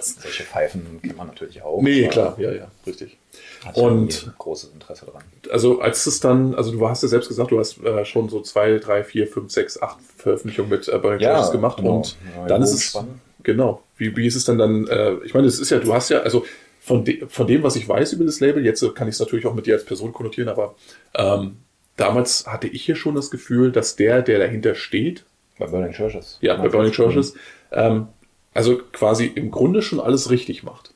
Solche 0.00 0.42
Pfeifen 0.42 1.00
kennt 1.02 1.16
man 1.16 1.28
natürlich 1.28 1.62
auch. 1.62 1.80
nee, 1.80 2.08
klar, 2.08 2.36
ja, 2.38 2.52
ja, 2.52 2.70
richtig. 2.86 3.16
hatte 3.64 3.80
Und 3.80 4.34
großes 4.38 4.72
Interesse 4.74 5.06
dran. 5.06 5.22
also 5.50 5.80
als 5.80 6.04
es 6.06 6.20
dann, 6.20 6.54
also 6.54 6.72
du 6.72 6.86
hast 6.86 7.02
ja 7.02 7.08
selbst 7.08 7.28
gesagt, 7.28 7.50
du 7.52 7.58
hast 7.58 7.82
äh, 7.82 8.04
schon 8.04 8.28
so 8.28 8.42
zwei, 8.42 8.76
drei, 8.78 9.02
vier, 9.02 9.26
fünf, 9.26 9.50
sechs, 9.50 9.80
acht 9.80 9.96
Veröffentlichungen 10.18 10.70
mit 10.70 10.88
äh, 10.88 10.98
Burning 10.98 11.20
Ja, 11.20 11.48
gemacht 11.48 11.78
genau. 11.78 11.96
und 11.96 12.16
Ja, 12.36 12.48
dann 12.48 12.62
ist 12.62 12.72
es 12.74 12.92
Bogenspannend. 12.92 13.20
genau. 13.42 13.82
Wie, 13.96 14.14
wie 14.14 14.26
ist 14.26 14.36
es 14.36 14.44
dann 14.44 14.58
dann? 14.58 14.86
Äh, 14.88 15.14
ich 15.24 15.32
meine, 15.32 15.46
es 15.46 15.58
ist 15.58 15.70
ja, 15.70 15.78
du 15.78 15.94
hast 15.94 16.10
ja, 16.10 16.18
also 16.20 16.44
von, 16.86 17.04
de, 17.04 17.26
von 17.28 17.48
dem, 17.48 17.64
was 17.64 17.74
ich 17.74 17.88
weiß 17.88 18.12
über 18.12 18.24
das 18.24 18.38
Label, 18.38 18.64
jetzt 18.64 18.80
kann 18.94 19.08
ich 19.08 19.14
es 19.14 19.18
natürlich 19.20 19.44
auch 19.46 19.54
mit 19.54 19.66
dir 19.66 19.74
als 19.74 19.84
Person 19.84 20.12
konnotieren, 20.12 20.48
aber 20.48 20.76
ähm, 21.16 21.56
damals 21.96 22.46
hatte 22.46 22.68
ich 22.68 22.84
hier 22.84 22.94
schon 22.94 23.16
das 23.16 23.32
Gefühl, 23.32 23.72
dass 23.72 23.96
der, 23.96 24.22
der 24.22 24.38
dahinter 24.38 24.76
steht, 24.76 25.24
Bei 25.58 25.66
Burning 25.66 25.92
Churches. 25.92 26.38
ja, 26.40 26.54
bei 26.54 26.68
Burning 26.68 26.92
Churches, 26.92 27.34
ähm, 27.72 28.06
also 28.54 28.78
quasi 28.92 29.26
im 29.26 29.50
Grunde 29.50 29.82
schon 29.82 29.98
alles 29.98 30.30
richtig 30.30 30.62
macht. 30.62 30.94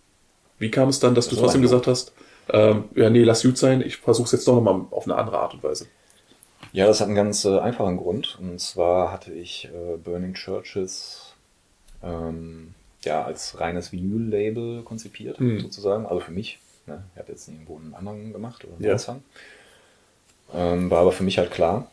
Wie 0.61 0.71
kam 0.71 0.89
es 0.89 1.01
dann, 1.01 1.17
dass 1.17 1.29
du 1.29 1.35
So 1.35 1.43
trotzdem 1.43 1.63
gesagt 1.63 1.89
hast, 1.89 2.13
ähm, 2.53 2.85
ja, 2.95 3.11
nee, 3.11 3.25
lass 3.25 3.43
gut 3.43 3.59
sein, 3.59 3.83
ich 3.85 3.97
versuche 3.97 4.27
es 4.27 4.33
jetzt 4.33 4.47
doch 4.47 4.55
nochmal 4.55 4.83
auf 4.93 5.05
eine 5.07 5.17
andere 5.17 5.41
Art 5.41 5.55
und 5.55 5.65
Weise. 5.65 5.87
Ja, 6.73 6.87
das 6.87 7.01
hat 7.01 7.09
einen 7.09 7.17
ganz 7.17 7.45
äh, 7.45 7.59
einfachen 7.59 7.97
Grund. 7.97 8.39
Und 8.41 8.61
zwar 8.61 9.11
hatte 9.11 9.33
ich 9.33 9.69
äh, 9.75 9.97
Burning 9.97 10.35
Churches 10.35 11.35
ähm, 12.01 12.75
ja, 13.05 13.25
als 13.25 13.59
reines 13.61 13.93
Vinyl-Label 13.93 14.83
konzipiert, 14.83 15.39
Hm. 15.39 15.61
sozusagen. 15.61 16.07
Also 16.07 16.21
für 16.21 16.33
mich. 16.33 16.59
Ne? 16.87 17.03
Ich 17.15 17.19
habe 17.21 17.33
jetzt 17.33 17.49
irgendwo 17.49 17.77
einen 17.77 17.95
Anhang 17.95 18.33
gemacht 18.33 18.65
oder 18.65 18.75
einen 18.75 18.85
Ja. 18.85 18.95
Aushang. 18.95 19.23
Ähm, 20.53 20.91
war 20.91 21.01
aber 21.01 21.13
für 21.13 21.23
mich 21.23 21.39
halt 21.39 21.51
klar. 21.51 21.91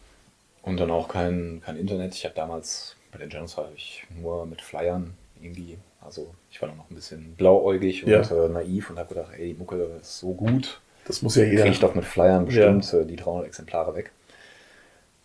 Und 0.63 0.77
dann 0.79 0.91
auch 0.91 1.07
kein, 1.07 1.61
kein 1.65 1.77
Internet. 1.77 2.15
Ich 2.15 2.25
habe 2.25 2.35
damals 2.35 2.95
bei 3.11 3.19
den 3.19 3.29
Journals 3.29 3.55
habe 3.57 3.69
ich 3.75 4.05
nur 4.21 4.45
mit 4.45 4.61
Flyern 4.61 5.13
irgendwie, 5.41 5.77
also 6.01 6.33
ich 6.51 6.61
war 6.61 6.67
noch 6.69 6.89
ein 6.89 6.95
bisschen 6.95 7.35
blauäugig 7.35 8.03
und 8.03 8.09
Ja. 8.11 8.21
äh, 8.21 8.49
naiv 8.49 8.89
und 8.89 8.99
habe 8.99 9.13
gedacht, 9.13 9.31
ey, 9.37 9.53
die 9.53 9.59
Mucke 9.59 9.75
ist 10.01 10.19
so 10.19 10.33
gut. 10.33 10.81
Das 11.05 11.21
muss 11.21 11.35
ja 11.35 11.43
jeder. 11.45 11.61
Kriege 11.61 11.73
ich 11.73 11.79
doch 11.79 11.95
mit 11.95 12.03
Flyern 12.03 12.45
bestimmt 12.45 12.91
äh, 12.93 13.05
die 13.05 13.15
300 13.15 13.45
Exemplare 13.45 13.95
weg. 13.95 14.11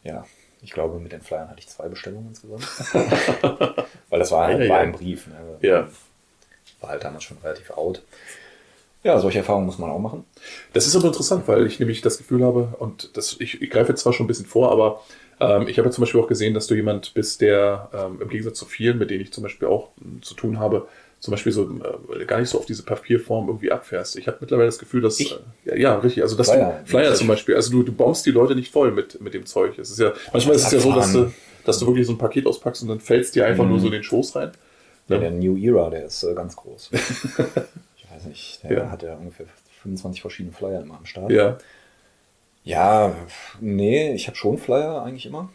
Ja, 0.05 0.24
ich 0.63 0.73
glaube, 0.73 0.99
mit 0.99 1.13
den 1.13 1.21
Flyern 1.21 1.49
hatte 1.49 1.59
ich 1.61 1.69
zwei 1.69 1.89
Bestellungen 1.89 2.29
insgesamt. 2.29 2.67
Weil 4.11 4.19
das 4.19 4.31
war, 4.31 4.51
Ja, 4.51 4.59
ja. 4.63 4.69
war 4.71 4.79
ein 4.81 4.93
Brief. 4.93 5.27
Ne? 5.27 5.35
Ja. 5.61 5.89
War 6.81 6.91
halt 6.91 7.05
damals 7.05 7.25
schon 7.25 7.39
relativ 7.43 7.71
out. 7.71 8.03
Ja, 9.05 9.19
solche 9.19 9.39
Erfahrungen 9.39 9.67
muss 9.67 9.79
man 9.79 9.91
auch 9.91 9.99
machen. 9.99 10.25
Das 10.73 10.87
ist 10.87 10.95
aber 10.95 11.07
interessant, 11.07 11.49
weil 11.49 11.67
ich 11.67 11.81
nämlich 11.81 12.03
das 12.03 12.19
Gefühl 12.19 12.45
habe, 12.45 12.75
und 12.79 13.17
das, 13.17 13.37
ich, 13.41 13.61
ich 13.61 13.71
greife 13.71 13.91
jetzt 13.91 14.03
zwar 14.03 14.13
schon 14.13 14.25
ein 14.25 14.29
bisschen 14.29 14.47
vor, 14.47 14.71
aber 14.71 15.03
ähm, 15.41 15.67
ich 15.67 15.79
habe 15.79 15.89
ja 15.89 15.93
zum 15.93 16.03
Beispiel 16.03 16.21
auch 16.21 16.29
gesehen, 16.29 16.55
dass 16.55 16.69
du 16.69 16.75
jemand 16.77 17.13
bist, 17.15 17.41
der 17.41 17.91
ähm, 17.93 18.21
im 18.23 18.29
Gegensatz 18.29 18.59
zu 18.59 18.65
vielen, 18.65 18.99
mit 18.99 19.11
denen 19.11 19.23
ich 19.23 19.33
zum 19.33 19.43
Beispiel 19.43 19.67
auch 19.67 19.89
m, 20.01 20.23
zu 20.23 20.35
tun 20.35 20.61
habe, 20.61 20.87
zum 21.23 21.31
Beispiel 21.31 21.53
so 21.53 21.70
äh, 22.18 22.25
gar 22.25 22.41
nicht 22.41 22.49
so 22.49 22.59
auf 22.59 22.66
diese 22.66 22.83
Papierform 22.83 23.47
irgendwie 23.47 23.70
abfährst. 23.70 24.16
Ich 24.16 24.27
habe 24.27 24.39
mittlerweile 24.41 24.66
das 24.66 24.81
Gefühl, 24.81 25.01
dass 25.03 25.20
Ich? 25.20 25.39
äh, 25.66 25.81
ja, 25.81 25.97
richtig, 25.99 26.25
also 26.25 26.37
dass 26.37 26.51
Flyer. 26.51 26.81
du 26.83 26.91
Flyer 26.91 27.14
zum 27.14 27.29
Beispiel, 27.29 27.55
also 27.55 27.70
du, 27.70 27.85
du 27.85 27.93
bombst 27.93 28.27
die 28.27 28.33
Leute 28.33 28.57
nicht 28.57 28.73
voll 28.73 28.91
mit, 28.91 29.20
mit 29.20 29.33
dem 29.33 29.47
Zeug. 29.47 29.79
Es 29.79 29.89
ist 29.91 30.01
ja 30.01 30.12
manchmal 30.33 30.57
ist 30.57 30.66
es 30.66 30.73
ja 30.73 30.81
so, 30.81 30.93
dass 30.93 31.12
du, 31.12 31.33
dass 31.64 31.79
du 31.79 31.87
wirklich 31.87 32.07
so 32.09 32.12
ein 32.12 32.18
Paket 32.18 32.45
auspackst 32.45 32.83
und 32.83 32.89
dann 32.89 32.99
fällst 32.99 33.37
dir 33.37 33.47
einfach 33.47 33.62
Mhm. 33.62 33.70
nur 33.70 33.79
so 33.79 33.87
in 33.87 33.93
den 33.93 34.03
Schoß 34.03 34.35
rein. 34.35 34.51
Ja, 35.09 35.14
Ja. 35.16 35.20
der 35.23 35.31
New 35.31 35.57
Era, 35.57 35.91
der 35.91 36.07
ist 36.07 36.25
äh, 36.25 36.35
ganz 36.35 36.57
groß. 36.57 36.91
ich 37.97 38.11
weiß 38.11 38.25
nicht, 38.27 38.64
der 38.64 38.73
Ja. 38.73 38.91
hat 38.91 39.05
ja 39.05 39.14
ungefähr 39.14 39.47
25 39.81 40.20
verschiedene 40.23 40.53
Flyer 40.53 40.83
immer 40.83 40.97
am 40.97 41.07
Start. 41.07 41.31
Ja, 41.31 41.57
Ja, 42.64 43.14
nee, 43.61 44.12
ich 44.14 44.27
habe 44.27 44.37
schon 44.37 44.59
Flyer 44.59 45.03
eigentlich 45.03 45.27
immer. 45.27 45.51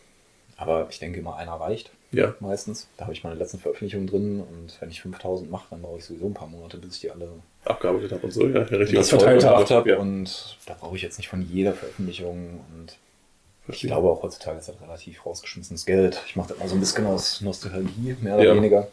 Aber 0.58 0.88
ich 0.90 1.00
denke 1.00 1.20
immer, 1.20 1.36
einer 1.36 1.54
reicht 1.54 1.92
ja, 2.12 2.36
meistens. 2.40 2.88
Da 2.98 3.06
habe 3.06 3.14
ich 3.14 3.24
meine 3.24 3.36
letzten 3.36 3.60
Veröffentlichungen 3.60 4.08
drin 4.08 4.40
und 4.40 4.80
wenn 4.80 4.90
ich 4.90 5.02
5000 5.02 5.52
mache, 5.52 5.68
dann 5.72 5.82
brauche 5.82 5.98
ich 5.98 6.06
sowieso 6.06 6.28
ein 6.28 6.34
paar 6.34 6.48
Monate, 6.48 6.78
bis 6.78 6.96
ich 6.96 7.02
die 7.02 7.12
alle 7.12 7.30
abgearbeitet 7.66 8.12
habe 8.14 8.24
und 8.24 8.32
so, 8.32 8.48
ja, 8.48 8.62
richtig. 8.62 8.98
das 8.98 9.10
verteilt 9.10 9.44
habe. 9.44 9.90
Ja. 9.90 9.98
Und 9.98 10.58
da 10.66 10.76
brauche 10.80 10.96
ich 10.96 11.02
jetzt 11.02 11.18
nicht 11.18 11.28
von 11.28 11.42
jeder 11.42 11.74
Veröffentlichung 11.74 12.62
und 12.76 12.98
Ich 13.68 13.82
glaube 13.82 14.10
auch 14.10 14.24
heutzutage 14.24 14.58
ist 14.60 14.70
das 14.70 14.82
relativ 14.82 15.26
rausgeschmissenes 15.26 15.86
Geld. 15.86 16.22
Ich 16.28 16.36
mache 16.36 16.50
das 16.50 16.60
mal 16.60 16.70
so 16.70 16.76
ein 16.76 16.80
bisschen 16.80 17.06
aus 17.06 17.42
Nostalgie, 17.42 18.16
mehr 18.22 18.36
oder 18.36 18.46
ja. 18.46 18.56
weniger. 18.56 18.88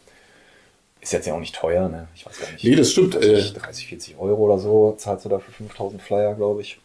Ist 0.99 1.13
jetzt 1.13 1.27
ja 1.27 1.35
auch 1.35 1.39
nicht 1.39 1.55
teuer, 1.55 1.87
ne? 1.87 2.07
Ich 2.15 2.25
weiß 2.25 2.39
gar 2.39 2.51
nicht. 2.51 2.63
Nee, 2.63 2.75
das 2.75 2.91
stimmt. 2.91 3.15
30, 3.15 3.53
30 3.53 3.87
40 3.87 4.17
Euro 4.17 4.41
oder 4.41 4.59
so 4.59 4.95
zahlst 4.97 5.23
du 5.23 5.29
da 5.29 5.39
für 5.39 5.51
5000 5.51 6.01
Flyer, 6.01 6.33
glaube 6.33 6.61
ich. 6.61 6.79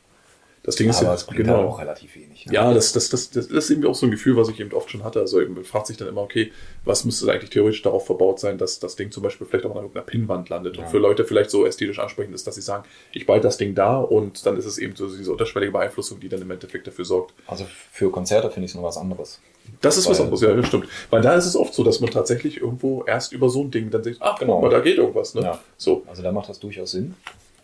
Das 0.63 0.77
Ding 0.77 0.91
ist 0.91 1.01
ja 1.01 1.15
es 1.15 1.27
genau 1.27 1.57
halt 1.57 1.67
auch 1.67 1.81
relativ 1.81 2.15
wenig. 2.17 2.45
Ne? 2.45 2.53
Ja, 2.53 2.75
das, 2.75 2.93
das, 2.93 3.09
das, 3.09 3.31
das, 3.31 3.47
ist 3.47 3.71
eben 3.71 3.87
auch 3.87 3.95
so 3.95 4.07
ein 4.07 4.11
Gefühl, 4.11 4.37
was 4.37 4.51
ich 4.51 4.61
eben 4.61 4.73
oft 4.75 4.91
schon 4.91 5.05
hatte. 5.05 5.21
Also 5.21 5.41
man 5.41 5.65
fragt 5.65 5.87
sich 5.87 5.97
dann 5.97 6.07
immer, 6.07 6.21
okay, 6.21 6.53
was 6.85 7.07
müsste 7.07 7.31
eigentlich 7.33 7.49
theoretisch 7.49 7.81
darauf 7.81 8.05
verbaut 8.05 8.39
sein, 8.39 8.59
dass 8.59 8.79
das 8.79 8.95
Ding 8.95 9.11
zum 9.11 9.23
Beispiel 9.23 9.47
vielleicht 9.47 9.65
auch 9.65 9.71
an 9.71 9.79
irgendeiner 9.79 10.05
Pinnwand 10.05 10.51
landet 10.51 10.77
ja. 10.77 10.85
und 10.85 10.91
für 10.91 10.99
Leute 10.99 11.25
vielleicht 11.25 11.51
so 11.51 11.65
ästhetisch 11.65 11.99
ansprechend 11.99 12.35
ist, 12.35 12.47
dass 12.47 12.57
sie 12.57 12.61
sagen, 12.61 12.85
ich 13.13 13.25
behalte 13.25 13.47
das 13.47 13.57
Ding 13.57 13.75
da 13.75 13.99
und 13.99 14.45
dann 14.45 14.59
ist 14.59 14.67
es 14.67 14.77
eben 14.77 14.95
so 14.97 15.09
diese 15.09 15.33
unterschwellige 15.33 15.73
Beeinflussung, 15.73 16.21
die 16.21 16.29
dann 16.29 16.43
im 16.43 16.51
Endeffekt 16.51 16.87
dafür 16.87 17.07
sorgt. 17.07 17.33
Also 17.47 17.65
für 17.91 18.11
Konzerte 18.11 18.51
finde 18.51 18.67
ich 18.67 18.73
es 18.73 18.75
nur 18.75 18.85
was 18.85 18.99
anderes. 18.99 19.41
Das 19.81 19.97
ist 19.97 20.05
Weil, 20.07 20.13
was 20.13 20.21
anderes, 20.21 20.43
ja, 20.43 20.55
das 20.55 20.67
stimmt. 20.67 20.89
Weil 21.09 21.23
da 21.23 21.37
ist 21.37 21.47
es 21.47 21.57
oft 21.57 21.73
so, 21.73 21.85
dass 21.85 22.01
man 22.01 22.11
tatsächlich 22.11 22.61
irgendwo 22.61 23.03
erst 23.05 23.33
über 23.33 23.49
so 23.49 23.63
ein 23.63 23.71
Ding 23.71 23.89
dann 23.89 24.03
denkt, 24.03 24.19
ach, 24.21 24.39
genau, 24.39 24.61
mal, 24.61 24.69
da 24.69 24.81
geht 24.81 24.99
irgendwas. 24.99 25.35
Ne? 25.35 25.43
Ja. 25.43 25.61
So. 25.79 26.03
Also 26.07 26.23
da 26.23 26.33
macht 26.33 26.51
das 26.51 26.61
durchaus 26.61 26.91
Sinn. 26.91 27.15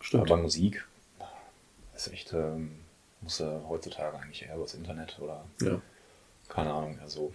Stimmt. 0.00 0.30
Aber 0.30 0.40
Musik 0.40 0.86
ist 1.94 2.10
echt... 2.10 2.32
Ähm 2.32 2.70
muss 3.26 3.40
er 3.40 3.60
heutzutage 3.68 4.16
eigentlich 4.18 4.44
eher 4.46 4.54
übers 4.54 4.74
Internet 4.74 5.18
oder 5.20 5.44
ja. 5.60 5.80
keine 6.48 6.72
Ahnung, 6.72 6.96
also. 7.02 7.32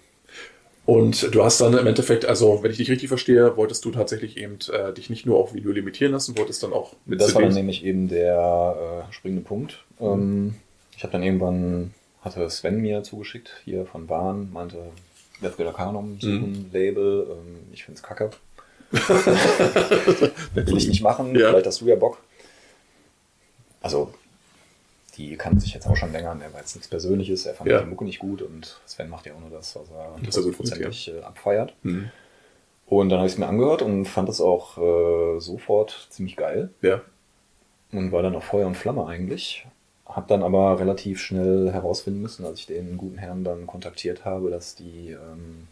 Und 0.86 1.36
du 1.36 1.44
hast 1.44 1.60
dann 1.60 1.78
im 1.78 1.86
Endeffekt, 1.86 2.24
also 2.24 2.64
wenn 2.64 2.72
ich 2.72 2.78
dich 2.78 2.90
richtig 2.90 3.10
verstehe, 3.10 3.58
wolltest 3.58 3.84
du 3.84 3.92
tatsächlich 3.92 4.38
eben 4.38 4.58
äh, 4.72 4.94
dich 4.94 5.10
nicht 5.10 5.26
nur 5.26 5.38
auf 5.38 5.54
Video 5.54 5.72
limitieren 5.72 6.14
lassen, 6.14 6.38
wolltest 6.38 6.64
dann 6.64 6.72
auch 6.72 6.94
mit 7.06 7.20
Das 7.20 7.28
CDs? 7.28 7.36
war 7.36 7.42
dann 7.44 7.56
nämlich 7.56 7.84
eben 7.84 8.08
der 8.08 9.06
äh, 9.10 9.14
springende 9.14 9.44
Punkt. 9.44 9.84
Ähm, 10.00 10.56
ich 10.96 11.04
habe 11.04 11.12
dann 11.12 11.24
irgendwann, 11.24 11.94
hatte 12.22 12.50
Sven 12.50 12.78
mir 12.78 13.04
zugeschickt, 13.04 13.62
hier 13.66 13.86
von 13.86 14.08
Bahn, 14.08 14.50
meinte, 14.54 14.78
Webreader 15.42 15.74
Kanon, 15.74 16.20
suchen, 16.22 16.52
mhm. 16.52 16.70
Label, 16.72 17.28
ähm, 17.32 17.60
ich 17.74 17.84
finde 17.84 17.98
es 17.98 18.04
kacke. 18.04 18.30
Will 20.54 20.78
ich 20.78 20.88
nicht 20.88 21.04
machen, 21.04 21.36
ja. 21.36 21.50
vielleicht 21.50 21.68
hast 21.68 21.82
du 21.82 21.86
ja 21.86 21.96
Bock. 21.96 22.18
Also 23.82 24.14
die 25.18 25.36
kannten 25.36 25.60
sich 25.60 25.74
jetzt 25.74 25.88
auch 25.88 25.96
schon 25.96 26.12
länger, 26.12 26.36
der 26.36 26.54
war 26.54 26.60
jetzt 26.60 26.76
nichts 26.76 26.88
Persönliches, 26.88 27.46
er 27.46 27.54
fand 27.54 27.70
ja. 27.70 27.82
die 27.82 27.88
Mucke 27.88 28.06
nicht 28.06 28.20
gut 28.20 28.42
und 28.42 28.80
Sven 28.86 29.10
macht 29.10 29.26
ja 29.26 29.34
auch 29.34 29.40
nur 29.40 29.50
das, 29.50 29.76
was 29.76 29.90
er 29.92 30.16
hundertprozentig 30.16 31.14
äh, 31.14 31.22
abfeiert. 31.22 31.74
Mhm. 31.84 32.12
Und 32.86 33.10
dann 33.10 33.20
habe 33.20 33.28
ich 33.28 33.34
es 33.34 33.40
mir 33.40 33.48
angehört 33.48 33.82
und 33.82 34.06
fand 34.06 34.28
es 34.28 34.42
auch 34.42 34.78
äh, 34.78 35.40
sofort 35.40 36.08
ziemlich 36.10 36.36
geil. 36.36 36.72
Ja. 36.82 37.02
Und 37.92 38.12
war 38.12 38.22
dann 38.22 38.36
auf 38.36 38.44
Feuer 38.44 38.68
und 38.68 38.76
Flamme 38.76 39.06
eigentlich. 39.06 39.66
Hab 40.06 40.28
dann 40.28 40.44
aber 40.44 40.78
relativ 40.78 41.22
schnell 41.22 41.72
herausfinden 41.72 42.22
müssen, 42.22 42.46
als 42.46 42.60
ich 42.60 42.66
den 42.66 42.98
guten 42.98 43.18
Herrn 43.18 43.46
dann 43.46 43.66
kontaktiert 43.66 44.26
habe, 44.26 44.50
dass 44.50 44.76
die 44.76 45.12
ähm, 45.12 45.68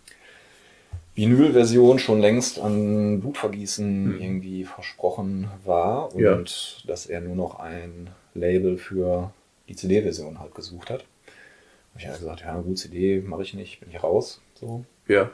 Vinyl-Version 1.19 1.99
schon 1.99 2.21
längst 2.21 2.59
an 2.59 3.19
Blutvergießen 3.19 4.15
mhm. 4.15 4.21
irgendwie 4.21 4.63
versprochen 4.63 5.49
war 5.65 6.15
und 6.15 6.21
ja. 6.21 6.87
dass 6.87 7.07
er 7.07 7.19
nur 7.19 7.35
noch 7.35 7.59
ein 7.59 8.09
Label 8.33 8.77
für 8.77 9.33
die 9.67 9.75
CD-Version 9.75 10.39
halt 10.39 10.55
gesucht 10.55 10.89
hat. 10.89 11.03
Ich 11.97 12.07
halt 12.07 12.19
gesagt, 12.19 12.41
ja, 12.41 12.57
gut, 12.61 12.77
CD 12.77 13.19
mache 13.19 13.41
ich 13.41 13.53
nicht, 13.53 13.81
bin 13.81 13.89
ich 13.89 14.01
raus. 14.01 14.39
So. 14.55 14.85
Ja. 15.09 15.29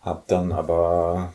Hab 0.00 0.26
dann 0.26 0.50
aber 0.50 1.34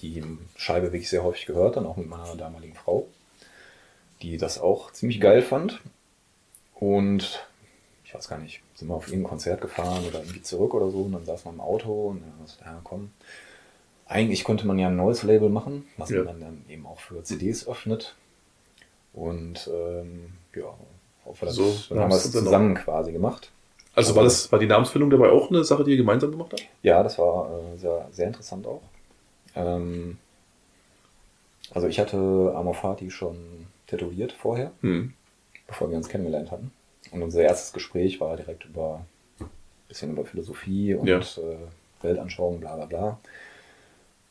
die 0.00 0.24
Scheibe 0.56 0.86
wirklich 0.86 1.08
sehr 1.08 1.22
häufig 1.22 1.46
gehört, 1.46 1.76
dann 1.76 1.86
auch 1.86 1.96
mit 1.96 2.08
meiner 2.08 2.34
damaligen 2.34 2.74
Frau, 2.74 3.06
die 4.22 4.38
das 4.38 4.60
auch 4.60 4.90
ziemlich 4.90 5.20
geil 5.20 5.42
fand. 5.42 5.80
Und 6.74 7.46
ich 8.12 8.18
weiß 8.18 8.28
gar 8.28 8.38
nicht, 8.38 8.60
sind 8.74 8.88
wir 8.88 8.94
auf 8.94 9.08
irgendein 9.08 9.30
Konzert 9.30 9.62
gefahren 9.62 10.04
oder 10.06 10.18
irgendwie 10.18 10.42
zurück 10.42 10.74
oder 10.74 10.90
so 10.90 10.98
und 10.98 11.12
dann 11.12 11.24
saß 11.24 11.46
man 11.46 11.54
im 11.54 11.60
Auto 11.62 12.08
und 12.08 12.20
dann 12.20 12.46
so, 12.46 12.62
ja 12.62 12.78
komm, 12.84 13.10
eigentlich 14.06 14.44
könnte 14.44 14.66
man 14.66 14.78
ja 14.78 14.88
ein 14.88 14.96
neues 14.96 15.22
Label 15.22 15.48
machen, 15.48 15.86
was 15.96 16.10
ja. 16.10 16.22
man 16.22 16.38
dann 16.38 16.64
eben 16.68 16.84
auch 16.84 17.00
für 17.00 17.22
CDs 17.22 17.66
öffnet. 17.66 18.14
Und 19.14 19.70
ähm, 19.72 20.34
ja, 20.54 20.74
hoffe, 21.24 21.46
das 21.46 21.54
so, 21.54 21.74
dann 21.88 22.00
haben 22.00 22.10
wir 22.10 22.16
es 22.16 22.30
zusammen 22.30 22.74
quasi 22.74 23.12
gemacht. 23.12 23.50
Also, 23.94 24.10
also 24.10 24.16
war 24.16 24.24
das 24.24 24.52
war 24.52 24.58
die 24.58 24.66
Namensfindung 24.66 25.08
dabei 25.08 25.30
auch 25.30 25.48
eine 25.48 25.64
Sache, 25.64 25.82
die 25.82 25.92
ihr 25.92 25.96
gemeinsam 25.96 26.32
gemacht 26.32 26.52
habt? 26.52 26.68
Ja, 26.82 27.02
das 27.02 27.18
war 27.18 27.48
äh, 27.50 27.78
sehr, 27.78 28.08
sehr 28.10 28.26
interessant 28.26 28.66
auch. 28.66 28.82
Ähm, 29.54 30.18
also 31.70 31.88
ich 31.88 31.98
hatte 31.98 32.52
Amorfati 32.54 33.10
schon 33.10 33.38
tätowiert 33.86 34.32
vorher, 34.32 34.72
hm. 34.82 35.14
bevor 35.66 35.88
wir 35.88 35.96
uns 35.96 36.10
kennengelernt 36.10 36.50
hatten. 36.50 36.72
Und 37.12 37.22
unser 37.22 37.42
erstes 37.42 37.72
Gespräch 37.72 38.20
war 38.20 38.36
direkt 38.36 38.64
über 38.64 39.04
ein 39.38 39.48
bisschen 39.86 40.12
über 40.12 40.24
Philosophie 40.24 40.94
und 40.94 41.06
ja. 41.06 41.18
äh, 41.18 41.58
Weltanschauung, 42.00 42.60
bla 42.60 42.74
bla 42.76 42.86
bla. 42.86 43.18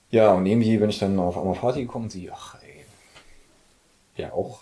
Ja, 0.09 0.33
und 0.33 0.45
irgendwie 0.45 0.77
bin 0.77 0.89
ich 0.89 0.99
dann 0.99 1.17
auf 1.19 1.37
Amorfati 1.37 1.83
gekommen 1.83 2.05
und 2.05 2.11
sie, 2.11 2.29
ach 2.31 2.61
ey, 2.61 2.83
ja 4.17 4.33
auch 4.33 4.61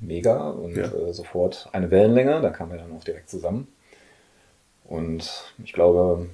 mega 0.00 0.50
und 0.50 0.74
ja. 0.74 0.92
äh, 0.92 1.12
sofort 1.12 1.68
eine 1.72 1.90
Wellenlänge, 1.90 2.40
da 2.40 2.50
kamen 2.50 2.72
wir 2.72 2.78
dann 2.78 2.96
auch 2.96 3.04
direkt 3.04 3.30
zusammen. 3.30 3.68
Und 4.84 5.54
ich 5.62 5.72
glaube, 5.72 6.28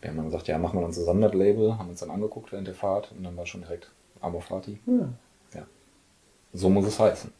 wir 0.00 0.08
haben 0.08 0.16
dann 0.16 0.26
gesagt, 0.26 0.48
ja, 0.48 0.56
machen 0.56 0.78
wir 0.78 0.82
dann 0.82 0.92
zusammen 0.92 1.20
das 1.20 1.34
Label, 1.34 1.76
haben 1.76 1.90
uns 1.90 2.00
dann 2.00 2.10
angeguckt 2.10 2.52
während 2.52 2.68
der 2.68 2.74
Fahrt 2.74 3.12
und 3.12 3.24
dann 3.24 3.36
war 3.36 3.44
schon 3.44 3.62
direkt 3.62 3.90
Amorfati. 4.20 4.78
Ja. 4.86 5.08
ja. 5.54 5.66
So 6.54 6.70
muss 6.70 6.86
es 6.86 6.98
heißen. 6.98 7.32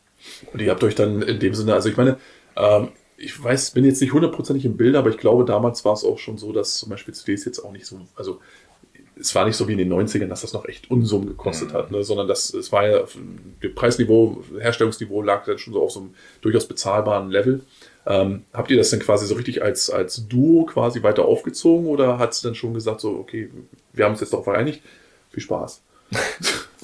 Und 0.52 0.60
ihr 0.60 0.70
habt 0.70 0.82
euch 0.84 0.94
dann 0.94 1.22
in 1.22 1.38
dem 1.38 1.54
Sinne, 1.54 1.74
also 1.74 1.88
ich 1.88 1.96
meine, 1.96 2.18
ähm, 2.56 2.88
ich 3.18 3.42
weiß, 3.42 3.70
bin 3.70 3.84
jetzt 3.84 4.00
nicht 4.00 4.12
hundertprozentig 4.12 4.64
im 4.64 4.76
Bild, 4.76 4.94
aber 4.94 5.10
ich 5.10 5.16
glaube, 5.16 5.44
damals 5.44 5.84
war 5.84 5.94
es 5.94 6.04
auch 6.04 6.18
schon 6.18 6.36
so, 6.36 6.52
dass 6.52 6.74
zum 6.74 6.90
Beispiel 6.90 7.14
CDs 7.14 7.44
jetzt 7.44 7.60
auch 7.60 7.72
nicht 7.72 7.86
so, 7.86 8.00
also 8.14 8.40
es 9.18 9.34
war 9.34 9.46
nicht 9.46 9.56
so 9.56 9.66
wie 9.66 9.72
in 9.72 9.78
den 9.78 9.92
90ern, 9.92 10.26
dass 10.26 10.42
das 10.42 10.52
noch 10.52 10.66
echt 10.66 10.90
Unsummen 10.90 11.26
gekostet 11.26 11.70
mhm. 11.70 11.74
hat, 11.74 11.90
ne? 11.90 12.04
sondern 12.04 12.28
das, 12.28 12.52
es 12.52 12.70
war 12.70 12.86
ja, 12.86 13.00
das 13.00 13.70
Preisniveau, 13.74 14.42
Herstellungsniveau 14.58 15.22
lag 15.22 15.46
dann 15.46 15.58
schon 15.58 15.72
so 15.72 15.82
auf 15.82 15.90
so 15.90 16.00
einem 16.00 16.14
durchaus 16.42 16.66
bezahlbaren 16.66 17.30
Level. 17.30 17.62
Ähm, 18.06 18.44
habt 18.52 18.70
ihr 18.70 18.76
das 18.76 18.90
dann 18.90 19.00
quasi 19.00 19.26
so 19.26 19.34
richtig 19.34 19.62
als, 19.62 19.88
als 19.88 20.28
Duo 20.28 20.66
quasi 20.66 21.02
weiter 21.02 21.24
aufgezogen 21.24 21.86
oder 21.86 22.18
hat 22.18 22.32
es 22.32 22.42
dann 22.42 22.54
schon 22.54 22.74
gesagt, 22.74 23.00
so, 23.00 23.16
okay, 23.16 23.50
wir 23.94 24.04
haben 24.04 24.12
uns 24.12 24.20
jetzt 24.20 24.32
darauf 24.32 24.44
vereinigt, 24.44 24.82
viel 25.30 25.42
Spaß? 25.42 25.82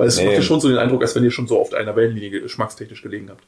Weil 0.00 0.08
es 0.08 0.16
nee. 0.16 0.24
macht 0.24 0.36
ja 0.36 0.42
schon 0.42 0.60
so 0.62 0.68
den 0.68 0.78
Eindruck, 0.78 1.02
als 1.02 1.14
wenn 1.14 1.24
ihr 1.24 1.30
schon 1.30 1.46
so 1.46 1.60
auf 1.60 1.74
einer 1.74 1.94
Wellenlinie 1.94 2.40
geschmackstechnisch 2.40 3.02
gelegen 3.02 3.28
habt. 3.28 3.44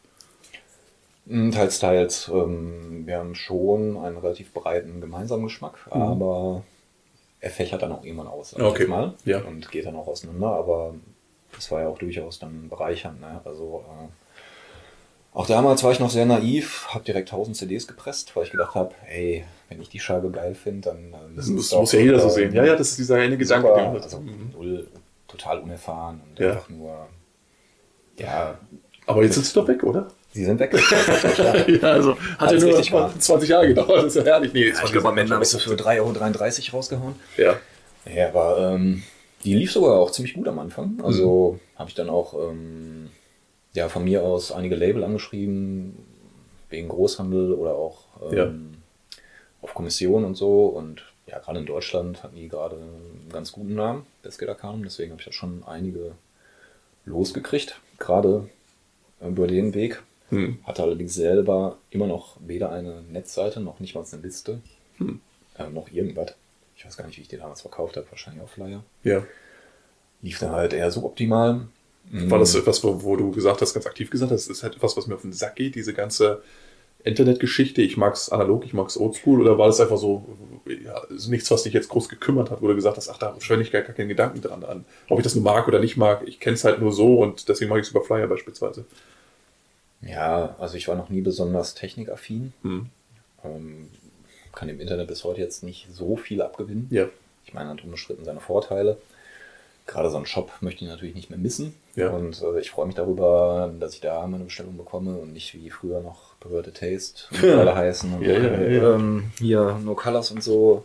Hm, 1.26 1.50
teils, 1.50 1.78
teils. 1.78 2.30
Ähm, 2.30 3.06
wir 3.06 3.16
haben 3.16 3.34
schon 3.34 3.96
einen 3.96 4.18
relativ 4.18 4.52
breiten 4.52 5.00
gemeinsamen 5.00 5.44
Geschmack, 5.44 5.78
mhm. 5.86 6.02
aber 6.02 6.62
er 7.40 7.48
fächert 7.48 7.80
dann 7.80 7.92
auch 7.92 8.04
irgendwann 8.04 8.26
aus. 8.26 8.54
Okay. 8.54 8.86
Mal, 8.86 9.14
ja. 9.24 9.40
Und 9.40 9.70
geht 9.70 9.86
dann 9.86 9.96
auch 9.96 10.06
auseinander, 10.08 10.48
aber 10.48 10.94
das 11.54 11.70
war 11.70 11.80
ja 11.80 11.88
auch 11.88 11.96
durchaus 11.96 12.38
dann 12.38 12.68
bereichernd. 12.68 13.22
Ne? 13.22 13.40
Also 13.46 13.86
äh, 13.88 14.08
auch 15.32 15.46
damals 15.46 15.82
war 15.82 15.92
ich 15.92 16.00
noch 16.00 16.10
sehr 16.10 16.26
naiv, 16.26 16.88
habe 16.90 17.04
direkt 17.04 17.32
1000 17.32 17.56
CDs 17.56 17.86
gepresst, 17.86 18.36
weil 18.36 18.44
ich 18.44 18.50
gedacht 18.50 18.74
habe, 18.74 18.94
hey, 19.04 19.46
wenn 19.70 19.80
ich 19.80 19.88
die 19.88 20.00
Scheibe 20.00 20.30
geil 20.30 20.54
finde, 20.54 20.90
dann... 20.90 21.14
Ähm, 21.14 21.34
das 21.34 21.46
muss, 21.46 21.72
muss 21.72 21.92
ja 21.92 22.00
jeder 22.00 22.20
so 22.20 22.28
sehen. 22.28 22.52
Ja, 22.52 22.62
ja, 22.62 22.76
das 22.76 22.90
ist 22.90 22.98
dieser 22.98 23.16
eine 23.16 23.38
Gedanke. 23.38 23.68
Super, 23.68 24.02
also 24.02 24.20
mhm. 24.20 24.52
null, 24.52 24.86
total 25.32 25.60
unerfahren 25.60 26.20
und 26.28 26.38
ja. 26.38 26.52
einfach 26.52 26.68
nur... 26.68 27.08
Ja. 28.18 28.58
Aber 29.06 29.24
jetzt 29.24 29.34
sind 29.34 29.46
sie 29.46 29.54
doch 29.54 29.66
weg, 29.66 29.82
oder? 29.82 30.08
Sie 30.32 30.44
sind 30.44 30.58
weg. 30.60 30.72
ja, 31.82 31.92
also 31.92 32.16
hat 32.38 32.52
ja 32.52 32.58
nur 32.58 32.82
20 33.18 33.48
Jahre 33.48 33.68
gedauert, 33.68 34.04
das 34.04 34.16
ist 34.16 34.16
ja 34.16 34.24
herrlich. 34.24 34.52
Nee, 34.52 34.68
ja, 34.68 34.84
ich 34.84 34.92
glaube, 34.92 35.08
am 35.08 35.18
Ende 35.18 35.34
habe 35.34 35.44
ich 35.44 35.50
so 35.50 35.58
für 35.58 35.74
3,33 35.74 36.68
Euro 36.68 36.76
rausgehauen. 36.76 37.14
Ja. 37.36 37.56
Ja, 38.12 38.28
aber 38.28 38.72
ähm, 38.74 39.02
die 39.44 39.54
lief 39.54 39.72
sogar 39.72 39.98
auch 39.98 40.10
ziemlich 40.10 40.34
gut 40.34 40.48
am 40.48 40.58
Anfang. 40.58 41.00
Also 41.02 41.58
mhm. 41.58 41.78
habe 41.78 41.90
ich 41.90 41.94
dann 41.94 42.08
auch 42.08 42.34
ähm, 42.34 43.10
ja, 43.74 43.88
von 43.88 44.04
mir 44.04 44.22
aus 44.22 44.52
einige 44.52 44.74
Label 44.74 45.04
angeschrieben, 45.04 45.98
wegen 46.70 46.88
Großhandel 46.88 47.52
oder 47.52 47.74
auch 47.74 48.04
ähm, 48.30 48.36
ja. 48.36 48.50
auf 49.60 49.74
Kommission 49.74 50.24
und 50.24 50.34
so. 50.34 50.66
Und 50.66 51.11
ja, 51.32 51.38
gerade 51.38 51.60
in 51.60 51.66
Deutschland 51.66 52.22
hatten 52.22 52.36
die 52.36 52.48
gerade 52.48 52.76
einen 52.76 53.30
ganz 53.32 53.52
guten 53.52 53.74
Namen, 53.74 54.06
das 54.22 54.36
kam. 54.36 54.82
Deswegen 54.82 55.12
habe 55.12 55.20
ich 55.20 55.26
da 55.26 55.32
schon 55.32 55.64
einige 55.64 56.12
losgekriegt, 57.06 57.80
gerade 57.98 58.48
über 59.20 59.46
den 59.46 59.72
Weg. 59.72 60.02
Hm. 60.28 60.58
Hatte 60.64 60.82
allerdings 60.82 61.14
selber 61.14 61.78
immer 61.90 62.06
noch 62.06 62.36
weder 62.46 62.70
eine 62.70 63.02
Netzseite 63.02 63.60
noch 63.60 63.80
nicht 63.80 63.94
mal 63.94 64.04
eine 64.10 64.22
Liste. 64.22 64.60
Hm. 64.98 65.20
Äh, 65.58 65.70
noch 65.70 65.90
irgendwas. 65.90 66.34
Ich 66.76 66.84
weiß 66.84 66.98
gar 66.98 67.06
nicht, 67.06 67.16
wie 67.16 67.22
ich 67.22 67.28
die 67.28 67.38
damals 67.38 67.62
verkauft 67.62 67.96
habe, 67.96 68.06
wahrscheinlich 68.10 68.42
auf 68.42 68.50
Flyer. 68.50 68.84
Ja. 69.02 69.24
Lief 70.20 70.38
dann 70.38 70.52
halt 70.52 70.74
eher 70.74 70.90
suboptimal. 70.90 71.66
War 72.10 72.38
das 72.38 72.52
hm. 72.52 72.60
etwas, 72.60 72.84
wo, 72.84 73.02
wo, 73.02 73.16
du 73.16 73.30
gesagt 73.30 73.62
hast, 73.62 73.72
ganz 73.72 73.86
aktiv 73.86 74.10
gesagt 74.10 74.32
hast, 74.32 74.48
das 74.48 74.56
ist 74.58 74.62
halt 74.62 74.76
etwas, 74.76 74.98
was 74.98 75.06
mir 75.06 75.14
auf 75.14 75.22
den 75.22 75.32
Sack 75.32 75.56
geht, 75.56 75.76
diese 75.76 75.94
ganze 75.94 76.42
Internetgeschichte, 77.04 77.82
ich 77.82 77.96
mag 77.96 78.14
es 78.14 78.30
analog, 78.30 78.64
ich 78.64 78.74
mag 78.74 78.88
es 78.88 78.98
oldschool, 78.98 79.40
oder 79.40 79.58
war 79.58 79.66
das 79.66 79.80
einfach 79.80 79.98
so, 79.98 80.24
ja, 80.66 81.02
nichts, 81.28 81.50
was 81.50 81.64
dich 81.64 81.72
jetzt 81.72 81.88
groß 81.88 82.08
gekümmert 82.08 82.50
hat, 82.50 82.62
wo 82.62 82.68
du 82.68 82.74
gesagt 82.74 82.96
hast, 82.96 83.08
ach, 83.08 83.18
da 83.18 83.34
schwende 83.40 83.64
ich 83.64 83.72
gar, 83.72 83.82
gar 83.82 83.94
keinen 83.94 84.08
Gedanken 84.08 84.40
dran 84.40 84.64
an. 84.64 84.84
Ob 85.08 85.18
ich 85.18 85.24
das 85.24 85.34
nur 85.34 85.44
mag 85.44 85.66
oder 85.66 85.80
nicht 85.80 85.96
mag, 85.96 86.22
ich 86.26 86.38
kenne 86.38 86.54
es 86.54 86.64
halt 86.64 86.80
nur 86.80 86.92
so 86.92 87.18
und 87.18 87.48
deswegen 87.48 87.68
mache 87.68 87.80
ich 87.80 87.86
es 87.86 87.90
über 87.90 88.02
Flyer 88.02 88.28
beispielsweise. 88.28 88.84
Ja, 90.00 90.56
also 90.58 90.76
ich 90.76 90.88
war 90.88 90.96
noch 90.96 91.10
nie 91.10 91.20
besonders 91.20 91.74
technikaffin. 91.74 92.52
Hm. 92.62 92.86
Ähm, 93.44 93.88
kann 94.52 94.68
im 94.68 94.80
Internet 94.80 95.08
bis 95.08 95.24
heute 95.24 95.40
jetzt 95.40 95.62
nicht 95.62 95.88
so 95.92 96.16
viel 96.16 96.42
abgewinnen. 96.42 96.88
Ja. 96.90 97.08
Ich 97.44 97.54
meine, 97.54 97.70
hat 97.70 97.82
unbestritten 97.82 98.24
seine 98.24 98.40
Vorteile. 98.40 98.98
Gerade 99.86 100.10
so 100.10 100.16
einen 100.16 100.26
Shop 100.26 100.52
möchte 100.60 100.84
ich 100.84 100.90
natürlich 100.90 101.14
nicht 101.14 101.30
mehr 101.30 101.38
missen. 101.38 101.74
Ja. 101.96 102.10
Und 102.10 102.40
äh, 102.42 102.60
ich 102.60 102.70
freue 102.70 102.86
mich 102.86 102.94
darüber, 102.94 103.72
dass 103.80 103.94
ich 103.94 104.00
da 104.00 104.26
meine 104.26 104.44
Bestellung 104.44 104.76
bekomme 104.76 105.16
und 105.16 105.32
nicht 105.32 105.54
wie 105.54 105.70
früher 105.70 106.00
noch 106.00 106.31
Perverted 106.42 106.74
Taste 106.76 107.22
und 107.30 107.42
Ja. 107.42 107.58
alle 107.60 107.74
heißen. 107.74 108.12
Und 108.14 108.22
Ja, 108.22 108.32
ja, 108.38 108.60
ja. 108.68 108.94
Ähm, 108.94 109.30
hier 109.38 109.78
No 109.82 109.94
Colors 109.94 110.30
und 110.32 110.42
so. 110.42 110.84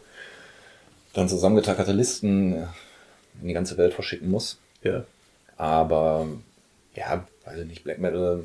Dann 1.13 1.27
zusammengetackerte 1.27 1.91
Listen 1.93 2.53
in 3.41 3.47
die 3.47 3.53
ganze 3.53 3.77
Welt 3.77 3.93
verschicken 3.93 4.29
muss. 4.29 4.59
Ja. 4.83 5.03
Aber 5.57 6.27
ja, 6.93 7.25
weiß 7.45 7.59
ich 7.59 7.65
nicht, 7.67 7.83
Black 7.83 7.99
Metal 7.99 8.43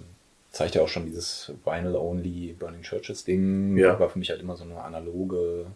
zeigt 0.50 0.74
ja 0.74 0.82
auch 0.82 0.88
schon 0.88 1.04
dieses 1.06 1.52
Vinyl-Only 1.64 2.56
Burning 2.58 2.82
Churches 2.82 3.24
Ding. 3.24 3.76
Ja. 3.76 3.98
War 4.00 4.08
für 4.10 4.18
mich 4.18 4.30
halt 4.30 4.40
immer 4.40 4.56
so 4.56 4.64
eine 4.64 4.80
analoge, 4.82 5.66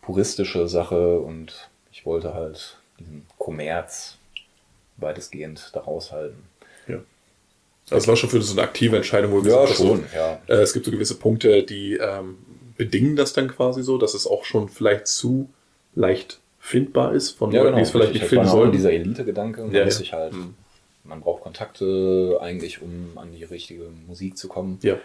puristische 0.00 0.68
Sache 0.68 1.18
und 1.20 1.68
ich 1.92 2.04
wollte 2.06 2.34
halt 2.34 2.78
diesen 2.98 3.26
Kommerz 3.38 4.18
weitestgehend 4.96 5.70
da 5.72 5.80
raushalten. 5.80 6.44
ja. 6.88 6.98
Das 7.92 8.08
war 8.08 8.16
schon 8.16 8.30
für 8.30 8.40
so 8.42 8.52
eine 8.52 8.62
aktive 8.62 8.96
Entscheidung, 8.96 9.32
wo 9.32 9.36
du 9.38 9.44
gesagt 9.44 9.70
hast, 9.70 9.78
so, 9.78 9.98
ja. 10.14 10.38
Äh, 10.48 10.54
es 10.62 10.72
gibt 10.72 10.84
so 10.86 10.90
gewisse 10.92 11.14
Punkte, 11.16 11.62
die 11.62 11.94
ähm, 11.94 12.38
bedingen 12.76 13.16
das 13.16 13.32
dann 13.32 13.48
quasi 13.48 13.82
so, 13.82 13.98
dass 13.98 14.14
es 14.14 14.26
auch 14.26 14.44
schon 14.44 14.68
vielleicht 14.68 15.06
zu 15.06 15.48
leicht 15.94 16.40
findbar 16.58 17.12
ist 17.14 17.30
von 17.32 17.50
Leuten, 17.52 17.76
die 17.76 17.82
es 17.82 17.90
vielleicht 17.90 18.12
nicht 18.14 18.22
Ich 18.22 18.28
finden 18.28 18.46
sollen. 18.48 18.72
dieser 18.72 18.92
Elite-Gedanke 18.92 19.66
Ja, 19.72 19.84
ja. 19.86 20.12
halt, 20.12 20.32
Hm. 20.32 20.54
man 21.04 21.20
braucht 21.20 21.42
Kontakte 21.42 22.38
eigentlich, 22.40 22.80
um 22.82 23.12
an 23.16 23.32
die 23.32 23.44
richtige 23.44 23.84
Musik 24.06 24.36
zu 24.38 24.48
kommen. 24.48 24.78
Ja. 24.82 24.96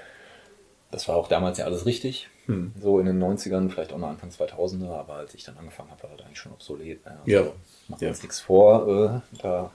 Das 0.92 1.08
war 1.10 1.16
auch 1.18 1.28
damals 1.28 1.58
ja 1.58 1.66
alles 1.66 1.86
richtig. 1.86 2.30
Hm. 2.46 2.72
So 2.82 3.00
in 3.00 3.06
den 3.08 3.20
90ern, 3.22 3.70
vielleicht 3.70 3.92
auch 3.92 3.98
noch 3.98 4.08
Anfang 4.08 4.30
2000er, 4.30 4.90
aber 4.92 5.16
als 5.16 5.34
ich 5.34 5.44
dann 5.44 5.58
angefangen 5.58 5.90
habe, 5.92 6.04
war 6.04 6.10
das 6.16 6.26
eigentlich 6.26 6.40
schon 6.40 6.54
obsolet. 6.54 7.00
Also, 7.04 7.20
Ja. 7.26 7.42
Machen 7.42 8.00
wir 8.02 8.08
Ja. 8.08 8.10
uns 8.10 8.22
nichts 8.22 8.40
vor. 8.40 9.22
Äh, 9.36 9.38
da 9.42 9.72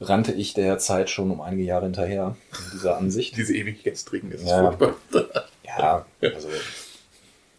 rannte 0.00 0.32
ich 0.32 0.54
der 0.54 0.78
Zeit 0.78 1.10
schon 1.10 1.30
um 1.30 1.40
einige 1.40 1.62
Jahre 1.62 1.84
hinterher 1.84 2.36
in 2.52 2.70
dieser 2.72 2.96
Ansicht. 2.96 3.36
Diese 3.36 3.54
Ewigkeitstrinken 3.54 4.32
ist 4.32 4.46
Ja. 4.46 4.72
furchtbar. 4.72 4.94
Ja, 5.64 6.06
Ja. 6.20 6.30
also 6.34 6.48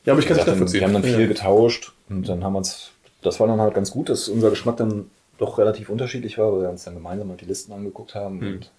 Ja, 0.05 0.13
aber 0.13 0.19
ich 0.21 0.27
kann 0.27 0.37
es 0.39 0.45
nachvollziehen. 0.45 0.79
wir 0.79 0.87
haben 0.87 0.93
dann 0.93 1.03
viel 1.03 1.19
ja. 1.21 1.27
getauscht 1.27 1.93
und 2.09 2.27
dann 2.27 2.43
haben 2.43 2.53
wir 2.53 2.57
uns, 2.59 2.91
das 3.21 3.39
war 3.39 3.47
dann 3.47 3.61
halt 3.61 3.73
ganz 3.75 3.91
gut, 3.91 4.09
dass 4.09 4.27
unser 4.27 4.49
Geschmack 4.49 4.77
dann 4.77 5.09
doch 5.37 5.57
relativ 5.57 5.89
unterschiedlich 5.89 6.37
war, 6.37 6.51
weil 6.53 6.61
wir 6.63 6.69
uns 6.69 6.83
dann 6.83 6.93
gemeinsam 6.95 7.29
halt 7.29 7.41
die 7.41 7.45
Listen 7.45 7.71
angeguckt 7.73 8.15
haben 8.15 8.41
Hm. 8.41 8.47
und 8.53 8.71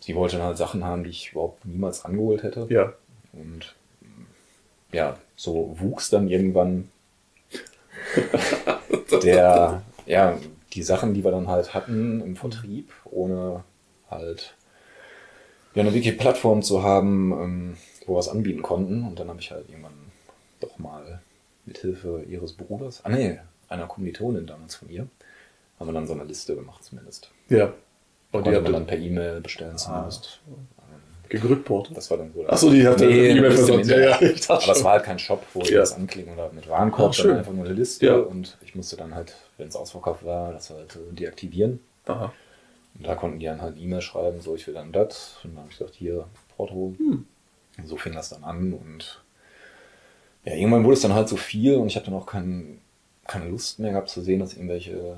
sie 0.00 0.14
wollte 0.14 0.36
dann 0.38 0.46
halt 0.46 0.56
Sachen 0.58 0.84
haben, 0.84 1.04
die 1.04 1.10
ich 1.10 1.32
überhaupt 1.32 1.64
niemals 1.64 2.04
rangeholt 2.04 2.42
hätte. 2.42 2.66
ja. 2.70 2.92
Und 3.32 3.74
ja, 4.92 5.18
so 5.34 5.76
wuchs 5.78 6.08
dann 6.08 6.28
irgendwann 6.28 6.88
der, 9.22 9.82
ja, 10.06 10.38
die 10.76 10.82
Sachen, 10.82 11.14
die 11.14 11.24
wir 11.24 11.30
dann 11.30 11.48
halt 11.48 11.74
hatten 11.74 12.20
im 12.20 12.36
Vertrieb, 12.36 12.92
ohne 13.04 13.64
halt 14.10 14.54
ja, 15.74 15.82
eine 15.82 15.94
Wiki-Plattform 15.94 16.62
zu 16.62 16.82
haben, 16.82 17.32
ähm, 17.32 17.76
wo 18.06 18.14
wir 18.14 18.20
es 18.20 18.28
anbieten 18.28 18.62
konnten. 18.62 19.06
Und 19.06 19.18
dann 19.18 19.28
habe 19.28 19.40
ich 19.40 19.50
halt 19.50 19.68
irgendwann 19.68 20.12
doch 20.60 20.78
mal 20.78 21.20
mit 21.64 21.78
Hilfe 21.78 22.22
ihres 22.28 22.52
Bruders, 22.52 23.04
ah 23.04 23.08
nee, 23.08 23.40
einer 23.68 23.86
Kommilitonin 23.86 24.46
damals 24.46 24.76
von 24.76 24.88
ihr, 24.88 25.08
haben 25.78 25.88
wir 25.88 25.92
dann 25.92 26.06
so 26.06 26.12
eine 26.12 26.24
Liste 26.24 26.54
gemacht 26.54 26.84
zumindest. 26.84 27.30
Ja. 27.48 27.72
Und 28.32 28.46
die 28.46 28.54
habt 28.54 28.68
dann 28.68 28.86
per 28.86 28.98
E-Mail 28.98 29.40
bestellen 29.40 29.78
zumindest. 29.78 30.40
Gegrückportet. 31.28 31.96
Das 31.96 32.10
war 32.10 32.18
dann 32.18 32.32
so. 32.34 32.46
Achso, 32.46 32.70
die 32.70 32.78
ihr 32.78 32.96
Nee, 32.96 33.30
E-Mail 33.30 33.44
ist 33.52 33.60
im 33.68 33.82
versorgt. 33.82 33.86
Ja, 33.86 33.98
ja, 33.98 34.22
ich 34.22 34.46
dachte 34.46 34.64
Aber 34.64 34.72
es 34.72 34.84
war 34.84 34.92
halt 34.92 35.04
kein 35.04 35.18
Shop, 35.18 35.44
wo 35.54 35.60
ich 35.62 35.70
Ja. 35.70 35.80
das 35.80 35.92
anklicken 35.94 36.34
oder 36.34 36.50
mit 36.52 36.68
Warenkorb, 36.68 37.14
schön. 37.14 37.22
sondern 37.24 37.38
einfach 37.40 37.52
nur 37.52 37.64
eine 37.64 37.74
Liste. 37.74 38.06
Ja. 38.06 38.16
Und 38.16 38.56
ich 38.64 38.74
musste 38.74 38.96
dann 38.96 39.14
halt, 39.14 39.34
wenn 39.58 39.68
es 39.68 39.76
ausverkauft 39.76 40.24
war, 40.24 40.52
das 40.52 40.70
halt 40.70 40.98
deaktivieren. 41.12 41.80
Aha. 42.06 42.32
Und 42.98 43.06
da 43.06 43.14
konnten 43.14 43.38
die 43.38 43.46
dann 43.46 43.60
halt 43.60 43.76
E-Mail 43.78 44.00
schreiben, 44.00 44.40
so 44.40 44.54
ich 44.54 44.66
will 44.66 44.74
dann 44.74 44.92
das. 44.92 45.36
Und 45.44 45.50
dann 45.50 45.58
habe 45.64 45.68
ich 45.70 45.78
gesagt, 45.78 45.94
hier, 45.96 46.26
Porto. 46.56 46.94
Hm. 46.98 47.26
Und 47.78 47.86
so 47.86 47.96
fing 47.96 48.14
das 48.14 48.30
dann 48.30 48.44
an. 48.44 48.72
Und 48.72 49.22
ja, 50.44 50.54
irgendwann 50.54 50.84
wurde 50.84 50.94
es 50.94 51.00
dann 51.02 51.14
halt 51.14 51.28
so 51.28 51.36
viel 51.36 51.74
und 51.76 51.88
ich 51.88 51.96
habe 51.96 52.06
dann 52.06 52.14
auch 52.14 52.26
kein, 52.26 52.78
keine 53.26 53.48
Lust 53.48 53.78
mehr 53.80 53.90
gehabt 53.90 54.08
zu 54.08 54.22
sehen, 54.22 54.40
dass 54.40 54.54
irgendwelche, 54.54 55.16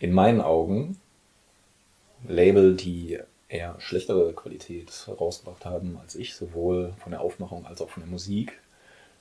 in 0.00 0.12
meinen 0.12 0.40
Augen, 0.40 0.98
Label, 2.26 2.74
die 2.76 3.18
eher 3.52 3.76
schlechtere 3.78 4.32
Qualität 4.32 4.90
rausgebracht 5.08 5.64
haben 5.64 5.98
als 6.00 6.14
ich, 6.14 6.34
sowohl 6.34 6.94
von 6.98 7.12
der 7.12 7.20
Aufmachung 7.20 7.66
als 7.66 7.80
auch 7.80 7.90
von 7.90 8.02
der 8.02 8.10
Musik. 8.10 8.58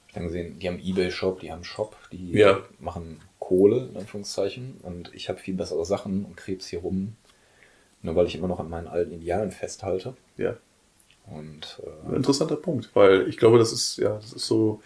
Ich 0.07 0.15
habe 0.15 0.25
gesehen, 0.25 0.59
die 0.59 0.67
haben 0.67 0.79
Ebay-Shop, 0.79 1.39
die 1.39 1.51
haben 1.51 1.63
Shop, 1.63 1.95
die 2.11 2.31
Ja. 2.31 2.59
machen 2.79 3.21
Kohle, 3.39 3.89
in 3.91 3.97
Anführungszeichen, 3.97 4.79
und 4.83 5.13
ich 5.13 5.29
habe 5.29 5.39
viel 5.39 5.53
bessere 5.53 5.85
Sachen 5.85 6.25
und 6.25 6.37
krebs 6.37 6.67
hier 6.67 6.79
rum, 6.79 7.15
nur 8.01 8.15
weil 8.15 8.25
ich 8.25 8.35
immer 8.35 8.47
noch 8.47 8.59
an 8.59 8.69
meinen 8.69 8.87
alten 8.87 9.13
Idealen 9.13 9.51
festhalte. 9.51 10.15
Ja. 10.37 10.57
Und 11.27 11.81
äh, 12.11 12.15
interessanter 12.15 12.55
Punkt, 12.55 12.89
weil 12.93 13.27
ich 13.27 13.37
glaube, 13.37 13.57
das 13.57 13.71
ist, 13.71 13.97
ja, 13.97 14.15
das 14.15 14.33
ist 14.33 14.47
so. 14.47 14.81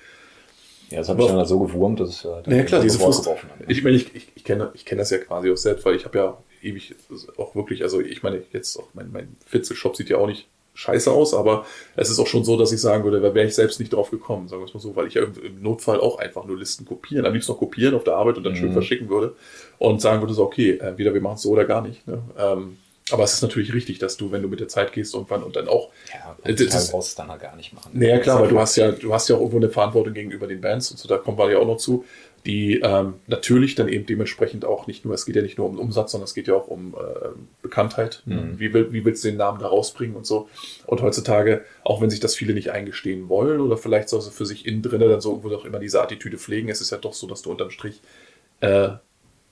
ja, 0.89 0.99
das 0.99 1.09
habe 1.09 1.21
ich 1.21 1.27
dann 1.27 1.37
halt 1.37 1.47
so 1.47 1.59
gewurmt, 1.59 1.99
dass 1.99 2.09
ich 2.09 2.25
äh, 2.25 2.41
dann 2.43 2.55
Ja, 2.55 2.63
klar, 2.63 2.81
diese 2.81 2.99
Frust. 2.99 3.27
Ich 3.67 3.83
meine, 3.83 3.95
ich, 3.95 4.13
ich, 4.13 4.31
ich 4.35 4.43
kenne 4.43 4.71
ich 4.73 4.85
kenne 4.85 4.99
das 4.99 5.09
ja 5.09 5.17
quasi 5.17 5.51
auch 5.51 5.57
selbst, 5.57 5.85
weil 5.85 5.95
ich 5.95 6.05
habe 6.05 6.17
ja 6.17 6.37
ewig 6.65 6.95
auch 7.37 7.55
wirklich, 7.55 7.83
also 7.83 8.01
ich 8.01 8.23
meine, 8.23 8.41
jetzt 8.51 8.77
auch 8.77 8.87
mein, 8.93 9.11
mein 9.11 9.35
Fitzel-Shop 9.45 9.95
sieht 9.95 10.09
ja 10.09 10.17
auch 10.17 10.27
nicht 10.27 10.47
scheiße 10.77 11.09
aus, 11.09 11.33
aber 11.33 11.65
es 11.95 12.09
ist 12.09 12.19
auch 12.19 12.27
schon 12.27 12.43
so, 12.43 12.57
dass 12.57 12.73
ich 12.73 12.81
sagen 12.81 13.05
würde, 13.05 13.21
da 13.21 13.33
wäre 13.33 13.47
ich 13.47 13.55
selbst 13.55 13.79
nicht 13.79 13.93
drauf 13.93 14.11
gekommen, 14.11 14.49
sagen 14.49 14.61
wir 14.61 14.65
es 14.67 14.73
mal 14.73 14.81
so, 14.81 14.93
weil 14.95 15.07
ich 15.07 15.13
ja 15.13 15.23
im, 15.23 15.61
Notfall 15.61 16.01
auch 16.01 16.19
einfach 16.19 16.43
nur 16.45 16.57
Listen 16.57 16.83
kopieren, 16.85 17.25
am 17.25 17.33
liebsten 17.33 17.53
noch 17.53 17.59
kopieren 17.59 17.95
auf 17.95 18.03
der 18.03 18.15
Arbeit 18.15 18.35
und 18.37 18.43
dann 18.43 18.55
schön 18.57 18.69
Mhm. 18.69 18.73
verschicken 18.73 19.07
würde 19.09 19.35
und 19.77 20.01
sagen 20.01 20.21
würde 20.21 20.33
so, 20.33 20.43
okay, 20.43 20.71
äh, 20.71 20.79
entweder 20.89 21.13
wir 21.13 21.21
machen 21.21 21.35
es 21.35 21.43
so 21.43 21.51
oder 21.51 21.63
gar 21.63 21.81
nicht. 21.81 22.05
Ne? 22.07 22.21
Ähm, 22.37 22.77
aber 23.11 23.23
es 23.23 23.33
ist 23.35 23.41
natürlich 23.43 23.73
richtig, 23.73 23.99
dass 23.99 24.17
du, 24.17 24.31
wenn 24.31 24.41
du 24.41 24.47
mit 24.49 24.59
der 24.59 24.67
Zeit 24.67 24.91
gehst, 24.91 25.13
irgendwann 25.13 25.43
und 25.43 25.55
dann 25.55 25.67
auch 25.69 25.91
Ja, 26.11 26.35
Das 26.43 26.55
das 26.67 26.91
brauchst 26.91 27.17
du 27.17 27.21
dann 27.21 27.29
halt 27.31 27.41
gar 27.41 27.55
nicht 27.55 27.71
machen. 27.71 27.91
naja, 27.93 28.17
klar, 28.19 28.41
weil 28.41 28.49
du 28.49 28.59
hast 28.59 28.75
ja, 28.75 28.91
du 28.91 29.13
hast 29.13 29.29
ja 29.29 29.35
auch 29.35 29.39
irgendwo 29.41 29.57
eine 29.57 29.69
Verantwortung 29.69 30.13
gegenüber 30.13 30.47
den 30.47 30.59
Bands 30.59 30.91
und 30.91 30.97
so, 30.97 31.07
da 31.07 31.17
kommen 31.17 31.37
wir 31.37 31.51
ja 31.51 31.59
auch 31.59 31.67
noch 31.67 31.77
zu, 31.77 32.03
die 32.45 32.79
ähm, 32.81 33.15
natürlich 33.27 33.75
dann 33.75 33.87
eben 33.87 34.05
dementsprechend 34.05 34.65
auch 34.65 34.85
nicht 34.85 35.03
nur, 35.03 35.13
es 35.13 35.25
geht 35.25 35.35
ja 35.35 35.41
nicht 35.41 35.57
nur 35.57 35.67
um 35.67 35.79
Umsatz, 35.79 36.11
sondern 36.11 36.25
es 36.25 36.35
geht 36.35 36.47
ja 36.47 36.53
auch 36.53 36.67
um 36.67 36.93
äh, 36.93 37.29
Bekanntheit. 37.61 38.21
Mhm. 38.25 38.59
Wie, 38.59 38.73
will, 38.73 38.93
wie 38.93 39.03
willst 39.03 39.23
du 39.23 39.29
den 39.29 39.37
Namen 39.37 39.59
da 39.59 39.67
rausbringen 39.67 40.15
und 40.15 40.25
so. 40.25 40.47
Und 40.85 41.01
heutzutage, 41.01 41.65
auch 41.83 42.01
wenn 42.01 42.09
sich 42.09 42.19
das 42.19 42.35
viele 42.35 42.53
nicht 42.53 42.71
eingestehen 42.71 43.29
wollen 43.29 43.61
oder 43.61 43.77
vielleicht 43.77 44.09
so 44.09 44.21
für 44.21 44.45
sich 44.45 44.67
innen 44.67 44.83
drinne 44.83 45.09
dann 45.09 45.21
so 45.21 45.31
irgendwo 45.31 45.49
doch 45.49 45.65
immer 45.65 45.79
diese 45.79 46.01
Attitüde 46.01 46.37
pflegen, 46.37 46.69
es 46.69 46.81
ist 46.81 46.91
ja 46.91 46.97
doch 46.97 47.13
so, 47.13 47.27
dass 47.27 47.41
du 47.41 47.49
unterm 47.49 47.71
Strich 47.71 48.01
äh, 48.59 48.89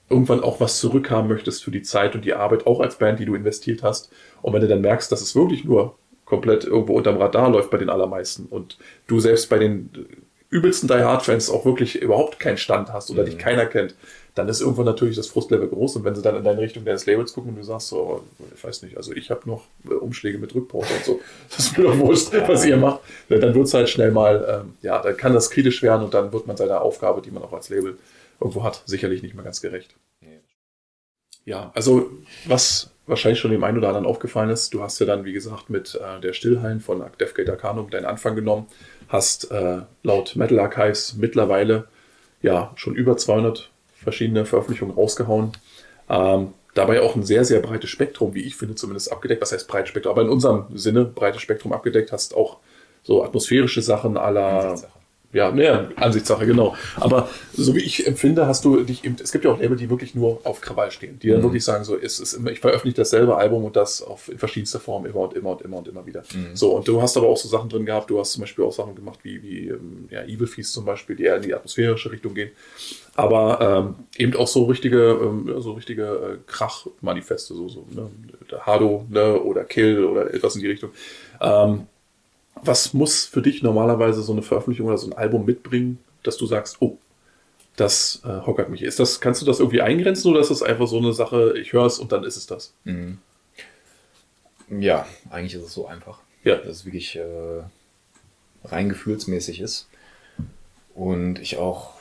irgendwann 0.08 0.40
auch 0.40 0.60
was 0.60 0.78
zurückhaben 0.78 1.28
möchtest 1.28 1.64
für 1.64 1.70
die 1.70 1.82
Zeit 1.82 2.14
und 2.14 2.24
die 2.24 2.34
Arbeit, 2.34 2.66
auch 2.66 2.80
als 2.80 2.98
Band, 2.98 3.18
die 3.18 3.24
du 3.24 3.34
investiert 3.34 3.82
hast. 3.82 4.12
Und 4.42 4.52
wenn 4.52 4.60
du 4.60 4.68
dann 4.68 4.82
merkst, 4.82 5.10
dass 5.10 5.22
es 5.22 5.34
wirklich 5.34 5.64
nur 5.64 5.96
komplett 6.24 6.64
irgendwo 6.64 6.94
unterm 6.94 7.16
Radar 7.16 7.50
läuft 7.50 7.70
bei 7.70 7.78
den 7.78 7.90
allermeisten 7.90 8.46
und 8.46 8.78
du 9.06 9.20
selbst 9.20 9.50
bei 9.50 9.58
den 9.58 9.90
übelsten 10.54 10.88
Die 10.88 10.94
Hard 10.94 11.24
Fans 11.24 11.50
auch 11.50 11.64
wirklich 11.64 12.00
überhaupt 12.00 12.38
keinen 12.38 12.56
Stand 12.58 12.92
hast 12.92 13.10
oder 13.10 13.22
Mhm. 13.22 13.26
dich 13.26 13.38
keiner 13.38 13.66
kennt, 13.66 13.94
dann 14.36 14.48
ist 14.48 14.60
irgendwann 14.60 14.86
natürlich 14.86 15.16
das 15.16 15.26
Frustlevel 15.26 15.68
groß 15.68 15.96
und 15.96 16.04
wenn 16.04 16.14
sie 16.14 16.22
dann 16.22 16.36
in 16.36 16.44
deine 16.44 16.60
Richtung 16.60 16.84
deines 16.84 17.06
Labels 17.06 17.32
gucken 17.34 17.50
und 17.50 17.56
du 17.56 17.62
sagst 17.64 17.88
so, 17.88 17.98
oh, 17.98 18.20
ich 18.54 18.62
weiß 18.64 18.82
nicht, 18.82 18.96
also 18.96 19.12
ich 19.12 19.30
habe 19.30 19.48
noch 19.48 19.64
äh, 19.88 19.94
Umschläge 19.94 20.38
mit 20.38 20.54
Rückpause 20.54 20.88
und 20.94 21.04
so, 21.04 21.20
das 21.50 21.58
ist 21.66 21.78
mir 21.78 21.84
doch 21.84 21.98
wurscht, 21.98 22.32
was 22.32 22.64
ihr 22.64 22.76
macht, 22.76 23.00
dann 23.28 23.54
wird 23.54 23.66
es 23.66 23.74
halt 23.74 23.88
schnell 23.88 24.10
mal, 24.12 24.62
ähm, 24.64 24.74
ja, 24.82 25.00
dann 25.02 25.16
kann 25.16 25.34
das 25.34 25.50
kritisch 25.50 25.82
werden 25.82 26.04
und 26.04 26.14
dann 26.14 26.32
wird 26.32 26.46
man 26.46 26.56
seiner 26.56 26.82
Aufgabe, 26.82 27.20
die 27.22 27.30
man 27.30 27.42
auch 27.42 27.52
als 27.52 27.68
Label 27.68 27.96
irgendwo 28.40 28.62
hat, 28.64 28.82
sicherlich 28.86 29.22
nicht 29.22 29.34
mehr 29.34 29.44
ganz 29.44 29.60
gerecht. 29.60 29.94
Nee. 30.20 30.40
Ja, 31.44 31.70
also 31.74 32.10
was 32.46 32.90
wahrscheinlich 33.06 33.38
schon 33.38 33.50
dem 33.50 33.62
einen 33.62 33.76
oder 33.78 33.88
anderen 33.88 34.06
aufgefallen 34.06 34.48
ist, 34.50 34.72
du 34.72 34.82
hast 34.82 34.98
ja 34.98 35.04
dann, 35.06 35.24
wie 35.26 35.32
gesagt, 35.34 35.68
mit 35.68 35.94
äh, 35.94 36.20
der 36.20 36.32
Stillhallen 36.32 36.80
von 36.80 37.04
Defgate 37.20 37.50
Arcanum 37.50 37.90
deinen 37.90 38.06
Anfang 38.06 38.34
genommen, 38.34 38.66
hast 39.08 39.50
äh, 39.50 39.82
laut 40.02 40.36
Metal 40.36 40.58
Archives 40.58 41.14
mittlerweile 41.14 41.88
ja 42.42 42.72
schon 42.76 42.94
über 42.94 43.16
200 43.16 43.70
verschiedene 43.94 44.44
Veröffentlichungen 44.44 44.94
rausgehauen. 44.94 45.52
Ähm, 46.08 46.52
dabei 46.74 47.00
auch 47.00 47.16
ein 47.16 47.22
sehr, 47.22 47.44
sehr 47.44 47.60
breites 47.60 47.90
Spektrum, 47.90 48.34
wie 48.34 48.42
ich 48.42 48.56
finde, 48.56 48.74
zumindest 48.74 49.10
abgedeckt. 49.10 49.40
Was 49.40 49.52
heißt 49.52 49.68
breites 49.68 49.90
Spektrum? 49.90 50.12
Aber 50.12 50.22
in 50.22 50.28
unserem 50.28 50.66
Sinne 50.74 51.04
breites 51.04 51.40
Spektrum 51.40 51.72
abgedeckt, 51.72 52.12
hast 52.12 52.34
auch 52.34 52.58
so 53.02 53.24
atmosphärische 53.24 53.82
Sachen 53.82 54.16
aller. 54.16 54.76
Ja, 55.34 55.50
naja, 55.52 55.88
Ansichtssache, 55.96 56.46
genau. 56.46 56.74
Aber 56.96 57.28
so 57.52 57.74
wie 57.74 57.80
ich 57.80 58.06
empfinde, 58.06 58.46
hast 58.46 58.64
du 58.64 58.82
dich 58.84 59.04
eben, 59.04 59.16
es 59.22 59.32
gibt 59.32 59.44
ja 59.44 59.50
auch 59.50 59.58
Label, 59.60 59.76
die 59.76 59.90
wirklich 59.90 60.14
nur 60.14 60.40
auf 60.44 60.60
Krawall 60.62 60.90
stehen, 60.90 61.18
die 61.18 61.28
dann 61.28 61.40
Mhm. 61.40 61.42
wirklich 61.44 61.64
sagen, 61.64 61.84
so, 61.84 61.96
es 61.98 62.20
ist 62.20 62.32
immer, 62.32 62.50
ich 62.50 62.60
veröffentliche 62.60 62.96
dasselbe 62.96 63.36
Album 63.36 63.64
und 63.64 63.76
das 63.76 64.00
auf 64.00 64.30
in 64.30 64.38
verschiedenster 64.38 64.80
Form 64.80 65.04
immer 65.04 65.20
und 65.20 65.34
immer 65.34 65.50
und 65.50 65.60
immer 65.62 65.76
und 65.78 65.88
immer 65.88 66.06
wieder. 66.06 66.22
Mhm. 66.34 66.54
So, 66.56 66.70
und 66.76 66.88
du 66.88 67.02
hast 67.02 67.16
aber 67.16 67.26
auch 67.28 67.36
so 67.36 67.48
Sachen 67.48 67.68
drin 67.68 67.84
gehabt, 67.84 68.08
du 68.08 68.18
hast 68.18 68.32
zum 68.32 68.40
Beispiel 68.40 68.64
auch 68.64 68.72
Sachen 68.72 68.94
gemacht 68.94 69.18
wie, 69.24 69.42
wie 69.42 69.68
ähm, 69.68 70.08
ja, 70.10 70.22
Evil 70.22 70.46
Feast 70.46 70.72
zum 70.72 70.84
Beispiel, 70.86 71.16
die 71.16 71.24
eher 71.24 71.36
in 71.36 71.42
die 71.42 71.52
atmosphärische 71.54 72.10
Richtung 72.10 72.32
gehen. 72.34 72.50
Aber 73.16 73.60
ähm, 73.60 73.94
eben 74.16 74.34
auch 74.36 74.48
so 74.48 74.64
richtige, 74.64 75.18
ähm, 75.22 75.52
so 75.58 75.72
richtige 75.72 76.04
äh, 76.04 76.36
Krach-Manifeste, 76.46 77.54
so, 77.54 77.68
so, 77.68 77.86
ne? 77.90 78.10
Der 78.50 78.66
Hado, 78.66 79.04
ne, 79.08 79.40
oder 79.40 79.64
Kill 79.64 80.04
oder 80.04 80.32
etwas 80.32 80.54
in 80.56 80.62
die 80.62 80.68
Richtung. 80.68 80.90
Ähm, 81.40 81.86
was 82.66 82.92
muss 82.94 83.24
für 83.24 83.42
dich 83.42 83.62
normalerweise 83.62 84.22
so 84.22 84.32
eine 84.32 84.42
Veröffentlichung 84.42 84.88
oder 84.88 84.98
so 84.98 85.08
ein 85.08 85.12
Album 85.12 85.44
mitbringen, 85.44 85.98
dass 86.22 86.36
du 86.36 86.46
sagst, 86.46 86.78
oh, 86.80 86.98
das 87.76 88.22
äh, 88.24 88.46
hockert 88.46 88.68
mich. 88.68 88.82
Ist 88.82 89.00
das, 89.00 89.20
kannst 89.20 89.42
du 89.42 89.46
das 89.46 89.58
irgendwie 89.58 89.82
eingrenzen 89.82 90.30
oder 90.30 90.40
ist 90.40 90.50
das 90.50 90.62
einfach 90.62 90.86
so 90.86 90.98
eine 90.98 91.12
Sache, 91.12 91.58
ich 91.58 91.72
höre 91.72 91.86
es 91.86 91.98
und 91.98 92.12
dann 92.12 92.24
ist 92.24 92.36
es 92.36 92.46
das? 92.46 92.72
Mhm. 92.84 93.18
Ja, 94.70 95.06
eigentlich 95.30 95.54
ist 95.54 95.66
es 95.66 95.74
so 95.74 95.86
einfach. 95.86 96.20
Ja. 96.44 96.56
Dass 96.56 96.68
es 96.68 96.84
wirklich 96.84 97.16
äh, 97.16 97.62
rein 98.64 98.88
gefühlsmäßig 98.88 99.60
ist. 99.60 99.88
Und 100.94 101.40
ich 101.40 101.58
auch 101.58 101.94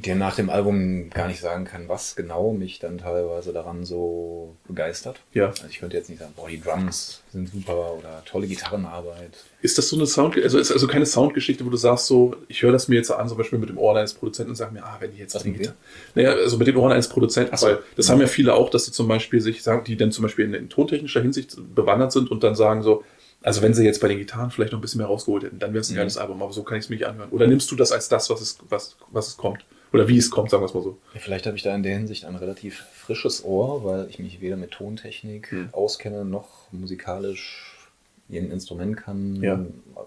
dir 0.00 0.14
nach 0.14 0.36
dem 0.36 0.48
Album 0.50 1.10
gar 1.10 1.26
nicht 1.28 1.40
sagen 1.40 1.64
kann, 1.64 1.88
was 1.88 2.14
genau 2.14 2.52
mich 2.52 2.78
dann 2.78 2.98
teilweise 2.98 3.52
daran 3.52 3.84
so 3.84 4.54
begeistert. 4.66 5.20
Ja. 5.32 5.46
Also 5.48 5.64
ich 5.68 5.78
könnte 5.80 5.96
jetzt 5.96 6.08
nicht 6.08 6.18
sagen, 6.20 6.32
boah, 6.36 6.48
die 6.48 6.60
Drums 6.60 7.22
sind 7.32 7.50
super 7.50 7.94
oder 7.98 8.22
tolle 8.24 8.46
Gitarrenarbeit. 8.46 9.32
Ist 9.60 9.76
das 9.76 9.88
so 9.88 9.96
eine 9.96 10.06
Sound, 10.06 10.36
also 10.42 10.58
ist 10.58 10.70
also 10.70 10.86
keine 10.86 11.04
Soundgeschichte, 11.06 11.64
wo 11.66 11.70
du 11.70 11.76
sagst 11.76 12.06
so, 12.06 12.36
ich 12.48 12.62
höre 12.62 12.72
das 12.72 12.86
mir 12.88 12.96
jetzt 12.96 13.10
an, 13.10 13.28
zum 13.28 13.38
Beispiel 13.38 13.58
mit 13.58 13.68
dem 13.70 13.78
Ohren 13.78 13.96
eines 13.96 14.14
Produzenten 14.14 14.50
und 14.50 14.56
sage 14.56 14.72
mir, 14.72 14.84
ah, 14.84 14.96
wenn 15.00 15.12
die 15.12 15.18
jetzt 15.18 15.34
Was 15.34 15.42
die 15.42 15.52
Gitarre- 15.52 15.74
Naja, 16.14 16.30
also 16.32 16.58
mit 16.58 16.66
den 16.68 16.76
Ohren 16.76 16.92
eines 16.92 17.08
Produzenten, 17.08 17.50
Ach 17.54 17.58
so. 17.58 17.66
weil 17.66 17.78
das 17.96 18.08
haben 18.08 18.20
ja 18.20 18.26
viele 18.28 18.54
auch, 18.54 18.70
dass 18.70 18.84
sie 18.84 18.92
zum 18.92 19.08
Beispiel 19.08 19.40
sich 19.40 19.62
sagen, 19.62 19.84
die 19.84 19.96
dann 19.96 20.12
zum 20.12 20.22
Beispiel 20.22 20.44
in, 20.44 20.54
in 20.54 20.68
tontechnischer 20.68 21.20
Hinsicht 21.22 21.56
bewandert 21.74 22.12
sind 22.12 22.30
und 22.30 22.44
dann 22.44 22.54
sagen 22.54 22.82
so, 22.82 23.02
also 23.42 23.62
wenn 23.62 23.74
sie 23.74 23.84
jetzt 23.84 24.00
bei 24.00 24.08
den 24.08 24.18
Gitarren 24.18 24.50
vielleicht 24.50 24.72
noch 24.72 24.78
ein 24.78 24.82
bisschen 24.82 24.98
mehr 24.98 25.06
rausgeholt 25.06 25.44
hätten, 25.44 25.58
dann 25.58 25.72
wäre 25.72 25.80
es 25.80 25.88
ein 25.90 25.94
Mhm. 25.94 25.98
geiles 25.98 26.16
Album, 26.18 26.42
aber 26.42 26.52
so 26.52 26.62
kann 26.62 26.78
ich 26.78 26.84
es 26.84 26.88
mir 26.90 26.96
nicht 26.96 27.06
anhören. 27.06 27.30
Oder 27.30 27.46
nimmst 27.46 27.70
du 27.70 27.76
das 27.76 27.92
als 27.92 28.08
das, 28.08 28.30
was 28.30 28.40
es, 28.40 28.58
was, 28.68 28.96
was 29.10 29.28
es 29.28 29.36
kommt? 29.36 29.64
Oder 29.92 30.06
wie 30.08 30.18
es 30.18 30.30
kommt, 30.30 30.50
sagen 30.50 30.62
wir 30.62 30.66
es 30.66 30.74
mal 30.74 30.82
so. 30.82 30.98
Ja, 31.14 31.20
vielleicht 31.20 31.46
habe 31.46 31.56
ich 31.56 31.62
da 31.62 31.74
in 31.74 31.82
der 31.82 31.94
Hinsicht 31.96 32.24
ein 32.24 32.36
relativ 32.36 32.84
frisches 32.94 33.44
Ohr, 33.44 33.84
weil 33.84 34.06
ich 34.10 34.18
mich 34.18 34.40
weder 34.40 34.56
mit 34.56 34.70
Tontechnik 34.72 35.50
Hm. 35.50 35.68
auskenne, 35.72 36.24
noch 36.24 36.70
musikalisch 36.72 37.88
irgendein 38.28 38.54
Instrument 38.56 38.96
kann, 38.96 39.42
Ja. 39.42 39.58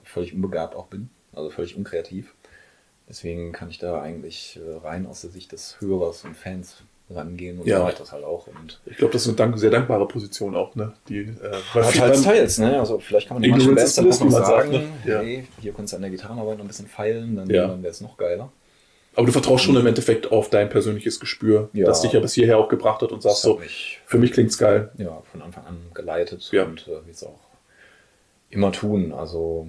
völlig 0.03 0.34
unbegabt 0.34 0.75
auch 0.75 0.88
bin, 0.88 1.09
also 1.34 1.49
völlig 1.49 1.75
unkreativ. 1.75 2.34
Deswegen 3.09 3.51
kann 3.51 3.69
ich 3.69 3.79
da 3.79 4.01
eigentlich 4.01 4.59
äh, 4.63 4.77
rein 4.88 5.05
aus 5.07 5.21
der 5.21 5.32
Sicht 5.32 5.51
des 5.51 5.77
Hörers 5.82 6.23
und 6.23 6.38
Fans 6.38 6.77
rangehen 7.09 7.59
und 7.59 7.67
Ja. 7.67 7.77
so 7.77 7.84
mache 7.84 7.91
ich 7.93 7.97
das 7.97 8.11
halt 8.13 8.23
auch. 8.23 8.47
Und 8.47 8.79
Ich 8.86 8.97
glaube, 8.97 9.11
das 9.13 9.23
ist 9.23 9.27
eine 9.29 9.36
dank 9.36 9.57
sehr 9.57 9.69
dankbare 9.71 10.07
Position 10.07 10.55
auch, 10.55 10.75
ne? 10.75 10.93
Die, 11.09 11.17
äh, 11.19 11.27
ja, 11.73 11.82
teils, 11.91 12.21
teils, 12.21 12.57
ne? 12.59 12.79
Also 12.79 12.99
vielleicht 12.99 13.27
kann 13.27 13.36
man 13.36 13.41
den 13.41 13.51
manchen 13.51 13.75
Bands 13.75 13.95
dann 13.95 14.05
auch 14.09 14.19
noch 14.21 14.32
sagt, 14.32 14.47
sagen, 14.47 14.71
ne? 14.71 14.84
Ja. 15.05 15.19
hey, 15.19 15.47
hier 15.59 15.73
kannst 15.73 15.91
du 15.91 15.97
an 15.97 16.03
der 16.03 16.11
Gitarrenarbeit 16.11 16.57
noch 16.59 16.63
ein 16.65 16.67
bisschen 16.69 16.88
feilen, 16.88 17.36
dann, 17.36 17.49
Ja. 17.49 17.67
dann 17.67 17.82
wäre 17.84 17.91
es 17.91 17.99
noch 17.99 18.15
geiler. 18.15 18.49
Aber 19.16 19.26
du 19.26 19.32
vertraust 19.34 19.66
schon 19.66 19.76
im 19.76 19.86
Endeffekt 19.86 20.32
auf 20.32 20.49
dein 20.49 20.70
persönliches 20.70 21.20
Gespür, 21.20 21.70
Ja. 21.74 21.86
das 21.86 22.01
dich 22.01 22.14
ja 22.14 22.20
bis 22.22 22.34
hierher 22.34 22.57
auch 22.57 22.70
gebracht 22.70 23.01
hat 23.01 23.12
und 23.12 23.22
sagst 23.22 23.41
so, 23.41 23.57
mich 23.57 23.99
für 24.05 24.18
mich 24.18 24.32
klingt's 24.32 24.57
geil. 24.57 24.89
ja, 24.97 25.22
von 25.32 25.41
Anfang 25.41 25.66
an 25.66 25.78
geleitet 25.93 26.47
Ja. 26.53 26.64
und 26.64 26.84
äh, 26.88 26.91
will 27.05 27.12
es 27.12 27.24
auch 27.24 27.39
immer 28.49 28.72
tun. 28.72 29.12
Also 29.12 29.68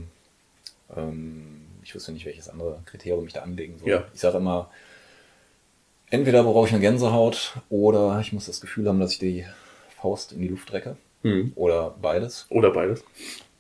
ähm, 0.97 1.63
ich 1.83 1.95
wüsste 1.95 2.13
nicht, 2.13 2.25
welches 2.25 2.49
andere 2.49 2.81
Kriterium 2.87 3.27
ich 3.27 3.33
da 3.33 3.41
anlegen 3.43 3.79
soll. 3.79 3.89
Ja. 3.89 4.05
Ich 4.15 4.21
sage 4.21 4.37
immer, 4.39 4.71
entweder 6.11 6.45
brauche 6.45 6.69
ich 6.69 6.73
eine 6.73 6.81
Gänsehaut 6.81 7.57
oder 7.69 8.19
ich 8.21 8.33
muss 8.33 8.47
das 8.47 8.61
Gefühl 8.61 8.87
haben, 8.89 9.01
dass 9.01 9.13
ich 9.13 9.19
die 9.19 9.45
Faust 10.01 10.33
in 10.33 10.41
die 10.41 10.49
Luft 10.49 10.73
recke. 10.73 10.97
Hm. 11.23 11.53
Oder 11.57 11.95
beides. 12.01 12.47
Oder 12.49 12.71
beides. 12.71 13.03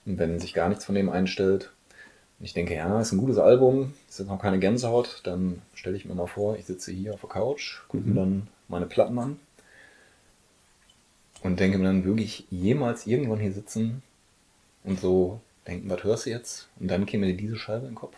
Und 0.06 0.18
wenn 0.18 0.38
sich 0.38 0.54
gar 0.54 0.68
nichts 0.68 0.84
von 0.84 0.94
dem 0.94 1.08
einstellt 1.08 1.71
und 2.42 2.46
ich 2.46 2.54
denke, 2.54 2.74
ja, 2.74 3.00
ist 3.00 3.12
ein 3.12 3.18
gutes 3.18 3.38
Album, 3.38 3.94
ist 4.08 4.18
jetzt 4.18 4.26
noch 4.28 4.42
keine 4.42 4.58
Gänsehaut, 4.58 5.20
dann 5.22 5.62
stelle 5.74 5.96
ich 5.96 6.04
mir 6.04 6.14
mal 6.14 6.26
vor, 6.26 6.56
ich 6.56 6.64
sitze 6.66 6.90
hier 6.90 7.14
auf 7.14 7.20
der 7.20 7.30
Couch, 7.30 7.82
gucke 7.88 8.02
Mhm. 8.04 8.14
mir 8.14 8.20
dann 8.20 8.48
meine 8.66 8.86
Platten 8.86 9.16
an 9.20 9.38
und 11.42 11.60
denke 11.60 11.78
mir 11.78 11.84
dann 11.84 12.04
wirklich 12.04 12.46
jemals 12.50 13.06
irgendwann 13.06 13.38
hier 13.38 13.52
sitzen 13.52 14.02
und 14.84 15.00
so 15.00 15.40
denken, 15.66 15.88
was 15.90 16.02
hörst 16.04 16.26
du 16.26 16.30
jetzt? 16.30 16.68
Und 16.80 16.88
dann 16.88 17.06
käme 17.06 17.26
dir 17.26 17.36
diese 17.36 17.56
Scheibe 17.56 17.82
in 17.86 17.92
den 17.92 17.94
Kopf. 17.94 18.16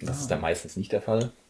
Das 0.00 0.16
Ah. 0.18 0.20
ist 0.22 0.30
dann 0.30 0.40
meistens 0.40 0.76
nicht 0.76 0.92
der 0.92 1.02
Fall. 1.02 1.30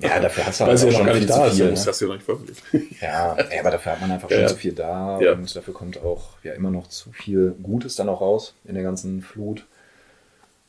Ja, 0.00 0.18
dafür 0.18 0.46
hast 0.46 0.58
du 0.60 0.64
halt 0.64 0.76
auch 0.84 0.90
schon 0.90 1.06
gar 1.06 1.14
nicht 1.14 1.30
da 1.30 1.48
viel. 1.48 1.58
ja, 1.60 1.64
ne? 1.66 1.70
das 1.70 1.86
hast 1.86 2.00
du 2.00 2.04
ja 2.04 2.08
noch 2.08 2.14
nicht 2.16 2.24
veröffentlicht. 2.24 2.62
Ja, 3.00 3.36
ja, 3.36 3.60
aber 3.60 3.70
dafür 3.70 3.92
hat 3.92 4.00
man 4.00 4.10
einfach 4.10 4.28
Ja, 4.28 4.36
schon 4.36 4.42
ja. 4.42 4.48
zu 4.48 4.56
viel 4.56 4.72
da 4.72 5.20
Ja. 5.20 5.32
und 5.34 5.54
dafür 5.54 5.72
kommt 5.72 5.98
auch 6.02 6.30
ja 6.42 6.52
immer 6.54 6.70
noch 6.72 6.88
zu 6.88 7.12
viel 7.12 7.54
Gutes 7.62 7.94
dann 7.94 8.08
auch 8.08 8.20
raus 8.20 8.54
in 8.64 8.74
der 8.74 8.82
ganzen 8.82 9.22
Flut. 9.22 9.64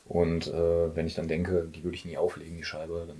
Und 0.06 0.48
äh, 0.48 0.94
wenn 0.94 1.06
ich 1.06 1.14
dann 1.14 1.28
denke, 1.28 1.68
die 1.74 1.82
würde 1.82 1.96
ich 1.96 2.04
nie 2.04 2.16
auflegen, 2.16 2.56
die 2.56 2.64
Scheibe, 2.64 3.04
dann 3.06 3.16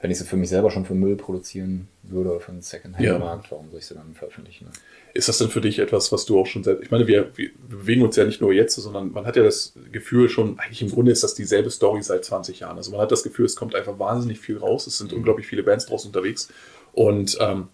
wenn 0.00 0.10
ich 0.10 0.18
sie 0.18 0.24
für 0.24 0.36
mich 0.36 0.50
selber 0.50 0.70
schon 0.70 0.84
für 0.84 0.94
Müll 0.94 1.16
produzieren 1.16 1.88
würde 2.02 2.30
oder 2.30 2.40
für 2.40 2.52
einen 2.52 2.62
Second-Hand-Markt, 2.62 3.50
warum 3.50 3.70
soll 3.70 3.80
ich 3.80 3.86
sie 3.86 3.94
dann 3.94 4.14
veröffentlichen? 4.14 4.66
Ne? 4.66 4.70
Ist 5.14 5.28
das 5.28 5.38
denn 5.38 5.48
für 5.48 5.62
dich 5.62 5.78
etwas, 5.78 6.12
was 6.12 6.26
du 6.26 6.38
auch 6.38 6.46
schon 6.46 6.62
selbst, 6.62 6.84
ich 6.84 6.90
meine, 6.90 7.06
wir, 7.06 7.30
wir 7.36 7.50
bewegen 7.68 8.02
uns 8.02 8.16
ja 8.16 8.24
nicht 8.24 8.40
nur 8.40 8.52
jetzt, 8.52 8.76
sondern 8.76 9.12
man 9.12 9.24
hat 9.24 9.36
ja 9.36 9.42
das 9.42 9.72
Gefühl 9.90 10.28
schon, 10.28 10.58
eigentlich 10.58 10.82
im 10.82 10.90
Grunde 10.90 11.10
ist 11.10 11.24
das 11.24 11.34
dieselbe 11.34 11.70
Story 11.70 12.02
seit 12.02 12.24
20 12.24 12.60
Jahren. 12.60 12.76
Also 12.76 12.90
man 12.90 13.00
hat 13.00 13.10
das 13.10 13.22
Gefühl, 13.22 13.46
es 13.46 13.56
kommt 13.56 13.74
einfach 13.74 13.98
wahnsinnig 13.98 14.38
viel 14.38 14.58
raus, 14.58 14.86
es 14.86 14.98
sind 14.98 15.12
unglaublich 15.12 15.46
viele 15.46 15.62
Bands 15.62 15.86
draußen 15.86 16.08
unterwegs 16.08 16.50
und 16.92 17.38
ähm, 17.40 17.68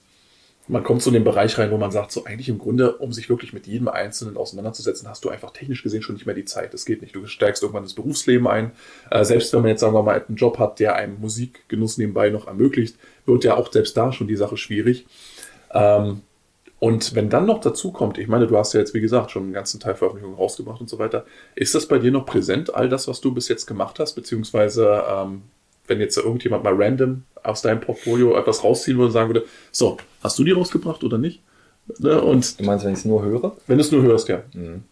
man 0.68 0.84
kommt 0.84 1.02
so 1.02 1.10
in 1.10 1.14
den 1.14 1.24
Bereich 1.24 1.58
rein, 1.58 1.70
wo 1.70 1.76
man 1.76 1.90
sagt, 1.90 2.12
so 2.12 2.24
eigentlich 2.24 2.48
im 2.48 2.58
Grunde, 2.58 2.96
um 2.98 3.12
sich 3.12 3.28
wirklich 3.28 3.52
mit 3.52 3.66
jedem 3.66 3.88
Einzelnen 3.88 4.36
auseinanderzusetzen, 4.36 5.08
hast 5.08 5.24
du 5.24 5.28
einfach 5.28 5.50
technisch 5.50 5.82
gesehen 5.82 6.02
schon 6.02 6.14
nicht 6.14 6.26
mehr 6.26 6.36
die 6.36 6.44
Zeit. 6.44 6.72
Das 6.72 6.84
geht 6.84 7.02
nicht. 7.02 7.16
Du 7.16 7.26
steigst 7.26 7.62
irgendwann 7.62 7.82
ins 7.82 7.94
Berufsleben 7.94 8.46
ein. 8.46 8.70
Äh, 9.10 9.24
selbst 9.24 9.52
wenn 9.52 9.62
man 9.62 9.70
jetzt, 9.70 9.80
sagen 9.80 9.94
wir 9.94 10.02
mal, 10.02 10.22
einen 10.26 10.36
Job 10.36 10.58
hat, 10.58 10.78
der 10.78 10.94
einem 10.94 11.20
Musikgenuss 11.20 11.98
nebenbei 11.98 12.30
noch 12.30 12.46
ermöglicht, 12.46 12.96
wird 13.26 13.44
ja 13.44 13.56
auch 13.56 13.72
selbst 13.72 13.96
da 13.96 14.12
schon 14.12 14.28
die 14.28 14.36
Sache 14.36 14.56
schwierig. 14.56 15.06
Ähm, 15.72 16.22
und 16.78 17.14
wenn 17.14 17.28
dann 17.28 17.46
noch 17.46 17.60
dazu 17.60 17.92
kommt, 17.92 18.18
ich 18.18 18.28
meine, 18.28 18.46
du 18.46 18.56
hast 18.56 18.72
ja 18.72 18.80
jetzt, 18.80 18.94
wie 18.94 19.00
gesagt, 19.00 19.30
schon 19.30 19.44
einen 19.44 19.52
ganzen 19.52 19.78
Teil 19.78 19.94
Veröffentlichungen 19.94 20.36
rausgebracht 20.36 20.80
und 20.80 20.90
so 20.90 20.98
weiter, 20.98 21.24
ist 21.54 21.74
das 21.74 21.86
bei 21.86 21.98
dir 21.98 22.10
noch 22.10 22.26
präsent, 22.26 22.74
all 22.74 22.88
das, 22.88 23.06
was 23.06 23.20
du 23.20 23.32
bis 23.32 23.48
jetzt 23.48 23.66
gemacht 23.66 23.98
hast, 23.98 24.14
beziehungsweise 24.14 25.04
ähm, 25.08 25.42
wenn 25.92 26.00
jetzt 26.00 26.16
irgendjemand 26.16 26.64
mal 26.64 26.74
random 26.74 27.24
aus 27.42 27.62
deinem 27.62 27.80
Portfolio 27.80 28.36
etwas 28.36 28.64
rausziehen 28.64 28.96
würde 28.96 29.06
und 29.06 29.12
sagen 29.12 29.28
würde, 29.28 29.46
so, 29.70 29.98
hast 30.22 30.38
du 30.38 30.44
die 30.44 30.52
rausgebracht 30.52 31.04
oder 31.04 31.18
nicht? 31.18 31.40
Ne? 31.98 32.20
Und 32.20 32.58
Du 32.58 32.64
meinst, 32.64 32.84
wenn 32.84 32.92
ich 32.92 33.00
es 33.00 33.04
nur 33.04 33.22
höre? 33.22 33.56
wenn 33.66 33.76
du 33.78 33.82
es 33.84 33.92
nur 33.92 34.02
hörst, 34.02 34.28
ja. 34.28 34.42
Mhm. 34.54 34.84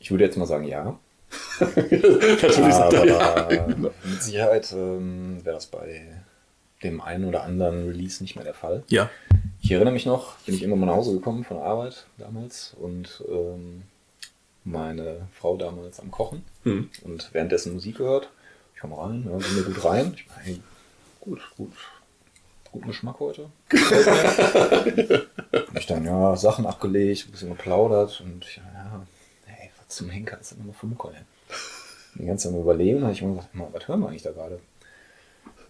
Ich 0.00 0.10
würde 0.10 0.24
jetzt 0.24 0.36
mal 0.38 0.46
sagen, 0.46 0.64
ja. 0.64 0.98
Natürlich 1.60 2.74
sagt 2.74 2.92
er 2.94 3.04
ja. 3.06 3.18
Aber 3.36 3.66
mit 4.04 4.22
Sicherheit 4.22 4.72
ähm, 4.72 5.40
wäre 5.44 5.56
das 5.56 5.66
bei 5.66 6.06
dem 6.82 7.00
einen 7.00 7.24
oder 7.24 7.42
anderen 7.42 7.86
Release 7.88 8.22
nicht 8.22 8.36
mehr 8.36 8.44
der 8.44 8.54
Fall. 8.54 8.84
Ja. 8.88 9.10
Ich 9.60 9.70
erinnere 9.72 9.92
mich 9.92 10.06
noch, 10.06 10.36
bin 10.46 10.54
ich 10.54 10.62
immer 10.62 10.76
mal 10.76 10.86
nach 10.86 10.94
Hause 10.94 11.12
gekommen 11.14 11.42
von 11.44 11.56
der 11.58 11.66
Arbeit 11.66 12.06
damals 12.16 12.74
und 12.80 13.22
ähm, 13.28 13.82
meine 14.64 15.26
Frau 15.32 15.56
damals 15.56 15.98
am 16.00 16.10
Kochen 16.10 16.44
Hm. 16.62 16.88
und 17.02 17.30
währenddessen 17.32 17.74
Musik 17.74 17.96
gehört. 17.98 18.30
Ich 18.78 18.82
komme 18.82 18.96
rein, 18.96 19.24
ja, 19.28 19.36
bin 19.36 19.56
mir 19.56 19.62
gut 19.64 19.84
rein. 19.84 20.12
Ich 20.14 20.28
meine, 20.28 20.40
hey, 20.42 20.60
gut, 21.20 21.40
gut, 21.56 21.72
guten 22.70 22.86
Geschmack 22.86 23.18
heute. 23.18 23.50
Hab 25.52 25.76
ich 25.76 25.86
dann 25.86 26.04
ja 26.04 26.36
Sachen 26.36 26.64
abgelegt, 26.64 27.26
ein 27.26 27.32
bisschen 27.32 27.48
geplaudert 27.48 28.20
und 28.20 28.44
ich, 28.44 28.58
ja, 28.58 29.04
hey, 29.46 29.70
was 29.76 29.96
zum 29.96 30.10
Henker 30.10 30.38
ist 30.40 30.52
immer 30.52 30.72
für 30.74 30.86
Mucke, 30.86 31.08
ey? 31.08 31.22
Die 32.20 32.26
ganze 32.26 32.44
Zeit 32.46 32.54
am 32.54 32.60
überlegen, 32.60 33.02
habe 33.02 33.12
ich 33.12 33.20
immer 33.20 33.34
gesagt, 33.34 33.52
"Mal, 33.56 33.66
was 33.72 33.88
hören 33.88 33.98
wir 33.98 34.10
eigentlich 34.10 34.22
da 34.22 34.30
gerade? 34.30 34.60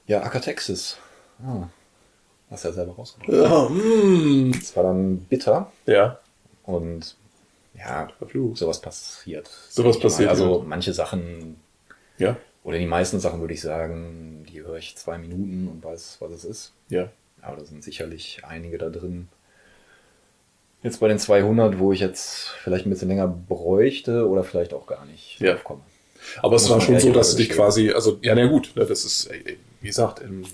Ja, 0.07 0.21
Acker 0.23 0.43
Texas. 0.43 0.99
Ah, 1.43 1.67
hast 2.51 2.65
ja 2.67 2.73
selber 2.73 2.93
rausgebracht. 2.93 3.33
Ja, 3.33 3.69
mm. 3.71 4.53
Das 4.53 4.77
war 4.77 4.83
dann 4.83 5.21
bitter 5.21 5.73
ja. 5.87 6.19
und 6.65 7.17
ja, 7.75 8.09
verflucht. 8.19 8.59
sowas 8.59 8.83
passiert. 8.83 9.49
Sowas 9.71 9.99
passiert, 9.99 10.29
Also 10.29 10.59
ja. 10.59 10.65
manche 10.67 10.93
Sachen 10.93 11.57
Ja. 12.19 12.37
Oder 12.69 12.77
die 12.79 12.85
meisten 12.87 13.19
Sachen 13.19 13.41
würde 13.41 13.55
ich 13.55 13.63
sagen, 13.63 14.45
die 14.53 14.61
höre 14.63 14.77
ich 14.77 14.95
zwei 14.95 15.17
Minuten 15.17 15.69
und 15.69 15.83
weiß, 15.83 16.19
was 16.21 16.31
es 16.33 16.45
ist. 16.45 16.73
Ja. 16.91 17.09
Aber 17.41 17.57
da 17.57 17.65
sind 17.65 17.83
sicherlich 17.83 18.43
einige 18.47 18.77
da 18.77 18.91
drin. 18.91 19.29
Jetzt 20.83 21.01
bei 21.01 21.09
den 21.09 21.19
200, 21.19 21.79
wo 21.79 21.95
ich 21.95 22.01
jetzt 22.01 22.49
vielleicht 22.63 22.85
ein 22.85 22.91
bisschen 22.91 23.09
länger 23.09 23.27
bräuchte 23.27 24.29
oder 24.29 24.45
vielleicht 24.45 24.75
auch 24.75 24.87
gar 24.87 25.07
nicht 25.07 25.41
Ja. 25.41 25.55
komme. 25.55 25.81
Aber 26.43 26.57
es 26.57 26.69
war 26.69 26.79
schon 26.83 27.01
so, 27.01 27.11
dass 27.11 27.31
du 27.31 27.39
dich 27.39 27.49
quasi, 27.49 27.91
also, 27.91 28.19
ja, 28.21 28.35
na 28.35 28.45
gut, 28.47 28.73
ne, 28.77 28.85
das 28.85 29.07
ist, 29.07 29.31
äh, 29.31 29.57
wie 29.81 29.87
gesagt, 29.87 30.21
ähm, 30.21 30.45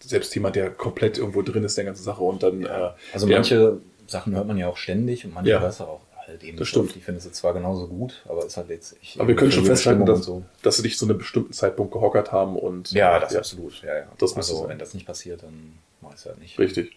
selbst 0.00 0.34
jemand, 0.34 0.56
der 0.56 0.70
komplett 0.70 1.16
irgendwo 1.16 1.42
drin 1.42 1.62
ist, 1.62 1.76
der 1.78 1.84
ganze 1.84 2.02
Sache 2.02 2.24
und 2.24 2.42
dann, 2.42 2.64
äh, 2.66 2.90
Also 3.12 3.28
manche 3.28 3.78
Sachen 4.08 4.34
hört 4.34 4.48
man 4.48 4.56
ja 4.58 4.66
auch 4.66 4.76
ständig 4.76 5.24
und 5.24 5.32
manche 5.32 5.52
Ja. 5.52 5.60
hörst 5.60 5.78
du 5.78 5.84
auch, 5.84 6.00
halt 6.30 6.42
eben 6.44 6.56
Das 6.56 6.68
stimmt. 6.68 6.94
Die 6.94 7.00
findest 7.00 7.26
du 7.26 7.30
zwar 7.32 7.52
genauso 7.52 7.86
gut, 7.86 8.22
aber 8.28 8.44
ist 8.46 8.56
halt 8.56 8.68
letztlich. 8.68 9.16
Aber 9.18 9.28
wir 9.28 9.36
können 9.36 9.52
schon 9.52 9.64
festhalten, 9.66 10.00
Stimmung 10.02 10.16
dass, 10.16 10.24
so. 10.26 10.42
dass 10.62 10.76
sie 10.76 10.82
dich 10.82 10.96
zu 10.98 11.04
einem 11.04 11.18
bestimmten 11.18 11.52
Zeitpunkt 11.52 11.92
gehockert 11.92 12.32
haben 12.32 12.56
und 12.56 12.92
Ja, 12.92 13.18
das 13.18 13.36
absolut. 13.36 13.82
Ja, 13.82 13.96
ja. 13.98 14.04
Das 14.18 14.36
also, 14.36 14.60
sein. 14.60 14.68
wenn 14.70 14.78
das 14.78 14.94
nicht 14.94 15.06
passiert, 15.06 15.42
dann 15.42 15.74
mach 16.00 16.10
ich 16.10 16.16
es 16.16 16.26
halt 16.26 16.40
nicht. 16.40 16.58
richtig. 16.58 16.96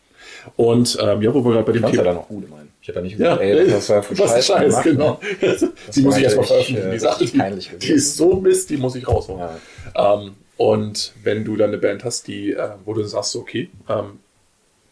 Und 0.55 0.97
ähm, 1.01 1.21
ja, 1.21 1.33
wo 1.33 1.43
wir 1.43 1.51
gerade 1.51 1.65
bei 1.65 1.71
Ich 1.71 1.77
dem 1.77 1.81
fand's 1.81 1.97
ja 1.97 2.03
Thema. 2.03 2.13
dann 2.15 2.23
auch 2.23 2.27
gut, 2.29 2.45
immerhin. 2.45 2.69
Ich 2.81 2.87
habe 2.87 2.99
ja 2.99 3.03
nicht 3.03 3.19
Ja, 3.19 3.35
gesagt, 3.35 3.41
ey, 3.41 3.67
das 3.69 3.89
war 3.89 4.03
für 4.03 4.17
was 4.19 4.29
Scheiß, 4.31 4.45
Scheiß, 4.45 4.67
gemacht, 4.83 4.83
genau. 4.83 5.19
ne? 5.41 5.73
die 5.93 6.01
muss 6.01 6.17
ich 6.17 6.23
erstmal 6.23 6.45
veröffentlichen. 6.45 6.87
äh, 6.87 6.91
Die 6.93 6.99
Sache, 6.99 7.21
richtig 7.21 7.39
peinlich 7.39 7.69
die, 7.73 7.77
die 7.79 7.91
ist 7.91 8.15
so 8.15 8.35
Mist, 8.39 8.69
die 8.69 8.77
muss 8.77 8.95
ich 8.95 9.05
rausholen. 9.05 9.41
Ja. 9.95 10.13
Ähm, 10.21 10.35
und 10.55 11.13
wenn 11.23 11.43
du 11.43 11.57
dann 11.57 11.69
eine 11.69 11.77
Band 11.77 12.05
hast, 12.05 12.27
die, 12.27 12.53
äh, 12.53 12.69
wo 12.85 12.93
du 12.93 13.03
sagst, 13.03 13.35
okay, 13.35 13.69
ähm, 13.89 14.19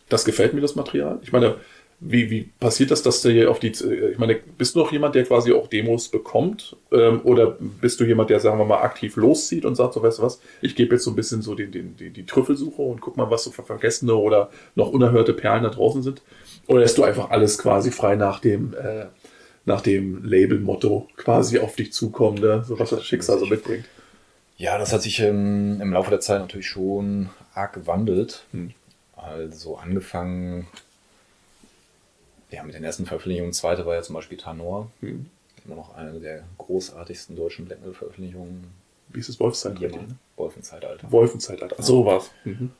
das 0.09 0.25
gefällt 0.25 0.53
mir 0.53 0.59
das 0.59 0.75
Material. 0.75 1.19
Ich 1.21 1.31
meine, 1.31 1.55
wie, 2.03 2.31
wie 2.31 2.41
passiert 2.59 2.89
das, 2.89 3.03
dass 3.03 3.21
du 3.21 3.29
hier 3.29 3.51
auf 3.51 3.59
die, 3.59 3.67
äh, 3.67 4.11
ich 4.11 4.17
meine, 4.17 4.35
bist 4.57 4.73
du 4.75 4.79
noch 4.79 4.91
jemand, 4.91 5.13
der 5.13 5.23
quasi 5.23 5.53
auch 5.53 5.67
Demos 5.67 6.09
bekommt? 6.09 6.75
Ähm, 6.91 7.21
oder 7.23 7.57
bist 7.59 7.99
du 7.99 8.05
jemand, 8.05 8.31
der, 8.31 8.39
sagen 8.39 8.57
wir 8.57 8.65
mal, 8.65 8.81
aktiv 8.81 9.15
loszieht 9.15 9.65
und 9.65 9.75
sagt, 9.75 9.93
so, 9.93 10.01
weißt 10.01 10.17
du 10.17 10.23
was, 10.23 10.41
ich 10.61 10.75
gebe 10.75 10.95
jetzt 10.95 11.03
so 11.03 11.11
ein 11.11 11.15
bisschen 11.15 11.43
so 11.43 11.53
den, 11.53 11.71
den, 11.71 11.95
die, 11.95 12.09
die 12.09 12.25
Trüffelsuche 12.25 12.81
und 12.81 13.01
guck 13.01 13.17
mal, 13.17 13.29
was 13.29 13.43
so 13.43 13.51
für 13.51 13.61
vergessene 13.61 14.15
oder 14.15 14.49
noch 14.73 14.91
unerhörte 14.91 15.33
Perlen 15.33 15.63
da 15.63 15.69
draußen 15.69 16.01
sind? 16.01 16.23
Oder 16.65 16.79
lässt 16.79 16.97
du 16.97 17.03
einfach 17.03 17.29
alles 17.29 17.59
quasi 17.59 17.91
frei 17.91 18.15
nach 18.15 18.39
dem, 18.39 18.73
äh, 18.73 19.05
nach 19.65 19.81
dem 19.81 20.23
Label-Motto 20.23 21.07
quasi 21.17 21.59
auf 21.59 21.75
dich 21.75 21.93
zukommen, 21.93 22.39
ne? 22.39 22.63
so 22.67 22.79
was 22.79 22.89
das 22.89 23.05
Schicksal 23.05 23.37
so 23.37 23.45
mitbringt? 23.45 23.85
Ja, 24.57 24.79
das 24.79 24.91
hat 24.91 25.03
sich 25.03 25.19
ähm, 25.19 25.79
im 25.81 25.93
Laufe 25.93 26.09
der 26.09 26.19
Zeit 26.19 26.39
natürlich 26.39 26.67
schon 26.67 27.29
arg 27.53 27.73
gewandelt. 27.73 28.45
Hm. 28.51 28.71
Also 29.15 29.77
angefangen, 29.77 30.67
ja, 32.51 32.63
mit 32.63 32.75
den 32.75 32.83
ersten 32.83 33.05
Veröffentlichungen. 33.05 33.53
Zweite 33.53 33.85
war 33.85 33.95
ja 33.95 34.01
zum 34.01 34.15
Beispiel 34.15 34.37
Tanor. 34.37 34.91
Hm. 34.99 35.25
Immer 35.65 35.75
noch 35.75 35.95
eine 35.95 36.19
der 36.19 36.43
großartigsten 36.57 37.35
deutschen 37.35 37.65
Black 37.65 37.79
Metal 37.79 37.93
Veröffentlichungen. 37.93 38.67
Wie 39.09 39.19
ist 39.19 39.29
es 39.29 39.39
Wolfszeitalter? 39.39 39.95
Jemals. 39.95 40.13
Wolfenzeitalter. 40.37 41.11
Wolfenzeitalter. 41.11 41.81
So 41.81 42.05
war's. 42.05 42.31
Mhm. 42.45 42.71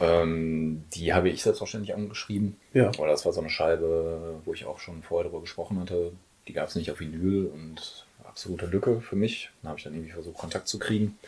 Ähm, 0.00 0.84
die 0.94 1.12
habe 1.12 1.28
ich 1.28 1.42
selbstverständlich 1.42 1.94
angeschrieben. 1.94 2.56
Ja. 2.72 2.90
Oder 2.98 3.10
das 3.10 3.24
war 3.24 3.32
so 3.32 3.40
eine 3.40 3.50
Scheibe, 3.50 4.40
wo 4.44 4.54
ich 4.54 4.64
auch 4.64 4.78
schon 4.78 5.02
vorher 5.02 5.24
darüber 5.24 5.40
gesprochen 5.40 5.80
hatte. 5.80 6.12
Die 6.48 6.52
gab 6.52 6.68
es 6.68 6.74
nicht 6.74 6.90
auf 6.90 7.00
Vinyl 7.00 7.46
und 7.46 8.06
absolute 8.24 8.66
Lücke 8.66 9.00
für 9.00 9.16
mich. 9.16 9.50
Dann 9.62 9.70
habe 9.70 9.78
ich 9.78 9.84
dann 9.84 9.94
irgendwie 9.94 10.12
versucht, 10.12 10.38
Kontakt 10.38 10.68
zu 10.68 10.78
kriegen. 10.78 11.18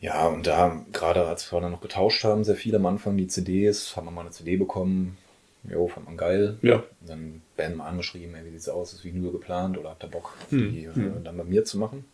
Ja, 0.00 0.28
und 0.28 0.46
da, 0.46 0.82
gerade 0.92 1.26
als 1.26 1.52
wir 1.52 1.60
dann 1.60 1.72
noch 1.72 1.82
getauscht 1.82 2.24
haben, 2.24 2.44
sehr 2.44 2.54
viel 2.56 2.74
am 2.74 2.86
Anfang, 2.86 3.18
die 3.18 3.26
CDs, 3.26 3.96
haben 3.96 4.06
wir 4.06 4.10
mal 4.10 4.22
eine 4.22 4.30
CD 4.30 4.56
bekommen. 4.56 5.18
Jo, 5.64 5.88
fand 5.88 6.06
man 6.06 6.16
geil. 6.16 6.56
Ja. 6.62 6.82
Dann 7.00 7.42
Band 7.56 7.76
mal 7.76 7.86
angeschrieben, 7.86 8.34
ey, 8.34 8.44
wie 8.44 8.50
sieht's 8.50 8.68
aus, 8.68 8.92
ist 8.92 9.04
Vinyl 9.04 9.32
geplant 9.32 9.76
oder 9.76 9.90
habt 9.90 10.04
ihr 10.04 10.08
Bock, 10.08 10.32
Hm, 10.48 10.72
die 10.72 10.84
äh, 10.84 10.94
hm. 10.94 11.24
dann 11.24 11.36
bei 11.36 11.44
mir 11.44 11.64
zu 11.64 11.78
machen? 11.78 12.04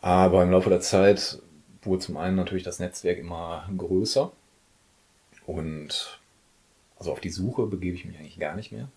Aber 0.00 0.42
im 0.42 0.50
Laufe 0.50 0.70
der 0.70 0.80
Zeit 0.80 1.38
wurde 1.82 2.00
zum 2.00 2.16
einen 2.16 2.36
natürlich 2.36 2.64
das 2.64 2.78
Netzwerk 2.78 3.18
immer 3.18 3.68
größer 3.76 4.32
und 5.46 6.20
also 6.98 7.12
auf 7.12 7.20
die 7.20 7.30
Suche 7.30 7.66
begebe 7.66 7.96
ich 7.96 8.04
mich 8.04 8.18
eigentlich 8.18 8.38
gar 8.38 8.56
nicht 8.56 8.72
mehr. 8.72 8.88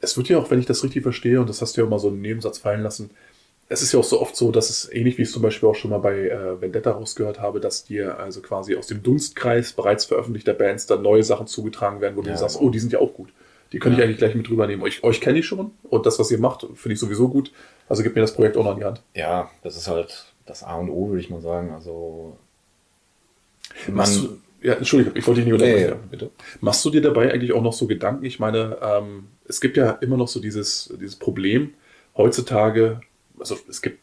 Es 0.00 0.16
wird 0.16 0.28
ja 0.28 0.38
auch, 0.38 0.50
wenn 0.50 0.58
ich 0.58 0.66
das 0.66 0.82
richtig 0.82 1.02
verstehe, 1.02 1.40
und 1.40 1.48
das 1.48 1.62
hast 1.62 1.76
du 1.76 1.80
ja 1.80 1.86
auch 1.86 1.90
mal 1.90 1.98
so 1.98 2.08
einen 2.08 2.20
Nebensatz 2.20 2.58
fallen 2.58 2.82
lassen, 2.82 3.10
es 3.68 3.82
ist 3.82 3.92
ja 3.92 3.98
auch 3.98 4.04
so 4.04 4.20
oft 4.20 4.36
so, 4.36 4.52
dass 4.52 4.70
es 4.70 4.90
ähnlich 4.92 5.18
wie 5.18 5.22
ich 5.22 5.28
es 5.28 5.32
zum 5.34 5.42
Beispiel 5.42 5.68
auch 5.68 5.74
schon 5.74 5.90
mal 5.90 5.98
bei 5.98 6.28
äh, 6.28 6.60
Vendetta 6.60 6.92
rausgehört 6.92 7.40
habe, 7.40 7.58
dass 7.60 7.84
dir 7.84 8.18
also 8.18 8.40
quasi 8.40 8.76
aus 8.76 8.86
dem 8.86 9.02
Dunstkreis 9.02 9.72
bereits 9.72 10.04
veröffentlichter 10.04 10.54
Bands 10.54 10.86
dann 10.86 11.02
neue 11.02 11.22
Sachen 11.24 11.46
zugetragen 11.48 12.00
werden, 12.00 12.16
wo 12.16 12.22
du 12.22 12.30
Ja. 12.30 12.36
sagst, 12.36 12.60
oh, 12.60 12.70
die 12.70 12.78
sind 12.78 12.92
ja 12.92 13.00
auch 13.00 13.12
gut. 13.12 13.30
Die 13.72 13.80
könnte 13.80 13.96
Ja. 13.98 14.04
ich 14.04 14.04
eigentlich 14.06 14.18
gleich 14.18 14.34
mit 14.36 14.48
drüber 14.48 14.66
nehmen. 14.68 14.82
Euch, 14.82 15.02
euch 15.02 15.20
kenne 15.20 15.40
ich 15.40 15.46
schon 15.46 15.72
und 15.82 16.06
das, 16.06 16.18
was 16.20 16.30
ihr 16.30 16.38
macht, 16.38 16.64
finde 16.74 16.92
ich 16.94 17.00
sowieso 17.00 17.28
gut. 17.28 17.52
Also 17.88 18.04
gib 18.04 18.14
mir 18.14 18.20
das 18.20 18.34
Projekt 18.34 18.56
auch 18.56 18.64
noch 18.64 18.72
in 18.74 18.78
die 18.78 18.84
Hand. 18.84 19.02
Ja, 19.14 19.50
das 19.64 19.76
ist 19.76 19.88
halt 19.88 20.32
das 20.46 20.62
A 20.62 20.76
und 20.76 20.88
O, 20.90 21.08
würde 21.08 21.20
ich 21.20 21.28
mal 21.30 21.40
sagen. 21.40 21.72
Also 21.72 22.36
Machst 23.88 24.22
du, 24.22 24.38
ja, 24.62 24.74
Entschuldigung, 24.74 25.16
ich 25.16 25.26
wollte 25.26 25.40
dich 25.42 25.52
nicht 25.52 25.60
Nee, 25.60 25.72
unterbrechen. 25.74 26.00
ja, 26.00 26.08
bitte. 26.10 26.30
Machst 26.60 26.84
du 26.84 26.90
dir 26.90 27.00
dabei 27.02 27.32
eigentlich 27.32 27.52
auch 27.52 27.62
noch 27.62 27.72
so 27.72 27.86
Gedanken? 27.86 28.24
Ich 28.24 28.38
meine, 28.38 28.78
ähm, 28.80 29.26
es 29.48 29.60
gibt 29.60 29.76
ja 29.76 29.90
immer 29.90 30.16
noch 30.16 30.28
so 30.28 30.40
dieses, 30.40 30.92
dieses 31.00 31.16
Problem 31.16 31.74
heutzutage, 32.16 33.00
also 33.38 33.56
es 33.68 33.82
gibt, 33.82 34.00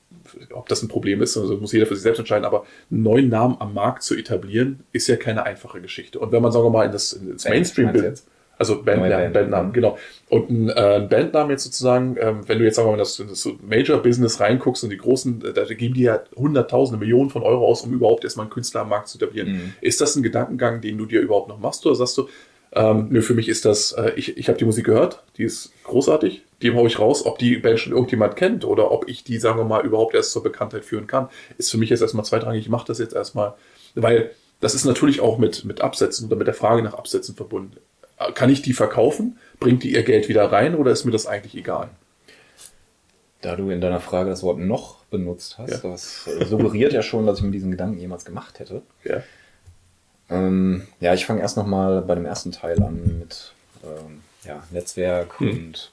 ob 0.53 0.67
das 0.69 0.81
ein 0.81 0.88
Problem 0.88 1.21
ist, 1.21 1.38
also 1.38 1.57
muss 1.57 1.71
jeder 1.71 1.86
für 1.86 1.95
sich 1.95 2.03
selbst 2.03 2.19
entscheiden, 2.19 2.45
aber 2.45 2.65
einen 2.91 3.03
neuen 3.03 3.29
Namen 3.29 3.57
am 3.59 3.73
Markt 3.73 4.03
zu 4.03 4.15
etablieren, 4.15 4.81
ist 4.91 5.07
ja 5.07 5.15
keine 5.15 5.45
einfache 5.45 5.81
Geschichte. 5.81 6.19
Und 6.19 6.31
wenn 6.31 6.41
man, 6.41 6.51
sagen 6.51 6.65
wir 6.65 6.69
mal, 6.69 6.86
in 6.86 6.91
das, 6.91 7.13
ins 7.13 7.43
Band, 7.43 7.55
Mainstream 7.55 7.86
meinst 7.86 7.99
du 7.99 8.01
bildet, 8.01 8.19
jetzt? 8.19 8.27
also 8.57 8.81
Band, 8.81 9.01
Neue 9.01 9.11
ja, 9.11 9.17
Band, 9.17 9.34
Bandnamen, 9.34 9.69
mhm. 9.69 9.73
genau. 9.73 9.97
Und 10.29 10.49
ein, 10.49 10.69
äh, 10.69 11.07
Bandnamen 11.09 11.51
jetzt 11.51 11.63
sozusagen, 11.63 12.17
ähm, 12.19 12.41
wenn 12.47 12.59
du 12.59 12.65
jetzt 12.65 12.75
sagen 12.75 12.88
wir 12.88 12.91
mal, 12.93 12.97
das, 12.97 13.17
das 13.17 13.41
so 13.41 13.57
Major-Business 13.61 14.39
reinguckst 14.39 14.84
und 14.84 14.89
die 14.89 14.97
großen, 14.97 15.43
äh, 15.45 15.53
da 15.53 15.65
geben 15.65 15.93
die 15.93 16.03
ja 16.03 16.21
hunderttausende, 16.36 16.99
Millionen 16.99 17.29
von 17.29 17.43
Euro 17.43 17.67
aus, 17.67 17.81
um 17.81 17.93
überhaupt 17.93 18.23
erstmal 18.23 18.45
einen 18.45 18.53
Künstler 18.53 18.81
am 18.81 18.89
Markt 18.89 19.07
zu 19.07 19.17
etablieren. 19.17 19.51
Mhm. 19.51 19.73
Ist 19.81 20.01
das 20.01 20.15
ein 20.15 20.23
Gedankengang, 20.23 20.81
den 20.81 20.97
du 20.97 21.05
dir 21.05 21.21
überhaupt 21.21 21.49
noch 21.49 21.59
machst 21.59 21.86
oder 21.86 21.95
sagst 21.95 22.17
du, 22.17 22.27
ähm, 22.76 23.07
nö, 23.09 23.21
für 23.21 23.34
mich 23.34 23.49
ist 23.49 23.65
das, 23.65 23.91
äh, 23.93 24.11
ich, 24.15 24.38
ich 24.38 24.47
habe 24.47 24.57
die 24.57 24.65
Musik 24.65 24.86
gehört, 24.86 25.24
die 25.38 25.43
ist 25.43 25.71
großartig, 25.84 26.43
die 26.61 26.71
hau 26.74 26.86
ich 26.88 26.99
raus, 26.99 27.26
ob 27.26 27.38
die 27.39 27.57
Band 27.57 27.80
schon 27.80 27.93
irgendjemand 27.93 28.36
kennt 28.36 28.65
oder 28.65 28.91
ob 28.91 29.07
ich 29.09 29.24
die, 29.24 29.38
sagen 29.38 29.57
wir 29.59 29.65
mal, 29.65 29.86
überhaupt 29.86 30.15
erst 30.15 30.32
zur 30.32 30.43
Bekanntheit 30.43 30.84
führen 30.86 31.07
kann, 31.07 31.30
ist 31.57 31.69
für 31.71 31.78
mich 31.78 31.89
jetzt 31.89 32.01
erstmal 32.01 32.26
zweitrangig. 32.26 32.61
Ich 32.61 32.69
mache 32.69 32.88
das 32.88 32.99
jetzt 32.99 33.13
erstmal, 33.13 33.53
weil 33.95 34.32
das 34.59 34.74
ist 34.76 34.86
natürlich 34.86 35.19
auch 35.19 35.38
mit, 35.38 35.65
mit 35.65 35.82
Absätzen 35.82 36.28
oder 36.28 36.36
mit 36.36 36.47
der 36.47 36.53
Frage 36.53 36.82
nach 36.82 36.93
Absätzen 36.93 37.36
verbunden. 37.36 37.78
Äh, 38.17 38.32
Kann 38.32 38.49
ich 38.49 38.61
die 38.61 38.74
verkaufen? 38.74 39.38
Bringt 39.59 39.84
die 39.84 39.93
ihr 39.93 40.03
Geld 40.03 40.30
wieder 40.30 40.51
rein 40.51 40.76
oder 40.76 40.91
ist 40.91 41.05
mir 41.05 41.11
das 41.11 41.28
eigentlich 41.28 41.55
egal? 41.55 41.89
Da 43.41 43.57
du 43.57 43.69
in 43.69 43.82
deiner 43.82 43.99
Frage 43.99 44.30
das 44.30 44.41
Wort 44.41 44.57
noch 44.57 45.03
benutzt 45.05 45.57
hast, 45.57 45.69
Ja. 45.84 45.89
das 45.89 46.24
suggeriert 46.49 46.93
ja 46.93 47.01
schon, 47.01 47.26
dass 47.26 47.39
ich 47.39 47.43
mir 47.43 47.51
diesen 47.51 47.71
Gedanken 47.71 47.99
jemals 47.99 48.24
gemacht 48.24 48.59
hätte. 48.59 48.82
Ja. 49.03 49.21
Ähm, 50.34 50.88
ja, 50.99 51.13
ich 51.13 51.25
fange 51.25 51.41
erst 51.41 51.57
nochmal 51.57 52.01
bei 52.01 52.15
dem 52.15 52.25
ersten 52.25 52.51
Teil 52.51 52.81
an 52.84 53.19
mit 53.19 53.53
ähm, 53.84 54.21
ja, 54.43 54.63
Netzwerk 54.71 55.39
Hm. 55.39 55.49
und 55.51 55.91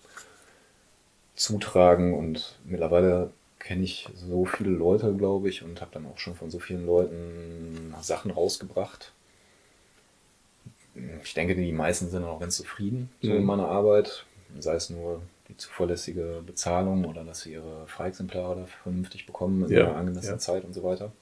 Zutragen 1.35 2.15
und 2.15 2.59
mittlerweile 2.65 3.31
kenne 3.59 3.83
ich 3.85 4.09
so 4.15 4.45
viele 4.45 4.71
Leute, 4.71 5.15
glaube 5.15 5.49
ich, 5.49 5.63
und 5.63 5.81
habe 5.81 5.91
dann 5.93 6.07
auch 6.07 6.19
schon 6.19 6.35
von 6.35 6.51
so 6.51 6.59
vielen 6.59 6.87
Leuten 6.87 7.95
Sachen 8.01 8.31
rausgebracht. 8.31 9.13
Ich 11.23 11.35
denke, 11.35 11.55
die 11.55 11.73
meisten 11.73 12.11
sind 12.11 12.25
auch 12.25 12.41
ganz 12.41 12.57
zufrieden 12.57 13.11
so 13.23 13.31
Mhm. 13.31 13.39
in 13.39 13.45
meiner 13.45 13.69
Arbeit, 13.69 14.27
sei 14.59 14.75
es 14.75 14.91
nur 14.91 15.23
die 15.49 15.57
zuverlässige 15.57 16.43
Bezahlung 16.45 17.05
oder 17.05 17.25
dass 17.25 17.43
sie 17.43 17.53
ihre 17.53 17.87
Freiexemplare 17.87 18.67
vernünftig 18.83 19.27
bekommen 19.27 19.65
in 19.65 19.71
Ja, 19.73 19.87
einer 19.89 19.97
angemessenen 19.97 20.39
ja. 20.39 20.45
Zeit 20.45 20.65
und 20.65 20.75
so 20.75 20.83
weiter 20.83 21.13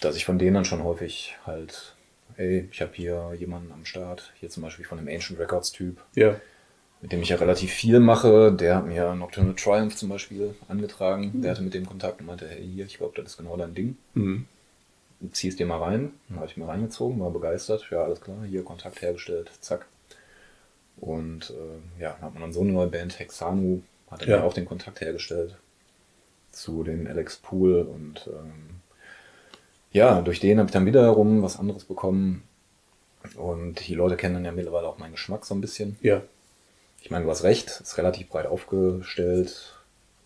dass 0.00 0.16
ich 0.16 0.24
von 0.24 0.38
denen 0.38 0.54
dann 0.54 0.64
schon 0.64 0.84
häufig 0.84 1.36
halt, 1.46 1.94
ey, 2.36 2.68
ich 2.70 2.80
habe 2.82 2.92
hier 2.94 3.32
jemanden 3.38 3.72
am 3.72 3.84
Start, 3.84 4.32
hier 4.38 4.50
zum 4.50 4.62
Beispiel 4.62 4.84
von 4.84 4.98
dem 4.98 5.08
Ancient 5.08 5.38
Records 5.38 5.72
Typ, 5.72 6.02
Ja. 6.14 6.36
mit 7.00 7.12
dem 7.12 7.22
ich 7.22 7.30
ja 7.30 7.36
relativ 7.36 7.72
viel 7.72 8.00
mache. 8.00 8.52
Der 8.52 8.76
hat 8.76 8.86
mir 8.86 9.14
Nocturnal 9.14 9.54
Triumph 9.54 9.96
zum 9.96 10.08
Beispiel 10.10 10.54
angetragen. 10.68 11.40
Der 11.42 11.52
hatte 11.52 11.62
mit 11.62 11.74
dem 11.74 11.86
Kontakt 11.86 12.20
und 12.20 12.26
meinte, 12.26 12.48
hey, 12.48 12.62
hier, 12.66 12.84
ich 12.84 12.98
glaube, 12.98 13.14
das 13.16 13.32
ist 13.32 13.36
genau 13.38 13.56
dein 13.56 13.74
Ding. 13.74 13.96
Mhm. 14.14 14.46
Zieh 15.32 15.48
es 15.48 15.56
dir 15.56 15.66
mal 15.66 15.78
rein. 15.78 16.12
Dann 16.28 16.38
habe 16.38 16.46
ich 16.48 16.56
mir 16.56 16.66
reingezogen, 16.68 17.20
war 17.20 17.30
begeistert. 17.30 17.86
Ja, 17.90 18.04
alles 18.04 18.20
klar, 18.20 18.38
hier 18.48 18.64
Kontakt 18.64 19.00
hergestellt, 19.02 19.50
zack. 19.60 19.86
Und 20.98 21.50
äh, 21.50 22.00
ja, 22.02 22.12
dann 22.12 22.22
hat 22.22 22.32
man 22.34 22.42
dann 22.42 22.52
so 22.52 22.60
eine 22.60 22.72
neue 22.72 22.88
Band, 22.88 23.18
Hexanu, 23.18 23.82
hat 24.10 24.22
dann 24.22 24.28
Ja. 24.28 24.36
ja. 24.38 24.42
auch 24.42 24.52
den 24.54 24.66
Kontakt 24.66 25.00
hergestellt 25.00 25.56
zu 26.52 26.82
dem 26.82 27.06
Alex 27.06 27.36
Pool 27.38 27.82
und 27.82 28.26
ähm, 28.26 28.79
ja, 29.92 30.20
durch 30.22 30.40
den 30.40 30.58
habe 30.58 30.68
ich 30.68 30.72
dann 30.72 30.86
wiederum 30.86 31.42
was 31.42 31.58
anderes 31.58 31.84
bekommen. 31.84 32.42
Und 33.36 33.86
die 33.86 33.94
Leute 33.94 34.16
kennen 34.16 34.34
dann 34.34 34.44
ja 34.44 34.52
mittlerweile 34.52 34.88
auch 34.88 34.98
meinen 34.98 35.12
Geschmack 35.12 35.44
so 35.44 35.54
ein 35.54 35.60
bisschen. 35.60 35.96
Ja. 36.00 36.22
Ich 37.02 37.10
meine, 37.10 37.24
du 37.24 37.30
hast 37.30 37.42
recht, 37.42 37.80
ist 37.80 37.98
relativ 37.98 38.28
breit 38.28 38.46
aufgestellt. 38.46 39.76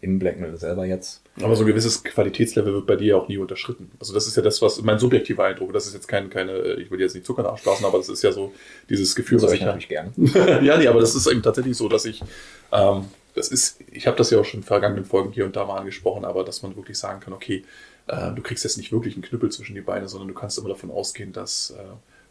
Im 0.01 0.19
Black 0.19 0.39
Metal 0.39 0.59
selber 0.59 0.85
jetzt. 0.85 1.23
Aber 1.41 1.57
so 1.57 1.63
ein 1.63 1.67
gewisses 1.67 2.05
Qualitätslevel 2.05 2.75
wird 2.75 2.87
bei 2.87 2.97
dir 2.97 3.07
ja 3.07 3.17
auch 3.17 3.27
nie 3.27 3.39
unterschritten. 3.39 3.91
Also 3.99 4.13
das 4.13 4.27
ist 4.27 4.37
ja 4.37 4.43
das, 4.43 4.61
was 4.61 4.83
mein 4.83 4.99
subjektiver 4.99 5.45
Eindruck. 5.45 5.73
Das 5.73 5.87
ist 5.87 5.95
jetzt 5.95 6.09
kein, 6.09 6.29
keine, 6.29 6.75
ich 6.75 6.91
will 6.91 7.01
jetzt 7.01 7.15
nicht 7.15 7.25
Zucker 7.25 7.43
nachspaßen, 7.43 7.87
aber 7.87 7.97
das 7.97 8.11
ist 8.11 8.23
ja 8.23 8.31
so 8.31 8.53
dieses 8.91 9.15
Gefühl, 9.15 9.39
Das 9.39 9.47
was 9.47 9.53
ich 9.55 9.61
ich 9.61 9.67
natürlich 9.67 9.89
gerne. 9.89 10.13
ja, 10.63 10.77
nee, 10.77 10.87
aber 10.89 11.01
das 11.01 11.15
ist 11.15 11.27
eben 11.27 11.43
tatsächlich 11.43 11.75
so, 11.75 11.89
dass 11.89 12.05
ich, 12.05 12.23
ähm, 12.71 13.07
das 13.35 13.49
ist, 13.49 13.81
ich 13.91 14.07
habe 14.07 14.19
das 14.19 14.29
ja 14.29 14.39
auch 14.39 14.45
schon 14.45 14.61
in 14.61 14.65
vergangenen 14.65 15.07
Folgen 15.07 15.33
hier 15.33 15.47
und 15.47 15.57
da 15.57 15.65
mal 15.65 15.79
angesprochen, 15.79 16.27
aber 16.27 16.45
dass 16.45 16.63
man 16.63 16.77
wirklich 16.77 16.99
sagen 16.99 17.21
kann, 17.21 17.33
okay, 17.33 17.65
du 18.07 18.43
kriegst 18.43 18.65
jetzt 18.65 18.77
nicht 18.77 18.93
wirklich 18.93 19.15
einen 19.15 19.23
Knüppel 19.23 19.51
zwischen 19.51 19.75
die 19.75 19.81
Beine, 19.81 20.09
sondern 20.09 20.29
du 20.29 20.35
kannst 20.35 20.59
immer 20.59 20.69
davon 20.69 20.91
ausgehen, 20.91 21.33
dass 21.33 21.71
äh, 21.71 21.83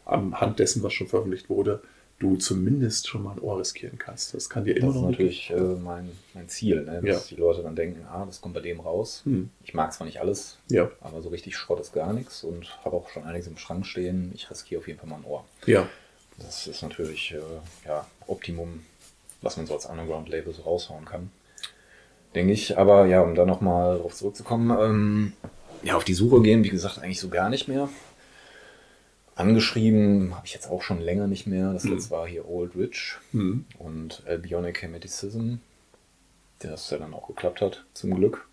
am 0.04 0.40
Hand 0.40 0.58
dessen, 0.58 0.82
was 0.82 0.92
schon 0.92 1.08
veröffentlicht 1.08 1.48
wurde, 1.50 1.82
du 2.20 2.36
zumindest 2.36 3.08
schon 3.08 3.24
mal 3.24 3.32
ein 3.32 3.40
Ohr 3.40 3.58
riskieren 3.58 3.98
kannst. 3.98 4.34
Das 4.34 4.48
kann 4.48 4.64
dir 4.64 4.76
immer 4.76 4.86
Das 4.88 4.96
ist 4.96 5.02
noch 5.02 5.10
natürlich 5.10 5.50
äh, 5.50 5.60
mein, 5.60 6.12
mein 6.32 6.48
Ziel, 6.48 6.82
ne? 6.84 7.00
dass 7.02 7.28
Ja. 7.28 7.34
die 7.36 7.40
Leute 7.40 7.62
dann 7.62 7.74
denken, 7.74 8.06
ah, 8.08 8.24
das 8.24 8.40
kommt 8.40 8.54
bei 8.54 8.60
dem 8.60 8.78
raus. 8.80 9.22
Hm. 9.24 9.50
Ich 9.64 9.74
mag 9.74 9.92
zwar 9.92 10.06
nicht 10.06 10.20
alles, 10.20 10.58
Ja, 10.68 10.90
aber 11.00 11.20
so 11.22 11.30
richtig 11.30 11.56
Schrott 11.56 11.80
ist 11.80 11.92
gar 11.92 12.12
nichts 12.12 12.44
und 12.44 12.78
habe 12.84 12.96
auch 12.96 13.08
schon 13.08 13.24
einiges 13.24 13.48
im 13.48 13.56
Schrank 13.56 13.84
stehen. 13.84 14.30
Ich 14.34 14.48
riskiere 14.50 14.80
auf 14.80 14.86
jeden 14.86 15.00
Fall 15.00 15.08
mal 15.08 15.16
ein 15.16 15.24
Ohr. 15.24 15.44
ja, 15.66 15.88
Das 16.38 16.68
ist 16.68 16.82
natürlich 16.82 17.32
äh, 17.32 17.86
ja, 17.88 18.06
Optimum 18.28 18.84
was 19.42 19.58
man 19.58 19.66
so 19.66 19.74
als 19.74 19.84
Underground-Label 19.84 20.54
so 20.54 20.62
raushauen 20.62 21.04
kann. 21.04 21.30
Denke 22.34 22.52
ich. 22.54 22.78
Aber 22.78 23.04
ja, 23.06 23.20
um 23.20 23.34
da 23.34 23.44
nochmal 23.44 23.98
drauf 23.98 24.14
zurückzukommen, 24.14 24.70
ähm, 24.80 25.32
ja, 25.84 25.96
auf 25.96 26.04
die 26.04 26.14
Suche 26.14 26.42
gehen, 26.42 26.64
wie 26.64 26.70
gesagt, 26.70 26.98
eigentlich 26.98 27.20
so 27.20 27.28
gar 27.28 27.48
nicht 27.50 27.68
mehr. 27.68 27.88
Angeschrieben 29.36 30.34
habe 30.36 30.46
ich 30.46 30.54
jetzt 30.54 30.68
auch 30.70 30.82
schon 30.82 31.00
länger 31.00 31.26
nicht 31.26 31.46
mehr. 31.46 31.72
Das 31.72 31.84
letzte 31.84 32.12
war 32.12 32.26
hier 32.26 32.48
Old 32.48 32.76
Rich 32.76 33.16
Mhm. 33.32 33.64
und 33.80 34.22
Albionic 34.26 34.80
Hermeticism, 34.82 35.54
das 36.60 36.90
ja 36.90 36.98
dann 36.98 37.14
auch 37.14 37.26
geklappt 37.26 37.60
hat, 37.60 37.84
zum 37.94 38.14
Glück. 38.14 38.46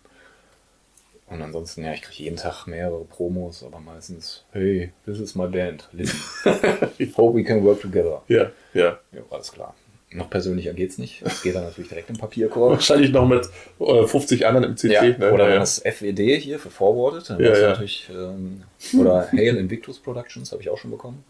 Und 1.28 1.40
ansonsten, 1.40 1.84
ja, 1.84 1.92
ich 1.94 2.02
kriege 2.02 2.24
jeden 2.24 2.36
Tag 2.36 2.66
mehrere 2.66 3.04
Promos, 3.04 3.62
aber 3.62 3.78
meistens, 3.80 4.44
hey, 4.52 4.92
this 5.06 5.18
is 5.20 5.34
my 5.36 5.46
band, 5.46 5.88
listen. 5.92 6.18
Hope 7.16 7.38
we 7.38 7.44
can 7.44 7.64
work 7.64 7.80
together. 7.80 8.22
Ja, 8.28 8.50
ja. 8.74 8.98
Ja, 9.12 9.22
alles 9.30 9.52
klar. 9.52 9.74
Noch 10.14 10.30
persönlicher 10.30 10.72
geht's 10.72 10.98
nicht. 10.98 11.22
Es 11.24 11.42
geht 11.42 11.54
dann 11.54 11.64
natürlich 11.64 11.88
direkt 11.88 12.10
im 12.10 12.16
Papierkorb. 12.16 12.72
Wahrscheinlich 12.72 13.10
noch 13.10 13.26
mit 13.26 13.48
äh, 13.80 14.06
50 14.06 14.46
anderen 14.46 14.64
im 14.70 14.76
CC. 14.76 14.92
Ja, 14.92 15.02
ne? 15.02 15.32
oder 15.32 15.44
ja, 15.44 15.48
wenn 15.48 15.54
ja. 15.54 15.58
das 15.60 15.78
FED 15.78 16.40
hier 16.40 16.58
für 16.58 16.70
Forwarded, 16.70 17.30
dann 17.30 17.40
Ja, 17.40 17.52
ja, 17.52 17.58
ja. 17.58 17.68
natürlich, 17.70 18.10
ähm, 18.12 18.62
oder 18.98 19.28
Hail 19.32 19.56
Invictus 19.56 19.98
Productions 19.98 20.52
habe 20.52 20.62
ich 20.62 20.68
auch 20.70 20.78
schon 20.78 20.90
bekommen. 20.90 21.24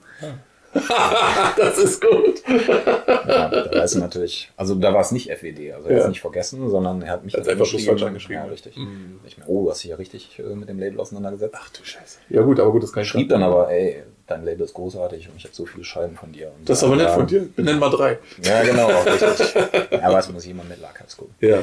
das 1.57 1.79
ist 1.79 2.01
gut. 2.01 2.43
Ja, 2.49 3.49
da 3.49 3.85
er 3.85 3.99
natürlich, 3.99 4.51
also 4.57 4.75
da 4.75 4.95
war 4.95 5.03
es 5.03 5.13
nicht 5.13 5.31
FED, 5.31 5.73
also 5.75 5.89
er 5.89 5.93
Ja. 5.93 5.97
hat 5.99 6.05
es 6.05 6.09
nicht 6.09 6.21
vergessen, 6.23 6.71
sondern 6.71 7.03
er 7.03 7.13
hat 7.13 7.25
mich 7.25 7.37
einfach 7.37 7.53
angeschrieben. 7.53 7.87
falsch 7.87 8.03
angeschrieben. 8.03 8.43
Ja, 8.45 8.51
richtig. 8.51 8.77
Mhm. 8.77 9.21
Ich 9.27 9.37
meine, 9.37 9.51
oh, 9.51 9.65
du 9.65 9.71
hast 9.71 9.83
dich 9.83 9.91
ja 9.91 9.97
richtig 9.97 10.39
äh, 10.39 10.55
mit 10.55 10.71
dem 10.71 10.79
Label 10.79 10.99
auseinandergesetzt. 11.01 11.55
Ach 11.59 11.69
du 11.71 11.85
Scheiße. 11.85 12.21
Ja 12.31 12.41
gut, 12.43 12.59
aber 12.59 12.73
gut, 12.73 12.83
das 12.83 12.93
kann 12.93 13.03
ich 13.03 13.09
Schrieb 13.11 13.29
dann 13.29 13.43
aber, 13.43 13.71
ey, 13.71 14.03
dein 14.33 14.45
Label 14.45 14.65
ist 14.65 14.75
großartig 14.75 15.29
und 15.29 15.37
ich 15.37 15.45
habe 15.45 15.55
so 15.55 15.65
viele 15.67 15.85
Scheiben 15.85 16.17
von 16.17 16.33
dir. 16.33 16.53
Und 16.59 16.69
Das 16.69 16.79
ist 16.79 16.85
aber 16.85 16.97
nett 16.97 17.07
ja, 17.09 17.15
von 17.15 17.27
dir. 17.27 17.49
Benenn 17.55 17.79
mal 17.79 17.91
drei. 17.91 18.19
Ja, 18.45 18.63
genau, 18.63 18.87
richtig. 19.07 19.57
Aber 20.03 20.19
es 20.19 20.29
muss 20.31 20.45
jemand 20.47 20.69
mit 20.69 20.81
Lackers 20.81 21.17
gucken. 21.17 21.35
Ja. 21.41 21.63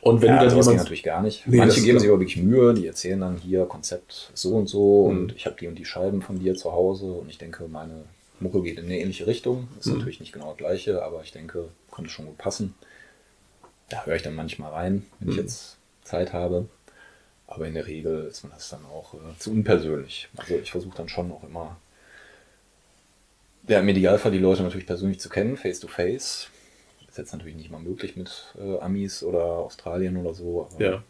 Und 0.00 0.22
wenn 0.22 0.28
ja, 0.28 0.34
du 0.38 0.46
dann 0.46 0.54
geht 0.56 0.64
jemand... 0.64 0.78
natürlich 0.78 1.02
gar 1.02 1.22
nicht. 1.22 1.46
Nee, 1.46 1.56
Manche 1.58 1.76
das- 1.76 1.84
geben 1.84 1.98
sich 1.98 2.08
aber 2.08 2.20
wirklich 2.20 2.36
Mühe, 2.38 2.72
die 2.74 2.86
erzählen 2.86 3.20
dann 3.20 3.36
hier 3.36 3.64
Konzept 3.66 4.30
so 4.34 4.54
und 4.54 4.68
so 4.68 5.08
Mhm. 5.08 5.18
und 5.18 5.36
ich 5.36 5.46
habe 5.46 5.56
die 5.60 5.66
und 5.68 5.74
die 5.76 5.84
Scheiben 5.84 6.22
von 6.22 6.38
dir 6.38 6.54
zu 6.54 6.72
Hause 6.72 7.06
und 7.06 7.28
ich 7.28 7.38
denke, 7.38 7.68
meine 7.68 8.04
Mucke 8.40 8.62
geht 8.62 8.78
in 8.78 8.84
eine 8.86 8.98
ähnliche 8.98 9.26
Richtung. 9.26 9.68
Ist 9.80 9.86
Mhm. 9.86 9.98
natürlich 9.98 10.20
nicht 10.20 10.32
genau 10.32 10.48
das 10.50 10.58
gleiche, 10.58 11.02
aber 11.02 11.22
ich 11.22 11.32
denke, 11.32 11.68
könnte 11.90 12.10
schon 12.10 12.26
gut 12.26 12.38
passen. 12.38 12.74
Da 13.88 14.04
höre 14.04 14.16
ich 14.16 14.22
dann 14.22 14.34
manchmal 14.34 14.72
rein, 14.72 15.06
wenn 15.20 15.30
ich 15.30 15.36
Mhm. 15.36 15.42
jetzt 15.42 15.76
Zeit 16.04 16.32
habe. 16.32 16.66
Aber 17.48 17.66
in 17.68 17.74
der 17.74 17.86
Regel 17.86 18.26
ist 18.28 18.42
man 18.42 18.52
das 18.52 18.68
dann 18.70 18.84
auch 18.86 19.14
äh, 19.14 19.18
zu 19.38 19.52
unpersönlich. 19.52 20.28
Also 20.36 20.54
ich 20.56 20.70
versuche 20.72 20.96
dann 20.96 21.08
schon 21.08 21.30
auch 21.30 21.44
immer, 21.44 21.76
ja, 23.68 23.80
im 23.80 23.88
Idealfall 23.88 24.32
die 24.32 24.38
Leute 24.38 24.62
natürlich 24.62 24.86
persönlich 24.86 25.20
zu 25.20 25.28
kennen, 25.28 25.56
face 25.56 25.80
to 25.80 25.88
face. 25.88 26.48
Ist 27.08 27.18
jetzt 27.18 27.32
natürlich 27.32 27.56
nicht 27.56 27.70
mal 27.70 27.80
möglich 27.80 28.16
mit 28.16 28.54
äh, 28.58 28.78
Amis 28.80 29.22
oder 29.22 29.42
Australien 29.44 30.16
oder 30.16 30.34
so. 30.34 30.68
Aber 30.70 30.84
Ja. 30.84 31.02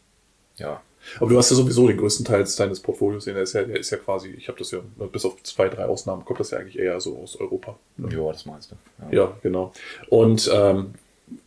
ja. 0.57 0.83
Aber 1.21 1.31
du 1.31 1.39
hast 1.39 1.51
ja 1.51 1.57
sowieso 1.57 1.87
den 1.87 1.97
größten 1.99 2.25
Teil 2.25 2.45
deines 2.59 2.81
Portfolios, 2.81 3.27
der 3.27 3.37
ist 3.37 3.53
ja, 3.53 3.63
der 3.63 3.79
ist 3.79 3.91
ja 3.91 3.97
quasi, 3.99 4.31
ich 4.31 4.49
habe 4.49 4.59
das 4.59 4.73
ja, 4.73 4.81
bis 5.13 5.25
auf 5.25 5.41
zwei, 5.45 5.69
drei 5.69 5.85
Ausnahmen, 5.85 6.25
kommt 6.25 6.41
das 6.41 6.51
ja 6.51 6.59
eigentlich 6.59 6.79
eher 6.79 7.01
so 7.01 7.19
aus 7.19 7.37
Europa. 7.39 7.79
ne? 7.97 8.09
Ja, 8.13 8.33
das 8.33 8.45
meinst 8.47 8.73
du. 8.73 8.77
Ja, 9.15 9.37
genau. 9.43 9.73
Und 10.09 10.51
ähm, 10.53 10.95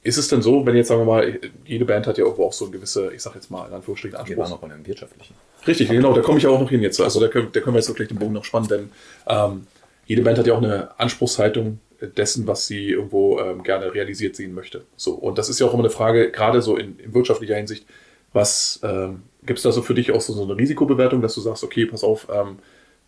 ist 0.04 0.18
es 0.18 0.28
denn 0.30 0.42
so, 0.42 0.66
wenn 0.66 0.76
jetzt 0.76 0.88
sagen 0.90 1.02
wir 1.02 1.06
mal, 1.06 1.40
jede 1.66 1.84
Band 1.86 2.08
hat 2.08 2.18
ja 2.18 2.24
irgendwo 2.24 2.46
auch 2.46 2.54
so 2.54 2.66
eine 2.66 2.72
gewisse, 2.74 3.14
ich 3.14 3.22
sag 3.22 3.36
jetzt 3.36 3.50
mal 3.52 3.68
in 3.68 3.74
Anführungsstrichen 3.74 4.14
Wir 4.14 4.20
Anspruch. 4.22 4.38
waren 4.44 4.50
noch 4.52 4.60
bei 4.60 4.68
einem 4.72 4.86
wirtschaftlichen. 4.86 5.36
Richtig, 5.68 5.90
genau, 5.90 6.14
da 6.14 6.22
komme 6.22 6.38
ich 6.38 6.46
ja 6.46 6.50
auch 6.52 6.60
noch 6.60 6.70
hin 6.70 6.82
jetzt. 6.82 7.00
Also 7.02 7.20
da 7.20 7.28
können, 7.28 7.50
da 7.52 7.60
können 7.60 7.76
wir 7.76 7.82
jetzt 7.82 7.94
gleich 7.94 8.08
den 8.08 8.18
Bogen 8.20 8.34
noch 8.34 8.46
spannen, 8.46 8.68
denn 8.70 8.90
ähm, 9.28 9.68
jede 10.10 10.24
Band 10.24 10.40
hat 10.40 10.48
ja 10.48 10.56
auch 10.56 10.62
eine 10.62 11.00
Anspruchshaltung 11.00 11.80
dessen, 12.02 12.48
was 12.48 12.66
sie 12.66 12.90
irgendwo 12.90 13.40
ähm, 13.40 13.62
gerne 13.62 13.94
realisiert 13.94 14.36
sehen 14.36 14.56
möchte. 14.56 14.86
So, 14.96 15.14
und 15.14 15.38
das 15.38 15.50
ist 15.50 15.60
ja 15.60 15.68
auch 15.68 15.74
immer 15.74 15.84
eine 15.84 15.92
Frage, 15.92 16.32
gerade 16.32 16.64
so 16.64 16.78
in, 16.78 16.98
in 16.98 17.14
wirtschaftlicher 17.14 17.56
Hinsicht, 17.56 17.86
was 18.34 18.80
ähm, 18.82 19.22
gibt 19.46 19.60
es 19.60 19.64
da 19.64 19.72
so 19.72 19.84
für 19.84 19.94
dich 19.94 20.12
auch 20.12 20.22
so, 20.22 20.34
so 20.34 20.44
eine 20.44 20.58
Risikobewertung, 20.58 21.22
dass 21.22 21.36
du 21.36 21.42
sagst, 21.42 21.64
okay, 21.64 21.86
pass 21.86 22.04
auf, 22.04 22.28
ähm, 22.34 22.58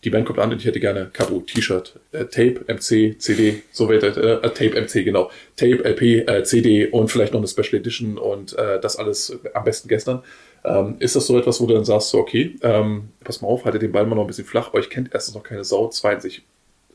die 0.04 0.12
Band 0.12 0.28
kommt 0.28 0.38
an 0.38 0.52
und 0.52 0.60
ich 0.60 0.66
hätte 0.66 0.80
gerne 0.80 1.10
Kapo, 1.12 1.40
T-Shirt, 1.40 2.00
äh, 2.12 2.26
Tape, 2.26 2.66
MC, 2.68 3.20
CD, 3.20 3.64
so 3.72 3.90
weiter, 3.90 4.44
äh, 4.44 4.50
Tape, 4.50 4.80
MC, 4.80 5.04
genau, 5.04 5.32
Tape, 5.56 5.84
LP, 5.84 6.28
äh, 6.30 6.44
CD 6.44 6.86
und 6.86 7.10
vielleicht 7.10 7.34
noch 7.34 7.40
eine 7.40 7.48
Special 7.48 7.80
Edition 7.80 8.20
und 8.20 8.56
äh, 8.60 8.80
das 8.80 8.98
alles 8.98 9.40
am 9.56 9.64
besten 9.64 9.88
gestern. 9.88 10.22
Ähm, 10.64 10.98
ist 11.00 11.16
das 11.16 11.26
so 11.26 11.40
etwas, 11.40 11.60
wo 11.62 11.66
du 11.66 11.74
dann 11.74 11.86
sagst, 11.86 12.10
so, 12.10 12.20
okay, 12.20 12.56
ähm, 12.62 13.10
pass 13.24 13.42
mal 13.42 13.48
auf, 13.48 13.66
haltet 13.66 13.82
den 13.82 13.92
Ball 13.92 14.06
mal 14.06 14.16
noch 14.16 14.26
ein 14.26 14.28
bisschen 14.28 14.46
flach, 14.46 14.76
euch 14.76 14.92
kennt 14.92 15.10
erstens 15.12 15.34
noch 15.34 15.42
keine 15.42 15.64
Sau, 15.64 15.88
zweitens, 15.90 16.26
ich, 16.26 16.44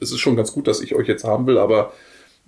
es 0.01 0.11
ist 0.13 0.21
schon 0.21 0.37
ganz 0.37 0.53
gut, 0.53 0.67
dass 0.69 0.81
ich 0.81 0.95
euch 0.95 1.09
jetzt 1.09 1.25
haben 1.25 1.47
will, 1.47 1.59
aber 1.59 1.93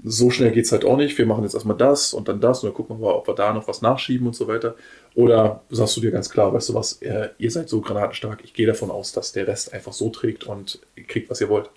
so 0.04 0.30
schnell 0.30 0.52
geht's 0.52 0.70
halt 0.70 0.84
auch 0.84 0.96
nicht. 0.96 1.18
Wir 1.18 1.26
machen 1.26 1.42
jetzt 1.42 1.54
erstmal 1.54 1.76
das 1.76 2.12
und 2.14 2.28
dann 2.28 2.40
das 2.40 2.62
und 2.62 2.68
dann 2.68 2.74
gucken 2.76 2.96
wir 3.00 3.06
mal, 3.06 3.14
ob 3.14 3.26
wir 3.26 3.34
da 3.34 3.52
noch 3.52 3.66
was 3.66 3.82
nachschieben 3.82 4.26
und 4.28 4.36
so 4.36 4.46
weiter. 4.46 4.76
Oder 5.16 5.62
sagst 5.70 5.96
du 5.96 6.00
dir 6.00 6.12
ganz 6.12 6.30
klar, 6.30 6.52
weißt 6.52 6.68
du 6.68 6.74
was, 6.74 7.02
äh, 7.02 7.30
ihr 7.38 7.50
seid 7.50 7.68
so 7.68 7.80
granatenstark, 7.80 8.40
ich 8.44 8.54
gehe 8.54 8.66
davon 8.66 8.90
aus, 8.92 9.10
dass 9.12 9.32
der 9.32 9.48
Rest 9.48 9.72
einfach 9.74 9.92
so 9.92 10.10
trägt 10.10 10.44
und 10.44 10.78
kriegt, 11.08 11.30
was 11.30 11.40
ihr 11.40 11.48
wollt. 11.48 11.70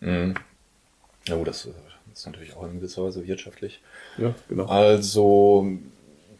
Mhm. 0.00 0.34
Ja 1.26 1.36
gut, 1.36 1.48
das 1.48 1.64
äh, 1.66 1.70
ist 2.12 2.26
natürlich 2.26 2.54
auch 2.54 2.64
in 2.64 2.74
gewisser 2.74 3.04
Weise 3.04 3.26
wirtschaftlich. 3.26 3.80
Ja, 4.18 4.34
genau. 4.48 4.66
Also, 4.66 5.66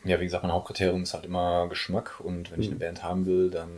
ja, 0.05 0.21
wie 0.21 0.25
gesagt, 0.25 0.43
mein 0.45 0.53
Hauptkriterium 0.53 1.03
ist 1.03 1.15
halt 1.15 1.25
immer 1.25 1.67
Geschmack 1.69 2.21
und 2.21 2.53
wenn 2.53 2.61
ich 2.61 2.67
Mhm. 2.69 2.75
eine 2.75 2.81
Band 2.81 3.03
haben 3.03 3.25
will, 3.27 3.51
dann 3.51 3.71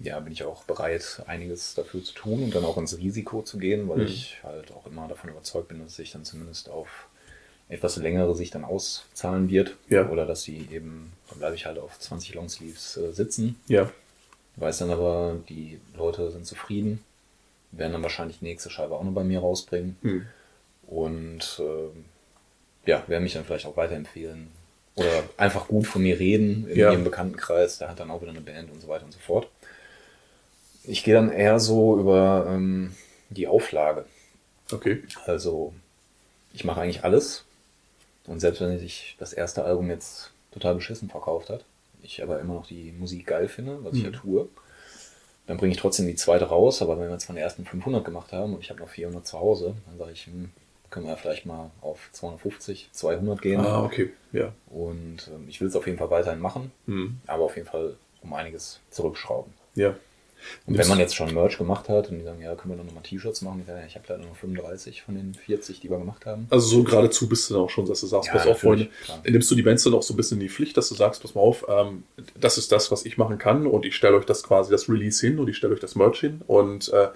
ja, 0.00 0.20
bin 0.20 0.32
ich 0.32 0.44
auch 0.44 0.62
bereit, 0.64 1.22
einiges 1.26 1.74
dafür 1.74 2.02
zu 2.04 2.14
tun 2.14 2.44
und 2.44 2.54
dann 2.54 2.64
auch 2.64 2.76
ins 2.78 2.96
Risiko 2.98 3.42
zu 3.42 3.58
gehen, 3.58 3.88
weil 3.88 3.98
Mhm. 3.98 4.06
ich 4.06 4.36
halt 4.42 4.70
auch 4.72 4.86
immer 4.86 5.08
davon 5.08 5.30
überzeugt 5.30 5.68
bin, 5.68 5.78
dass 5.80 5.88
es 5.90 5.96
sich 5.96 6.12
dann 6.12 6.24
zumindest 6.24 6.68
auf 6.70 7.08
etwas 7.68 7.96
längere 7.96 8.34
Sicht 8.34 8.54
dann 8.54 8.64
auszahlen 8.64 9.50
wird. 9.50 9.76
Ja. 9.88 10.08
Oder 10.08 10.24
dass 10.24 10.42
die 10.44 10.68
eben, 10.72 11.12
dann 11.28 11.38
bleibe 11.38 11.54
ich 11.56 11.66
halt 11.66 11.78
auf 11.78 11.98
20 11.98 12.34
Longsleeves 12.34 12.96
äh, 12.96 13.12
sitzen. 13.12 13.60
Ja, 13.68 13.90
Weiß 14.56 14.78
dann 14.78 14.90
aber, 14.90 15.36
die 15.48 15.78
Leute 15.96 16.30
sind 16.32 16.44
zufrieden, 16.46 17.04
werden 17.70 17.92
dann 17.92 18.02
wahrscheinlich 18.02 18.40
die 18.40 18.46
nächste 18.46 18.70
Scheibe 18.70 18.94
auch 18.96 19.04
noch 19.04 19.12
bei 19.12 19.22
mir 19.24 19.40
rausbringen. 19.40 19.96
hm. 20.02 20.26
Und 20.86 21.60
ähm, 21.60 22.04
ja, 22.86 23.04
werden 23.06 23.22
mich 23.22 23.34
dann 23.34 23.44
vielleicht 23.44 23.66
auch 23.66 23.76
weiterempfehlen. 23.76 24.48
Oder 24.94 25.22
einfach 25.36 25.68
gut 25.68 25.86
von 25.86 26.02
mir 26.02 26.18
reden 26.18 26.66
in 26.68 26.76
Ja. 26.78 26.90
ihrem 26.90 27.04
Bekanntenkreis, 27.04 27.78
der 27.78 27.88
hat 27.90 28.00
dann 28.00 28.10
auch 28.10 28.20
wieder 28.20 28.32
eine 28.32 28.40
Band 28.40 28.72
und 28.72 28.80
so 28.80 28.88
weiter 28.88 29.04
und 29.04 29.12
so 29.12 29.18
fort. 29.20 29.48
Ich 30.88 31.04
gehe 31.04 31.14
dann 31.14 31.30
eher 31.30 31.60
so 31.60 31.98
über 31.98 32.46
ähm, 32.48 32.94
die 33.30 33.46
Auflage. 33.46 34.04
okay. 34.72 35.02
Also 35.26 35.72
ich 36.52 36.64
mache 36.64 36.80
eigentlich 36.80 37.04
alles. 37.04 37.44
Und 38.26 38.40
selbst 38.40 38.60
wenn 38.60 38.78
sich 38.78 39.16
das 39.18 39.32
erste 39.32 39.64
Album 39.64 39.90
jetzt 39.90 40.30
total 40.52 40.74
beschissen 40.74 41.08
verkauft 41.08 41.50
hat, 41.50 41.64
ich 42.02 42.22
aber 42.22 42.40
immer 42.40 42.54
noch 42.54 42.66
die 42.66 42.92
Musik 42.92 43.26
geil 43.26 43.48
finde, 43.48 43.84
was 43.84 43.94
ich 43.96 44.02
ja 44.02 44.10
Mhm. 44.10 44.14
tue, 44.14 44.48
dann 45.46 45.56
bringe 45.56 45.72
ich 45.72 45.80
trotzdem 45.80 46.06
die 46.06 46.14
zweite 46.14 46.46
raus. 46.46 46.82
Aber 46.82 46.98
wenn 46.98 47.06
wir 47.08 47.12
jetzt 47.14 47.24
von 47.24 47.34
den 47.36 47.42
ersten 47.44 47.64
500 47.64 48.04
gemacht 48.04 48.32
haben 48.32 48.54
und 48.54 48.60
ich 48.60 48.70
habe 48.70 48.80
noch 48.80 48.88
400 48.88 49.26
zu 49.26 49.38
Hause, 49.38 49.74
dann 49.86 49.98
sage 49.98 50.12
ich, 50.12 50.26
hm, 50.26 50.50
können 50.90 51.06
wir 51.06 51.16
vielleicht 51.16 51.44
mal 51.46 51.70
auf 51.82 52.08
250, 52.12 52.88
200 52.92 53.42
gehen. 53.42 53.60
Ah, 53.60 53.82
okay. 53.84 54.12
Ja. 54.32 54.52
Und 54.70 55.28
ähm, 55.34 55.46
ich 55.48 55.60
will 55.60 55.68
es 55.68 55.76
auf 55.76 55.86
jeden 55.86 55.98
Fall 55.98 56.10
weiterhin 56.10 56.40
machen, 56.40 56.70
Hm. 56.86 57.18
aber 57.26 57.44
auf 57.44 57.56
jeden 57.56 57.68
Fall 57.68 57.96
um 58.22 58.32
einiges 58.32 58.80
zurückschrauben. 58.90 59.52
Ja. 59.74 59.94
Und 60.66 60.78
wenn 60.78 60.88
man 60.88 60.98
jetzt 60.98 61.16
schon 61.16 61.32
Merch 61.34 61.58
gemacht 61.58 61.88
hat 61.88 62.10
und 62.10 62.18
die 62.18 62.24
sagen, 62.24 62.40
ja, 62.40 62.54
können 62.54 62.76
wir 62.76 62.82
noch 62.84 62.92
mal 62.92 63.00
T-Shirts 63.00 63.42
machen, 63.42 63.60
ich, 63.60 63.66
sage, 63.66 63.82
ich 63.86 63.94
habe 63.94 64.04
leider 64.08 64.24
noch 64.24 64.36
35 64.36 65.02
von 65.02 65.14
den 65.14 65.34
40, 65.34 65.80
die 65.80 65.90
wir 65.90 65.98
gemacht 65.98 66.26
haben. 66.26 66.46
Also 66.50 66.68
so 66.68 66.82
geradezu 66.82 67.28
bist 67.28 67.48
du 67.48 67.54
dann 67.54 67.64
auch 67.64 67.70
schon, 67.70 67.86
dass 67.86 68.00
du 68.00 68.06
sagst, 68.06 68.28
Ja, 68.28 68.34
pass 68.34 68.46
auf, 68.46 68.60
Freunde, 68.60 68.88
klar. 69.04 69.22
nimmst 69.26 69.50
du 69.50 69.54
die 69.54 69.62
Bands 69.62 69.84
dann 69.84 69.94
auch 69.94 70.02
so 70.02 70.14
ein 70.14 70.16
bisschen 70.16 70.38
in 70.38 70.42
die 70.42 70.48
Pflicht, 70.48 70.76
dass 70.76 70.88
du 70.88 70.94
sagst, 70.94 71.22
pass 71.22 71.34
mal 71.34 71.40
auf, 71.40 71.64
ähm, 71.68 72.04
das 72.38 72.58
ist 72.58 72.72
das, 72.72 72.90
was 72.90 73.04
ich 73.04 73.18
machen 73.18 73.38
kann 73.38 73.66
und 73.66 73.84
ich 73.84 73.94
stelle 73.96 74.16
euch 74.16 74.24
das 74.26 74.42
quasi 74.42 74.70
das 74.70 74.88
Release 74.88 75.26
hin 75.26 75.38
und 75.38 75.48
ich 75.48 75.56
stelle 75.56 75.74
euch 75.74 75.80
das 75.80 75.94
Merch 75.94 76.20
hin 76.20 76.42
und 76.46 76.92
äh, 76.92 77.08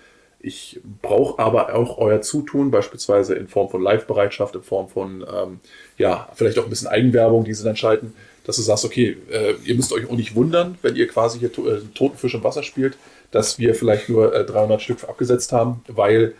ich 0.44 0.80
brauche 1.00 1.38
aber 1.40 1.72
auch 1.74 1.98
euer 1.98 2.20
Zutun, 2.20 2.72
beispielsweise 2.72 3.34
in 3.34 3.46
Form 3.46 3.70
von 3.70 3.80
Live-Bereitschaft, 3.80 4.56
in 4.56 4.62
Form 4.62 4.88
von, 4.88 5.24
ähm, 5.32 5.60
ja, 5.98 6.28
vielleicht 6.34 6.58
auch 6.58 6.64
ein 6.64 6.70
bisschen 6.70 6.88
Eigenwerbung, 6.88 7.44
die 7.44 7.54
sie 7.54 7.62
dann 7.62 7.76
schalten, 7.76 8.12
dass 8.44 8.56
du 8.56 8.62
sagst, 8.62 8.84
okay, 8.84 9.16
äh, 9.30 9.54
ihr 9.64 9.74
müsst 9.74 9.92
euch 9.92 10.06
auch 10.08 10.16
nicht 10.16 10.34
wundern, 10.34 10.78
wenn 10.82 10.96
ihr 10.96 11.06
quasi 11.08 11.38
hier 11.38 11.52
to 11.52 11.68
äh, 11.68 11.80
toten 11.94 12.16
Fisch 12.18 12.34
im 12.34 12.42
Wasser 12.44 12.62
spielt, 12.62 12.96
dass 13.30 13.58
wir 13.58 13.74
vielleicht 13.74 14.08
nur 14.08 14.34
äh, 14.34 14.44
300 14.44 14.82
Stück 14.82 15.04
abgesetzt 15.04 15.52
haben, 15.52 15.82
weil 15.88 16.34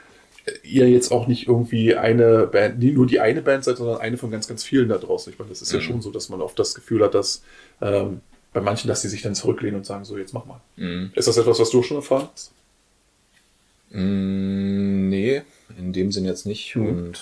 ihr 0.64 0.90
jetzt 0.90 1.12
auch 1.12 1.28
nicht 1.28 1.46
irgendwie 1.46 1.94
eine 1.94 2.48
Band, 2.48 2.80
nie 2.80 2.90
nur 2.90 3.06
die 3.06 3.20
eine 3.20 3.42
Band 3.42 3.62
seid, 3.62 3.76
sondern 3.76 4.00
eine 4.00 4.16
von 4.16 4.30
ganz, 4.32 4.48
ganz 4.48 4.64
vielen 4.64 4.88
da 4.88 4.98
draußen. 4.98 5.32
Ich 5.32 5.38
meine, 5.38 5.50
das 5.50 5.62
ist 5.62 5.70
ja 5.72 5.78
Mhm. 5.78 5.82
schon 5.82 6.02
so, 6.02 6.10
dass 6.10 6.28
man 6.28 6.40
oft 6.42 6.58
das 6.58 6.74
Gefühl 6.74 7.04
hat, 7.04 7.14
dass 7.14 7.42
ähm, 7.80 8.20
bei 8.52 8.60
manchen, 8.60 8.88
dass 8.88 9.02
sie 9.02 9.08
sich 9.08 9.22
dann 9.22 9.36
zurücklehnen 9.36 9.76
und 9.76 9.86
sagen, 9.86 10.04
so, 10.04 10.18
jetzt 10.18 10.34
mach 10.34 10.44
mal. 10.44 10.60
Mhm. 10.76 11.12
Ist 11.14 11.28
das 11.28 11.36
etwas, 11.36 11.60
was 11.60 11.70
du 11.70 11.82
schon 11.84 11.98
erfahren 11.98 12.28
hast? 12.34 12.50
Mm, 13.90 15.08
nee, 15.08 15.42
in 15.78 15.92
dem 15.92 16.12
Sinn 16.12 16.24
jetzt 16.24 16.46
nicht. 16.46 16.74
Mhm. 16.76 16.86
Und 16.88 17.20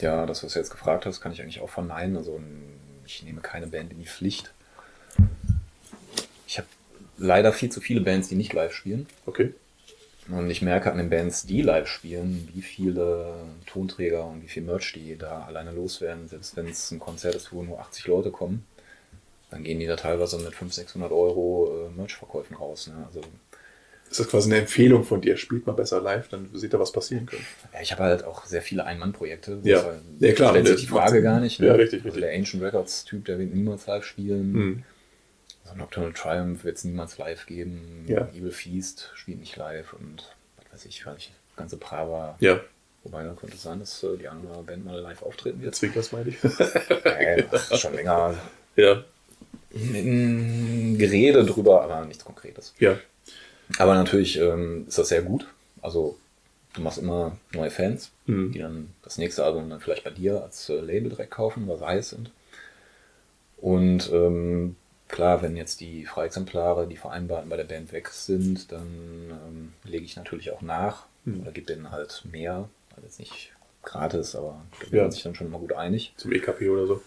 ja, 0.00 0.26
das, 0.26 0.44
was 0.44 0.52
du 0.52 0.58
jetzt 0.58 0.70
gefragt 0.70 1.06
hast, 1.06 1.20
kann 1.20 1.32
ich 1.32 1.42
eigentlich 1.42 1.60
auch 1.60 1.70
verneinen. 1.70 2.16
Also 2.16 2.40
ich 3.08 3.22
nehme 3.22 3.40
keine 3.40 3.66
Band 3.66 3.92
in 3.92 3.98
die 3.98 4.06
Pflicht. 4.06 4.52
Ich 6.46 6.58
habe 6.58 6.68
leider 7.16 7.52
viel 7.52 7.70
zu 7.70 7.80
viele 7.80 8.02
Bands, 8.02 8.28
die 8.28 8.36
nicht 8.36 8.52
live 8.52 8.72
spielen. 8.72 9.06
Okay. 9.26 9.54
Und 10.28 10.50
ich 10.50 10.60
merke 10.60 10.92
an 10.92 10.98
den 10.98 11.08
Bands, 11.08 11.46
die 11.46 11.62
live 11.62 11.88
spielen, 11.88 12.48
wie 12.52 12.60
viele 12.60 13.34
Tonträger 13.64 14.26
und 14.26 14.42
wie 14.42 14.48
viel 14.48 14.62
Merch 14.62 14.92
die 14.92 15.16
da 15.16 15.44
alleine 15.44 15.72
loswerden. 15.72 16.28
Selbst 16.28 16.54
wenn 16.56 16.68
es 16.68 16.90
ein 16.90 16.98
Konzert 16.98 17.34
ist, 17.34 17.50
wo 17.50 17.62
nur 17.62 17.80
80 17.80 18.06
Leute 18.08 18.30
kommen, 18.30 18.66
dann 19.50 19.64
gehen 19.64 19.80
die 19.80 19.86
da 19.86 19.96
teilweise 19.96 20.36
mit 20.36 20.54
500, 20.54 20.74
600 20.74 21.10
Euro 21.10 21.88
äh, 21.88 21.96
Merch-Verkäufen 21.96 22.56
raus. 22.56 22.88
Ne? 22.88 23.06
Also 23.06 23.22
ist 24.10 24.20
das 24.20 24.28
quasi 24.28 24.50
eine 24.50 24.60
Empfehlung 24.60 25.04
von 25.04 25.20
dir? 25.20 25.36
Spielt 25.36 25.66
mal 25.66 25.72
besser 25.72 26.00
live, 26.00 26.28
dann 26.28 26.48
seht 26.54 26.72
ihr, 26.72 26.80
was 26.80 26.92
passieren 26.92 27.26
können. 27.26 27.44
Ja, 27.72 27.80
ich 27.80 27.92
habe 27.92 28.04
halt 28.04 28.24
auch 28.24 28.46
sehr 28.46 28.62
viele 28.62 28.84
Ein-Mann-Projekte. 28.84 29.60
Ja. 29.62 29.84
Halt, 29.84 30.00
ja, 30.18 30.32
klar. 30.32 30.50
Stellt 30.50 30.66
sich 30.66 30.80
die 30.82 30.86
Frage 30.86 31.22
gar 31.22 31.40
nicht. 31.40 31.58
Ja, 31.60 31.74
richtig, 31.74 32.00
also 32.00 32.06
richtig. 32.06 32.22
der 32.22 32.34
Ancient 32.34 32.62
Records-Typ, 32.62 33.24
der 33.24 33.38
wird 33.38 33.54
niemals 33.54 33.86
live 33.86 34.04
spielen. 34.04 34.54
Hm. 34.54 34.82
So 35.64 35.74
Nocturnal 35.74 36.12
Triumph 36.12 36.64
wird 36.64 36.76
es 36.76 36.84
niemals 36.84 37.18
live 37.18 37.46
geben. 37.46 38.04
Ja. 38.06 38.28
Evil 38.34 38.52
Feast 38.52 39.10
spielt 39.14 39.40
nicht 39.40 39.56
live 39.56 39.92
und 39.92 40.34
was 40.56 40.72
weiß 40.72 40.86
ich, 40.86 41.02
vielleicht 41.02 41.32
ganze 41.56 41.76
Prava. 41.76 42.36
Ja, 42.40 42.60
Wobei 43.04 43.24
dann 43.24 43.36
könnte 43.36 43.54
es 43.54 43.62
sein, 43.62 43.78
dass 43.78 44.02
äh, 44.02 44.16
die 44.16 44.28
andere 44.28 44.62
Band 44.62 44.84
mal 44.84 44.98
live 45.00 45.22
auftreten 45.22 45.62
wird. 45.62 45.74
Zwinkers 45.74 46.12
meine 46.12 46.30
ich. 46.30 46.36
Das 47.50 47.70
ist 47.70 47.80
schon 47.80 47.94
länger 47.94 48.36
ja, 48.76 49.02
ein 49.74 50.96
Gerede 50.98 51.44
drüber, 51.44 51.82
aber 51.82 52.04
nichts 52.04 52.24
Konkretes. 52.24 52.74
ja, 52.78 52.96
Aber 53.78 53.94
natürlich 53.94 54.38
ähm, 54.38 54.86
ist 54.88 54.98
das 54.98 55.08
sehr 55.08 55.22
gut. 55.22 55.46
Also 55.82 56.16
du 56.74 56.80
machst 56.80 56.98
immer 56.98 57.36
neue 57.52 57.70
Fans, 57.70 58.10
Mhm. 58.26 58.52
die 58.52 58.58
dann 58.58 58.90
das 59.02 59.18
nächste 59.18 59.44
Album 59.44 59.68
dann 59.70 59.80
vielleicht 59.80 60.04
bei 60.04 60.10
dir 60.10 60.42
als 60.42 60.68
äh, 60.68 60.80
Label 60.80 61.10
direkt 61.10 61.30
kaufen, 61.32 61.66
weil 61.68 61.78
sie 61.78 61.86
heiß 61.86 62.10
sind. 62.10 62.30
Und 63.58 64.10
ähm, 64.12 64.76
klar, 65.08 65.42
wenn 65.42 65.56
jetzt 65.56 65.80
die 65.80 66.04
Freiexemplare, 66.06 66.86
die 66.86 66.96
vereinbarten 66.96 67.48
bei 67.48 67.56
der 67.56 67.64
Band 67.64 67.92
weg 67.92 68.08
sind, 68.08 68.70
dann 68.72 68.86
ähm, 69.30 69.72
lege 69.84 70.04
ich 70.04 70.16
natürlich 70.16 70.50
auch 70.52 70.62
nach 70.62 71.06
Mhm. 71.24 71.42
oder 71.42 71.50
gebe 71.52 71.66
denen 71.66 71.90
halt 71.90 72.22
mehr. 72.30 72.68
Also 72.90 73.02
jetzt 73.06 73.18
nicht 73.18 73.52
gratis, 73.82 74.34
aber 74.36 74.62
da 74.90 74.96
Ja. 74.96 75.10
sich 75.10 75.22
dann 75.22 75.34
schon 75.34 75.50
mal 75.50 75.58
gut 75.58 75.72
einig. 75.72 76.12
zum 76.16 76.32
EKP 76.32 76.68
oder 76.68 76.86
so. 76.86 77.02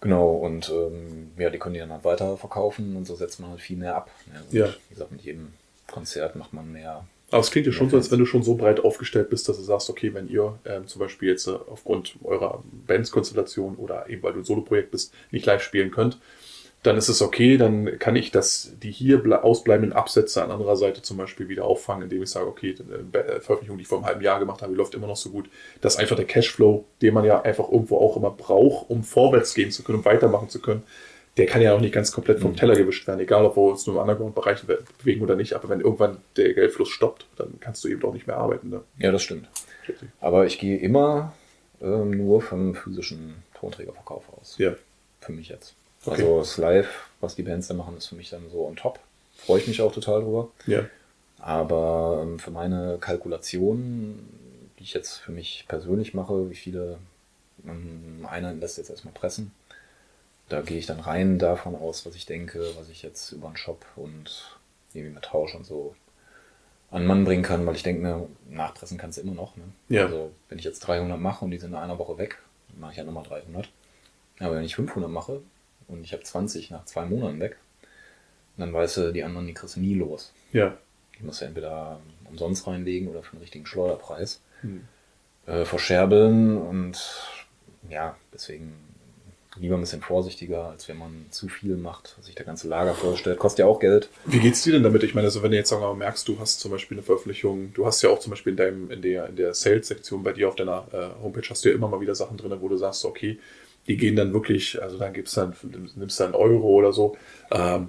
Genau, 0.00 0.34
und 0.36 0.68
ähm, 0.70 1.32
ja, 1.36 1.50
die 1.50 1.58
können 1.58 1.74
die 1.74 1.80
dann 1.80 1.90
halt 1.92 2.04
weiter 2.04 2.36
verkaufen 2.36 2.94
und 2.96 3.06
so 3.06 3.16
setzt 3.16 3.40
man 3.40 3.50
halt 3.50 3.60
viel 3.60 3.76
mehr 3.76 3.96
ab. 3.96 4.10
Ne? 4.32 4.40
Und 4.48 4.52
Ja. 4.56 4.66
Wie 4.88 4.94
gesagt, 4.94 5.10
mit 5.12 5.22
jedem 5.22 5.52
Konzert 5.86 6.36
macht 6.36 6.52
man 6.52 6.70
mehr. 6.72 7.06
Aber 7.30 7.40
es 7.40 7.50
klingt 7.50 7.66
ja 7.66 7.72
schon 7.72 7.90
so, 7.90 7.96
als 7.96 8.10
wenn 8.12 8.20
du 8.20 8.26
schon 8.26 8.44
so 8.44 8.54
breit 8.54 8.78
aufgestellt 8.80 9.30
bist, 9.30 9.48
dass 9.48 9.56
du 9.56 9.62
sagst, 9.64 9.90
okay, 9.90 10.14
wenn 10.14 10.28
ihr 10.28 10.58
ähm, 10.64 10.86
zum 10.86 11.00
Beispiel 11.00 11.28
jetzt 11.28 11.48
äh, 11.48 11.52
aufgrund 11.70 12.14
eurer 12.22 12.62
Bandskonstellation 12.86 13.76
oder 13.76 14.08
eben 14.08 14.22
weil 14.22 14.32
du 14.32 14.40
ein 14.40 14.44
Soloprojekt 14.44 14.92
bist, 14.92 15.12
nicht 15.32 15.44
live 15.44 15.62
spielen 15.62 15.90
könnt, 15.90 16.18
dann 16.84 16.96
ist 16.96 17.08
es 17.08 17.20
okay, 17.20 17.56
dann 17.56 17.98
kann 17.98 18.14
ich 18.14 18.30
das, 18.30 18.74
die 18.80 18.92
hier 18.92 19.18
ble- 19.18 19.40
ausbleibenden 19.40 19.92
Absätze 19.92 20.44
an 20.44 20.52
anderer 20.52 20.76
Seite 20.76 21.02
zum 21.02 21.16
Beispiel 21.16 21.48
wieder 21.48 21.64
auffangen, 21.64 22.04
indem 22.04 22.22
ich 22.22 22.30
sage, 22.30 22.46
okay, 22.46 22.74
die 22.74 22.82
äh, 23.18 23.40
Veröffentlichung, 23.40 23.78
die 23.78 23.82
ich 23.82 23.88
vor 23.88 23.98
einem 23.98 24.06
halben 24.06 24.22
Jahr 24.22 24.38
gemacht 24.38 24.62
habe, 24.62 24.70
die 24.72 24.78
läuft 24.78 24.94
immer 24.94 25.08
noch 25.08 25.16
so 25.16 25.30
gut. 25.30 25.50
Das 25.80 25.94
ist 25.94 25.98
einfach 25.98 26.14
der 26.14 26.26
Cashflow, 26.26 26.84
den 27.02 27.12
man 27.12 27.24
ja 27.24 27.42
einfach 27.42 27.72
irgendwo 27.72 27.98
auch 27.98 28.16
immer 28.16 28.30
braucht, 28.30 28.88
um 28.88 29.02
vorwärts 29.02 29.54
gehen 29.54 29.72
zu 29.72 29.82
können, 29.82 29.98
um 29.98 30.04
weitermachen 30.04 30.48
zu 30.48 30.60
können. 30.60 30.84
Der 31.36 31.46
kann 31.46 31.60
ja 31.60 31.74
auch 31.74 31.80
nicht 31.80 31.92
ganz 31.92 32.12
komplett 32.12 32.40
vom 32.40 32.56
Teller 32.56 32.74
gewischt 32.74 33.06
werden, 33.06 33.20
egal 33.20 33.44
ob 33.44 33.56
wir 33.56 33.62
uns 33.62 33.86
nur 33.86 33.96
im 33.96 34.00
Underground-Bereich 34.02 34.62
be- 34.64 34.82
bewegen 34.98 35.22
oder 35.22 35.36
nicht. 35.36 35.52
Aber 35.52 35.68
wenn 35.68 35.80
irgendwann 35.80 36.16
der 36.36 36.54
Geldfluss 36.54 36.88
stoppt, 36.88 37.26
dann 37.36 37.60
kannst 37.60 37.84
du 37.84 37.88
eben 37.88 38.02
auch 38.04 38.14
nicht 38.14 38.26
mehr 38.26 38.38
arbeiten. 38.38 38.70
Ne? 38.70 38.80
Ja, 38.98 39.12
das 39.12 39.22
stimmt. 39.22 39.46
Aber 40.20 40.46
ich 40.46 40.58
gehe 40.58 40.78
immer 40.78 41.34
ähm, 41.82 42.10
nur 42.12 42.40
vom 42.40 42.74
physischen 42.74 43.34
Tonträgerverkauf 43.60 44.24
aus. 44.40 44.56
Ja, 44.58 44.74
Für 45.20 45.32
mich 45.32 45.48
jetzt. 45.50 45.74
Okay. 46.06 46.22
Also 46.22 46.38
das 46.38 46.56
Live, 46.56 47.10
was 47.20 47.34
die 47.34 47.42
Bands 47.42 47.68
da 47.68 47.74
machen, 47.74 47.96
ist 47.98 48.06
für 48.06 48.14
mich 48.16 48.30
dann 48.30 48.48
so 48.50 48.64
on 48.66 48.76
top. 48.76 48.98
Freue 49.36 49.60
ich 49.60 49.66
mich 49.68 49.82
auch 49.82 49.92
total 49.92 50.22
drüber. 50.22 50.48
ja, 50.66 50.86
Aber 51.38 52.20
ähm, 52.22 52.38
für 52.38 52.50
meine 52.50 52.96
Kalkulation, 53.00 54.18
die 54.78 54.84
ich 54.84 54.94
jetzt 54.94 55.18
für 55.18 55.32
mich 55.32 55.66
persönlich 55.68 56.14
mache, 56.14 56.48
wie 56.50 56.54
viele 56.54 56.96
ähm, 57.66 58.26
einer 58.28 58.52
lässt 58.54 58.78
jetzt 58.78 58.90
erstmal 58.90 59.12
pressen, 59.14 59.52
da 60.48 60.60
gehe 60.62 60.78
ich 60.78 60.86
dann 60.86 61.00
rein 61.00 61.38
davon 61.38 61.74
aus, 61.74 62.06
was 62.06 62.14
ich 62.14 62.26
denke, 62.26 62.64
was 62.78 62.88
ich 62.88 63.02
jetzt 63.02 63.32
über 63.32 63.48
einen 63.48 63.56
Shop 63.56 63.84
und 63.96 64.56
irgendwie 64.94 65.14
mit 65.14 65.24
Tausch 65.24 65.54
und 65.54 65.64
so 65.66 65.94
an 66.90 67.04
Mann 67.06 67.24
bringen 67.24 67.42
kann, 67.42 67.66
weil 67.66 67.74
ich 67.74 67.82
denke 67.82 68.02
mir, 68.02 68.28
nachpressen 68.48 68.96
kannst 68.96 69.18
du 69.18 69.22
immer 69.22 69.34
noch. 69.34 69.56
Ne? 69.56 69.64
Ja. 69.88 70.04
Also 70.04 70.30
wenn 70.48 70.58
ich 70.58 70.64
jetzt 70.64 70.80
300 70.80 71.18
mache 71.18 71.44
und 71.44 71.50
die 71.50 71.58
sind 71.58 71.70
in 71.70 71.76
einer 71.76 71.98
Woche 71.98 72.16
weg, 72.18 72.38
dann 72.68 72.80
mache 72.80 72.92
ich 72.92 72.98
ja 72.98 73.04
nochmal 73.04 73.24
300. 73.24 73.68
Aber 74.38 74.54
wenn 74.56 74.64
ich 74.64 74.76
500 74.76 75.10
mache 75.10 75.40
und 75.88 76.04
ich 76.04 76.12
habe 76.12 76.22
20 76.22 76.70
nach 76.70 76.84
zwei 76.84 77.04
Monaten 77.04 77.40
weg, 77.40 77.56
dann 78.56 78.72
weißt 78.72 78.96
du, 78.98 79.12
die 79.12 79.24
anderen, 79.24 79.46
die 79.46 79.54
kriegst 79.54 79.76
du 79.76 79.80
nie 79.80 79.94
los. 79.94 80.32
ja. 80.52 80.76
Die 81.18 81.24
musst 81.24 81.40
du 81.40 81.46
entweder 81.46 81.98
umsonst 82.28 82.66
reinlegen 82.66 83.08
oder 83.08 83.22
für 83.22 83.32
einen 83.32 83.40
richtigen 83.40 83.64
Schleuderpreis 83.64 84.42
Hm. 84.60 84.86
äh, 85.46 85.64
verscherbeln 85.64 86.58
und 86.58 86.98
ja, 87.88 88.16
deswegen 88.34 88.74
lieber 89.60 89.76
ein 89.76 89.80
bisschen 89.80 90.02
vorsichtiger, 90.02 90.70
als 90.70 90.88
wenn 90.88 90.98
man 90.98 91.26
zu 91.30 91.48
viel 91.48 91.76
macht, 91.76 92.16
sich 92.20 92.34
der 92.34 92.46
ganze 92.46 92.68
Lager 92.68 92.94
vorstellt. 92.94 93.38
Kostet 93.38 93.60
ja 93.60 93.66
auch 93.66 93.80
Geld. 93.80 94.08
Wie 94.24 94.38
geht's 94.38 94.62
dir 94.62 94.72
denn 94.72 94.82
damit? 94.82 95.02
Ich 95.02 95.14
meine, 95.14 95.26
also 95.26 95.42
wenn 95.42 95.50
du 95.50 95.56
jetzt 95.56 95.70
sagen 95.70 95.82
wir 95.82 95.94
merkst, 95.94 96.26
du 96.28 96.38
hast 96.38 96.60
zum 96.60 96.70
Beispiel 96.70 96.96
eine 96.96 97.02
Veröffentlichung, 97.02 97.72
du 97.74 97.86
hast 97.86 98.02
ja 98.02 98.10
auch 98.10 98.18
zum 98.18 98.30
Beispiel 98.30 98.52
in 98.52 98.56
deinem, 98.56 98.90
in 98.90 99.02
der, 99.02 99.28
in 99.28 99.36
der 99.36 99.54
Sales-Sektion 99.54 100.22
bei 100.22 100.32
dir 100.32 100.48
auf 100.48 100.56
deiner 100.56 100.86
äh, 100.92 101.22
Homepage 101.22 101.46
hast 101.48 101.64
du 101.64 101.68
ja 101.70 101.74
immer 101.74 101.88
mal 101.88 102.00
wieder 102.00 102.14
Sachen 102.14 102.36
drin, 102.36 102.54
wo 102.60 102.68
du 102.68 102.76
sagst, 102.76 103.04
okay, 103.04 103.38
die 103.88 103.96
gehen 103.96 104.16
dann 104.16 104.32
wirklich, 104.32 104.82
also 104.82 104.98
dann 104.98 105.12
gibt's 105.12 105.34
dann, 105.34 105.54
nimmst 105.96 106.18
du 106.18 106.24
einen 106.24 106.34
Euro 106.34 106.68
oder 106.68 106.92
so. 106.92 107.16
Ähm, 107.50 107.88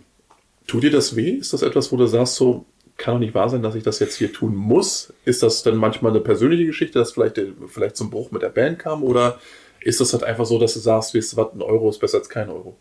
tut 0.67 0.83
dir 0.83 0.91
das 0.91 1.15
weh? 1.15 1.31
Ist 1.31 1.53
das 1.53 1.63
etwas, 1.63 1.91
wo 1.91 1.97
du 1.97 2.05
sagst, 2.05 2.35
so, 2.35 2.65
kann 2.97 3.13
doch 3.13 3.19
nicht 3.19 3.35
wahr 3.35 3.49
sein, 3.49 3.61
dass 3.61 3.75
ich 3.75 3.83
das 3.83 3.99
jetzt 3.99 4.15
hier 4.15 4.33
tun 4.33 4.55
muss? 4.55 5.13
Ist 5.23 5.43
das 5.43 5.63
dann 5.63 5.77
manchmal 5.77 6.11
eine 6.11 6.21
persönliche 6.21 6.65
Geschichte, 6.65 6.99
dass 6.99 7.11
vielleicht, 7.11 7.39
vielleicht 7.67 7.95
zum 7.95 8.09
Bruch 8.09 8.31
mit 8.31 8.41
der 8.41 8.49
Band 8.49 8.79
kam? 8.79 9.03
Oder 9.03 9.39
ist 9.81 9.99
das 10.01 10.13
halt 10.13 10.23
einfach 10.23 10.45
so, 10.45 10.59
dass 10.59 10.73
du 10.73 10.79
sagst, 10.79 11.13
weißt 11.15 11.33
du 11.33 11.37
was, 11.37 11.53
ein 11.53 11.61
Euro 11.61 11.89
ist 11.89 11.99
besser 11.99 12.17
als 12.19 12.29
kein 12.29 12.49
Euro? 12.49 12.75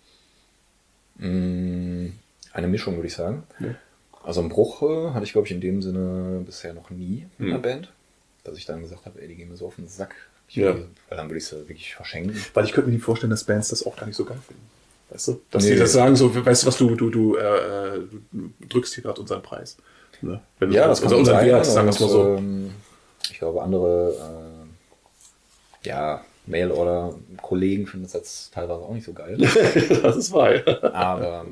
Mm, 1.19 2.09
Eine 2.53 2.69
Mischung, 2.69 2.97
würde 2.97 3.09
ich 3.09 3.15
sagen. 3.15 3.43
Ja. 3.61 3.75
Also 4.25 4.41
einen 4.41 4.49
Bruch 4.49 4.83
äh, 4.83 5.11
hatte 5.13 5.25
ich, 5.25 5.33
glaube 5.33 5.47
ich, 5.47 5.53
in 5.53 5.61
dem 5.61 5.83
Sinne 5.83 6.43
bisher 6.45 6.73
noch 6.75 6.91
nie 6.91 7.27
in 7.39 7.47
einer 7.47 7.55
Hm. 7.57 7.63
Band. 7.63 7.93
Dass 8.45 8.57
ich 8.59 8.65
dann 8.65 8.81
gesagt 8.81 9.05
habe, 9.07 9.21
ey, 9.21 9.29
die 9.29 9.35
gehen 9.37 9.49
mir 9.49 9.57
so 9.57 9.67
auf 9.67 9.77
den 9.77 9.89
Sack. 9.89 10.15
Ich 10.49 10.57
Ja. 10.57 10.75
weil 10.75 11.17
dann 11.19 11.29
würde 11.29 11.39
ich 11.39 11.47
sie 11.47 11.57
wirklich 11.69 11.95
verschenken. 11.95 12.35
Weil 12.55 12.65
ich 12.65 12.73
könnte 12.73 12.89
mir 12.89 12.95
nicht 12.97 13.05
vorstellen, 13.05 13.31
dass 13.31 13.45
Bands 13.45 13.69
das 13.69 13.85
auch 13.87 13.97
gar 13.97 14.07
nicht 14.07 14.17
so 14.17 14.25
geil 14.25 14.39
finden. 14.47 14.63
Weißt 15.11 15.29
du? 15.29 15.41
Dass 15.51 15.65
Nee. 15.65 15.73
die 15.73 15.79
das 15.79 15.93
sagen, 15.93 16.17
so, 16.17 16.35
weißt 16.35 16.63
du 16.63 16.67
was, 16.67 16.77
du, 16.79 16.95
du, 16.97 17.11
du, 17.11 17.37
äh, 17.37 18.01
du 18.33 18.51
drückst 18.69 18.95
hier 18.95 19.03
gerade 19.05 19.21
unseren 19.21 19.43
Preis. 19.43 19.77
Ne? 20.23 20.41
Wenn 20.59 20.73
Ja, 20.73 20.89
das 20.89 21.03
kann 21.03 21.13
unser, 21.13 21.33
sein. 21.33 21.47
Wert, 21.47 21.67
sagen 21.67 21.87
wir 21.87 21.91
es 21.91 22.01
mal 22.01 22.09
so. 22.09 22.37
Ähm, 22.37 22.71
ich 23.31 23.39
glaube, 23.39 23.63
andere 23.63 24.15
äh, 25.85 25.89
ja, 25.89 26.25
Mail-Order-Kollegen 26.47 27.87
finden 27.87 28.05
das 28.05 28.13
jetzt 28.15 28.55
teilweise 28.55 28.81
auch 28.83 28.93
nicht 28.95 29.05
so 29.07 29.13
geil. 29.13 29.37
das 30.03 30.17
ist 30.17 30.33
wahr. 30.33 30.53
Aber 30.95 31.47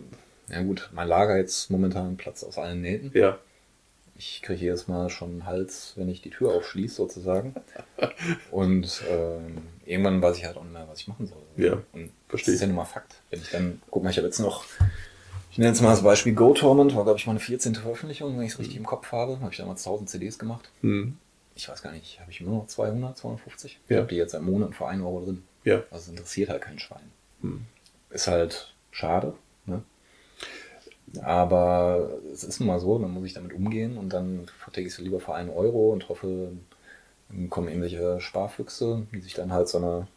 ja 0.48 0.62
gut, 0.62 0.90
mein 0.92 1.08
Lager 1.08 1.36
jetzt 1.36 1.70
momentan 1.70 2.16
Platz 2.16 2.44
aus 2.44 2.58
allen 2.58 2.80
Nähten. 2.80 3.10
ja. 3.14 3.38
Ich 4.16 4.42
kriege 4.42 4.60
jedes 4.60 4.86
Mal 4.86 5.10
schon 5.10 5.30
einen 5.30 5.46
Hals, 5.46 5.94
wenn 5.96 6.08
ich 6.08 6.22
die 6.22 6.30
Tür 6.30 6.54
aufschließe, 6.54 6.94
sozusagen. 6.94 7.52
Und 8.52 9.02
ähm, 9.10 9.58
irgendwann 9.84 10.22
weiß 10.22 10.38
ich 10.38 10.44
halt 10.44 10.56
auch 10.56 10.62
nicht 10.62 10.72
mehr, 10.72 10.86
was 10.88 11.00
ich 11.00 11.08
machen 11.08 11.26
soll. 11.26 11.42
Ja, 11.56 11.82
Und 11.92 12.12
verstehe 12.28 12.52
das 12.52 12.54
ist 12.54 12.60
ja 12.60 12.68
nun 12.68 12.76
mal 12.76 12.84
Fakt. 12.84 13.16
Wenn 13.30 13.40
ich 13.40 13.50
dann, 13.50 13.82
guck 13.90 14.04
mal, 14.04 14.10
ich 14.10 14.16
habe 14.16 14.28
jetzt 14.28 14.38
noch, 14.38 14.64
ich 15.50 15.58
nenne 15.58 15.70
jetzt 15.70 15.80
mal 15.82 15.90
das 15.90 16.04
Beispiel 16.04 16.32
Go 16.32 16.54
Torment, 16.54 16.94
war 16.94 17.02
glaube 17.02 17.18
ich 17.18 17.26
meine 17.26 17.40
14. 17.40 17.74
Veröffentlichung, 17.74 18.38
wenn 18.38 18.44
ich 18.46 18.52
es 18.52 18.58
richtig 18.60 18.76
im 18.76 18.86
Kopf 18.86 19.10
habe. 19.10 19.40
Habe 19.40 19.50
ich 19.50 19.58
damals 19.58 19.84
1000 19.84 20.08
CDs 20.08 20.38
gemacht. 20.38 20.70
Hm. 20.82 21.16
Ich 21.56 21.68
weiß 21.68 21.82
gar 21.82 21.92
nicht, 21.92 22.20
habe 22.20 22.30
ich 22.30 22.40
immer 22.40 22.50
noch 22.50 22.66
200, 22.66 23.16
250? 23.16 23.80
Ich 23.84 23.90
Ja. 23.90 23.98
habe 23.98 24.08
die 24.08 24.16
jetzt 24.16 24.32
seit 24.32 24.42
Monaten 24.42 24.72
für 24.72 24.86
1 24.86 25.02
Euro 25.02 25.24
drin. 25.24 25.44
Ja. 25.64 25.76
Also 25.90 26.04
es 26.04 26.08
interessiert 26.08 26.50
halt 26.50 26.62
kein 26.62 26.78
Schwein. 26.78 27.10
Hm. 27.42 27.64
Ist 28.10 28.26
halt 28.26 28.74
schade, 28.90 29.34
ne? 29.66 29.82
Aber 31.22 32.10
es 32.32 32.42
ist 32.42 32.58
nun 32.58 32.66
mal 32.68 32.80
so, 32.80 32.98
dann 32.98 33.12
muss 33.12 33.24
ich 33.24 33.34
damit 33.34 33.52
umgehen 33.52 33.98
und 33.98 34.08
dann 34.12 34.46
verträge 34.58 34.88
ich 34.88 34.94
es 34.94 34.98
lieber 34.98 35.20
für 35.20 35.34
einen 35.34 35.50
Euro 35.50 35.92
und 35.92 36.08
hoffe, 36.08 36.52
dann 37.28 37.50
kommen 37.50 37.68
irgendwelche 37.68 38.20
Sparfüchse, 38.20 39.06
die 39.12 39.20
sich 39.20 39.34
dann 39.34 39.52
halt 39.52 39.68
so 39.68 39.78
eine. 39.78 40.08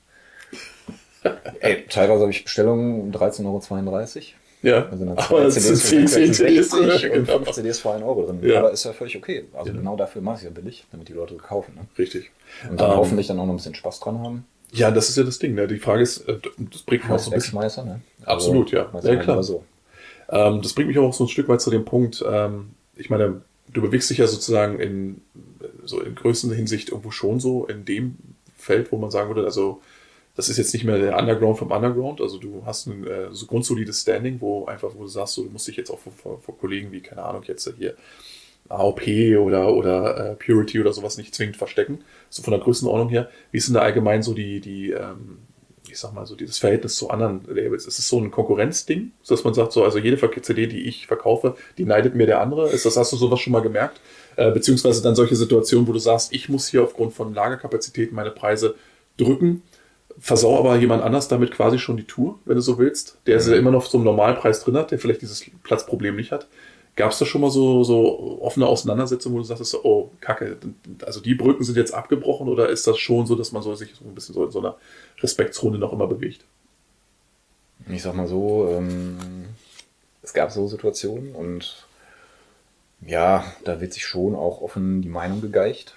Ey, 1.60 1.86
teilweise 1.88 2.22
habe 2.22 2.32
ich 2.32 2.44
Bestellungen 2.44 3.02
um 3.02 3.12
13,32 3.12 3.46
Euro. 3.46 4.38
Ja. 4.64 4.88
Also 4.90 5.06
Aber 5.16 5.44
das 5.44 5.56
sind 5.56 5.78
10 5.78 6.08
für 6.08 6.32
CDs 6.32 6.70
drin. 6.70 6.90
60 6.90 7.12
und 7.12 7.26
Genau. 7.26 7.38
5 7.40 7.52
CDs 7.52 7.80
für 7.80 7.92
1 7.94 8.04
Euro 8.04 8.26
drin. 8.26 8.40
Ja. 8.42 8.60
Aber 8.60 8.72
ist 8.72 8.84
ja 8.86 8.94
völlig 8.94 9.16
okay. 9.16 9.46
Also 9.54 9.70
Ja. 9.72 9.76
genau 9.78 9.96
dafür 9.96 10.22
mache 10.22 10.38
ich 10.40 10.44
ja 10.44 10.50
billig, 10.50 10.86
damit 10.92 11.10
die 11.10 11.14
Leute 11.14 11.36
kaufen. 11.36 11.76
Ne? 11.76 11.82
Richtig. 11.98 12.32
Und 12.70 12.80
dann 12.80 12.92
Ähm, 12.92 12.98
hoffentlich 12.98 13.28
dann 13.28 13.40
auch 13.40 13.46
noch 13.46 13.54
ein 13.54 13.58
bisschen 13.58 13.76
Spaß 13.76 14.00
dran 14.00 14.20
haben. 14.20 14.46
Ja, 14.72 14.92
das 14.92 15.10
ist 15.10 15.18
ja 15.18 15.24
das 15.24 15.40
Ding. 15.40 15.54
Ne? 15.54 15.68
Die 15.68 15.78
Frage 15.78 16.02
ist, 16.02 16.28
äh, 16.28 16.38
das 16.72 16.82
bringt 16.82 17.04
mich 17.04 17.12
auch 17.14 17.20
so 17.20 17.32
ein 17.32 17.36
bisschen 17.36 17.60
ne? 17.86 18.02
Absolut, 18.26 18.72
ja. 18.72 18.92
weiß 18.94 19.04
Ja, 19.06 19.14
man 19.14 19.22
klar. 19.24 19.44
So. 19.44 19.64
Ähm, 20.30 20.62
das 20.62 20.74
bringt 20.74 20.90
mich 20.90 20.98
auch 20.98 21.14
so 21.14 21.24
ein 21.26 21.30
Stück 21.30 21.48
weit 21.48 21.62
zu 21.62 21.70
dem 21.70 21.86
Punkt, 21.86 22.24
ähm, 22.28 22.72
ich 22.96 23.10
meine, 23.10 23.42
du 23.72 23.82
bewegst 23.82 24.10
dich 24.10 24.18
ja 24.18 24.28
sozusagen 24.28 24.80
in 24.80 25.22
so 25.86 26.02
in 26.02 26.16
größter 26.16 26.54
Hinsicht 26.54 26.90
irgendwo 26.90 27.12
schon 27.12 27.40
so 27.40 27.66
in 27.68 27.86
dem 27.86 28.18
Feld, 28.58 28.92
wo 28.92 28.98
man 28.98 29.12
sagen 29.12 29.30
würde, 29.30 29.46
also 29.46 29.82
das 30.38 30.50
ist 30.50 30.58
jetzt 30.58 30.72
nicht 30.74 30.86
mehr 30.86 31.00
der 31.00 31.18
Underground 31.18 31.58
vom 31.58 31.72
Underground, 31.72 32.22
also 32.22 32.38
du 32.38 32.64
hast 32.66 32.86
ein 32.86 33.06
äh, 33.06 33.28
so 33.32 33.48
grundsolides 33.48 34.02
Standing, 34.02 34.40
wo 34.40 34.66
einfach, 34.66 34.92
wo 34.96 35.02
du 35.02 35.08
sagst, 35.08 35.34
so, 35.34 35.44
du 35.44 35.50
musst 35.50 35.68
dich 35.68 35.76
jetzt 35.76 35.90
auch 35.90 36.00
vor, 36.00 36.14
vor, 36.14 36.40
vor 36.40 36.58
Kollegen 36.58 36.92
wie, 36.92 37.02
keine 37.02 37.24
Ahnung, 37.24 37.44
jetzt 37.48 37.70
hier 37.78 37.96
AOP 38.70 39.02
oder, 39.40 39.74
oder 39.74 40.32
äh, 40.32 40.36
Purity 40.36 40.80
oder 40.80 40.94
sowas 40.94 41.18
nicht 41.18 41.34
zwingend 41.34 41.58
verstecken, 41.58 42.00
so 42.30 42.44
von 42.44 42.52
der 42.52 42.62
Größenordnung 42.62 43.10
her. 43.10 43.30
Wie 43.52 43.58
ist 43.58 43.68
denn 43.68 43.74
da 43.74 43.82
allgemein 43.82 44.22
so 44.22 44.34
die, 44.34 44.62
die 44.62 44.92
ähm, 44.92 45.40
ich 45.90 46.00
sag 46.00 46.14
mal 46.14 46.26
so, 46.26 46.36
dieses 46.36 46.60
Verhältnis 46.60 46.96
zu 46.96 47.10
anderen 47.10 47.42
Labels? 47.48 47.86
Ist 47.86 47.98
es 47.98 48.08
so 48.08 48.20
ein 48.20 48.30
Konkurrenzding, 48.30 49.14
dass 49.28 49.44
man 49.44 49.54
sagt, 49.54 49.72
so, 49.72 49.84
also 49.84 49.98
jede 49.98 50.20
CD, 50.42 50.68
die 50.68 50.82
ich 50.82 51.08
verkaufe, 51.08 51.56
die 51.78 51.86
neidet 51.86 52.14
mir 52.14 52.28
der 52.28 52.42
andere? 52.42 52.70
Ist 52.70 52.86
das, 52.86 52.98
hast 52.98 53.12
du 53.14 53.18
sowas 53.18 53.40
schon 53.40 53.54
mal 53.54 53.62
gemerkt? 53.62 54.02
Äh, 54.36 54.52
beziehungsweise 54.52 55.02
dann 55.02 55.16
solche 55.16 55.36
Situationen, 55.36 55.88
wo 55.88 55.94
du 55.94 56.00
sagst, 56.00 56.34
ich 56.34 56.50
muss 56.50 56.68
hier 56.68 56.84
aufgrund 56.84 57.14
von 57.14 57.34
Lagerkapazitäten 57.34 58.16
meine 58.16 58.32
Preise 58.32 58.76
drücken, 59.18 59.64
versau 60.20 60.58
aber 60.58 60.78
jemand 60.78 61.04
anders 61.04 61.28
damit 61.28 61.52
quasi 61.52 61.80
schon 61.80 61.98
die 61.98 62.04
Tour, 62.04 62.40
wenn 62.46 62.56
du 62.56 62.62
so 62.62 62.78
willst, 62.78 63.20
der 63.28 63.42
mhm. 63.42 63.54
immer 63.54 63.72
noch 63.72 63.86
so 63.86 63.98
einen 63.98 64.06
Normalpreis 64.06 64.64
drin 64.64 64.78
hat, 64.78 64.92
der 64.92 65.00
vielleicht 65.00 65.22
dieses 65.22 65.46
Platzproblem 65.64 66.16
nicht 66.16 66.32
hat. 66.32 66.48
Gab 66.96 67.12
es 67.12 67.20
da 67.20 67.26
schon 67.26 67.42
mal 67.42 67.52
so, 67.52 67.84
so 67.84 68.40
offene 68.42 68.66
Auseinandersetzungen, 68.66 69.36
wo 69.36 69.40
du 69.40 69.46
sagst, 69.46 69.76
oh, 69.84 70.10
Kacke, 70.20 70.58
also 71.06 71.22
die 71.22 71.36
Brücken 71.36 71.64
sind 71.64 71.78
jetzt 71.78 71.94
abgebrochen 71.94 72.48
oder 72.48 72.70
ist 72.70 72.88
das 72.88 72.98
schon 72.98 73.28
so, 73.28 73.36
dass 73.36 73.52
man 73.52 73.62
so 73.62 73.76
sich 73.76 73.94
so 73.94 74.04
ein 74.04 74.16
bisschen 74.16 74.34
so 74.34 74.46
in 74.46 74.52
so 74.52 74.60
einer 74.60 74.78
Respektsrunde 75.22 75.78
noch 75.78 75.94
immer 75.94 76.08
bewegt? 76.08 76.44
Ich 77.88 78.02
sag 78.02 78.16
mal 78.16 78.28
so, 78.28 78.68
ähm, 78.72 79.46
es 80.24 80.34
gab 80.34 80.52
so 80.52 80.68
Situationen 80.68 81.36
und 81.36 81.86
ja, 83.06 83.46
da 83.64 83.80
wird 83.80 83.94
sich 83.94 84.06
schon 84.06 84.36
auch 84.36 84.62
offen 84.62 85.04
die 85.04 85.10
Meinung 85.10 85.40
gegeicht. 85.40 85.96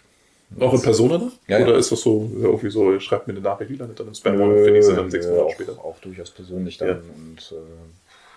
Auch 0.58 0.74
in 0.74 0.82
Persona? 0.82 1.18
Ne? 1.18 1.32
Ja, 1.46 1.58
Oder 1.60 1.72
ja. 1.72 1.78
ist 1.78 1.92
das 1.92 2.00
so, 2.00 2.28
irgendwie 2.34 2.70
so, 2.70 2.92
ihr 2.92 3.00
schreibt 3.00 3.28
mir 3.28 3.34
eine 3.34 3.40
Nachricht, 3.42 3.70
die 3.70 3.76
landet 3.76 4.00
dann 4.00 4.08
im 4.08 4.14
Spam 4.14 4.40
und 4.40 4.54
finde 4.64 4.78
ich 4.78 4.84
sie 4.84 4.94
dann 4.96 5.10
sechs 5.10 5.26
Monate 5.26 5.44
auch, 5.44 5.52
später? 5.52 5.72
auch 5.84 5.98
durchaus 6.00 6.30
persönlich 6.30 6.76
dann 6.78 6.88
Ja. 6.88 6.94
und 6.96 7.54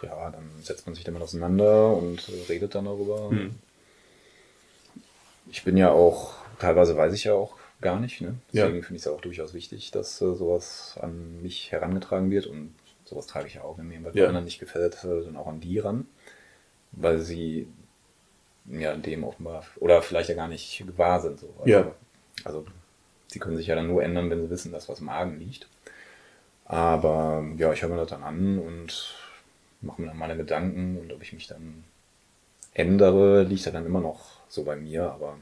äh, 0.01 0.05
ja, 0.05 0.29
dann 0.31 0.43
setzt 0.61 0.85
man 0.85 0.93
sich 0.95 1.03
damit 1.03 1.21
auseinander 1.23 1.95
und 1.95 2.27
äh, 2.29 2.51
redet 2.51 2.75
dann 2.75 2.85
darüber. 2.85 3.29
Hm. 3.29 3.55
Ich 5.49 5.63
bin 5.63 5.77
ja 5.77 5.91
auch, 5.91 6.33
teilweise 6.59 6.95
weiß 6.95 7.13
ich 7.13 7.23
ja 7.25 7.33
auch 7.33 7.55
gar 7.81 7.99
nicht, 7.99 8.21
ne? 8.21 8.35
Ja. 8.51 8.65
Deswegen 8.65 8.83
finde 8.83 8.97
ich 8.97 9.01
es 9.03 9.07
auch 9.07 9.21
durchaus 9.21 9.53
wichtig, 9.53 9.91
dass 9.91 10.21
äh, 10.21 10.33
sowas 10.35 10.95
an 11.01 11.41
mich 11.41 11.71
herangetragen 11.71 12.31
wird 12.31 12.47
und 12.47 12.73
sowas 13.05 13.27
trage 13.27 13.47
ich 13.47 13.55
ja 13.55 13.63
auch, 13.63 13.77
wenn 13.77 13.87
mir 13.87 13.95
jemand 13.95 14.15
Ja. 14.15 14.27
anderen 14.27 14.45
nicht 14.45 14.59
gefällt, 14.59 15.03
äh, 15.03 15.23
dann 15.23 15.35
auch 15.35 15.47
an 15.47 15.59
die 15.59 15.79
ran, 15.79 16.05
weil 16.91 17.19
sie 17.19 17.67
ja 18.69 18.95
dem 18.95 19.23
offenbar 19.25 19.65
oder 19.77 20.01
vielleicht 20.01 20.29
ja 20.29 20.35
gar 20.35 20.47
nicht 20.47 20.83
gewahr 20.85 21.19
sind. 21.21 21.39
So. 21.39 21.47
Also, 21.59 21.69
Ja. 21.69 21.91
Also 22.43 22.65
sie 23.27 23.39
können 23.39 23.57
sich 23.57 23.67
ja 23.67 23.75
dann 23.75 23.87
nur 23.87 24.03
ändern, 24.03 24.29
wenn 24.29 24.41
sie 24.41 24.49
wissen, 24.49 24.71
dass 24.71 24.89
was 24.89 24.99
im 24.99 25.05
Magen 25.05 25.39
liegt. 25.39 25.67
Aber 26.65 27.45
ja, 27.57 27.73
ich 27.73 27.81
höre 27.81 27.89
mir 27.89 27.97
das 27.97 28.09
dann 28.09 28.23
an 28.23 28.59
und 28.59 29.15
mache 29.81 30.01
mir 30.01 30.07
dann 30.07 30.17
meine 30.17 30.37
Gedanken 30.37 30.97
und 30.97 31.11
ob 31.11 31.21
ich 31.21 31.33
mich 31.33 31.47
dann 31.47 31.83
ändere, 32.73 33.43
liegt 33.43 33.65
ja 33.65 33.71
dann 33.71 33.85
immer 33.85 34.01
noch 34.01 34.39
so 34.47 34.63
bei 34.63 34.75
mir, 34.75 35.11
aber 35.11 35.37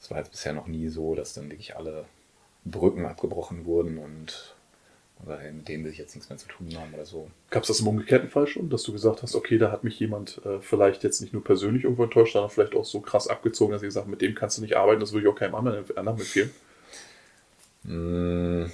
es 0.00 0.10
war 0.10 0.18
jetzt 0.18 0.30
bisher 0.30 0.52
noch 0.52 0.66
nie 0.66 0.88
so, 0.88 1.14
dass 1.14 1.34
dann 1.34 1.50
wirklich 1.50 1.76
alle 1.76 2.04
Brücken 2.64 3.06
abgebrochen 3.06 3.64
wurden 3.66 3.98
und 3.98 4.54
oder 5.24 5.38
mit 5.52 5.68
denen 5.68 5.84
will 5.84 5.92
ich 5.92 5.98
jetzt 5.98 6.14
nichts 6.14 6.28
mehr 6.30 6.38
zu 6.38 6.48
tun 6.48 6.68
haben 6.76 6.94
oder 6.94 7.04
so. 7.04 7.28
Gab 7.50 7.62
es 7.62 7.68
das 7.68 7.80
im 7.80 7.88
umgekehrten 7.88 8.30
Fall 8.30 8.46
schon, 8.46 8.70
dass 8.70 8.82
du 8.84 8.92
gesagt 8.92 9.22
hast, 9.22 9.34
okay, 9.34 9.58
da 9.58 9.70
hat 9.72 9.84
mich 9.84 9.98
jemand 9.98 10.40
äh, 10.44 10.60
vielleicht 10.60 11.02
jetzt 11.02 11.20
nicht 11.20 11.32
nur 11.32 11.42
persönlich 11.42 11.84
irgendwo 11.84 12.04
enttäuscht, 12.04 12.34
sondern 12.34 12.50
vielleicht 12.50 12.74
auch 12.74 12.84
so 12.84 13.00
krass 13.00 13.28
abgezogen, 13.28 13.72
dass 13.72 13.82
ich 13.82 13.88
gesagt 13.88 14.04
habe, 14.04 14.10
mit 14.10 14.22
dem 14.22 14.34
kannst 14.34 14.58
du 14.58 14.62
nicht 14.62 14.76
arbeiten, 14.76 15.00
das 15.00 15.12
würde 15.12 15.26
ich 15.26 15.32
auch 15.32 15.36
keinem 15.38 15.54
anderen, 15.56 15.84
anderen 15.96 16.18
empfehlen. 16.18 16.50
Mm, 17.84 18.66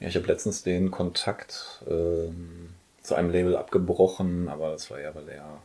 Ja, 0.00 0.08
ich 0.08 0.16
habe 0.16 0.26
letztens 0.26 0.62
den 0.62 0.90
Kontakt 0.90 1.82
ähm, 1.88 2.70
zu 3.02 3.14
einem 3.14 3.30
Label 3.30 3.56
abgebrochen, 3.56 4.48
aber 4.48 4.72
das 4.72 4.90
war 4.90 5.00
ja, 5.00 5.14
weil 5.14 5.28
er 5.28 5.62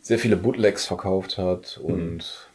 sehr 0.00 0.18
viele 0.18 0.36
Bootlegs 0.36 0.84
verkauft 0.86 1.38
hat 1.38 1.78
und 1.78 2.48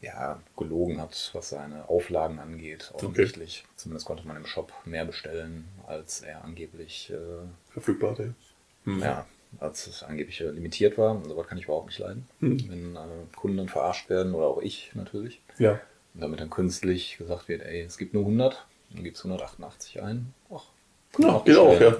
ja, 0.00 0.40
gelogen 0.56 1.00
hat, 1.00 1.30
was 1.32 1.48
seine 1.50 1.88
Auflagen 1.88 2.38
angeht, 2.38 2.90
offensichtlich. 2.94 3.64
Zumindest 3.76 4.06
konnte 4.06 4.26
man 4.26 4.36
im 4.36 4.46
Shop 4.46 4.72
mehr 4.84 5.04
bestellen, 5.04 5.66
als 5.86 6.20
er 6.20 6.44
angeblich, 6.44 7.10
äh, 7.12 7.16
Verfügbar, 7.72 8.14
der. 8.14 8.34
Mhm. 8.84 9.00
ja, 9.00 9.26
als 9.58 9.86
es 9.86 10.02
angeblich 10.02 10.40
äh, 10.40 10.50
limitiert 10.50 10.96
war. 10.98 11.12
Und 11.12 11.24
sowas 11.28 11.46
kann 11.46 11.58
ich 11.58 11.64
überhaupt 11.64 11.86
nicht 11.86 11.98
leiden, 11.98 12.28
Mhm. 12.40 12.68
wenn 12.68 12.96
äh, 12.96 12.98
Kunden 13.34 13.56
dann 13.56 13.68
verarscht 13.68 14.08
werden 14.10 14.34
oder 14.34 14.46
auch 14.46 14.60
ich 14.62 14.90
natürlich. 14.94 15.40
Ja. 15.58 15.80
Und 16.14 16.20
damit 16.20 16.40
dann 16.40 16.50
künstlich 16.50 17.16
gesagt 17.18 17.48
wird, 17.48 17.62
ey, 17.62 17.82
es 17.82 17.98
gibt 17.98 18.14
nur 18.14 18.22
100, 18.24 18.64
dann 18.92 19.02
gibt 19.04 19.16
es 19.16 19.24
188 19.24 20.02
ein. 20.02 20.32
Ach, 20.54 20.62
Ja, 21.18 21.28
auch 21.30 21.80
ja. 21.80 21.96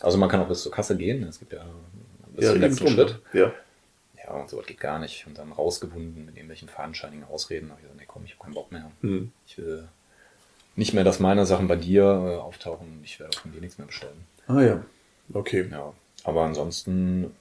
Also 0.00 0.18
man 0.18 0.28
kann 0.28 0.40
auch 0.40 0.48
bis 0.48 0.62
zur 0.62 0.72
Kasse 0.72 0.96
gehen, 0.96 1.22
es 1.24 1.38
gibt 1.38 1.52
ja 1.52 1.64
bis 2.34 2.44
Ja, 2.44 2.52
zum 2.52 2.60
letzten 2.60 2.88
Schritt. 2.88 3.18
Ja. 3.32 3.52
Ja, 4.26 4.32
und 4.34 4.50
sowas 4.50 4.66
geht 4.66 4.80
gar 4.80 4.98
nicht. 4.98 5.26
Und 5.26 5.38
dann 5.38 5.52
rausgewunden 5.52 6.26
mit 6.26 6.34
irgendwelchen 6.34 6.68
fadenscheinigen 6.68 7.24
Ausreden. 7.24 7.68
Da 7.68 7.72
habe 7.72 7.80
ich 7.80 7.84
gesagt, 7.84 8.00
nee, 8.00 8.06
komm, 8.08 8.24
ich 8.24 8.32
habe 8.32 8.44
keinen 8.44 8.54
Bock 8.54 8.72
mehr. 8.72 8.90
Mhm. 9.02 9.32
Ich 9.46 9.58
will 9.58 9.88
nicht 10.74 10.92
mehr, 10.92 11.04
dass 11.04 11.20
meine 11.20 11.46
Sachen 11.46 11.68
bei 11.68 11.76
dir 11.76 12.02
äh, 12.02 12.36
auftauchen. 12.36 13.00
Ich 13.04 13.18
werde 13.18 13.36
auch 13.36 13.42
von 13.42 13.52
dir 13.52 13.60
nichts 13.60 13.78
mehr 13.78 13.86
bestellen. 13.86 14.26
Ah 14.46 14.60
ja. 14.60 14.84
Okay. 15.32 15.68
Ja, 15.70 15.92
aber 16.24 16.42
ansonsten, 16.42 17.34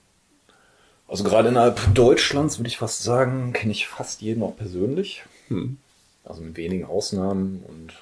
also 1.08 1.24
gerade 1.24 1.50
innerhalb 1.50 1.94
Deutschlands 1.94 2.60
würde 2.60 2.70
ich 2.70 2.78
fast 2.78 3.04
sagen, 3.04 3.54
kenne 3.54 3.72
ich 3.72 3.88
fast 3.88 4.22
jeden 4.22 4.44
auch 4.44 4.56
persönlich. 4.56 5.24
Mhm. 5.50 5.78
Also 6.24 6.42
mit 6.42 6.58
wenigen 6.58 6.86
Ausnahmen 6.86 7.64
und 7.68 7.94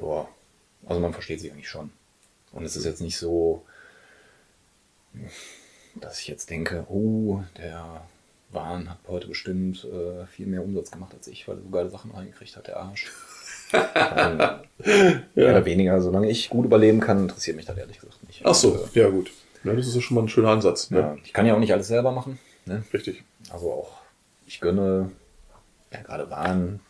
ja, 0.00 0.28
also 0.86 1.00
man 1.00 1.12
versteht 1.12 1.40
sich 1.40 1.50
eigentlich 1.50 1.68
schon. 1.68 1.90
Und 2.52 2.64
es 2.64 2.76
ist 2.76 2.84
jetzt 2.84 3.00
nicht 3.00 3.16
so, 3.16 3.64
dass 5.94 6.20
ich 6.20 6.28
jetzt 6.28 6.50
denke, 6.50 6.84
oh, 6.88 7.42
der 7.58 8.02
Wahn 8.50 8.90
hat 8.90 8.98
heute 9.08 9.28
bestimmt 9.28 9.84
äh, 9.84 10.26
viel 10.26 10.46
mehr 10.46 10.62
Umsatz 10.64 10.90
gemacht 10.90 11.14
als 11.14 11.26
ich, 11.28 11.46
weil 11.48 11.56
er 11.56 11.62
so 11.62 11.68
geile 11.70 11.90
Sachen 11.90 12.10
reingekriegt 12.10 12.56
hat, 12.56 12.66
der 12.66 12.78
Arsch. 12.78 13.10
ähm, 13.72 14.38
Mehr 15.34 15.50
oder 15.50 15.64
weniger, 15.64 16.00
solange 16.00 16.28
ich 16.28 16.50
gut 16.50 16.64
überleben 16.64 16.98
kann, 17.00 17.20
interessiert 17.22 17.56
mich 17.56 17.66
das 17.66 17.76
ehrlich 17.76 18.00
gesagt 18.00 18.26
nicht. 18.26 18.42
Ach 18.44 18.54
so, 18.54 18.72
Und, 18.72 18.94
ja 18.94 19.08
gut. 19.08 19.30
Ja, 19.62 19.74
das 19.74 19.86
ist 19.86 19.94
ja 19.94 20.00
schon 20.00 20.16
mal 20.16 20.22
ein 20.22 20.28
schöner 20.28 20.48
Ansatz. 20.50 20.90
äh, 20.90 20.94
Ne? 20.94 21.00
ja, 21.00 21.16
ich 21.22 21.32
kann 21.32 21.46
ja 21.46 21.54
auch 21.54 21.58
nicht 21.60 21.72
alles 21.72 21.86
selber 21.88 22.10
machen. 22.12 22.38
Ne? 22.66 22.82
Richtig. 22.92 23.22
Also 23.50 23.70
auch, 23.72 23.92
ich 24.46 24.60
gönne, 24.60 25.12
ja, 25.92 26.02
gerade 26.02 26.30
Waren, 26.30 26.80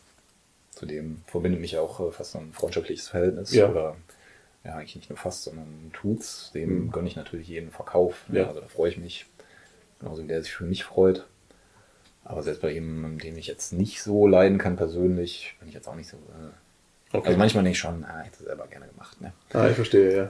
zu 0.70 0.86
dem 0.86 1.22
verbindet 1.26 1.60
mich 1.60 1.76
auch 1.76 2.00
äh, 2.00 2.10
fast 2.12 2.32
so 2.32 2.38
ein 2.38 2.52
freundschaftliches 2.52 3.08
Verhältnis. 3.08 3.52
Ja. 3.52 3.68
Oder, 3.68 3.96
ja, 4.64 4.74
eigentlich 4.76 4.96
nicht 4.96 5.08
nur 5.10 5.16
fast, 5.18 5.44
sondern 5.44 5.90
tut's. 5.92 6.50
Dem 6.52 6.86
Mhm. 6.86 6.90
gönne 6.92 7.08
ich 7.08 7.16
natürlich 7.16 7.48
jeden 7.48 7.70
Verkauf. 7.70 8.24
Ja. 8.30 8.46
Also 8.48 8.60
da 8.60 8.66
freue 8.68 8.90
ich 8.90 8.98
mich. 8.98 9.26
Genauso 10.00 10.22
wie 10.22 10.28
der 10.28 10.42
sich 10.42 10.52
für 10.52 10.64
mich 10.64 10.84
freut. 10.84 11.26
Aber 12.24 12.42
selbst 12.42 12.62
bei 12.62 12.70
jemandem, 12.70 13.18
den 13.18 13.36
ich 13.36 13.46
jetzt 13.46 13.72
nicht 13.72 14.02
so 14.02 14.26
leiden 14.26 14.58
kann 14.58 14.76
persönlich, 14.76 15.56
bin 15.58 15.68
ich 15.68 15.74
jetzt 15.74 15.88
auch 15.88 15.94
nicht 15.94 16.08
so. 16.08 16.16
Äh, 16.16 16.50
Okay. 17.12 17.26
Also 17.26 17.38
manchmal 17.38 17.64
denke 17.64 17.74
ich 17.74 17.78
schon, 17.80 18.04
ah, 18.04 18.20
hätte 18.20 18.44
selber 18.44 18.68
gerne 18.68 18.86
gemacht. 18.86 19.20
Ne? 19.20 19.32
ah, 19.52 19.66
ich 19.68 19.74
verstehe, 19.74 20.16
ja. 20.16 20.22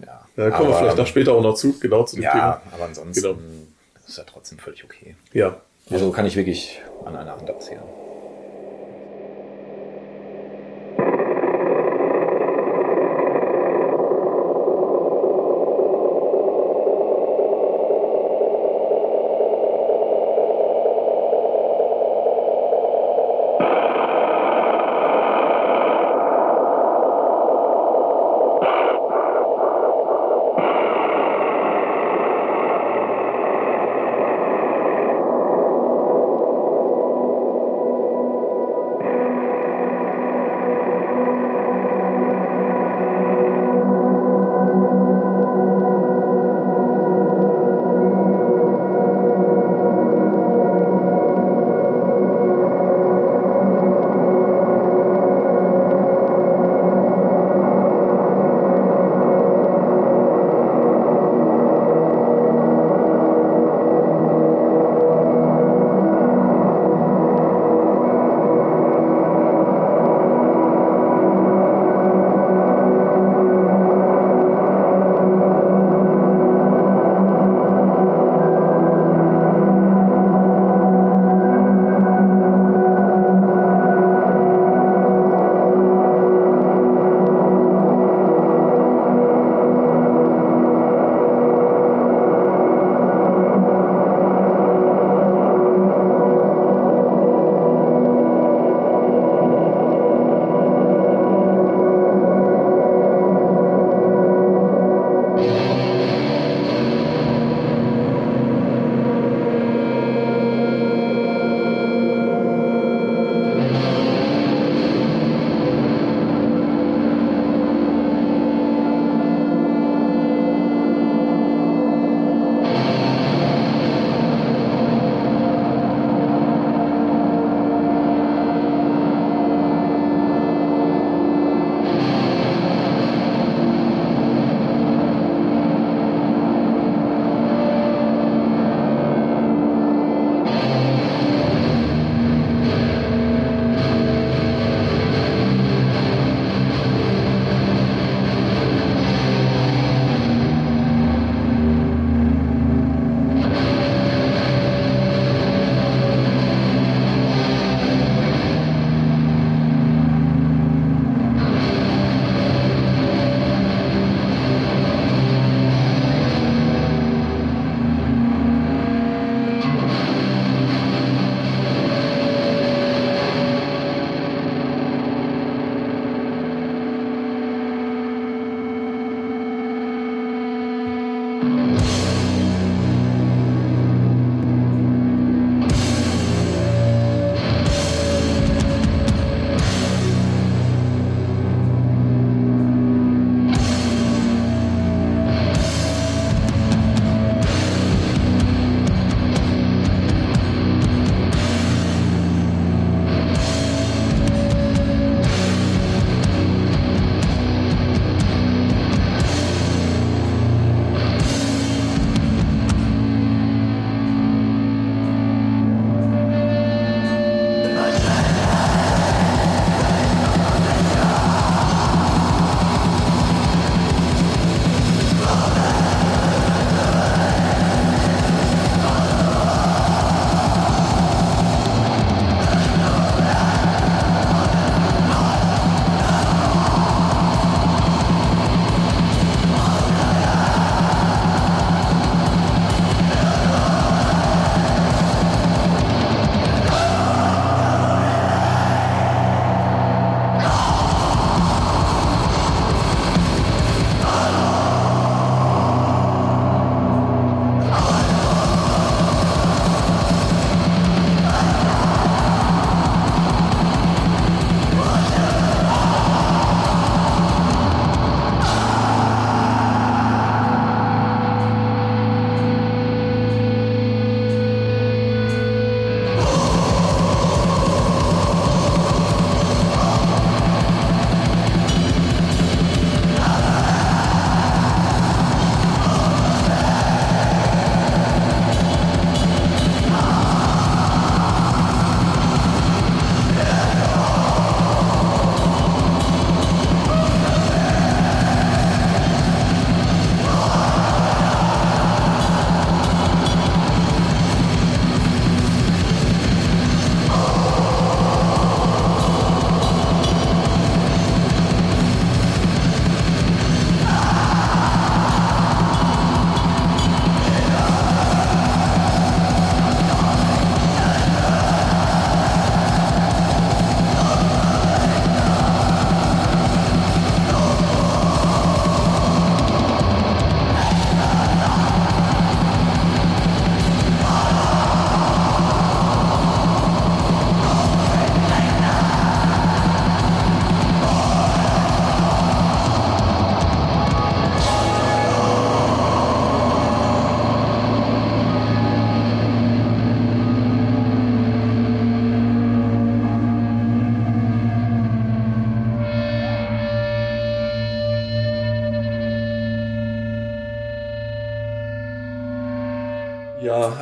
Ja, 0.00 0.06
Ja, 0.06 0.26
da 0.36 0.50
kommen 0.50 0.68
wir 0.68 0.74
Aber- 0.74 0.78
vielleicht 0.80 0.98
noch 0.98 1.06
später 1.06 1.32
auch 1.32 1.40
noch 1.42 1.54
zu, 1.54 1.78
genau 1.78 2.02
zu 2.04 2.16
dem 2.16 2.24
Ja, 2.24 2.32
Thema. 2.32 2.62
aber 2.72 2.84
ansonsten 2.84 3.22
Genau. 3.22 3.38
ist 4.06 4.18
ja 4.18 4.24
trotzdem 4.24 4.58
völlig 4.58 4.84
okay. 4.84 5.16
Ja. 5.32 5.62
Also 5.90 6.10
kann 6.12 6.26
ich 6.26 6.36
wirklich 6.36 6.82
an 7.06 7.16
einer 7.16 7.32
Hand 7.38 7.48
abzählen. 7.48 7.80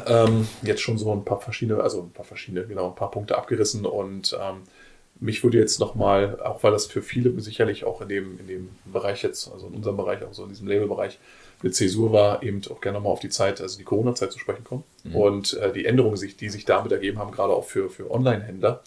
Ähm, 0.07 0.49
jetzt 0.63 0.83
schon 0.83 0.99
so 0.99 1.13
ein 1.13 1.25
paar 1.25 1.41
verschiedene, 1.41 1.83
also 1.83 2.03
ein 2.03 2.13
paar 2.13 2.25
verschiedene, 2.25 2.67
genau, 2.67 2.89
ein 2.89 2.95
paar 2.95 3.11
Punkte 3.11 3.37
abgerissen 3.37 3.87
und 3.87 4.37
ähm, 4.41 4.63
mich 5.21 5.45
würde 5.45 5.59
jetzt 5.59 5.81
nochmal, 5.81 6.41
auch 6.41 6.63
weil 6.63 6.73
das 6.73 6.87
für 6.87 7.03
viele 7.03 7.39
sicherlich 7.41 7.85
auch 7.85 8.01
in 8.01 8.09
dem, 8.09 8.39
in 8.41 8.47
dem 8.47 8.69
Bereich 8.85 9.23
jetzt, 9.23 9.51
also 9.53 9.69
in 9.69 9.75
unserem 9.75 9.97
Bereich, 9.97 10.23
auch 10.23 10.35
so 10.35 10.43
in 10.45 10.49
diesem 10.51 10.67
Labelbereich, 10.67 11.19
eine 11.63 11.71
Zäsur 11.71 12.13
war, 12.13 12.43
eben 12.43 12.61
auch 12.71 12.81
gerne 12.81 12.99
nochmal 12.99 13.13
auf 13.13 13.21
die 13.21 13.29
Zeit, 13.29 13.61
also 13.61 13.79
die 13.79 13.85
Corona-Zeit 13.85 14.33
zu 14.33 14.39
sprechen 14.39 14.65
kommen. 14.65 14.85
Mhm. 15.05 15.17
Und 15.17 15.55
äh, 15.55 15.73
die 15.73 15.87
Änderungen, 15.87 16.19
die 16.19 16.49
sich 16.49 16.65
damit 16.65 16.93
ergeben 16.93 17.19
haben, 17.19 17.31
gerade 17.31 17.55
auch 17.55 17.65
für, 17.65 17.89
für 17.89 18.11
Online-Händler, 18.11 18.83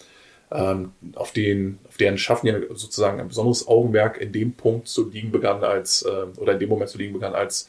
ähm, 0.51 0.93
auf, 1.15 1.31
den, 1.31 1.79
auf 1.87 1.97
deren 1.97 2.17
Schaffen 2.17 2.47
ja 2.47 2.55
sozusagen 2.69 3.19
ein 3.19 3.27
besonderes 3.27 3.67
Augenmerk 3.67 4.17
in 4.17 4.31
dem 4.31 4.53
Punkt 4.53 4.87
zu 4.87 5.09
liegen 5.09 5.31
begann, 5.31 5.63
als, 5.63 6.03
äh, 6.03 6.25
oder 6.37 6.53
in 6.53 6.59
dem 6.59 6.69
Moment 6.69 6.89
zu 6.89 6.97
liegen 6.97 7.13
begann, 7.13 7.33
als 7.33 7.67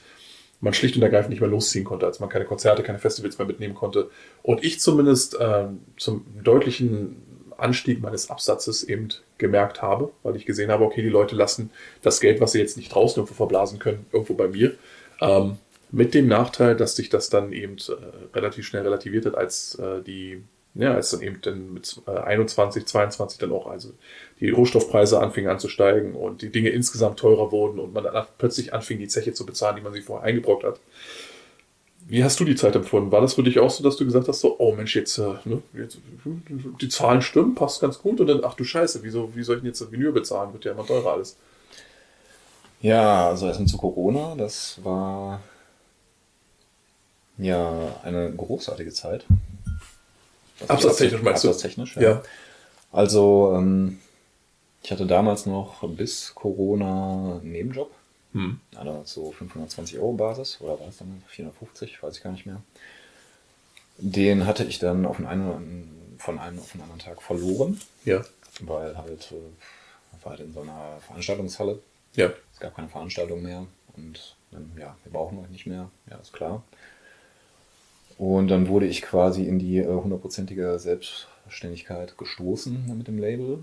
man 0.60 0.74
schlicht 0.74 0.96
und 0.96 1.02
ergreifend 1.02 1.30
nicht 1.30 1.40
mehr 1.40 1.50
losziehen 1.50 1.84
konnte, 1.84 2.06
als 2.06 2.20
man 2.20 2.28
keine 2.28 2.44
Konzerte, 2.44 2.82
keine 2.82 2.98
Festivals 2.98 3.38
mehr 3.38 3.46
mitnehmen 3.46 3.74
konnte. 3.74 4.10
Und 4.42 4.64
ich 4.64 4.80
zumindest 4.80 5.38
äh, 5.38 5.66
zum 5.96 6.26
deutlichen 6.42 7.22
Anstieg 7.56 8.00
meines 8.00 8.30
Absatzes 8.30 8.84
eben 8.84 9.08
gemerkt 9.36 9.82
habe, 9.82 10.10
weil 10.22 10.36
ich 10.36 10.46
gesehen 10.46 10.70
habe, 10.70 10.84
okay, 10.84 11.02
die 11.02 11.08
Leute 11.08 11.34
lassen 11.34 11.70
das 12.02 12.20
Geld, 12.20 12.40
was 12.40 12.52
sie 12.52 12.60
jetzt 12.60 12.76
nicht 12.76 12.94
draußen 12.94 13.20
irgendwo 13.20 13.34
verblasen 13.34 13.78
können, 13.78 14.06
irgendwo 14.12 14.34
bei 14.34 14.48
mir. 14.48 14.74
Ähm, 15.20 15.58
mit 15.90 16.14
dem 16.14 16.28
Nachteil, 16.28 16.76
dass 16.76 16.96
sich 16.96 17.08
das 17.08 17.30
dann 17.30 17.52
eben 17.52 17.76
äh, 17.76 18.36
relativ 18.36 18.66
schnell 18.66 18.82
relativiert 18.82 19.26
hat, 19.26 19.34
als 19.34 19.74
äh, 19.76 20.02
die, 20.02 20.42
ja, 20.74 20.94
als 20.94 21.10
dann 21.10 21.22
eben 21.22 21.40
dann 21.40 21.72
mit 21.72 22.00
äh, 22.06 22.10
21, 22.10 22.86
22 22.86 23.38
dann 23.38 23.52
auch, 23.52 23.66
also 23.66 23.90
die 24.40 24.50
Rohstoffpreise 24.50 25.20
anfingen 25.20 25.50
anzusteigen 25.50 26.14
und 26.14 26.42
die 26.42 26.50
Dinge 26.50 26.68
insgesamt 26.70 27.18
teurer 27.18 27.50
wurden 27.50 27.78
und 27.78 27.92
man 27.92 28.04
dann 28.04 28.26
plötzlich 28.38 28.72
anfing, 28.72 28.98
die 28.98 29.08
Zeche 29.08 29.32
zu 29.32 29.44
bezahlen, 29.44 29.76
die 29.76 29.82
man 29.82 29.92
sich 29.92 30.04
vorher 30.04 30.26
eingebrockt 30.26 30.64
hat. 30.64 30.80
Wie 32.06 32.24
hast 32.24 32.40
du 32.40 32.44
die 32.44 32.54
Zeit 32.54 32.74
empfunden? 32.74 33.12
War 33.12 33.20
das 33.20 33.34
für 33.34 33.42
dich 33.42 33.58
auch 33.58 33.68
so, 33.68 33.84
dass 33.84 33.96
du 33.96 34.04
gesagt 34.04 34.28
hast, 34.28 34.40
so, 34.40 34.56
oh 34.58 34.72
Mensch, 34.74 34.96
jetzt, 34.96 35.18
äh, 35.18 35.34
ne, 35.44 35.60
jetzt 35.74 35.98
die 36.80 36.88
Zahlen 36.88 37.20
stimmen, 37.20 37.54
passt 37.54 37.80
ganz 37.80 37.98
gut 37.98 38.20
und 38.20 38.28
dann, 38.28 38.44
ach 38.44 38.54
du 38.54 38.64
Scheiße, 38.64 39.02
wieso, 39.02 39.34
wie 39.36 39.42
soll 39.42 39.56
ich 39.56 39.62
denn 39.62 39.68
jetzt 39.68 39.80
das 39.80 39.92
Vinyl 39.92 40.12
bezahlen? 40.12 40.52
Wird 40.54 40.64
ja 40.64 40.72
immer 40.72 40.86
teurer 40.86 41.12
alles. 41.12 41.36
Ja, 42.80 43.28
also 43.28 43.46
erstmal 43.46 43.68
zu 43.68 43.76
Corona, 43.76 44.36
das 44.36 44.78
war 44.84 45.40
ja 47.36 48.00
eine 48.04 48.32
großartige 48.32 48.92
Zeit. 48.92 49.26
Absatztechnisch 50.66 51.22
meinst 51.22 51.44
du? 51.44 51.48
Absatztechnisch, 51.48 51.96
ja. 51.96 52.02
ja. 52.02 52.22
Also, 52.90 53.52
ähm, 53.56 53.98
ich 54.82 54.90
hatte 54.92 55.06
damals 55.06 55.46
noch 55.46 55.88
bis 55.88 56.34
Corona 56.34 57.38
einen 57.40 57.52
Nebenjob 57.52 57.90
hm. 58.32 58.60
Also 58.76 59.02
so 59.04 59.32
520 59.32 59.98
Euro 59.98 60.12
Basis 60.12 60.60
oder 60.60 60.78
war 60.78 60.88
es 60.88 60.98
dann 60.98 61.22
450, 61.28 62.02
weiß 62.02 62.16
ich 62.16 62.22
gar 62.22 62.32
nicht 62.32 62.46
mehr. 62.46 62.62
Den 63.96 64.46
hatte 64.46 64.64
ich 64.64 64.78
dann 64.78 65.06
auf 65.06 65.18
einen, 65.18 66.16
von 66.18 66.38
einem 66.38 66.58
auf 66.58 66.72
den 66.72 66.82
anderen 66.82 67.00
Tag 67.00 67.22
verloren. 67.22 67.80
Ja. 68.04 68.24
Weil 68.60 68.96
halt, 68.96 69.32
äh, 69.32 70.22
war 70.24 70.32
halt 70.32 70.40
in 70.40 70.52
so 70.52 70.60
einer 70.60 70.98
Veranstaltungshalle. 71.06 71.80
Ja. 72.14 72.30
Es 72.52 72.60
gab 72.60 72.76
keine 72.76 72.88
Veranstaltung 72.88 73.42
mehr 73.42 73.66
und 73.96 74.36
dann, 74.50 74.70
ja, 74.78 74.96
wir 75.04 75.12
brauchen 75.12 75.38
euch 75.38 75.50
nicht 75.50 75.66
mehr, 75.66 75.90
ja, 76.10 76.16
ist 76.18 76.32
klar. 76.32 76.62
Und 78.18 78.48
dann 78.48 78.68
wurde 78.68 78.86
ich 78.86 79.02
quasi 79.02 79.44
in 79.44 79.58
die 79.58 79.78
äh, 79.78 79.86
hundertprozentige 79.86 80.78
Selbstständigkeit 80.78 82.18
gestoßen 82.18 82.96
mit 82.96 83.06
dem 83.06 83.18
Label. 83.18 83.62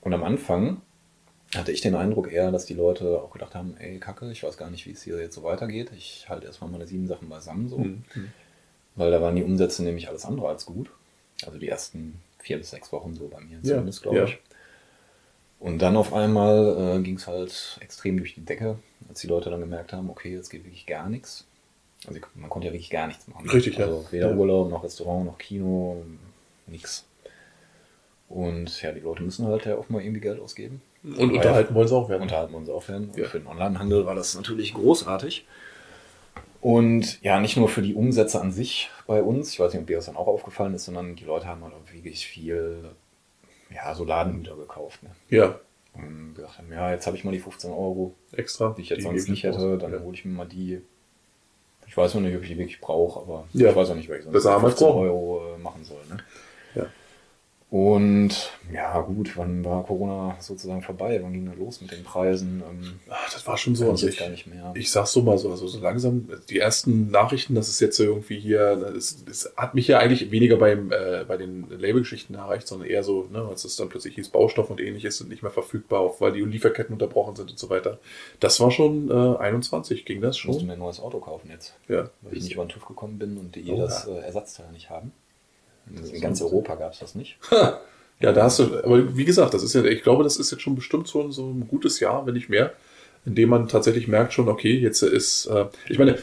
Und 0.00 0.14
am 0.14 0.22
Anfang 0.22 0.80
hatte 1.54 1.72
ich 1.72 1.80
den 1.80 1.94
Eindruck 1.94 2.30
eher, 2.30 2.52
dass 2.52 2.66
die 2.66 2.74
Leute 2.74 3.20
auch 3.22 3.32
gedacht 3.32 3.54
haben, 3.54 3.76
ey, 3.78 3.98
Kacke, 3.98 4.30
ich 4.30 4.42
weiß 4.42 4.56
gar 4.56 4.70
nicht, 4.70 4.86
wie 4.86 4.92
es 4.92 5.02
hier 5.02 5.20
jetzt 5.20 5.34
so 5.34 5.42
weitergeht. 5.42 5.90
Ich 5.96 6.28
halte 6.28 6.46
erstmal 6.46 6.70
meine 6.70 6.86
sieben 6.86 7.06
Sachen 7.06 7.28
beisammen 7.28 7.68
so. 7.68 7.78
Mhm. 7.78 8.04
Weil 8.94 9.10
da 9.10 9.20
waren 9.20 9.36
die 9.36 9.42
Umsätze 9.42 9.82
nämlich 9.82 10.08
alles 10.08 10.24
andere 10.24 10.48
als 10.48 10.66
gut. 10.66 10.90
Also 11.44 11.58
die 11.58 11.68
ersten 11.68 12.20
vier 12.38 12.58
bis 12.58 12.70
sechs 12.70 12.92
Wochen 12.92 13.14
so 13.14 13.28
bei 13.28 13.40
mir 13.40 13.58
ja, 13.62 13.74
zumindest, 13.74 14.02
glaube 14.02 14.18
ja. 14.18 14.24
ich. 14.24 14.38
Und 15.58 15.80
dann 15.82 15.96
auf 15.96 16.14
einmal 16.14 16.98
äh, 16.98 17.02
ging 17.02 17.16
es 17.16 17.26
halt 17.26 17.78
extrem 17.80 18.16
durch 18.16 18.34
die 18.34 18.44
Decke, 18.44 18.78
als 19.08 19.20
die 19.20 19.26
Leute 19.26 19.50
dann 19.50 19.60
gemerkt 19.60 19.92
haben, 19.92 20.08
okay, 20.08 20.32
jetzt 20.34 20.48
geht 20.48 20.64
wirklich 20.64 20.86
gar 20.86 21.08
nichts. 21.08 21.46
Also 22.06 22.18
man 22.34 22.48
konnte 22.48 22.68
ja 22.68 22.72
wirklich 22.72 22.90
gar 22.90 23.06
nichts 23.06 23.28
machen. 23.28 23.48
Richtig, 23.50 23.78
also 23.78 24.04
ja. 24.06 24.12
weder 24.12 24.34
Urlaub 24.34 24.70
noch 24.70 24.82
Restaurant 24.82 25.26
noch 25.26 25.36
Kino, 25.36 26.02
nichts. 26.66 27.04
Und 28.30 28.80
ja, 28.80 28.92
die 28.92 29.00
Leute 29.00 29.24
müssen 29.24 29.46
halt 29.48 29.66
ja 29.66 29.76
auch 29.76 29.88
mal 29.88 30.00
irgendwie 30.00 30.20
Geld 30.20 30.40
ausgeben. 30.40 30.80
Und 31.02 31.32
unterhalten 31.32 31.74
wollen 31.74 31.88
sie 31.88 31.96
auch 31.96 32.08
werden. 32.08 32.22
Unterhalten 32.22 32.52
wollen 32.52 32.64
sie 32.64 32.72
auch 32.72 32.88
werden. 32.88 33.10
Ja. 33.16 33.24
für 33.24 33.40
den 33.40 33.48
Onlinehandel 33.48 34.06
war 34.06 34.14
das 34.14 34.36
natürlich 34.36 34.72
großartig. 34.72 35.46
Und 36.60 37.20
ja, 37.22 37.40
nicht 37.40 37.56
nur 37.56 37.68
für 37.68 37.82
die 37.82 37.94
Umsätze 37.94 38.40
an 38.40 38.52
sich 38.52 38.90
bei 39.08 39.20
uns, 39.20 39.52
ich 39.52 39.58
weiß 39.58 39.72
nicht, 39.72 39.80
ob 39.80 39.88
dir 39.88 39.96
das 39.96 40.06
dann 40.06 40.16
auch 40.16 40.28
aufgefallen 40.28 40.74
ist, 40.74 40.84
sondern 40.84 41.16
die 41.16 41.24
Leute 41.24 41.46
haben 41.46 41.64
halt 41.64 41.74
auch 41.74 41.92
wirklich 41.92 42.24
viel, 42.24 42.84
ja, 43.74 43.94
so 43.94 44.04
Ladenhüter 44.04 44.54
gekauft. 44.54 45.02
Ne? 45.02 45.10
Ja. 45.30 45.58
Und 45.94 46.34
gedacht 46.36 46.58
haben, 46.58 46.70
ja, 46.70 46.92
jetzt 46.92 47.06
habe 47.08 47.16
ich 47.16 47.24
mal 47.24 47.32
die 47.32 47.40
15 47.40 47.72
Euro, 47.72 48.14
extra, 48.30 48.74
die 48.76 48.82
ich 48.82 48.90
jetzt 48.90 49.02
sonst 49.02 49.28
nicht 49.28 49.42
hätte, 49.42 49.76
dann 49.76 49.92
ja. 49.92 50.00
hole 50.00 50.14
ich 50.14 50.24
mir 50.24 50.32
mal 50.32 50.46
die. 50.46 50.80
Ich 51.88 51.96
weiß 51.96 52.14
noch 52.14 52.20
nicht, 52.20 52.36
ob 52.36 52.42
ich 52.42 52.48
die 52.48 52.58
wirklich 52.58 52.80
brauche, 52.80 53.18
aber 53.18 53.48
ja. 53.54 53.70
ich 53.70 53.74
weiß 53.74 53.90
auch 53.90 53.96
nicht, 53.96 54.08
ich 54.08 54.22
sonst 54.22 54.46
15 54.46 54.86
Euro 54.86 55.56
äh, 55.56 55.58
machen 55.58 55.82
soll. 55.82 55.98
Ne? 56.08 56.18
Ja. 56.76 56.86
Und 57.70 58.50
ja, 58.72 59.00
gut, 59.00 59.36
wann 59.36 59.64
war 59.64 59.84
Corona 59.84 60.36
sozusagen 60.40 60.82
vorbei? 60.82 61.20
Wann 61.22 61.32
ging 61.32 61.46
das 61.46 61.56
los 61.56 61.80
mit 61.80 61.92
den 61.92 62.02
Preisen? 62.02 62.64
Ähm, 62.68 62.98
Ach, 63.08 63.32
das 63.32 63.46
war 63.46 63.56
schon 63.56 63.76
so. 63.76 63.88
Also 63.88 64.08
ich, 64.08 64.18
gar 64.18 64.28
nicht 64.28 64.48
mehr. 64.48 64.72
ich 64.74 64.90
sag's 64.90 65.12
so 65.12 65.22
mal 65.22 65.38
so, 65.38 65.52
also 65.52 65.68
so 65.68 65.78
langsam, 65.78 66.28
die 66.48 66.58
ersten 66.58 67.12
Nachrichten, 67.12 67.54
dass 67.54 67.68
es 67.68 67.78
jetzt 67.78 68.00
irgendwie 68.00 68.40
hier, 68.40 68.92
es, 68.96 69.52
hat 69.56 69.76
mich 69.76 69.86
ja 69.86 69.98
eigentlich 70.00 70.32
weniger 70.32 70.56
beim, 70.56 70.90
äh, 70.90 71.24
bei 71.28 71.36
den 71.36 71.68
Labelgeschichten 71.70 72.34
erreicht, 72.34 72.66
sondern 72.66 72.88
eher 72.88 73.04
so, 73.04 73.28
ne, 73.30 73.46
als 73.48 73.64
es 73.64 73.76
dann 73.76 73.88
plötzlich 73.88 74.16
hieß, 74.16 74.30
Baustoff 74.30 74.68
und 74.68 74.80
ähnliches 74.80 75.18
sind 75.18 75.30
nicht 75.30 75.42
mehr 75.42 75.52
verfügbar, 75.52 76.00
auch 76.00 76.20
weil 76.20 76.32
die 76.32 76.40
Lieferketten 76.40 76.92
unterbrochen 76.92 77.36
sind 77.36 77.52
und 77.52 77.58
so 77.58 77.70
weiter. 77.70 78.00
Das 78.40 78.58
war 78.58 78.72
schon 78.72 79.10
äh, 79.12 79.36
21, 79.38 80.04
ging 80.04 80.20
das 80.20 80.36
schon. 80.36 80.50
Musst 80.50 80.62
du 80.62 80.66
mir 80.66 80.72
ein 80.72 80.80
neues 80.80 80.98
Auto 80.98 81.20
kaufen 81.20 81.48
jetzt? 81.50 81.76
Ja. 81.86 82.10
Weil 82.22 82.36
ich 82.36 82.42
nicht 82.42 82.54
über 82.54 82.64
den 82.64 82.70
TÜV 82.70 82.86
gekommen 82.86 83.20
bin 83.20 83.38
und 83.38 83.54
die 83.54 83.70
oh, 83.70 83.76
das 83.76 84.08
äh, 84.08 84.18
Ersatzteil 84.18 84.72
nicht 84.72 84.90
haben. 84.90 85.12
In 85.86 86.20
ganz 86.20 86.40
Europa 86.40 86.74
gab 86.76 86.92
es 86.92 87.00
das 87.00 87.14
nicht. 87.14 87.38
Ja, 88.20 88.32
da 88.32 88.44
hast 88.44 88.58
du, 88.58 88.64
aber 88.84 89.16
wie 89.16 89.24
gesagt, 89.24 89.54
das 89.54 89.62
ist 89.62 89.74
ja, 89.74 89.82
ich 89.82 90.02
glaube, 90.02 90.24
das 90.24 90.36
ist 90.36 90.50
jetzt 90.50 90.60
schon 90.60 90.74
bestimmt 90.74 91.08
so, 91.08 91.30
so 91.30 91.48
ein 91.48 91.66
gutes 91.66 92.00
Jahr, 92.00 92.26
wenn 92.26 92.34
nicht 92.34 92.50
mehr, 92.50 92.74
in 93.24 93.34
dem 93.34 93.48
man 93.48 93.66
tatsächlich 93.66 94.08
merkt 94.08 94.34
schon, 94.34 94.48
okay, 94.48 94.76
jetzt 94.76 95.02
ist, 95.02 95.46
äh, 95.46 95.66
ich 95.88 95.98
meine, 95.98 96.18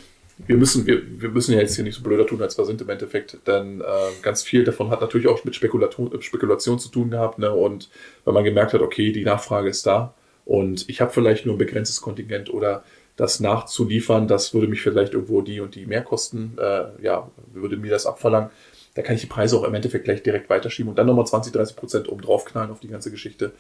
wir 0.46 0.58
müssen, 0.58 0.86
wir, 0.86 1.02
wir 1.20 1.30
müssen 1.30 1.54
ja 1.54 1.60
jetzt 1.60 1.76
hier 1.76 1.84
nicht 1.84 1.96
so 1.96 2.04
blöder 2.04 2.28
tun, 2.28 2.42
als 2.42 2.56
wir 2.56 2.66
sind 2.66 2.82
im 2.82 2.90
Endeffekt, 2.90 3.40
denn 3.48 3.82
äh, 3.82 3.84
ganz 4.22 4.44
viel 4.44 4.64
davon 4.64 4.92
hat 4.92 5.02
natürlich 5.02 5.28
auch 5.28 5.44
mit 5.44 5.56
Spekulation, 5.56 6.22
Spekulation 6.22 6.78
zu 6.78 6.90
tun 6.90 7.10
gehabt, 7.10 7.40
ne? 7.40 7.52
Und 7.52 7.90
wenn 8.26 8.36
man 8.36 8.44
gemerkt 8.44 8.74
hat, 8.74 8.82
okay, 8.82 9.12
die 9.12 9.26
Nachfrage 9.26 9.70
ist 9.70 9.88
da 9.88 10.14
und 10.46 10.88
ich 10.90 11.02
habe 11.02 11.12
vielleicht 11.12 11.48
nur 11.48 11.56
ein 11.56 11.60
begrenztes 11.60 12.02
Kontingent 12.02 12.54
oder 12.54 12.84
das 13.16 13.40
nachzuliefern, 13.40 14.28
das 14.28 14.54
würde 14.54 14.68
mich 14.68 14.82
vielleicht 14.82 15.14
irgendwo 15.14 15.42
die 15.42 15.60
und 15.60 15.74
die 15.74 15.88
Mehrkosten, 15.88 16.56
äh, 16.60 16.84
ja, 17.02 17.32
würde 17.52 17.78
mir 17.78 17.90
das 17.90 18.06
abverlangen 18.06 18.52
da 18.98 19.04
kann 19.04 19.14
ich 19.14 19.22
die 19.22 19.28
Preise 19.28 19.56
auch 19.56 19.64
im 19.64 19.76
Endeffekt 19.76 20.06
gleich 20.06 20.24
direkt 20.24 20.50
weiterschieben 20.50 20.90
und 20.90 20.98
dann 20.98 21.06
nochmal 21.06 21.28
20, 21.28 21.54
30 21.54 21.76
Prozent 21.76 22.10
oben 22.10 22.22
drauf 22.22 22.46
knallen 22.46 22.72
auf 22.72 22.80
die 22.80 22.88
ganze 22.88 23.12
Geschichte. 23.12 23.52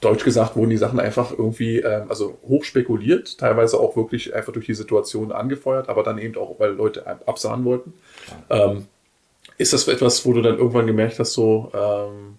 Deutsch 0.00 0.24
gesagt 0.24 0.56
wurden 0.56 0.70
die 0.70 0.78
Sachen 0.78 1.00
einfach 1.00 1.32
irgendwie, 1.32 1.80
äh, 1.80 2.04
also 2.08 2.38
hoch 2.48 2.64
spekuliert, 2.64 3.36
teilweise 3.36 3.78
auch 3.78 3.94
wirklich 3.94 4.34
einfach 4.34 4.54
durch 4.54 4.64
die 4.64 4.74
Situation 4.74 5.32
angefeuert, 5.32 5.90
aber 5.90 6.02
dann 6.02 6.16
eben 6.16 6.34
auch, 6.36 6.58
weil 6.58 6.70
Leute 6.70 7.06
absahen 7.26 7.66
wollten. 7.66 7.92
Ähm, 8.48 8.86
ist 9.58 9.74
das 9.74 9.86
etwas, 9.86 10.24
wo 10.24 10.32
du 10.32 10.40
dann 10.40 10.56
irgendwann 10.56 10.86
gemerkt 10.86 11.18
hast, 11.18 11.34
so, 11.34 11.70
ähm, 11.74 12.36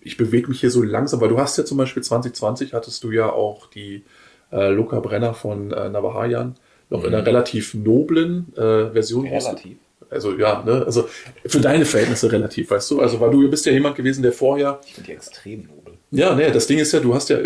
ich 0.00 0.16
bewege 0.16 0.48
mich 0.48 0.58
hier 0.58 0.72
so 0.72 0.82
langsam, 0.82 1.20
weil 1.20 1.28
du 1.28 1.38
hast 1.38 1.56
ja 1.56 1.64
zum 1.64 1.78
Beispiel 1.78 2.02
2020 2.02 2.72
hattest 2.72 3.04
du 3.04 3.12
ja 3.12 3.30
auch 3.30 3.66
die 3.70 4.02
äh, 4.50 4.70
Luca 4.70 4.98
Brenner 4.98 5.34
von 5.34 5.70
äh, 5.70 5.88
Navahayan 5.88 6.56
noch 6.90 7.02
mhm. 7.02 7.06
in 7.06 7.14
einer 7.14 7.26
relativ 7.26 7.74
noblen 7.74 8.52
äh, 8.56 8.90
Version. 8.90 9.24
Relativ? 9.24 9.76
Also 10.10 10.36
ja, 10.36 10.62
ne, 10.64 10.84
also 10.86 11.08
für 11.44 11.60
deine 11.60 11.84
Verhältnisse 11.84 12.30
relativ, 12.32 12.70
weißt 12.70 12.90
du? 12.90 13.00
Also 13.00 13.20
weil 13.20 13.30
du 13.30 13.48
bist 13.50 13.66
ja 13.66 13.72
jemand 13.72 13.96
gewesen, 13.96 14.22
der 14.22 14.32
vorher. 14.32 14.80
Ich 14.86 14.94
finde 14.94 15.08
die 15.08 15.16
extrem 15.16 15.66
nobel. 15.66 15.94
Ja, 16.10 16.34
ne, 16.34 16.50
das 16.50 16.66
Ding 16.66 16.78
ist 16.78 16.92
ja, 16.92 17.00
du 17.00 17.14
hast 17.14 17.28
ja, 17.28 17.38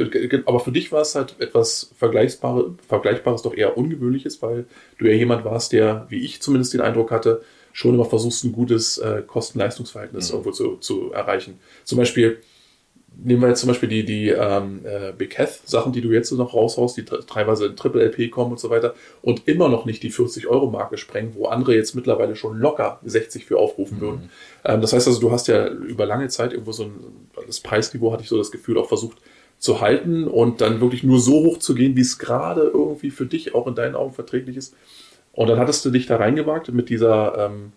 aber 0.47 0.61
für 0.61 0.71
dich 0.71 0.93
war 0.93 1.03
es 1.03 1.15
halt 1.17 1.35
etwas 1.41 1.91
Vergleichbares, 1.99 2.67
Vergleichbares 2.87 3.43
doch 3.43 3.55
eher 3.55 3.77
Ungewöhnliches, 3.77 4.41
weil 4.41 4.67
du 4.99 5.07
ja 5.07 5.15
jemand 5.15 5.45
warst, 5.45 5.73
der, 5.73 6.07
wie 6.09 6.25
ich 6.25 6.41
zumindest 6.41 6.73
den 6.73 6.81
Eindruck 6.81 7.11
hatte, 7.11 7.43
schon 7.73 7.95
immer 7.95 8.05
versuchst, 8.05 8.45
ein 8.45 8.53
gutes 8.53 8.99
äh, 8.99 9.23
Kosten-Leistungsverhältnis 9.27 10.29
mhm. 10.29 10.35
irgendwo 10.35 10.51
zu, 10.53 10.77
zu 10.77 11.13
erreichen. 11.13 11.59
Zum 11.85 11.99
Beispiel, 11.99 12.39
nehmen 13.17 13.43
wir 13.43 13.49
jetzt 13.49 13.61
zum 13.61 13.69
Beispiel 13.69 13.89
die, 13.89 14.05
die 14.05 14.29
ähm, 14.29 14.81
äh, 14.85 15.13
Big 15.13 15.37
Sachen, 15.65 15.93
die 15.93 16.01
du 16.01 16.11
jetzt 16.11 16.31
noch 16.33 16.55
raushaust, 16.55 16.97
die 16.97 17.05
teilweise 17.05 17.67
in 17.67 17.77
Triple 17.77 18.03
LP 18.03 18.31
kommen 18.31 18.53
und 18.53 18.61
so 18.61 18.71
weiter 18.71 18.95
und 19.23 19.47
immer 19.47 19.69
noch 19.69 19.85
nicht 19.85 20.03
die 20.03 20.13
40-Euro-Marke 20.13 20.99
sprengen, 20.99 21.35
wo 21.35 21.47
andere 21.47 21.75
jetzt 21.75 21.95
mittlerweile 21.95 22.37
schon 22.37 22.59
locker 22.59 23.01
60 23.05 23.45
für 23.45 23.59
aufrufen 23.59 23.99
mhm. 23.99 24.01
würden. 24.01 24.31
Ähm, 24.65 24.81
das 24.81 24.93
heißt 24.93 25.07
also, 25.07 25.21
du 25.21 25.31
hast 25.31 25.49
ja 25.49 25.69
über 25.69 26.07
lange 26.07 26.29
Zeit 26.29 26.53
irgendwo 26.53 26.73
so 26.73 26.85
ein, 26.85 26.93
das 27.47 27.61
Preisniveau 27.61 28.13
hatte 28.13 28.23
ich 28.23 28.29
so 28.29 28.39
das 28.39 28.51
Gefühl 28.51 28.79
auch 28.79 28.89
versucht 28.89 29.19
zu 29.59 29.81
halten 29.81 30.27
und 30.27 30.61
dann 30.61 30.81
wirklich 30.81 31.05
nur 31.05 31.21
so 31.21 31.45
hoch 31.45 31.59
zu 31.59 31.75
gehen, 31.75 31.97
wie 31.97 32.01
es 32.01 32.19
gerade 32.19 32.63
irgendwie 32.63 33.11
für 33.11 33.27
dich 33.27 33.55
auch 33.55 33.67
in 33.69 33.77
deinen 33.77 33.95
Augen 33.95 34.13
verträglich 34.13 34.57
ist. 34.57 34.75
Und 35.33 35.49
dann 35.49 35.59
hattest 35.59 35.85
du 35.85 35.91
dich 35.91 36.07
da 36.07 36.17
reingewagt 36.17 36.73
mit 36.73 36.89
dieser, 36.89 37.47
ähm, 37.47 37.73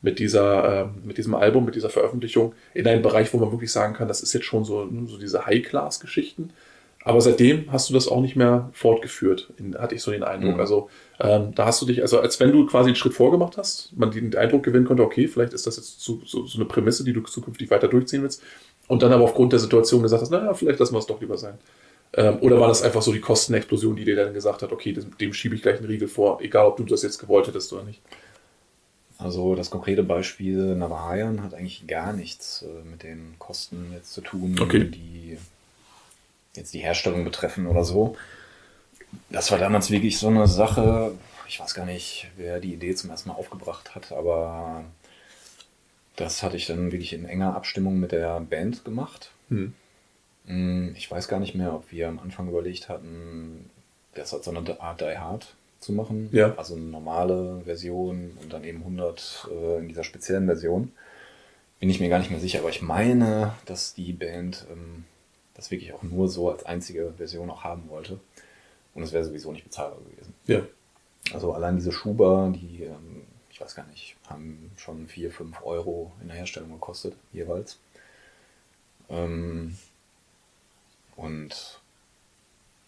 mit 0.00 0.18
dieser, 0.18 0.82
ähm, 0.82 1.02
mit 1.04 1.18
diesem 1.18 1.34
Album, 1.34 1.64
mit 1.64 1.74
dieser 1.74 1.90
Veröffentlichung 1.90 2.54
in 2.74 2.86
einen 2.86 3.02
Bereich, 3.02 3.32
wo 3.32 3.38
man 3.38 3.50
wirklich 3.50 3.72
sagen 3.72 3.94
kann, 3.94 4.08
das 4.08 4.22
ist 4.22 4.32
jetzt 4.32 4.46
schon 4.46 4.64
so, 4.64 4.88
so 5.06 5.18
diese 5.18 5.46
High-Class-Geschichten. 5.46 6.50
Aber 7.04 7.20
seitdem 7.20 7.72
hast 7.72 7.88
du 7.88 7.94
das 7.94 8.06
auch 8.06 8.20
nicht 8.20 8.36
mehr 8.36 8.70
fortgeführt, 8.72 9.52
in, 9.56 9.76
hatte 9.76 9.94
ich 9.94 10.02
so 10.02 10.10
den 10.10 10.22
Eindruck. 10.22 10.54
Mhm. 10.54 10.60
Also 10.60 10.90
ähm, 11.20 11.54
da 11.54 11.66
hast 11.66 11.80
du 11.80 11.86
dich, 11.86 12.02
also 12.02 12.20
als 12.20 12.38
wenn 12.38 12.52
du 12.52 12.66
quasi 12.66 12.88
einen 12.88 12.96
Schritt 12.96 13.14
vorgemacht 13.14 13.56
hast, 13.56 13.92
man 13.96 14.10
den 14.10 14.34
Eindruck 14.36 14.62
gewinnen 14.62 14.84
konnte, 14.84 15.02
okay, 15.02 15.26
vielleicht 15.26 15.52
ist 15.52 15.66
das 15.66 15.76
jetzt 15.76 16.00
so, 16.00 16.20
so, 16.24 16.46
so 16.46 16.58
eine 16.58 16.66
Prämisse, 16.66 17.04
die 17.04 17.12
du 17.12 17.22
zukünftig 17.22 17.70
weiter 17.70 17.88
durchziehen 17.88 18.22
willst. 18.22 18.42
Und 18.88 19.02
dann 19.02 19.12
aber 19.12 19.24
aufgrund 19.24 19.52
der 19.52 19.60
Situation 19.60 20.02
gesagt 20.02 20.22
hast, 20.22 20.30
naja, 20.30 20.52
vielleicht 20.54 20.78
lassen 20.80 20.94
wir 20.94 20.98
es 20.98 21.06
doch 21.06 21.20
lieber 21.20 21.38
sein. 21.38 21.58
Ähm, 22.14 22.38
oder 22.40 22.58
war 22.58 22.68
das 22.68 22.82
einfach 22.82 23.02
so 23.02 23.12
die 23.12 23.20
Kostenexplosion, 23.20 23.96
die 23.96 24.04
dir 24.04 24.16
dann 24.16 24.32
gesagt 24.32 24.62
hat, 24.62 24.72
okay, 24.72 24.92
dem, 24.92 25.16
dem 25.18 25.32
schiebe 25.32 25.54
ich 25.54 25.62
gleich 25.62 25.78
einen 25.78 25.86
Riegel 25.86 26.08
vor, 26.08 26.40
egal 26.40 26.66
ob 26.66 26.78
du 26.78 26.84
das 26.84 27.02
jetzt 27.02 27.18
gewollt 27.18 27.46
hättest 27.46 27.72
oder 27.72 27.84
nicht? 27.84 28.00
Also 29.18 29.56
das 29.56 29.70
konkrete 29.70 30.04
Beispiel 30.04 30.76
Navahayan 30.76 31.42
hat 31.42 31.52
eigentlich 31.54 31.86
gar 31.88 32.12
nichts 32.12 32.62
äh, 32.62 32.84
mit 32.88 33.02
den 33.02 33.34
Kosten 33.38 33.92
jetzt 33.92 34.12
zu 34.12 34.20
tun, 34.20 34.56
Okay. 34.60 34.84
die 34.84 35.38
jetzt 36.54 36.72
die 36.72 36.78
Herstellung 36.80 37.24
betreffen 37.24 37.66
oder 37.66 37.84
so. 37.84 38.16
Das 39.30 39.50
war 39.50 39.58
damals 39.58 39.90
wirklich 39.90 40.18
so 40.18 40.28
eine 40.28 40.46
Sache, 40.46 41.12
ich 41.48 41.58
weiß 41.60 41.74
gar 41.74 41.86
nicht, 41.86 42.28
wer 42.36 42.60
die 42.60 42.74
Idee 42.74 42.94
zum 42.94 43.10
ersten 43.10 43.30
Mal 43.30 43.36
aufgebracht 43.36 43.94
hat, 43.94 44.12
aber 44.12 44.84
das 46.16 46.42
hatte 46.42 46.56
ich 46.56 46.66
dann 46.66 46.92
wirklich 46.92 47.12
in 47.12 47.24
enger 47.24 47.54
Abstimmung 47.56 47.98
mit 47.98 48.12
der 48.12 48.40
Band 48.40 48.84
gemacht. 48.84 49.30
Hm. 49.48 49.72
Mm, 50.46 50.94
Ich 50.96 51.10
weiß 51.10 51.28
gar 51.28 51.40
nicht 51.40 51.54
mehr, 51.54 51.74
ob 51.74 51.90
wir 51.90 52.08
am 52.08 52.18
Anfang 52.18 52.48
überlegt 52.48 52.88
hatten, 52.88 53.70
das 54.14 54.32
als 54.34 54.44
so 54.44 54.50
eine 54.50 54.80
Art 54.80 55.00
Die 55.00 55.16
Hard 55.18 55.54
zu 55.80 55.92
machen. 55.92 56.28
Ja. 56.32 56.54
Also 56.56 56.74
eine 56.74 56.84
normale 56.84 57.62
Version 57.64 58.36
und 58.42 58.52
dann 58.52 58.64
eben 58.64 58.78
100 58.78 59.48
äh, 59.50 59.78
in 59.78 59.88
dieser 59.88 60.04
speziellen 60.04 60.46
Version. 60.46 60.92
Bin 61.80 61.90
ich 61.90 62.00
mir 62.00 62.08
gar 62.08 62.18
nicht 62.18 62.30
mehr 62.30 62.40
sicher, 62.40 62.58
aber 62.60 62.70
ich 62.70 62.82
meine, 62.82 63.54
dass 63.64 63.94
die 63.94 64.12
Band 64.12 64.66
ähm, 64.70 65.04
das 65.54 65.70
wirklich 65.70 65.92
auch 65.92 66.02
nur 66.02 66.28
so 66.28 66.50
als 66.50 66.64
einzige 66.64 67.12
Version 67.16 67.50
auch 67.50 67.64
haben 67.64 67.88
wollte. 67.88 68.18
Und 68.94 69.02
es 69.02 69.12
wäre 69.12 69.24
sowieso 69.24 69.52
nicht 69.52 69.64
bezahlbar 69.64 70.00
gewesen. 70.10 70.34
Ja. 70.46 70.62
Also 71.32 71.52
allein 71.52 71.76
diese 71.76 71.92
Schuber, 71.92 72.52
die, 72.54 72.84
ähm, 72.84 73.22
ich 73.50 73.60
weiß 73.60 73.74
gar 73.74 73.86
nicht, 73.86 74.16
haben 74.28 74.72
schon 74.76 75.06
4, 75.06 75.30
5 75.30 75.62
Euro 75.62 76.12
in 76.20 76.28
der 76.28 76.36
Herstellung 76.36 76.72
gekostet, 76.72 77.14
jeweils. 77.32 77.78
Ähm, 79.08 79.76
und 81.16 81.80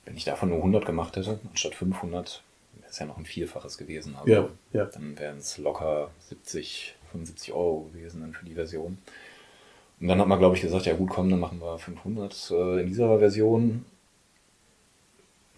wenn 0.04 0.16
ich 0.16 0.24
davon 0.24 0.48
nur 0.48 0.58
100 0.58 0.86
gemacht 0.86 1.16
hätte, 1.16 1.38
anstatt 1.50 1.74
500, 1.74 2.42
es 2.90 2.98
ja 2.98 3.06
noch 3.06 3.16
ein 3.18 3.24
Vielfaches 3.26 3.78
gewesen. 3.78 4.14
Also 4.16 4.30
Ja, 4.32 4.48
ja. 4.72 4.84
dann 4.86 5.18
wären 5.18 5.38
es 5.38 5.58
locker 5.58 6.10
70, 6.28 6.94
75 7.12 7.52
Euro 7.52 7.88
gewesen 7.92 8.20
dann 8.20 8.32
für 8.32 8.44
die 8.44 8.54
Version. 8.54 8.98
Und 10.00 10.08
dann 10.08 10.18
hat 10.20 10.28
man, 10.28 10.38
glaube 10.38 10.56
ich, 10.56 10.62
gesagt, 10.62 10.86
ja 10.86 10.94
gut, 10.94 11.10
komm, 11.10 11.28
dann 11.30 11.40
machen 11.40 11.60
wir 11.60 11.78
500 11.78 12.50
äh, 12.52 12.80
in 12.80 12.86
dieser 12.88 13.18
Version. 13.18 13.84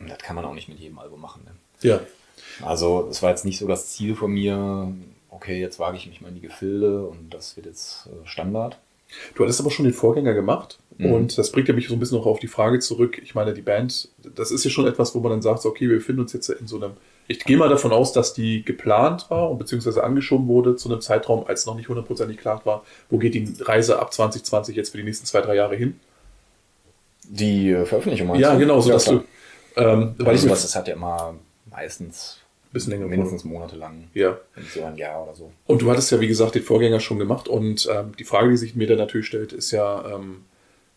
Und 0.01 0.11
das 0.11 0.19
kann 0.19 0.35
man 0.37 0.45
auch 0.45 0.55
nicht 0.55 0.69
mit 0.69 0.79
jedem 0.79 0.99
Album 0.99 1.21
machen. 1.21 1.43
Ne? 1.45 1.53
Ja. 1.89 2.01
Also 2.65 3.09
es 3.11 3.23
war 3.23 3.31
jetzt 3.31 3.45
nicht 3.45 3.59
so 3.59 3.69
das 3.69 3.89
Ziel 3.93 4.17
von 4.17 4.33
mir, 4.33 4.93
okay, 5.31 5.61
jetzt 5.61 5.79
wage 5.79 5.97
ich 5.97 6.07
mich 6.09 6.21
mal 6.21 6.29
in 6.29 6.35
die 6.35 6.41
Gefilde 6.41 7.07
und 7.07 7.33
das 7.33 7.57
wird 7.57 7.67
jetzt 7.67 8.07
äh, 8.09 8.27
Standard. 8.27 8.79
Du 9.35 9.43
hattest 9.45 9.61
aber 9.61 9.71
schon 9.71 9.85
den 9.85 9.95
Vorgänger 9.95 10.35
gemacht 10.35 10.79
Mhm. 10.99 11.13
und 11.13 11.39
das 11.39 11.53
bringt 11.53 11.69
ja 11.69 11.75
mich 11.75 11.89
so 11.89 11.95
ein 11.95 12.01
bisschen 12.01 12.19
noch 12.19 12.27
auf 12.27 12.39
die 12.39 12.49
Frage 12.49 12.79
zurück. 12.79 13.19
Ich 13.25 13.35
meine, 13.35 13.55
die 13.55 13.63
Band, 13.63 14.11
das 14.35 14.51
ist 14.51 14.63
ja 14.65 14.71
schon 14.71 14.87
etwas, 14.87 15.15
wo 15.15 15.21
man 15.21 15.31
dann 15.31 15.41
sagt, 15.43 15.65
okay, 15.65 15.89
wir 15.89 15.97
befinden 15.97 16.21
uns 16.21 16.35
jetzt 16.35 16.51
in 16.51 16.67
so 16.67 16.77
einem, 16.77 16.93
ich 17.33 17.45
gehe 17.45 17.57
mal 17.57 17.69
davon 17.69 17.93
aus, 17.93 18.13
dass 18.13 18.35
die 18.35 18.65
geplant 18.65 19.27
war 19.31 19.51
und 19.51 19.59
beziehungsweise 19.59 20.03
angeschoben 20.05 20.47
wurde 20.49 20.77
zu 20.77 20.89
einem 20.91 21.01
Zeitraum, 21.01 21.47
als 21.47 21.67
noch 21.67 21.75
nicht 21.75 21.89
hundertprozentig 21.89 22.37
klar 22.39 22.61
war, 22.65 22.85
wo 23.11 23.19
geht 23.19 23.35
die 23.35 23.53
Reise 23.61 23.99
ab 23.99 24.13
2020 24.13 24.77
jetzt 24.77 24.91
für 24.91 24.99
die 24.99 25.05
nächsten 25.05 25.27
zwei, 25.27 25.41
drei 25.41 25.55
Jahre 25.57 25.77
hin. 25.77 25.99
Die 27.25 27.71
äh, 27.71 27.85
Veröffentlichung 27.85 28.29
meinst 28.29 28.43
Ja, 28.43 28.53
du? 28.55 28.59
genau, 28.61 28.81
so 28.81 28.89
ja, 28.89 28.95
dass 28.95 29.05
klar. 29.05 29.23
du, 29.77 29.81
ähm, 29.81 30.15
weil 30.19 30.27
ich 30.35 30.41
also 30.41 30.47
mir 30.47 30.53
was, 30.53 30.63
das 30.63 30.77
hat 30.77 30.89
ja 30.89 30.95
immer 30.95 31.35
meistens 31.71 32.39
bisschen 32.73 32.93
länger 32.93 33.07
mindestens 33.07 33.45
monatelang, 33.45 34.05
Ja. 34.15 34.39
so 34.75 34.83
ein 34.85 34.97
Jahr 34.97 35.23
oder 35.25 35.35
so. 35.35 35.53
Und 35.67 35.83
du 35.83 35.91
hattest 35.91 36.11
ja, 36.11 36.21
wie 36.21 36.27
gesagt, 36.27 36.55
den 36.55 36.63
Vorgänger 36.63 37.01
schon 37.01 37.19
gemacht. 37.19 37.47
Und 37.47 37.87
ähm, 37.93 38.13
die 38.19 38.25
Frage, 38.25 38.49
die 38.49 38.57
sich 38.57 38.75
mir 38.75 38.87
dann 38.87 38.97
natürlich 38.97 39.27
stellt, 39.27 39.53
ist 39.53 39.71
ja, 39.73 40.05
ähm, 40.15 40.45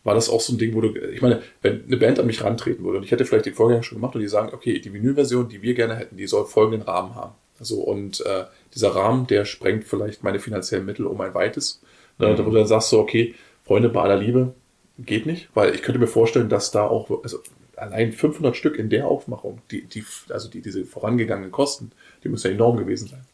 war 0.06 0.16
das 0.16 0.30
auch 0.30 0.40
so 0.40 0.54
ein 0.54 0.58
Ding, 0.58 0.74
wo 0.76 0.82
du, 0.82 0.98
ich 1.12 1.22
meine, 1.22 1.42
wenn 1.62 1.84
eine 1.84 1.98
Band 1.98 2.20
an 2.20 2.28
mich 2.28 2.44
rantreten 2.44 2.86
würde 2.86 3.00
und 3.00 3.04
ich 3.04 3.12
hätte 3.12 3.26
vielleicht 3.26 3.48
den 3.48 3.56
Vorgänger 3.56 3.84
schon 3.84 3.98
gemacht 3.98 4.16
und 4.16 4.22
die 4.22 4.28
sagen, 4.28 4.52
okay, 4.54 4.80
die 4.80 4.94
Vinylversion, 4.94 5.50
die 5.50 5.62
wir 5.62 5.74
gerne 5.74 5.96
hätten, 5.96 6.16
die 6.16 6.28
soll 6.28 6.46
folgenden 6.46 6.84
Rahmen 6.84 7.16
haben. 7.16 7.34
Also, 7.60 7.82
und 7.82 8.22
äh, 8.26 8.46
dieser 8.74 8.90
Rahmen, 8.96 9.28
der 9.28 9.46
sprengt 9.46 9.86
vielleicht 9.86 10.24
meine 10.24 10.40
finanziellen 10.40 10.86
Mittel 10.86 11.08
um 11.08 11.20
ein 11.22 11.34
weites. 11.34 11.82
Ne, 12.18 12.30
Mhm. 12.30 12.36
Da 12.38 12.46
wo 12.46 12.50
du 12.52 12.58
dann 12.58 12.68
sagst 12.68 12.90
so, 12.90 13.00
okay, 13.00 13.36
Freunde, 13.66 13.90
bei 13.90 14.02
aller 14.02 14.18
Liebe, 14.18 14.54
geht 15.00 15.26
nicht, 15.26 15.50
weil 15.54 15.74
ich 15.74 15.82
könnte 15.82 16.00
mir 16.00 16.08
vorstellen, 16.08 16.50
dass 16.50 16.72
da 16.72 16.88
auch, 16.88 17.24
also 17.24 17.40
allein 17.76 18.14
500 18.14 18.56
Stück 18.56 18.78
in 18.78 18.90
der 18.90 19.08
Aufmachung, 19.08 19.60
die, 19.72 19.82
die, 19.86 20.06
also 20.30 20.50
die, 20.50 20.62
diese 20.62 20.86
vorangegangenen 20.86 21.52
Kosten, 21.52 21.92
die 22.24 22.30
müssen 22.30 22.48
ja 22.48 22.54
enorm 22.54 22.78
gewesen 22.78 23.10
sein. 23.10 23.26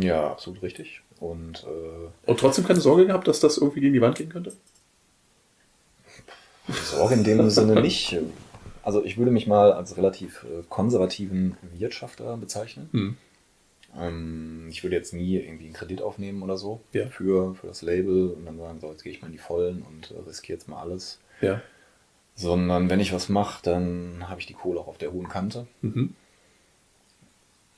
Ja, 0.00 0.30
absolut 0.30 0.62
richtig. 0.62 1.00
Und 1.18 1.64
äh, 1.64 2.30
Und 2.30 2.38
trotzdem 2.38 2.66
keine 2.66 2.80
Sorge 2.80 3.06
gehabt, 3.06 3.26
dass 3.26 3.40
das 3.40 3.58
irgendwie 3.58 3.80
gegen 3.80 3.94
die 3.94 4.00
Wand 4.00 4.18
gehen 4.18 4.28
könnte? 4.28 4.52
Sorge 6.68 7.14
in 7.14 7.24
dem 7.24 7.50
Sinne 7.50 7.80
nicht. 7.80 8.16
Also 8.82 9.04
ich 9.04 9.16
würde 9.16 9.30
mich 9.30 9.46
mal 9.46 9.72
als 9.72 9.96
relativ 9.96 10.44
äh, 10.44 10.62
konservativen 10.68 11.56
Wirtschafter 11.76 12.36
bezeichnen. 12.36 12.88
Hm. 12.92 13.16
Ähm, 13.96 14.66
ich 14.70 14.82
würde 14.82 14.96
jetzt 14.96 15.12
nie 15.12 15.36
irgendwie 15.36 15.66
einen 15.66 15.74
Kredit 15.74 16.02
aufnehmen 16.02 16.42
oder 16.42 16.56
so 16.56 16.80
Ja. 16.92 17.08
für, 17.08 17.54
für 17.54 17.66
das 17.66 17.82
Label 17.82 18.30
und 18.30 18.46
dann 18.46 18.58
sagen, 18.58 18.80
so, 18.80 18.90
jetzt 18.90 19.02
gehe 19.02 19.12
ich 19.12 19.20
mal 19.20 19.26
in 19.26 19.32
die 19.32 19.38
Vollen 19.38 19.82
und 19.82 20.10
äh, 20.10 20.18
riskiere 20.26 20.58
jetzt 20.58 20.68
mal 20.68 20.80
alles. 20.80 21.20
Ja. 21.40 21.60
Sondern 22.34 22.88
wenn 22.88 23.00
ich 23.00 23.12
was 23.12 23.28
mache, 23.28 23.62
dann 23.62 24.28
habe 24.28 24.40
ich 24.40 24.46
die 24.46 24.54
Kohle 24.54 24.80
auch 24.80 24.88
auf 24.88 24.98
der 24.98 25.12
hohen 25.12 25.28
Kante. 25.28 25.66
Mhm. 25.82 26.14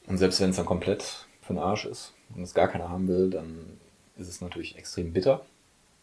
Und 0.07 0.19
selbst 0.19 0.41
wenn 0.41 0.51
es 0.51 0.57
dann 0.57 0.67
komplett 0.67 1.27
für 1.43 1.55
den 1.55 1.59
Arsch 1.59 1.87
ist 1.87 2.13
und 2.35 2.43
es 2.43 2.55
gar 2.55 2.69
keiner 2.69 2.89
haben 2.89 3.09
will, 3.09 3.31
dann 3.31 3.79
ist 4.17 4.29
es 4.29 4.41
natürlich 4.41 4.79
extrem 4.79 5.13
bitter. 5.13 5.45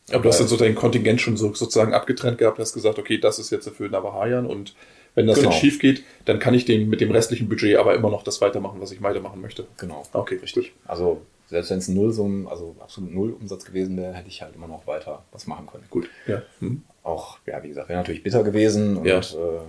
Aber 0.10 0.24
du 0.24 0.30
hast 0.30 0.40
dann 0.40 0.48
so 0.48 0.58
dein 0.58 0.76
Kontingent 0.76 1.22
schon 1.22 1.38
so, 1.38 1.54
sozusagen 1.54 1.94
abgetrennt 1.94 2.38
gehabt, 2.38 2.60
hast 2.60 2.74
gesagt, 2.74 3.00
okay, 3.00 3.18
das 3.18 3.40
ist 3.40 3.50
jetzt 3.52 3.70
für 3.70 3.84
Navahayan 3.90 4.46
und 4.46 4.76
wenn 5.16 5.28
das 5.28 5.38
Genau. 5.38 5.50
jetzt 5.52 5.60
schief 5.60 5.80
geht, 5.80 6.04
dann 6.26 6.40
kann 6.40 6.54
ich 6.54 6.66
dem, 6.66 6.90
mit 6.90 7.02
dem 7.02 7.12
restlichen 7.12 7.50
Budget 7.50 7.78
aber 7.78 7.96
immer 7.96 8.10
noch 8.10 8.24
das 8.24 8.42
weitermachen, 8.42 8.80
was 8.82 8.92
ich 8.92 9.02
weitermachen 9.02 9.42
möchte. 9.42 9.68
Genau. 9.78 10.06
Okay, 10.14 10.36
richtig. 10.42 10.74
Also 10.86 11.22
selbst 11.48 11.70
wenn 11.70 11.80
es 11.80 11.88
ein 11.90 11.96
Nullsummen, 11.96 12.48
also 12.48 12.76
absolut 12.80 13.14
Null 13.14 13.32
Umsatz 13.34 13.66
gewesen 13.66 13.98
wäre, 13.98 14.14
hätte 14.14 14.30
ich 14.30 14.42
halt 14.42 14.56
immer 14.56 14.68
noch 14.68 14.88
weiter 14.88 15.24
was 15.34 15.48
machen 15.48 15.68
können. 15.68 15.84
Gut. 15.90 16.10
Ja. 16.28 16.42
Mhm. 16.62 16.84
Auch, 17.04 17.40
ja, 17.46 17.62
wie 17.64 17.68
gesagt, 17.70 17.90
wäre 17.90 18.00
natürlich 18.00 18.24
bitter 18.24 18.44
gewesen 18.44 18.96
und 18.98 19.06
Ja. 19.06 19.18
äh, 19.20 19.60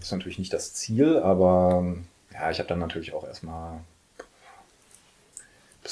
ist 0.00 0.12
natürlich 0.12 0.38
nicht 0.38 0.52
das 0.52 0.72
Ziel, 0.74 1.18
aber 1.18 1.96
ja, 2.32 2.50
ich 2.50 2.58
habe 2.58 2.68
dann 2.68 2.78
natürlich 2.78 3.12
auch 3.12 3.26
erstmal 3.26 3.80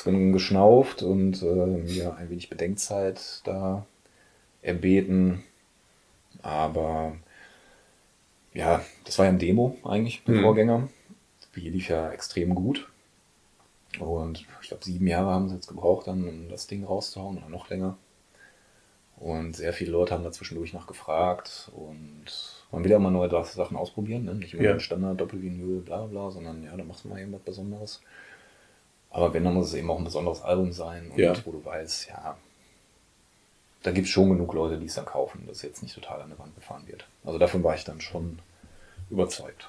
bisschen 0.03 0.33
geschnauft 0.33 1.03
und 1.03 1.43
äh, 1.43 1.45
mir 1.47 2.17
ein 2.17 2.31
wenig 2.31 2.51
Bedenkzeit 2.51 3.41
da 3.45 3.87
erbeten. 4.63 5.45
Aber 6.43 7.17
ja, 8.55 8.83
das 9.05 9.19
war 9.19 9.27
ja 9.27 9.33
ein 9.33 9.39
Demo 9.39 9.77
eigentlich, 9.85 10.23
der 10.25 10.35
Mhm. 10.35 10.43
Vorgänger. 10.43 10.89
Die 11.57 11.71
lief 11.71 11.89
ja 11.89 12.11
extrem 12.13 12.55
gut. 12.55 12.89
Und 13.99 14.47
ich 14.63 14.69
glaube, 14.69 14.85
sieben 14.85 15.07
Jahre 15.09 15.31
haben 15.31 15.49
sie 15.49 15.57
jetzt 15.57 15.67
gebraucht, 15.69 16.07
dann, 16.07 16.29
um 16.29 16.49
das 16.49 16.67
Ding 16.69 16.85
rauszuhauen 16.85 17.39
oder 17.39 17.49
noch 17.49 17.69
länger. 17.71 17.97
Und 19.17 19.55
sehr 19.57 19.73
viele 19.73 19.93
Leute 19.93 20.13
haben 20.13 20.25
da 20.25 20.33
zwischendurch 20.33 20.73
noch 20.73 20.87
gefragt 20.87 21.71
und 21.75 22.25
man 22.73 22.83
will 22.85 22.91
ja 22.91 22.97
immer 22.97 23.11
neue 23.13 23.31
Sachen 23.45 23.77
ausprobieren, 23.77 24.25
ne? 24.25 24.35
nicht 24.35 24.55
immer 24.55 24.63
Ja. 24.65 24.73
ein 24.73 24.81
Standard, 24.81 25.21
Doppelvinyl, 25.21 25.81
bla 25.81 26.05
bla, 26.07 26.31
sondern 26.31 26.65
ja, 26.65 26.77
da 26.77 26.85
machst 26.85 27.05
du 27.05 27.09
mal 27.09 27.19
irgendwas 27.19 27.43
Besonderes. 27.43 28.01
Aber 29.15 29.33
wenn, 29.33 29.45
dann 29.45 29.55
muss 29.55 29.69
es 29.69 29.75
eben 29.75 29.89
auch 29.91 29.99
ein 29.99 30.05
besonderes 30.05 30.43
Album 30.43 30.73
sein 30.73 31.09
und 31.13 31.19
Ja. 31.19 31.35
wo 31.45 31.53
du 31.53 31.65
weißt, 31.65 32.09
ja, 32.09 32.37
da 33.85 33.93
gibt 33.93 34.07
es 34.09 34.13
schon 34.13 34.29
genug 34.31 34.53
Leute, 34.55 34.77
die 34.77 34.87
es 34.87 34.95
dann 34.95 35.05
kaufen, 35.07 35.47
dass 35.47 35.59
es 35.59 35.63
jetzt 35.63 35.83
nicht 35.85 35.95
total 35.95 36.21
an 36.21 36.31
der 36.31 36.39
Wand 36.41 36.53
gefahren 36.57 36.83
wird. 36.89 37.07
Also 37.25 37.39
davon 37.39 37.63
war 37.63 37.77
ich 37.77 37.85
dann 37.85 38.01
schon 38.01 38.41
überzeugt. 39.11 39.69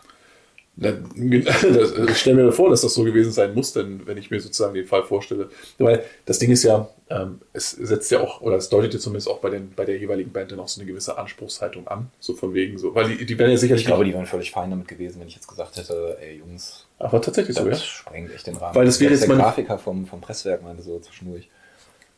Das, 0.78 1.94
ich 2.10 2.18
stelle 2.18 2.44
mir 2.44 2.52
vor, 2.52 2.70
dass 2.70 2.82
das 2.82 2.94
so 2.94 3.04
gewesen 3.04 3.32
sein 3.32 3.54
muss, 3.54 3.72
denn 3.74 4.06
wenn 4.06 4.18
ich 4.18 4.30
mir 4.30 4.40
sozusagen 4.42 4.74
den 4.74 4.86
Fall 4.86 5.04
vorstelle. 5.04 5.50
Weil 5.78 6.04
das 6.26 6.40
Ding 6.40 6.52
ist 6.52 6.64
ja, 6.64 6.90
ähm, 7.10 7.40
es 7.54 7.72
setzt 7.72 8.12
ja 8.12 8.20
auch, 8.20 8.42
oder 8.42 8.58
es 8.58 8.68
deutet 8.70 8.94
ja 8.94 9.00
zumindest 9.00 9.30
auch 9.30 9.40
bei, 9.40 9.50
den, 9.52 9.72
bei 9.74 9.86
der 9.86 9.98
jeweiligen 9.98 10.32
Band 10.34 10.52
dann 10.52 10.60
auch 10.60 10.68
so 10.68 10.82
eine 10.82 10.90
gewisse 10.90 11.18
Anspruchshaltung 11.18 11.88
an. 11.88 12.10
So 12.20 12.34
von 12.34 12.54
wegen 12.54 12.78
so. 12.78 12.94
Weil 12.94 13.16
die, 13.16 13.26
die 13.26 13.40
werden 13.40 13.52
ja 13.52 13.58
sicherlich. 13.58 13.84
Ich 13.84 13.88
glaube, 13.88 14.04
die 14.04 14.14
wären 14.14 14.26
völlig 14.26 14.52
fein 14.52 14.70
damit 14.70 14.88
gewesen, 14.88 15.22
wenn 15.22 15.28
ich 15.28 15.36
jetzt 15.36 15.48
gesagt 15.48 15.78
hätte, 15.78 16.18
ey 16.22 16.40
Jungs, 16.40 16.86
aber 17.00 17.22
tatsächlich 17.22 17.56
das 17.56 17.64
so, 17.64 17.70
ja. 17.70 17.76
sprengt 17.78 18.34
echt 18.34 18.48
den 18.48 18.58
Rahmen. 18.58 18.76
Weil 18.76 18.86
das 18.86 19.00
wäre 19.00 19.14
jetzt 19.14 19.28
der 19.28 19.36
Grafiker 19.36 19.78
vom, 19.78 20.06
vom 20.06 20.20
Presswerk 20.20 20.62
meinte 20.62 20.84
so 20.84 21.00
zwischendurch. 21.00 21.50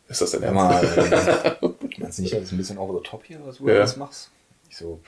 Ist 0.10 0.22
das 0.22 0.32
denn 0.32 0.44
ernst? 0.44 0.56
mal, 0.56 0.84
äh, 0.84 1.68
meinst 2.00 2.18
du 2.18 2.22
nicht, 2.22 2.34
das 2.34 2.44
ist 2.44 2.52
ein 2.54 2.58
bisschen 2.58 2.78
over 2.78 2.98
the 2.98 3.08
top 3.08 3.24
hier, 3.26 3.40
was 3.46 3.58
du 3.58 3.68
Ja. 3.68 3.76
alles 3.76 3.98
machst? 3.98 4.32
Ich 4.70 4.78
so, 4.78 5.00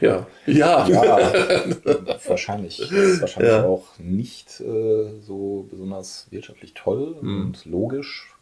Ja. 0.00 0.26
Ja. 0.46 0.86
ja 0.88 1.18
wahrscheinlich. 2.26 2.78
Das 2.78 2.90
ist 2.90 3.20
wahrscheinlich 3.20 3.52
ja. 3.52 3.64
auch 3.64 3.86
nicht 3.98 4.60
äh, 4.60 5.20
so 5.20 5.66
besonders 5.70 6.26
wirtschaftlich 6.30 6.74
toll 6.74 7.16
mhm. 7.20 7.42
und 7.42 7.64
logisch. 7.64 8.34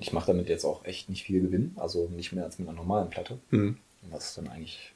Ich 0.00 0.12
mache 0.12 0.26
damit 0.32 0.48
jetzt 0.48 0.64
auch 0.64 0.84
echt 0.84 1.08
nicht 1.08 1.24
viel 1.24 1.40
Gewinn, 1.40 1.74
also 1.76 2.08
nicht 2.08 2.32
mehr 2.32 2.44
als 2.44 2.58
mit 2.58 2.68
einer 2.68 2.76
normalen 2.76 3.08
Platte. 3.08 3.38
Mhm. 3.50 3.78
Was 4.10 4.34
dann 4.34 4.48
eigentlich, 4.48 4.92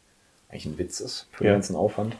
eigentlich 0.48 0.66
ein 0.66 0.78
Witz 0.78 1.00
ist 1.00 1.26
für 1.32 1.44
ja. 1.44 1.50
den 1.50 1.56
ganzen 1.56 1.76
Aufwand. 1.76 2.16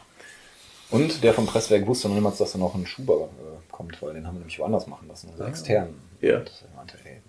Und 0.91 1.23
der 1.23 1.33
vom 1.33 1.45
Presswerk 1.45 1.85
wusste 1.87 2.07
noch 2.07 2.15
niemals, 2.15 2.37
dass 2.37 2.53
da 2.53 2.57
noch 2.57 2.75
ein 2.75 2.85
Schuber 2.85 3.29
äh, 3.39 3.71
kommt, 3.71 4.01
weil 4.01 4.13
den 4.13 4.25
haben 4.25 4.35
wir 4.35 4.39
nämlich 4.39 4.59
woanders 4.59 4.87
machen 4.87 5.07
lassen, 5.07 5.29
also 5.31 5.43
ah. 5.43 5.47
extern. 5.47 5.95
Ja. 6.21 6.39
Und 6.39 6.63
er 6.69 6.75
meinte, 6.75 6.97
ey, 7.03 7.21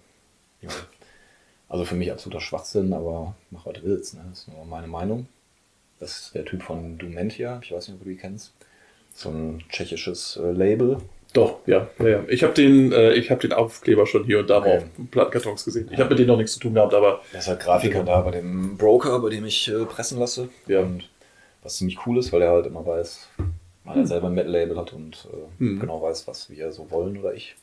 ja. 0.63 0.71
Also 1.69 1.85
für 1.85 1.97
mich 1.97 2.13
absoluter 2.13 2.41
Schwachsinn, 2.41 2.93
aber 2.93 3.35
mach, 3.51 3.67
was 3.67 3.75
du 3.75 3.83
willst. 3.83 4.15
Ne? 4.15 4.25
Das 4.31 4.41
ist 4.41 4.49
nur 4.49 4.65
meine 4.67 4.87
Meinung. 4.87 5.27
Das 5.99 6.21
ist 6.21 6.35
der 6.35 6.45
Typ 6.45 6.63
von 6.63 6.99
Dumentia, 6.99 7.61
ich 7.63 7.73
weiß 7.73 7.89
nicht, 7.89 7.97
ob 7.97 8.05
du 8.05 8.11
die 8.11 8.17
kennst. 8.17 8.53
So 9.15 9.31
ein 9.31 9.65
tschechisches 9.71 10.39
äh, 10.43 10.53
Label. 10.53 10.99
Doch, 11.33 11.59
ja. 11.67 11.89
ja, 11.99 12.09
ja. 12.09 12.25
Ich 12.29 12.43
habe 12.43 12.55
den, 12.55 12.93
äh, 12.93 13.21
hab 13.23 13.41
den 13.41 13.53
Aufkleber 13.53 14.07
schon 14.07 14.25
hier 14.25 14.39
und 14.41 14.51
da 14.51 14.59
okay. 14.59 14.79
auf 14.79 14.85
Plattenkartons 15.11 15.65
gesehen. 15.65 15.89
Ich 15.93 15.99
habe 15.99 16.11
mit 16.11 16.19
denen 16.19 16.29
noch 16.29 16.37
nichts 16.37 16.55
zu 16.55 16.61
tun 16.61 16.75
gehabt, 16.75 16.95
aber. 16.95 17.21
Er 17.33 17.39
ist 17.39 17.49
halt 17.49 17.61
Grafiker 17.61 18.05
da 18.05 18.21
bei 18.21 18.31
dem 18.31 18.77
Broker, 18.77 19.19
bei 19.21 19.31
dem 19.31 19.45
ich 19.45 19.69
äh, 19.69 19.85
pressen 19.85 20.19
lasse. 20.19 20.49
Ja. 20.67 20.81
Und 20.81 21.09
was 21.63 21.77
ziemlich 21.77 21.99
cool 22.07 22.19
ist, 22.19 22.33
weil 22.33 22.43
er 22.43 22.53
halt 22.53 22.67
immer 22.67 22.87
weiß, 22.87 23.29
weil 23.85 23.95
hm. 23.95 24.03
er 24.03 24.07
selber 24.07 24.29
ein 24.29 24.35
Metal-Label 24.35 24.79
hat 24.79 24.93
und 24.93 25.29
äh, 25.33 25.61
hm. 25.61 25.81
genau 25.81 26.01
weiß, 26.01 26.27
was 26.27 26.49
wir 26.49 26.73
so 26.73 26.91
wollen 26.91 27.19
oder 27.19 27.35
ich. 27.35 27.57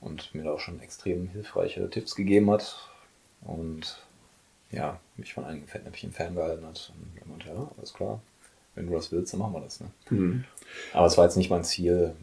Und 0.00 0.34
mir 0.34 0.44
da 0.44 0.52
auch 0.52 0.60
schon 0.60 0.80
extrem 0.80 1.28
hilfreiche 1.28 1.88
Tipps 1.90 2.14
gegeben 2.14 2.50
hat. 2.50 2.76
Und 3.42 3.98
ja, 4.70 5.00
mich 5.16 5.34
von 5.34 5.44
einem 5.44 5.66
Fettnäpfchen 5.66 6.12
ferngehalten 6.12 6.66
hat. 6.66 6.92
Und 6.94 7.20
er 7.20 7.26
meinte, 7.26 7.48
ja, 7.48 7.70
alles 7.76 7.94
klar, 7.94 8.20
wenn 8.74 8.86
du 8.86 8.94
das 8.94 9.12
willst, 9.12 9.32
dann 9.32 9.40
machen 9.40 9.54
wir 9.54 9.60
das. 9.60 9.80
Ne? 9.80 9.90
Mhm. 10.10 10.44
Aber 10.92 11.06
es 11.06 11.16
war 11.16 11.24
jetzt 11.24 11.36
nicht 11.36 11.50
mein 11.50 11.64
Ziel, 11.64 12.14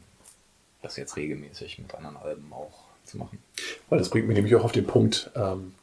das 0.82 0.98
jetzt 0.98 1.16
regelmäßig 1.16 1.80
mit 1.80 1.94
anderen 1.96 2.18
Alben 2.18 2.52
auch 2.52 2.84
zu 3.06 3.18
machen. 3.18 3.40
Weil 3.90 4.00
das 4.00 4.10
bringt 4.10 4.28
mich 4.28 4.36
nämlich 4.36 4.56
auch 4.56 4.64
auf 4.64 4.72
den 4.72 4.86
Punkt, 4.86 5.32
ähm, 5.36 5.74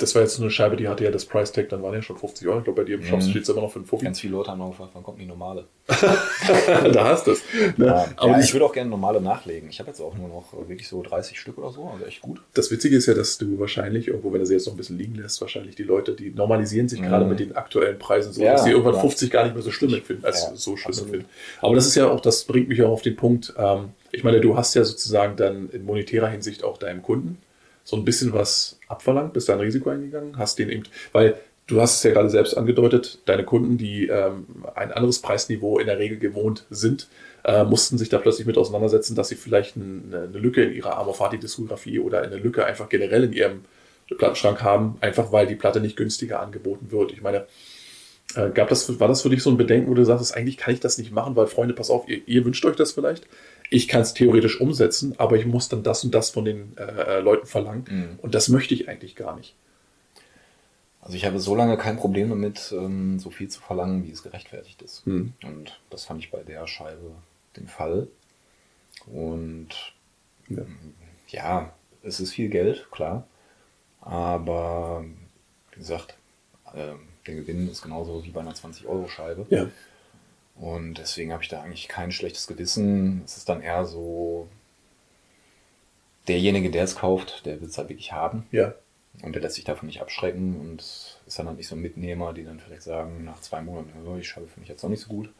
das 0.00 0.14
war 0.14 0.22
jetzt 0.22 0.34
so 0.36 0.42
eine 0.42 0.50
Scheibe, 0.50 0.76
die 0.76 0.88
hatte 0.88 1.04
ja 1.04 1.10
das 1.10 1.24
Price 1.24 1.52
Tag, 1.52 1.68
dann 1.68 1.82
waren 1.82 1.94
ja 1.94 2.02
schon 2.02 2.16
50 2.16 2.48
Euro. 2.48 2.58
Ich 2.58 2.64
glaube, 2.64 2.82
bei 2.82 2.86
dir 2.86 2.96
im 2.96 3.04
Shop 3.04 3.20
mhm. 3.20 3.28
steht 3.30 3.42
es 3.42 3.48
immer 3.48 3.60
noch 3.60 3.70
für 3.70 3.80
einen 3.80 3.86
Fuffi. 3.86 4.04
Ganz 4.04 4.20
viele 4.20 4.32
Leute 4.32 4.50
haben 4.50 4.58
noch 4.58 4.70
gefragt, 4.70 4.90
wann 4.94 5.02
kommt 5.02 5.20
die 5.20 5.26
normale? 5.26 5.66
da 5.86 7.04
hast 7.04 7.26
du 7.26 7.32
es. 7.32 7.42
Ne? 7.76 7.86
Ja, 7.86 8.08
aber 8.16 8.32
ja, 8.32 8.40
ich 8.40 8.52
würde 8.52 8.64
auch 8.64 8.72
gerne 8.72 8.88
normale 8.88 9.20
nachlegen. 9.20 9.68
Ich 9.68 9.78
habe 9.78 9.90
jetzt 9.90 10.00
auch 10.00 10.16
nur 10.16 10.28
noch 10.28 10.52
wirklich 10.68 10.88
so 10.88 11.02
30 11.02 11.38
Stück 11.38 11.58
oder 11.58 11.70
so, 11.70 11.90
also 11.92 12.04
echt 12.04 12.22
gut. 12.22 12.40
Das 12.54 12.70
Witzige 12.70 12.96
ist 12.96 13.06
ja, 13.06 13.14
dass 13.14 13.38
du 13.38 13.58
wahrscheinlich, 13.58 14.08
irgendwo, 14.08 14.32
wenn 14.32 14.40
du 14.40 14.46
sie 14.46 14.54
jetzt 14.54 14.66
noch 14.66 14.74
ein 14.74 14.78
bisschen 14.78 14.98
liegen 14.98 15.16
lässt, 15.16 15.40
wahrscheinlich 15.40 15.76
die 15.76 15.82
Leute, 15.82 16.12
die 16.12 16.30
normalisieren 16.30 16.88
sich 16.88 17.00
mhm. 17.00 17.06
gerade 17.06 17.24
mit 17.26 17.40
den 17.40 17.54
aktuellen 17.56 17.98
Preisen 17.98 18.32
so, 18.32 18.42
ja, 18.42 18.52
dass 18.52 18.64
sie 18.64 18.70
irgendwann 18.70 18.92
klar. 18.92 19.02
50 19.02 19.30
gar 19.30 19.44
nicht 19.44 19.54
mehr 19.54 19.62
so 19.62 19.70
schlimm 19.70 19.92
empfinden, 19.94 20.24
als 20.24 20.50
so 20.54 20.76
schlimm 20.76 20.98
empfinden. 20.98 21.26
Aber 21.60 21.74
das 21.74 21.86
ist 21.86 21.94
ja 21.94 22.08
auch, 22.08 22.20
das 22.20 22.44
bringt 22.44 22.68
mich 22.68 22.82
auch 22.82 22.90
auf 22.90 23.02
den 23.02 23.16
Punkt, 23.16 23.52
ähm, 23.58 23.90
ich 24.12 24.24
meine, 24.24 24.40
du 24.40 24.56
hast 24.56 24.74
ja 24.74 24.84
sozusagen 24.84 25.36
dann 25.36 25.70
in 25.70 25.84
monetärer 25.84 26.28
Hinsicht 26.28 26.64
auch 26.64 26.78
deinem 26.78 27.02
Kunden 27.02 27.38
so 27.84 27.96
ein 27.96 28.04
bisschen 28.04 28.32
was 28.32 28.78
abverlangt, 28.88 29.32
bist 29.32 29.48
da 29.48 29.54
ein 29.54 29.60
Risiko 29.60 29.90
eingegangen, 29.90 30.38
hast 30.38 30.58
den 30.58 30.70
eben, 30.70 30.84
weil 31.12 31.36
du 31.66 31.80
hast 31.80 31.96
es 31.96 32.02
ja 32.02 32.10
gerade 32.12 32.30
selbst 32.30 32.56
angedeutet, 32.56 33.18
deine 33.26 33.44
Kunden, 33.44 33.78
die 33.78 34.08
ähm, 34.08 34.46
ein 34.74 34.92
anderes 34.92 35.20
Preisniveau 35.20 35.78
in 35.78 35.86
der 35.86 35.98
Regel 35.98 36.18
gewohnt 36.18 36.66
sind, 36.70 37.08
äh, 37.44 37.64
mussten 37.64 37.96
sich 37.96 38.08
da 38.08 38.18
plötzlich 38.18 38.46
mit 38.46 38.58
auseinandersetzen, 38.58 39.14
dass 39.14 39.28
sie 39.28 39.36
vielleicht 39.36 39.76
eine, 39.76 40.24
eine 40.24 40.38
Lücke 40.38 40.64
in 40.64 40.74
ihrer 40.74 40.98
Amorfati-Diskografie 40.98 42.00
oder 42.00 42.22
eine 42.22 42.36
Lücke 42.36 42.64
einfach 42.64 42.88
generell 42.88 43.24
in 43.24 43.32
ihrem 43.32 43.64
Plattenschrank 44.18 44.62
haben, 44.62 44.96
einfach 45.00 45.32
weil 45.32 45.46
die 45.46 45.54
Platte 45.54 45.80
nicht 45.80 45.96
günstiger 45.96 46.40
angeboten 46.40 46.90
wird. 46.90 47.12
Ich 47.12 47.22
meine, 47.22 47.46
äh, 48.34 48.50
gab 48.50 48.68
das, 48.68 49.00
war 49.00 49.08
das 49.08 49.22
für 49.22 49.30
dich 49.30 49.42
so 49.42 49.50
ein 49.50 49.56
Bedenken, 49.56 49.90
wo 49.90 49.94
du 49.94 50.04
sagst, 50.04 50.36
eigentlich 50.36 50.56
kann 50.56 50.74
ich 50.74 50.80
das 50.80 50.98
nicht 50.98 51.12
machen, 51.12 51.36
weil 51.36 51.46
Freunde, 51.46 51.74
pass 51.74 51.90
auf, 51.90 52.08
ihr, 52.08 52.20
ihr 52.26 52.44
wünscht 52.44 52.64
euch 52.64 52.76
das 52.76 52.92
vielleicht, 52.92 53.26
ich 53.70 53.86
kann 53.88 54.02
es 54.02 54.12
theoretisch 54.14 54.60
umsetzen, 54.60 55.14
aber 55.18 55.36
ich 55.36 55.46
muss 55.46 55.68
dann 55.68 55.82
das 55.82 56.04
und 56.04 56.12
das 56.12 56.30
von 56.30 56.44
den 56.44 56.76
äh, 56.76 56.82
äh, 56.82 57.20
Leuten 57.20 57.46
verlangen. 57.46 57.84
Mhm. 57.88 58.18
Und 58.20 58.34
das 58.34 58.48
möchte 58.48 58.74
ich 58.74 58.88
eigentlich 58.88 59.14
gar 59.14 59.36
nicht. 59.36 59.54
Also 61.00 61.16
ich 61.16 61.24
habe 61.24 61.38
so 61.38 61.54
lange 61.54 61.78
kein 61.78 61.96
Problem 61.96 62.28
damit, 62.28 62.74
ähm, 62.76 63.18
so 63.18 63.30
viel 63.30 63.48
zu 63.48 63.60
verlangen, 63.60 64.04
wie 64.04 64.10
es 64.10 64.22
gerechtfertigt 64.22 64.82
ist. 64.82 65.06
Mhm. 65.06 65.32
Und 65.44 65.80
das 65.88 66.04
fand 66.04 66.20
ich 66.20 66.30
bei 66.30 66.42
der 66.42 66.66
Scheibe 66.66 67.12
den 67.56 67.68
Fall. 67.68 68.08
Und 69.06 69.68
ja, 70.48 70.62
ja 71.28 71.72
es 72.02 72.20
ist 72.20 72.32
viel 72.32 72.48
Geld, 72.48 72.88
klar. 72.90 73.26
Aber 74.00 75.04
wie 75.72 75.78
gesagt, 75.78 76.16
äh, 76.74 76.94
der 77.26 77.34
Gewinn 77.34 77.68
ist 77.68 77.82
genauso 77.82 78.24
wie 78.24 78.30
bei 78.30 78.40
einer 78.40 78.54
20-Euro-Scheibe. 78.54 79.46
Ja. 79.50 79.66
Und 80.60 80.98
deswegen 80.98 81.32
habe 81.32 81.42
ich 81.42 81.48
da 81.48 81.62
eigentlich 81.62 81.88
kein 81.88 82.12
schlechtes 82.12 82.46
Gewissen. 82.46 83.22
Es 83.24 83.38
ist 83.38 83.48
dann 83.48 83.62
eher 83.62 83.86
so, 83.86 84.46
derjenige, 86.28 86.70
der 86.70 86.84
es 86.84 86.96
kauft, 86.96 87.46
der 87.46 87.60
will 87.60 87.68
es 87.68 87.78
halt 87.78 87.88
wirklich 87.88 88.12
haben. 88.12 88.46
Ja. 88.52 88.74
Und 89.22 89.34
der 89.34 89.42
lässt 89.42 89.56
sich 89.56 89.64
davon 89.64 89.86
nicht 89.86 90.00
abschrecken 90.00 90.60
und 90.60 90.80
ist 90.80 91.38
dann 91.38 91.46
halt 91.46 91.56
nicht 91.56 91.66
so 91.66 91.74
ein 91.74 91.80
Mitnehmer, 91.80 92.32
die 92.32 92.44
dann 92.44 92.60
vielleicht 92.60 92.82
sagen, 92.82 93.24
nach 93.24 93.40
zwei 93.40 93.60
Monaten, 93.60 93.90
ich 94.18 94.28
schreibe 94.28 94.46
für 94.46 94.60
mich 94.60 94.68
jetzt 94.68 94.82
noch 94.82 94.90
nicht 94.90 95.00
so 95.00 95.08
gut. 95.08 95.32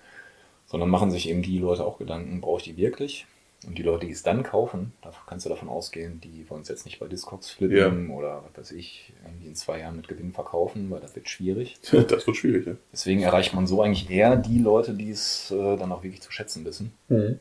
Sondern 0.66 0.88
machen 0.88 1.10
sich 1.10 1.28
eben 1.28 1.42
die 1.42 1.58
Leute 1.58 1.84
auch 1.84 1.98
Gedanken, 1.98 2.40
brauche 2.40 2.58
ich 2.58 2.64
die 2.64 2.76
wirklich? 2.76 3.26
Und 3.66 3.76
die 3.76 3.82
Leute, 3.82 4.06
die 4.06 4.12
es 4.12 4.22
dann 4.22 4.42
kaufen, 4.42 4.92
da 5.02 5.12
kannst 5.26 5.44
du 5.44 5.50
davon 5.50 5.68
ausgehen, 5.68 6.18
die 6.20 6.48
wollen 6.48 6.62
es 6.62 6.68
jetzt 6.68 6.86
nicht 6.86 6.98
bei 6.98 7.08
Discogs 7.08 7.50
flippen 7.50 8.08
ja. 8.08 8.14
oder 8.14 8.42
was 8.44 8.70
weiß 8.70 8.72
ich, 8.72 9.12
irgendwie 9.24 9.48
in 9.48 9.54
zwei 9.54 9.80
Jahren 9.80 9.96
mit 9.96 10.08
Gewinn 10.08 10.32
verkaufen, 10.32 10.90
weil 10.90 11.00
das 11.00 11.14
wird 11.14 11.28
schwierig. 11.28 11.78
das 12.08 12.26
wird 12.26 12.36
schwierig, 12.36 12.66
ja. 12.66 12.72
Deswegen 12.90 13.22
erreicht 13.22 13.52
man 13.52 13.66
so 13.66 13.82
eigentlich 13.82 14.08
eher 14.08 14.36
die 14.36 14.58
Leute, 14.58 14.94
die 14.94 15.10
es 15.10 15.50
äh, 15.50 15.76
dann 15.76 15.92
auch 15.92 16.02
wirklich 16.02 16.22
zu 16.22 16.32
schätzen 16.32 16.64
wissen. 16.64 16.92
Mhm. 17.08 17.38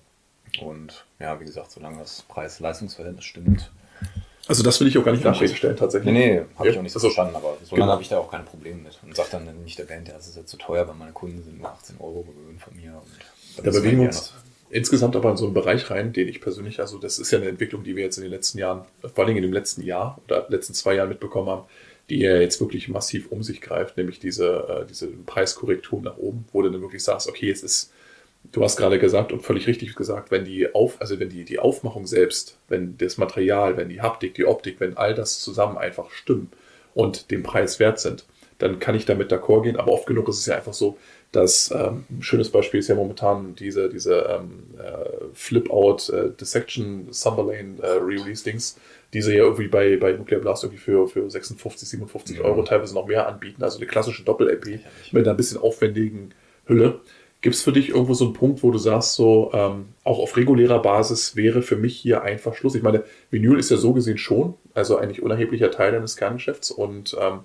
Und 0.62 1.06
ja, 1.20 1.40
wie 1.40 1.46
gesagt, 1.46 1.72
solange 1.72 2.00
das 2.00 2.24
Preis-Leistungs-Verhältnis 2.24 3.24
stimmt. 3.24 3.72
Also 4.48 4.64
das 4.64 4.80
will 4.80 4.88
ich 4.88 4.98
auch 4.98 5.06
gar 5.06 5.12
nicht 5.12 5.24
nachreden 5.24 5.56
stellen, 5.56 5.78
tatsächlich. 5.78 6.12
Nee, 6.12 6.34
nee, 6.34 6.46
habe 6.56 6.66
ja. 6.66 6.72
ich 6.74 6.78
auch 6.80 6.82
nicht 6.82 6.92
so 6.92 7.00
verstanden, 7.00 7.36
aber 7.36 7.56
so 7.64 7.76
genau. 7.76 7.88
habe 7.88 8.02
ich 8.02 8.10
da 8.10 8.18
auch 8.18 8.32
keine 8.32 8.44
Probleme 8.44 8.82
mit. 8.82 9.00
Und 9.04 9.16
sage 9.16 9.30
dann 9.32 9.64
nicht 9.64 9.78
der 9.78 9.84
Band, 9.84 10.08
ja, 10.08 10.16
das 10.16 10.28
ist 10.28 10.36
jetzt 10.36 10.50
zu 10.50 10.58
teuer, 10.58 10.88
weil 10.88 10.96
meine 10.96 11.12
Kunden 11.12 11.44
sind 11.44 11.60
nur 11.60 11.70
18 11.70 11.98
Euro 12.00 12.24
gewöhnt 12.24 12.60
von 12.60 12.76
mir. 12.76 12.94
Und 12.94 13.66
da 13.66 13.72
bewegen 13.72 14.00
wir 14.00 14.08
uns 14.08 14.34
insgesamt 14.70 15.16
aber 15.16 15.32
in 15.32 15.38
so 15.38 15.46
einen 15.46 15.54
Bereich 15.54 15.90
rein, 15.90 16.14
den 16.14 16.28
ich 16.28 16.42
persönlich, 16.42 16.80
also 16.80 16.98
das 16.98 17.20
ist 17.20 17.32
ja 17.32 17.40
eine 17.40 17.50
Entwicklung, 17.50 17.84
die 17.84 17.96
wir 17.96 18.04
jetzt 18.04 18.18
in 18.18 18.24
den 18.24 18.32
letzten 18.32 18.58
Jahren, 18.58 18.86
vor 19.14 19.26
allem 19.26 19.36
in 19.36 19.44
dem 19.44 19.54
letzten 19.54 19.82
Jahr 19.82 20.20
oder 20.26 20.46
letzten 20.50 20.74
zwei 20.74 20.96
Jahren 20.96 21.10
mitbekommen 21.10 21.50
haben, 21.50 21.68
die 22.10 22.20
ja 22.20 22.38
jetzt 22.38 22.60
wirklich 22.60 22.90
massiv 22.90 23.32
um 23.32 23.44
sich 23.44 23.62
greift, 23.62 23.98
nämlich 23.98 24.20
diese, 24.20 24.82
äh, 24.82 24.86
diese 24.86 25.08
Preiskorrektur 25.08 26.02
nach 26.02 26.18
oben, 26.18 26.46
wo 26.52 26.62
du 26.62 26.70
dann 26.70 26.82
wirklich 26.82 27.04
sagst, 27.04 27.28
okay, 27.28 27.48
jetzt 27.48 27.64
ist, 27.64 27.92
du 28.52 28.64
hast 28.64 28.78
gerade 28.78 29.00
gesagt 29.00 29.32
und 29.32 29.42
völlig 29.42 29.68
richtig 29.68 29.96
gesagt, 29.96 30.32
wenn 30.32 30.46
die 30.46 30.74
Auf, 30.74 31.00
also 31.00 31.20
wenn 31.20 31.30
die, 31.30 31.46
die 31.46 31.60
Aufmachung 31.60 32.08
selbst, 32.08 32.58
wenn 32.68 32.98
das 32.98 33.18
Material, 33.18 33.78
wenn 33.78 33.90
die 33.90 34.02
Haptik, 34.02 34.34
die 34.34 34.46
Optik, 34.46 34.80
wenn 34.80 34.98
all 34.98 35.14
das 35.14 35.40
zusammen 35.40 35.78
einfach 35.78 36.10
stimmt 36.12 36.54
und 36.94 37.32
dem 37.32 37.44
Preis 37.44 37.80
wert 37.80 38.00
sind, 38.00 38.26
dann 38.58 38.80
kann 38.80 38.96
ich 38.96 39.06
damit 39.06 39.32
d'accord 39.32 39.64
gehen, 39.64 39.78
aber 39.78 39.92
oft 39.92 40.06
genug 40.06 40.28
ist 40.28 40.40
es 40.40 40.46
ja 40.46 40.56
einfach 40.56 40.74
so, 40.74 40.98
das 41.32 41.72
ähm, 41.72 42.06
ein 42.10 42.24
schönes 42.24 42.50
Beispiel 42.50 42.80
ist 42.80 42.88
ja 42.88 42.96
momentan 42.96 43.54
diese, 43.56 43.90
diese 43.90 44.16
ähm, 44.16 44.64
äh, 44.80 45.26
Flip-Out 45.34 46.10
äh, 46.10 46.30
Dissection 46.32 47.08
Summerlane 47.12 47.76
äh, 47.82 47.88
Re-Release-Dings, 47.88 48.78
die 49.14 49.22
sie 49.22 49.36
ja 49.36 49.44
irgendwie 49.44 49.68
bei, 49.68 49.98
bei 49.98 50.14
Nuclear 50.14 50.42
Blast 50.42 50.64
irgendwie 50.64 50.82
für, 50.82 51.08
für 51.08 51.30
56, 51.30 51.88
57 51.88 52.38
ja. 52.38 52.44
Euro 52.44 52.64
teilweise 52.64 52.96
noch 52.96 53.08
mehr 53.08 53.28
anbieten. 53.28 53.64
Also 53.64 53.78
eine 53.78 53.86
klassische 53.86 54.24
Doppel-LP 54.24 54.80
mit 55.12 55.28
einer 55.28 55.36
bisschen 55.36 55.60
aufwendigen 55.60 56.32
Hülle. 56.66 57.00
Gibt 57.42 57.56
es 57.56 57.62
für 57.62 57.72
dich 57.72 57.90
irgendwo 57.90 58.14
so 58.16 58.26
einen 58.26 58.34
Punkt, 58.34 58.64
wo 58.64 58.72
du 58.72 58.80
sagst, 58.80 59.14
so 59.14 59.52
ähm, 59.54 59.86
auch 60.04 60.20
auf 60.20 60.36
regulärer 60.36 60.82
Basis 60.82 61.36
wäre 61.36 61.62
für 61.62 61.78
mich 61.78 61.96
hier 61.96 62.24
einfach 62.24 62.56
Schluss? 62.56 62.76
Ich 62.76 62.84
meine, 62.84 63.04
Vinyl 63.30 63.58
ist 63.60 63.72
ja 63.72 63.78
so 63.78 63.94
gesehen 63.94 64.18
schon, 64.18 64.56
also 64.74 64.98
eigentlich 64.98 65.22
unerheblicher 65.22 65.72
Teil 65.72 65.94
deines 65.94 66.18
Kerngeschäfts 66.18 66.72
und 66.72 67.16
ähm, 67.20 67.42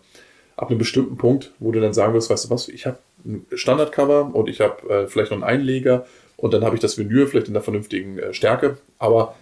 ab 0.56 0.70
einem 0.70 0.78
bestimmten 0.78 1.16
Punkt, 1.16 1.52
wo 1.58 1.70
du 1.70 1.80
dann 1.80 1.94
sagen 1.94 2.14
wirst, 2.14 2.30
weißt 2.30 2.46
du 2.46 2.50
was, 2.50 2.68
ich 2.68 2.86
habe 2.86 2.98
ein 3.24 3.46
Standardcover 3.52 4.34
und 4.34 4.48
ich 4.48 4.60
habe 4.60 4.88
äh, 4.88 5.06
vielleicht 5.06 5.30
noch 5.30 5.38
einen 5.38 5.44
Einleger 5.44 6.06
und 6.36 6.52
dann 6.52 6.64
habe 6.64 6.74
ich 6.74 6.80
das 6.80 6.98
Vinyl 6.98 7.26
vielleicht 7.26 7.48
in 7.48 7.54
der 7.54 7.62
vernünftigen 7.62 8.18
äh, 8.18 8.34
Stärke. 8.34 8.78
Aber 8.98 9.34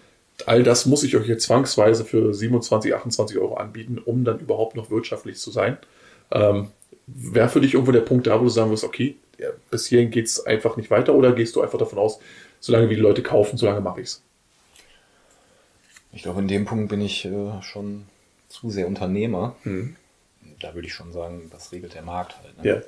all 0.45 0.63
das 0.63 0.85
muss 0.85 1.03
ich 1.03 1.15
euch 1.15 1.27
jetzt 1.27 1.43
zwangsweise 1.43 2.05
für 2.05 2.33
27, 2.33 2.93
28 2.93 3.37
Euro 3.37 3.55
anbieten, 3.55 3.99
um 4.03 4.23
dann 4.23 4.39
überhaupt 4.39 4.75
noch 4.75 4.89
wirtschaftlich 4.89 5.37
zu 5.37 5.51
sein. 5.51 5.77
Ähm, 6.31 6.69
Wäre 7.05 7.49
für 7.49 7.59
dich 7.59 7.73
irgendwo 7.73 7.91
der 7.91 8.01
Punkt 8.01 8.27
da, 8.27 8.39
wo 8.39 8.45
du 8.45 8.49
sagen 8.49 8.71
wirst, 8.71 8.85
okay, 8.85 9.17
ja, 9.37 9.49
bis 9.69 9.87
hierhin 9.87 10.09
geht 10.09 10.27
es 10.27 10.45
einfach 10.45 10.77
nicht 10.77 10.89
weiter 10.89 11.13
oder 11.13 11.33
gehst 11.33 11.55
du 11.55 11.61
einfach 11.61 11.77
davon 11.77 11.99
aus, 11.99 12.19
solange 12.61 12.89
wie 12.89 12.95
die 12.95 13.01
Leute 13.01 13.21
kaufen, 13.21 13.57
solange 13.57 13.81
mache 13.81 13.99
ich 13.99 14.07
es? 14.07 14.21
Ich 16.13 16.23
glaube, 16.23 16.39
in 16.39 16.47
dem 16.47 16.63
Punkt 16.63 16.89
bin 16.89 17.01
ich 17.01 17.25
äh, 17.25 17.61
schon 17.61 18.05
zu 18.47 18.69
sehr 18.69 18.87
Unternehmer. 18.87 19.55
Hm. 19.63 19.95
Da 20.59 20.73
würde 20.75 20.87
ich 20.87 20.93
schon 20.93 21.11
sagen, 21.11 21.49
das 21.51 21.71
regelt 21.71 21.95
der 21.95 22.03
Markt 22.03 22.37
halt. 22.41 22.63
Ne? 22.63 22.69
Ja. 22.69 22.81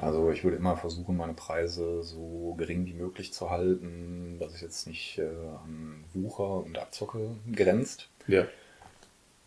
Also 0.00 0.30
ich 0.30 0.44
würde 0.44 0.56
immer 0.56 0.76
versuchen, 0.76 1.16
meine 1.16 1.34
Preise 1.34 2.02
so 2.04 2.54
gering 2.56 2.86
wie 2.86 2.92
möglich 2.94 3.32
zu 3.32 3.50
halten, 3.50 4.36
dass 4.38 4.54
es 4.54 4.60
jetzt 4.60 4.86
nicht 4.86 5.18
äh, 5.18 5.22
an 5.22 6.04
Wucher 6.14 6.64
und 6.64 6.78
Abzocke 6.78 7.30
grenzt. 7.52 8.08
Ja. 8.28 8.46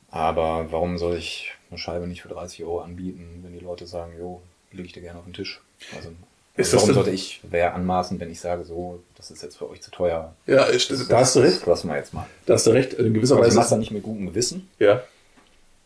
Aber 0.09 0.71
warum 0.71 0.97
soll 0.97 1.15
ich 1.15 1.53
eine 1.69 1.77
Scheibe 1.77 2.05
nicht 2.07 2.21
für 2.21 2.27
30 2.29 2.63
Euro 2.65 2.81
anbieten, 2.81 3.39
wenn 3.43 3.53
die 3.53 3.63
Leute 3.63 3.87
sagen, 3.87 4.11
jo, 4.19 4.41
lege 4.71 4.87
ich 4.87 4.93
dir 4.93 5.01
gerne 5.01 5.19
auf 5.19 5.25
den 5.25 5.33
Tisch. 5.33 5.61
Also, 5.95 6.09
Ist 6.09 6.73
also 6.73 6.77
das 6.77 6.81
warum 6.81 6.93
sollte 6.95 7.11
ich, 7.11 7.39
wäre 7.49 7.71
anmaßen, 7.71 8.19
wenn 8.19 8.29
ich 8.29 8.41
sage, 8.41 8.65
so, 8.65 9.01
das 9.15 9.31
ist 9.31 9.41
jetzt 9.43 9.57
für 9.57 9.69
euch 9.69 9.81
zu 9.81 9.89
teuer. 9.89 10.35
Ja, 10.47 10.65
ist- 10.65 10.91
da 11.09 11.19
hast 11.19 11.35
du 11.37 11.39
recht. 11.39 11.65
Lassen 11.65 11.87
wir 11.87 11.95
jetzt 11.95 12.13
mal. 12.13 12.27
Da 12.45 12.55
hast 12.55 12.67
du 12.67 12.71
recht. 12.71 12.93
In 12.93 13.13
gewisser 13.13 13.37
Also 13.37 13.47
ich 13.47 13.53
mache 13.55 13.63
Weise. 13.63 13.69
das 13.75 13.79
nicht 13.79 13.91
mit 13.91 14.03
gutem 14.03 14.25
Gewissen 14.27 14.69
Ja. 14.79 15.01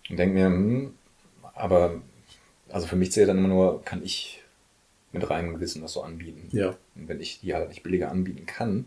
und 0.09 0.17
denke 0.17 0.33
mir, 0.33 0.45
hm, 0.47 0.95
aber 1.53 2.01
also 2.69 2.87
für 2.87 2.95
mich 2.95 3.11
zählt 3.11 3.29
dann 3.29 3.37
immer 3.37 3.47
nur, 3.47 3.83
kann 3.83 4.03
ich 4.03 4.41
mit 5.15 5.29
reinem 5.29 5.55
Gewissen 5.55 5.81
das 5.81 5.93
so 5.93 6.03
anbieten. 6.03 6.49
Ja. 6.51 6.75
Und 6.95 7.07
wenn 7.07 7.19
ich 7.19 7.39
die 7.39 7.53
halt 7.53 7.69
nicht 7.69 7.83
billiger 7.83 8.11
anbieten 8.11 8.45
kann, 8.45 8.85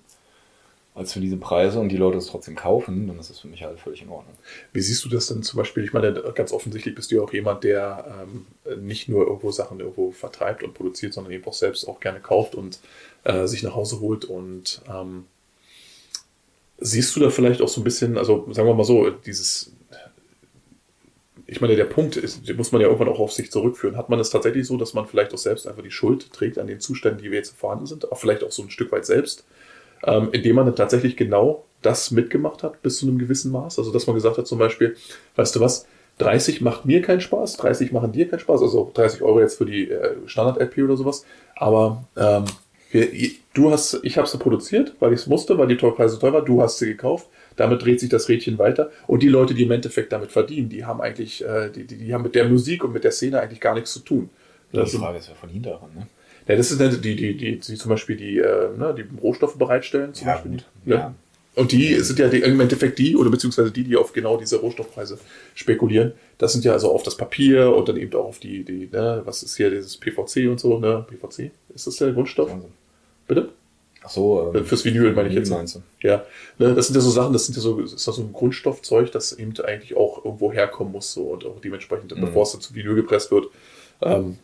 als 0.98 1.12
für 1.12 1.20
diese 1.20 1.36
Preise 1.36 1.78
und 1.78 1.90
die 1.90 1.96
Leute 1.96 2.18
es 2.18 2.26
trotzdem 2.26 2.56
kaufen, 2.56 3.06
dann 3.06 3.18
ist 3.20 3.30
das 3.30 3.38
für 3.38 3.46
mich 3.46 3.62
halt 3.62 3.78
völlig 3.78 4.02
in 4.02 4.08
Ordnung. 4.08 4.34
Wie 4.72 4.80
siehst 4.80 5.04
du 5.04 5.08
das 5.08 5.28
denn 5.28 5.44
zum 5.44 5.56
Beispiel? 5.56 5.84
Ich 5.84 5.92
meine, 5.92 6.12
ganz 6.34 6.52
offensichtlich 6.52 6.94
bist 6.94 7.10
du 7.10 7.16
ja 7.16 7.22
auch 7.22 7.32
jemand, 7.32 7.62
der 7.62 8.26
ähm, 8.66 8.84
nicht 8.84 9.08
nur 9.08 9.26
irgendwo 9.26 9.52
Sachen 9.52 9.78
irgendwo 9.78 10.10
vertreibt 10.10 10.64
und 10.64 10.74
produziert, 10.74 11.14
sondern 11.14 11.32
eben 11.32 11.44
auch 11.44 11.54
selbst 11.54 11.86
auch 11.86 12.00
gerne 12.00 12.18
kauft 12.18 12.56
und 12.56 12.80
äh, 13.22 13.46
sich 13.46 13.62
nach 13.62 13.76
Hause 13.76 14.00
holt. 14.00 14.24
Und 14.24 14.82
ähm, 14.92 15.26
siehst 16.78 17.14
du 17.14 17.20
da 17.20 17.30
vielleicht 17.30 17.62
auch 17.62 17.68
so 17.68 17.80
ein 17.80 17.84
bisschen, 17.84 18.18
also 18.18 18.52
sagen 18.52 18.68
wir 18.68 18.74
mal 18.74 18.84
so, 18.84 19.08
dieses, 19.10 19.72
ich 21.50 21.62
meine, 21.62 21.76
der 21.76 21.86
Punkt 21.86 22.16
ist, 22.18 22.46
den 22.46 22.56
muss 22.58 22.72
man 22.72 22.82
ja 22.82 22.88
irgendwann 22.88 23.08
auch 23.08 23.20
auf 23.20 23.32
sich 23.32 23.50
zurückführen. 23.50 23.96
Hat 23.96 24.10
man 24.10 24.20
es 24.20 24.28
tatsächlich 24.28 24.66
so, 24.66 24.76
dass 24.76 24.92
man 24.92 25.06
vielleicht 25.06 25.32
auch 25.32 25.38
selbst 25.38 25.66
einfach 25.66 25.82
die 25.82 25.90
Schuld 25.90 26.30
trägt 26.30 26.58
an 26.58 26.66
den 26.66 26.78
Zuständen, 26.78 27.22
die 27.22 27.30
wir 27.30 27.38
jetzt 27.38 27.56
vorhanden 27.56 27.86
sind, 27.86 28.12
auch 28.12 28.18
vielleicht 28.18 28.44
auch 28.44 28.52
so 28.52 28.62
ein 28.62 28.68
Stück 28.68 28.92
weit 28.92 29.06
selbst, 29.06 29.46
ähm, 30.04 30.28
indem 30.32 30.56
man 30.56 30.66
dann 30.66 30.76
tatsächlich 30.76 31.16
genau 31.16 31.64
das 31.80 32.10
mitgemacht 32.10 32.62
hat 32.62 32.82
bis 32.82 32.98
zu 32.98 33.06
einem 33.06 33.18
gewissen 33.18 33.50
Maß. 33.50 33.78
Also 33.78 33.90
dass 33.90 34.06
man 34.06 34.14
gesagt 34.14 34.36
hat 34.36 34.46
zum 34.46 34.58
Beispiel, 34.58 34.96
weißt 35.36 35.56
du 35.56 35.60
was, 35.60 35.86
30 36.18 36.60
macht 36.60 36.84
mir 36.84 37.00
keinen 37.00 37.22
Spaß, 37.22 37.56
30 37.56 37.92
machen 37.92 38.12
dir 38.12 38.28
keinen 38.28 38.40
Spaß, 38.40 38.60
also 38.60 38.90
30 38.92 39.22
Euro 39.22 39.40
jetzt 39.40 39.56
für 39.56 39.64
die 39.64 39.90
äh, 39.90 40.16
Standard-LP 40.26 40.84
oder 40.84 40.98
sowas, 40.98 41.24
aber 41.56 42.04
ähm, 42.16 42.44
wir, 42.90 43.08
du 43.54 43.70
hast, 43.70 44.00
ich 44.02 44.18
habe 44.18 44.26
sie 44.26 44.38
produziert, 44.38 44.94
weil 44.98 45.12
ich 45.12 45.20
es 45.20 45.26
musste, 45.26 45.56
weil 45.56 45.68
die 45.68 45.76
Preise 45.76 46.18
teuer 46.18 46.32
war, 46.32 46.44
du 46.44 46.60
hast 46.60 46.78
sie 46.78 46.86
gekauft, 46.86 47.28
damit 47.58 47.82
dreht 47.84 48.00
sich 48.00 48.08
das 48.08 48.28
Rädchen 48.30 48.56
weiter 48.58 48.90
und 49.06 49.22
die 49.22 49.28
Leute, 49.28 49.52
die 49.52 49.64
im 49.64 49.70
Endeffekt 49.70 50.12
damit 50.12 50.32
verdienen, 50.32 50.70
die 50.70 50.86
haben 50.86 51.00
eigentlich, 51.02 51.44
äh, 51.44 51.68
die, 51.70 51.84
die, 51.84 51.96
die 51.98 52.14
haben 52.14 52.22
mit 52.22 52.34
der 52.34 52.48
Musik 52.48 52.82
und 52.84 52.92
mit 52.94 53.04
der 53.04 53.12
Szene 53.12 53.40
eigentlich 53.40 53.60
gar 53.60 53.74
nichts 53.74 53.92
zu 53.92 54.00
tun. 54.00 54.30
Das 54.72 54.86
die 54.86 54.90
sind- 54.92 55.00
Frage 55.00 55.18
ist, 55.18 55.28
wer 55.28 55.36
verdient 55.36 55.66
daran, 55.66 55.90
ne? 55.94 56.06
ja, 56.46 56.56
das 56.56 56.70
sind 56.70 56.80
die, 57.04 57.14
die, 57.16 57.36
die, 57.36 57.58
die 57.58 57.74
zum 57.76 57.90
Beispiel 57.90 58.16
die, 58.16 58.38
äh, 58.38 58.68
ne, 58.76 58.94
die 58.96 59.04
Rohstoffe 59.20 59.56
bereitstellen. 59.58 60.14
Zum 60.14 60.26
Ja, 60.26 60.32
Beispiel. 60.34 60.50
gut. 60.52 60.64
Ja. 60.86 60.94
Ja. 60.96 61.14
Und 61.54 61.72
die 61.72 61.94
sind 61.96 62.20
ja 62.20 62.28
die, 62.28 62.38
im 62.38 62.60
Endeffekt 62.60 63.00
die, 63.00 63.16
oder 63.16 63.30
beziehungsweise 63.30 63.72
die, 63.72 63.82
die 63.82 63.96
auf 63.96 64.12
genau 64.12 64.36
diese 64.36 64.58
Rohstoffpreise 64.60 65.18
spekulieren. 65.56 66.12
Das 66.38 66.52
sind 66.52 66.64
ja 66.64 66.72
also 66.72 66.92
auf 66.92 67.02
das 67.02 67.16
Papier 67.16 67.74
und 67.74 67.88
dann 67.88 67.96
eben 67.96 68.14
auch 68.14 68.26
auf 68.26 68.38
die, 68.38 68.62
die 68.62 68.88
ne, 68.92 69.22
was 69.24 69.42
ist 69.42 69.56
hier 69.56 69.68
dieses 69.70 69.96
PVC 69.96 70.48
und 70.48 70.60
so, 70.60 70.78
ne? 70.78 71.04
PVC? 71.08 71.50
Ist 71.74 71.88
das 71.88 71.96
der 71.96 72.12
Grundstoff? 72.12 72.48
Wahnsinn. 72.50 72.70
Bitte? 73.26 73.48
Ach 74.02 74.10
so, 74.10 74.52
ähm, 74.54 74.64
Fürs 74.64 74.84
Vinyl 74.84 75.12
meine 75.12 75.28
ich 75.28 75.34
jetzt. 75.34 75.50
meinst 75.50 75.74
du? 75.76 75.82
Ja, 76.00 76.24
ne, 76.58 76.74
das 76.74 76.86
sind 76.86 76.94
ja 76.94 77.00
so 77.02 77.10
Sachen, 77.10 77.32
das 77.32 77.46
sind 77.46 77.56
ja 77.56 77.62
so, 77.62 77.80
ist 77.80 78.06
ja 78.06 78.12
so 78.12 78.22
ein 78.22 78.32
Grundstoffzeug, 78.32 79.10
das 79.12 79.32
eben 79.32 79.52
eigentlich 79.60 79.96
auch 79.96 80.24
irgendwo 80.24 80.52
herkommen 80.52 80.92
muss 80.92 81.12
so, 81.12 81.22
und 81.24 81.44
auch 81.44 81.60
dementsprechend, 81.60 82.14
Mhm. 82.16 82.20
bevor 82.20 82.44
es 82.44 82.52
dann 82.52 82.60
zu 82.60 82.74
Vinyl 82.74 82.94
gepresst 82.94 83.30
wird, 83.30 83.46
ähm, 84.02 84.38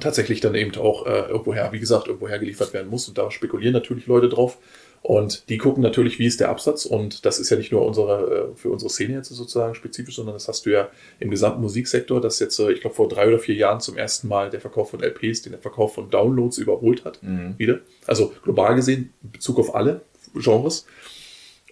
tatsächlich 0.00 0.40
dann 0.40 0.54
eben 0.54 0.74
auch 0.76 1.06
äh, 1.06 1.28
irgendwoher, 1.28 1.70
wie 1.72 1.78
gesagt, 1.78 2.08
irgendwoher 2.08 2.38
geliefert 2.38 2.72
werden 2.72 2.88
muss. 2.90 3.06
Und 3.08 3.18
da 3.18 3.30
spekulieren 3.30 3.74
natürlich 3.74 4.06
Leute 4.06 4.28
drauf. 4.28 4.58
Und 5.02 5.48
die 5.48 5.58
gucken 5.58 5.82
natürlich, 5.82 6.18
wie 6.18 6.26
ist 6.26 6.40
der 6.40 6.48
Absatz. 6.48 6.84
Und 6.84 7.24
das 7.24 7.38
ist 7.38 7.50
ja 7.50 7.56
nicht 7.56 7.72
nur 7.72 7.86
unsere, 7.86 8.50
äh, 8.52 8.56
für 8.56 8.70
unsere 8.70 8.90
Szene 8.90 9.14
jetzt 9.14 9.28
sozusagen 9.28 9.74
spezifisch, 9.74 10.16
sondern 10.16 10.34
das 10.34 10.48
hast 10.48 10.66
du 10.66 10.70
ja 10.70 10.88
im 11.20 11.30
gesamten 11.30 11.60
Musiksektor, 11.60 12.20
dass 12.20 12.40
jetzt, 12.40 12.58
äh, 12.58 12.72
ich 12.72 12.80
glaube, 12.80 12.96
vor 12.96 13.08
drei 13.08 13.28
oder 13.28 13.38
vier 13.38 13.54
Jahren 13.54 13.80
zum 13.80 13.96
ersten 13.96 14.28
Mal 14.28 14.50
der 14.50 14.60
Verkauf 14.60 14.90
von 14.90 15.00
LPs 15.00 15.42
den 15.42 15.58
Verkauf 15.58 15.94
von 15.94 16.10
Downloads 16.10 16.58
überholt 16.58 17.04
hat. 17.04 17.22
Mhm. 17.22 17.54
Wieder. 17.56 17.80
Also 18.06 18.32
global 18.42 18.74
gesehen, 18.74 19.12
in 19.22 19.30
Bezug 19.30 19.58
auf 19.58 19.74
alle 19.74 20.02
Genres. 20.34 20.86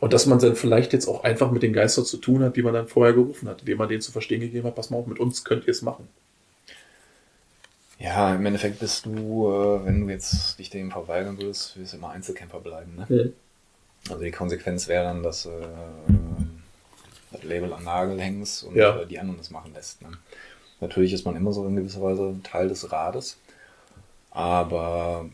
Und 0.00 0.12
dass 0.12 0.26
man 0.26 0.38
dann 0.38 0.56
vielleicht 0.56 0.92
jetzt 0.92 1.08
auch 1.08 1.24
einfach 1.24 1.50
mit 1.50 1.62
den 1.62 1.72
Geistern 1.72 2.04
zu 2.04 2.18
tun 2.18 2.42
hat, 2.42 2.56
die 2.56 2.62
man 2.62 2.74
dann 2.74 2.88
vorher 2.88 3.14
gerufen 3.14 3.48
hat, 3.48 3.60
indem 3.60 3.78
man 3.78 3.88
denen 3.88 4.00
zu 4.00 4.12
verstehen 4.12 4.40
gegeben 4.40 4.66
hat, 4.66 4.74
pass 4.74 4.90
mal 4.90 4.98
auf, 4.98 5.06
mit 5.06 5.18
uns 5.18 5.44
könnt 5.44 5.66
ihr 5.66 5.70
es 5.70 5.82
machen. 5.82 6.08
Ja, 7.98 8.34
im 8.34 8.44
Endeffekt 8.44 8.80
bist 8.80 9.06
du, 9.06 9.48
äh, 9.50 9.86
wenn 9.86 10.06
du 10.06 10.12
jetzt 10.12 10.58
dich 10.58 10.68
dem 10.70 10.90
verweigern 10.90 11.38
würdest, 11.38 11.78
wirst 11.78 11.92
du 11.92 11.96
immer 11.98 12.10
Einzelkämpfer 12.10 12.60
bleiben. 12.60 12.96
Ne? 12.96 13.06
Also 14.10 14.22
die 14.22 14.30
Konsequenz 14.32 14.88
wäre 14.88 15.04
dann, 15.04 15.22
dass 15.22 15.46
äh, 15.46 15.50
das 17.32 17.42
Label 17.44 17.72
an 17.72 17.84
Nagel 17.84 18.20
hängst 18.20 18.64
und 18.64 18.74
Ja. 18.76 19.00
äh, 19.00 19.06
die 19.06 19.18
anderen 19.18 19.38
das 19.38 19.50
machen 19.50 19.72
lässt. 19.74 20.02
Ne? 20.02 20.08
Natürlich 20.80 21.12
ist 21.12 21.24
man 21.24 21.36
immer 21.36 21.52
so 21.52 21.66
in 21.66 21.76
gewisser 21.76 22.02
Weise 22.02 22.34
Teil 22.42 22.68
des 22.68 22.90
Rades, 22.92 23.38
aber 24.30 25.26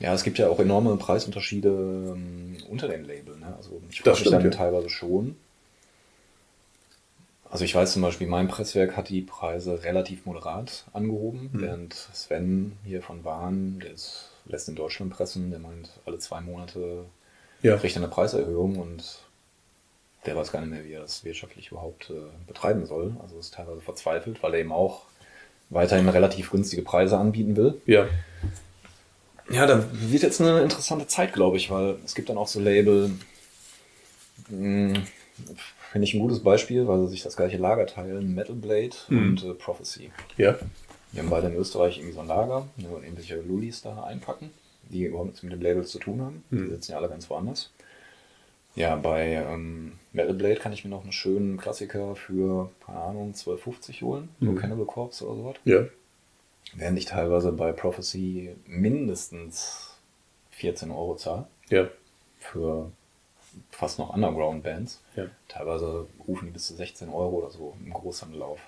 ja, 0.00 0.14
es 0.14 0.24
gibt 0.24 0.38
ja 0.38 0.48
auch 0.48 0.58
enorme 0.58 0.96
Preisunterschiede 0.96 1.68
ähm, 1.68 2.56
unter 2.70 2.88
den 2.88 3.04
Labeln. 3.04 3.40
Ne? 3.40 3.54
Also 3.56 3.80
ich 3.90 4.02
Das 4.02 4.18
frage 4.18 4.30
mich 4.30 4.42
dann 4.42 4.50
ja. 4.50 4.56
teilweise 4.56 4.88
schon. 4.88 5.36
Also 7.50 7.64
ich 7.64 7.74
weiß 7.74 7.92
zum 7.92 8.02
Beispiel, 8.02 8.28
mein 8.28 8.46
Presswerk 8.48 8.96
hat 8.96 9.08
die 9.08 9.22
Preise 9.22 9.82
relativ 9.82 10.24
moderat 10.24 10.84
angehoben, 10.92 11.50
Hm. 11.52 11.60
während 11.60 11.94
Sven 11.94 12.76
hier 12.84 13.02
von 13.02 13.22
Bahn, 13.24 13.80
der 13.82 13.92
ist, 13.92 14.30
lässt 14.46 14.68
in 14.68 14.76
Deutschland 14.76 15.12
pressen, 15.12 15.50
der 15.50 15.58
meint, 15.58 15.90
alle 16.06 16.18
zwei 16.18 16.40
Monate 16.40 17.04
Ja. 17.62 17.76
kriegt 17.76 17.96
er 17.96 18.02
eine 18.02 18.10
Preiserhöhung 18.10 18.76
und 18.78 19.18
der 20.26 20.36
weiß 20.36 20.52
gar 20.52 20.60
nicht 20.60 20.70
mehr, 20.70 20.84
wie 20.84 20.92
er 20.92 21.00
das 21.00 21.24
wirtschaftlich 21.24 21.70
überhaupt 21.72 22.10
äh, 22.10 22.14
betreiben 22.46 22.86
soll. 22.86 23.16
Also 23.20 23.38
ist 23.38 23.54
teilweise 23.54 23.80
verzweifelt, 23.80 24.42
weil 24.42 24.54
er 24.54 24.60
eben 24.60 24.72
auch 24.72 25.02
weiterhin 25.70 26.08
relativ 26.08 26.50
günstige 26.50 26.82
Preise 26.82 27.16
anbieten 27.18 27.56
will. 27.56 27.80
Ja. 27.86 28.06
Ja, 29.50 29.66
da 29.66 29.84
wird 29.92 30.22
jetzt 30.22 30.40
eine 30.40 30.60
interessante 30.60 31.08
Zeit, 31.08 31.32
glaube 31.32 31.56
ich, 31.56 31.70
weil 31.70 31.96
es 32.04 32.14
gibt 32.14 32.28
dann 32.28 32.38
auch 32.38 32.46
so 32.46 32.60
Label, 32.60 33.10
mh, 34.48 35.00
finde 35.90 36.04
ich 36.06 36.14
ein 36.14 36.20
gutes 36.20 36.40
Beispiel, 36.40 36.86
weil 36.86 37.00
sie 37.02 37.08
sich 37.08 37.22
das 37.22 37.36
gleiche 37.36 37.56
Lager 37.58 37.86
teilen, 37.86 38.34
Metal 38.34 38.54
Blade 38.56 38.90
Mhm. 39.08 39.18
und 39.18 39.44
äh, 39.44 39.54
Prophecy. 39.54 40.10
Ja. 40.36 40.56
Die 41.12 41.18
haben 41.18 41.30
beide 41.30 41.48
in 41.48 41.56
Österreich 41.56 41.98
irgendwie 41.98 42.14
so 42.14 42.20
ein 42.20 42.28
Lager, 42.28 42.68
wo 42.76 42.98
irgendwelche 42.98 43.40
Lullis 43.40 43.82
da 43.82 44.04
einpacken, 44.04 44.50
die 44.88 45.04
überhaupt 45.04 45.26
nichts 45.28 45.42
mit 45.42 45.52
den 45.52 45.60
Labels 45.60 45.90
zu 45.90 45.98
tun 45.98 46.20
haben. 46.22 46.44
Die 46.50 46.56
Mhm. 46.56 46.70
sitzen 46.70 46.92
ja 46.92 46.98
alle 46.98 47.08
ganz 47.08 47.28
woanders. 47.28 47.70
Ja, 48.76 48.94
bei 48.94 49.32
ähm, 49.32 49.94
Metal 50.12 50.34
Blade 50.34 50.56
kann 50.60 50.72
ich 50.72 50.84
mir 50.84 50.90
noch 50.90 51.02
einen 51.02 51.10
schönen 51.12 51.56
Klassiker 51.56 52.14
für, 52.14 52.70
keine 52.86 52.98
Ahnung, 53.00 53.32
12,50 53.34 54.02
holen. 54.02 54.28
So 54.40 54.46
Mhm. 54.52 54.56
Cannibal 54.56 54.86
Corpse 54.86 55.26
oder 55.26 55.36
sowas. 55.36 55.56
Ja. 55.64 55.84
Während 56.74 56.96
ich 56.98 57.06
teilweise 57.06 57.50
bei 57.50 57.72
Prophecy 57.72 58.54
mindestens 58.66 59.96
14 60.52 60.92
Euro 60.92 61.16
zahle 61.16 61.46
Ja. 61.68 61.88
für 62.38 62.92
fast 63.70 63.98
noch 63.98 64.14
Underground-Bands. 64.14 65.00
Ja. 65.16 65.24
Teilweise 65.48 66.06
rufen 66.26 66.46
die 66.46 66.52
bis 66.52 66.66
zu 66.66 66.74
16 66.74 67.08
Euro 67.08 67.38
oder 67.38 67.50
so 67.50 67.74
im 67.84 67.92
Großhandel 67.92 68.42
auf. 68.42 68.60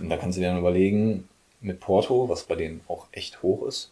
Und 0.00 0.08
da 0.08 0.16
kannst 0.16 0.36
du 0.36 0.40
dir 0.40 0.48
dann 0.48 0.58
überlegen, 0.58 1.28
mit 1.60 1.80
Porto, 1.80 2.28
was 2.28 2.44
bei 2.44 2.54
denen 2.54 2.80
auch 2.88 3.06
echt 3.12 3.42
hoch 3.42 3.66
ist, 3.66 3.90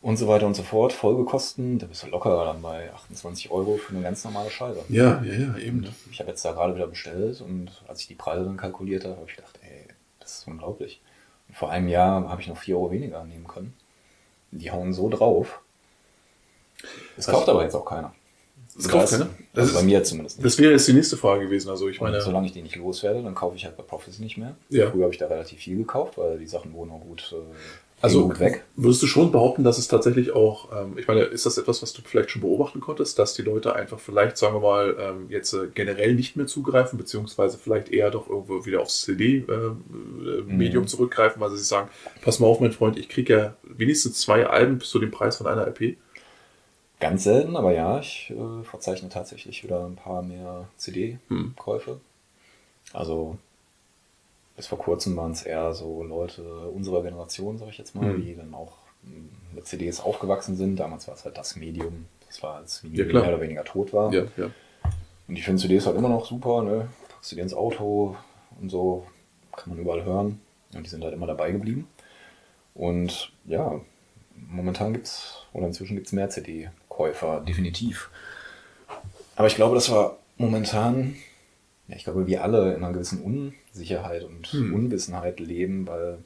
und 0.00 0.16
so 0.16 0.28
weiter 0.28 0.46
und 0.46 0.54
so 0.54 0.62
fort, 0.62 0.92
Folgekosten, 0.92 1.78
da 1.78 1.86
bist 1.86 2.04
du 2.04 2.06
locker 2.06 2.44
dann 2.44 2.62
bei 2.62 2.92
28 2.92 3.50
Euro 3.50 3.78
für 3.78 3.92
eine 3.92 4.02
ganz 4.02 4.22
normale 4.22 4.50
Scheibe. 4.50 4.84
Ja, 4.88 5.20
ja, 5.24 5.32
ja, 5.32 5.56
eben. 5.58 5.78
Und 5.78 5.92
ich 6.10 6.20
habe 6.20 6.30
jetzt 6.30 6.44
da 6.44 6.52
gerade 6.52 6.76
wieder 6.76 6.86
bestellt 6.86 7.40
und 7.40 7.82
als 7.88 8.02
ich 8.02 8.06
die 8.06 8.14
Preise 8.14 8.44
dann 8.44 8.56
kalkuliert 8.56 9.04
habe, 9.04 9.16
habe 9.16 9.26
ich 9.28 9.34
gedacht, 9.34 9.58
ey, 9.62 9.88
das 10.20 10.38
ist 10.38 10.46
unglaublich. 10.46 11.00
Und 11.48 11.56
vor 11.56 11.70
einem 11.70 11.88
Jahr 11.88 12.28
habe 12.28 12.40
ich 12.40 12.46
noch 12.46 12.58
4 12.58 12.76
Euro 12.76 12.92
weniger 12.92 13.24
nehmen 13.24 13.48
können. 13.48 13.74
Die 14.52 14.70
hauen 14.70 14.92
so 14.92 15.08
drauf. 15.08 15.60
Das 17.16 17.26
Also- 17.28 17.38
kauft 17.38 17.48
aber 17.48 17.64
jetzt 17.64 17.74
auch 17.74 17.84
keiner. 17.84 18.14
Das 18.76 18.88
kauft 18.88 19.10
keiner? 19.10 19.28
Das 19.54 19.62
Also 19.64 19.74
bei 19.74 19.80
ist- 19.80 19.86
mir 19.86 20.04
zumindest 20.04 20.36
nicht. 20.38 20.46
Das 20.46 20.58
wäre 20.58 20.70
jetzt 20.72 20.86
die 20.86 20.92
nächste 20.92 21.16
Frage 21.16 21.44
gewesen. 21.46 21.68
Also 21.70 21.88
ich 21.88 22.00
Und 22.00 22.06
meine, 22.10 22.20
solange 22.22 22.46
ich 22.46 22.52
die 22.52 22.62
nicht 22.62 22.76
loswerde, 22.76 23.22
dann 23.22 23.34
kaufe 23.34 23.56
ich 23.56 23.64
halt 23.64 23.76
bei 23.76 23.82
Profits 23.82 24.20
nicht 24.20 24.36
mehr. 24.36 24.54
Ja. 24.68 24.90
Früher 24.90 25.02
habe 25.04 25.12
ich 25.12 25.18
da 25.18 25.26
relativ 25.26 25.58
viel 25.58 25.76
gekauft, 25.78 26.16
weil 26.16 26.38
die 26.38 26.46
Sachen 26.46 26.72
wurden 26.74 26.92
auch 26.92 27.00
gut, 27.00 27.34
äh, 27.36 27.42
also 28.00 28.28
gut 28.28 28.38
weg. 28.38 28.62
würdest 28.76 29.02
du 29.02 29.08
schon 29.08 29.32
behaupten, 29.32 29.64
dass 29.64 29.78
es 29.78 29.88
tatsächlich 29.88 30.30
auch, 30.30 30.68
ähm, 30.70 30.96
ich 30.96 31.08
meine, 31.08 31.22
ist 31.22 31.44
das 31.44 31.58
etwas, 31.58 31.82
was 31.82 31.92
du 31.92 32.02
vielleicht 32.04 32.30
schon 32.30 32.42
beobachten 32.42 32.78
konntest, 32.80 33.18
dass 33.18 33.34
die 33.34 33.42
Leute 33.42 33.74
einfach 33.74 33.98
vielleicht, 33.98 34.36
sagen 34.38 34.54
wir 34.54 34.60
mal, 34.60 34.96
ähm, 35.00 35.26
jetzt 35.28 35.52
äh, 35.54 35.66
generell 35.74 36.14
nicht 36.14 36.36
mehr 36.36 36.46
zugreifen, 36.46 36.96
beziehungsweise 36.98 37.58
vielleicht 37.58 37.88
eher 37.88 38.12
doch 38.12 38.28
irgendwo 38.30 38.64
wieder 38.64 38.80
aufs 38.80 39.00
CD-Medium 39.02 40.84
Mhm. 40.84 40.88
zurückgreifen, 40.88 41.40
weil 41.40 41.50
sie 41.50 41.58
sagen, 41.64 41.88
pass 42.22 42.38
mal 42.38 42.46
auf, 42.46 42.60
mein 42.60 42.70
Freund, 42.72 42.96
ich 42.96 43.08
kriege 43.08 43.32
ja 43.36 43.56
wenigstens 43.64 44.20
zwei 44.20 44.46
Alben 44.46 44.80
zu 44.80 44.98
dem 45.00 45.10
Preis 45.10 45.36
von 45.36 45.46
einer 45.48 45.66
LP. 45.66 45.96
Ganz 47.00 47.24
selten, 47.24 47.56
aber 47.56 47.72
ja, 47.72 48.00
ich 48.00 48.30
äh, 48.36 48.64
verzeichne 48.64 49.08
tatsächlich 49.08 49.62
wieder 49.62 49.84
ein 49.86 49.94
paar 49.96 50.22
mehr 50.22 50.68
CD-Käufe. 50.76 52.00
Also 52.92 53.38
bis 54.56 54.66
vor 54.66 54.78
kurzem 54.78 55.16
waren 55.16 55.30
es 55.32 55.42
eher 55.42 55.72
so 55.74 56.02
Leute 56.02 56.42
unserer 56.68 57.02
Generation, 57.02 57.58
sag 57.58 57.68
ich 57.68 57.78
jetzt 57.78 57.94
mal, 57.94 58.12
Mhm. 58.14 58.22
die 58.22 58.34
dann 58.34 58.52
auch 58.54 58.72
mh, 59.04 59.28
mit 59.54 59.66
CDs 59.68 60.00
aufgewachsen 60.00 60.56
sind. 60.56 60.76
Damals 60.76 61.06
war 61.06 61.14
es 61.14 61.24
halt 61.24 61.38
das 61.38 61.54
Medium, 61.54 62.06
das 62.26 62.42
war 62.42 62.56
als 62.56 62.82
Vinyl 62.82 63.06
Ja, 63.06 63.20
mehr 63.20 63.28
oder 63.28 63.40
weniger 63.40 63.64
tot 63.64 63.92
war. 63.92 64.12
Ja, 64.12 64.24
ja. 64.36 64.50
Und 65.28 65.36
ich 65.36 65.44
finde 65.44 65.62
CDs 65.62 65.86
halt 65.86 65.96
immer 65.96 66.08
noch 66.08 66.26
super, 66.26 66.62
ne? 66.62 66.88
Packst 67.08 67.30
du 67.30 67.36
dir 67.36 67.42
ins 67.42 67.54
Auto 67.54 68.16
und 68.60 68.70
so, 68.70 69.06
kann 69.54 69.70
man 69.74 69.78
überall 69.78 70.02
hören. 70.04 70.40
Und 70.74 70.84
die 70.84 70.90
sind 70.90 71.04
halt 71.04 71.14
immer 71.14 71.26
dabei 71.28 71.52
geblieben. 71.52 71.86
Und 72.74 73.32
ja, 73.44 73.80
momentan 74.34 74.92
gibt 74.92 75.06
es, 75.06 75.44
oder 75.52 75.66
inzwischen 75.66 75.94
gibt 75.94 76.06
es 76.08 76.12
mehr 76.12 76.30
CD-Käufer, 77.02 77.40
definitiv. 77.40 78.10
Aber 79.36 79.46
ich 79.46 79.54
glaube, 79.54 79.74
dass 79.74 79.90
wir 79.90 80.16
momentan, 80.36 81.16
ja, 81.86 81.96
ich 81.96 82.04
glaube, 82.04 82.26
wir 82.26 82.42
alle 82.42 82.74
in 82.74 82.82
einer 82.82 82.92
gewissen 82.92 83.22
Unsicherheit 83.22 84.24
und 84.24 84.46
Hm. 84.48 84.74
Unwissenheit 84.74 85.40
leben, 85.40 85.86
weil 85.86 86.18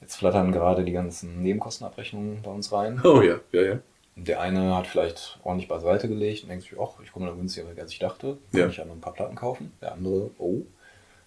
jetzt 0.00 0.16
flattern 0.16 0.52
gerade 0.52 0.84
die 0.84 0.92
ganzen 0.92 1.42
Nebenkostenabrechnungen 1.42 2.42
bei 2.42 2.50
uns 2.50 2.72
rein. 2.72 3.00
Oh 3.04 3.20
ja, 3.22 3.40
ja, 3.52 3.62
ja. 3.62 3.78
Der 4.16 4.40
eine 4.40 4.76
hat 4.76 4.86
vielleicht 4.86 5.38
ordentlich 5.44 5.68
beiseite 5.68 6.08
gelegt 6.08 6.42
und 6.42 6.50
denkt 6.50 6.64
sich, 6.64 6.74
ach, 6.80 7.00
ich 7.02 7.12
komme 7.12 7.26
da 7.26 7.32
günstiger 7.32 7.68
weg, 7.68 7.78
als 7.80 7.92
ich 7.92 7.98
dachte. 7.98 8.38
Kann 8.52 8.60
Ja. 8.60 8.66
ich 8.68 8.76
ja 8.76 8.84
noch 8.84 8.94
ein 8.94 9.00
paar 9.00 9.14
Platten 9.14 9.34
kaufen. 9.34 9.72
Der 9.80 9.92
andere, 9.92 10.30
oh, 10.38 10.62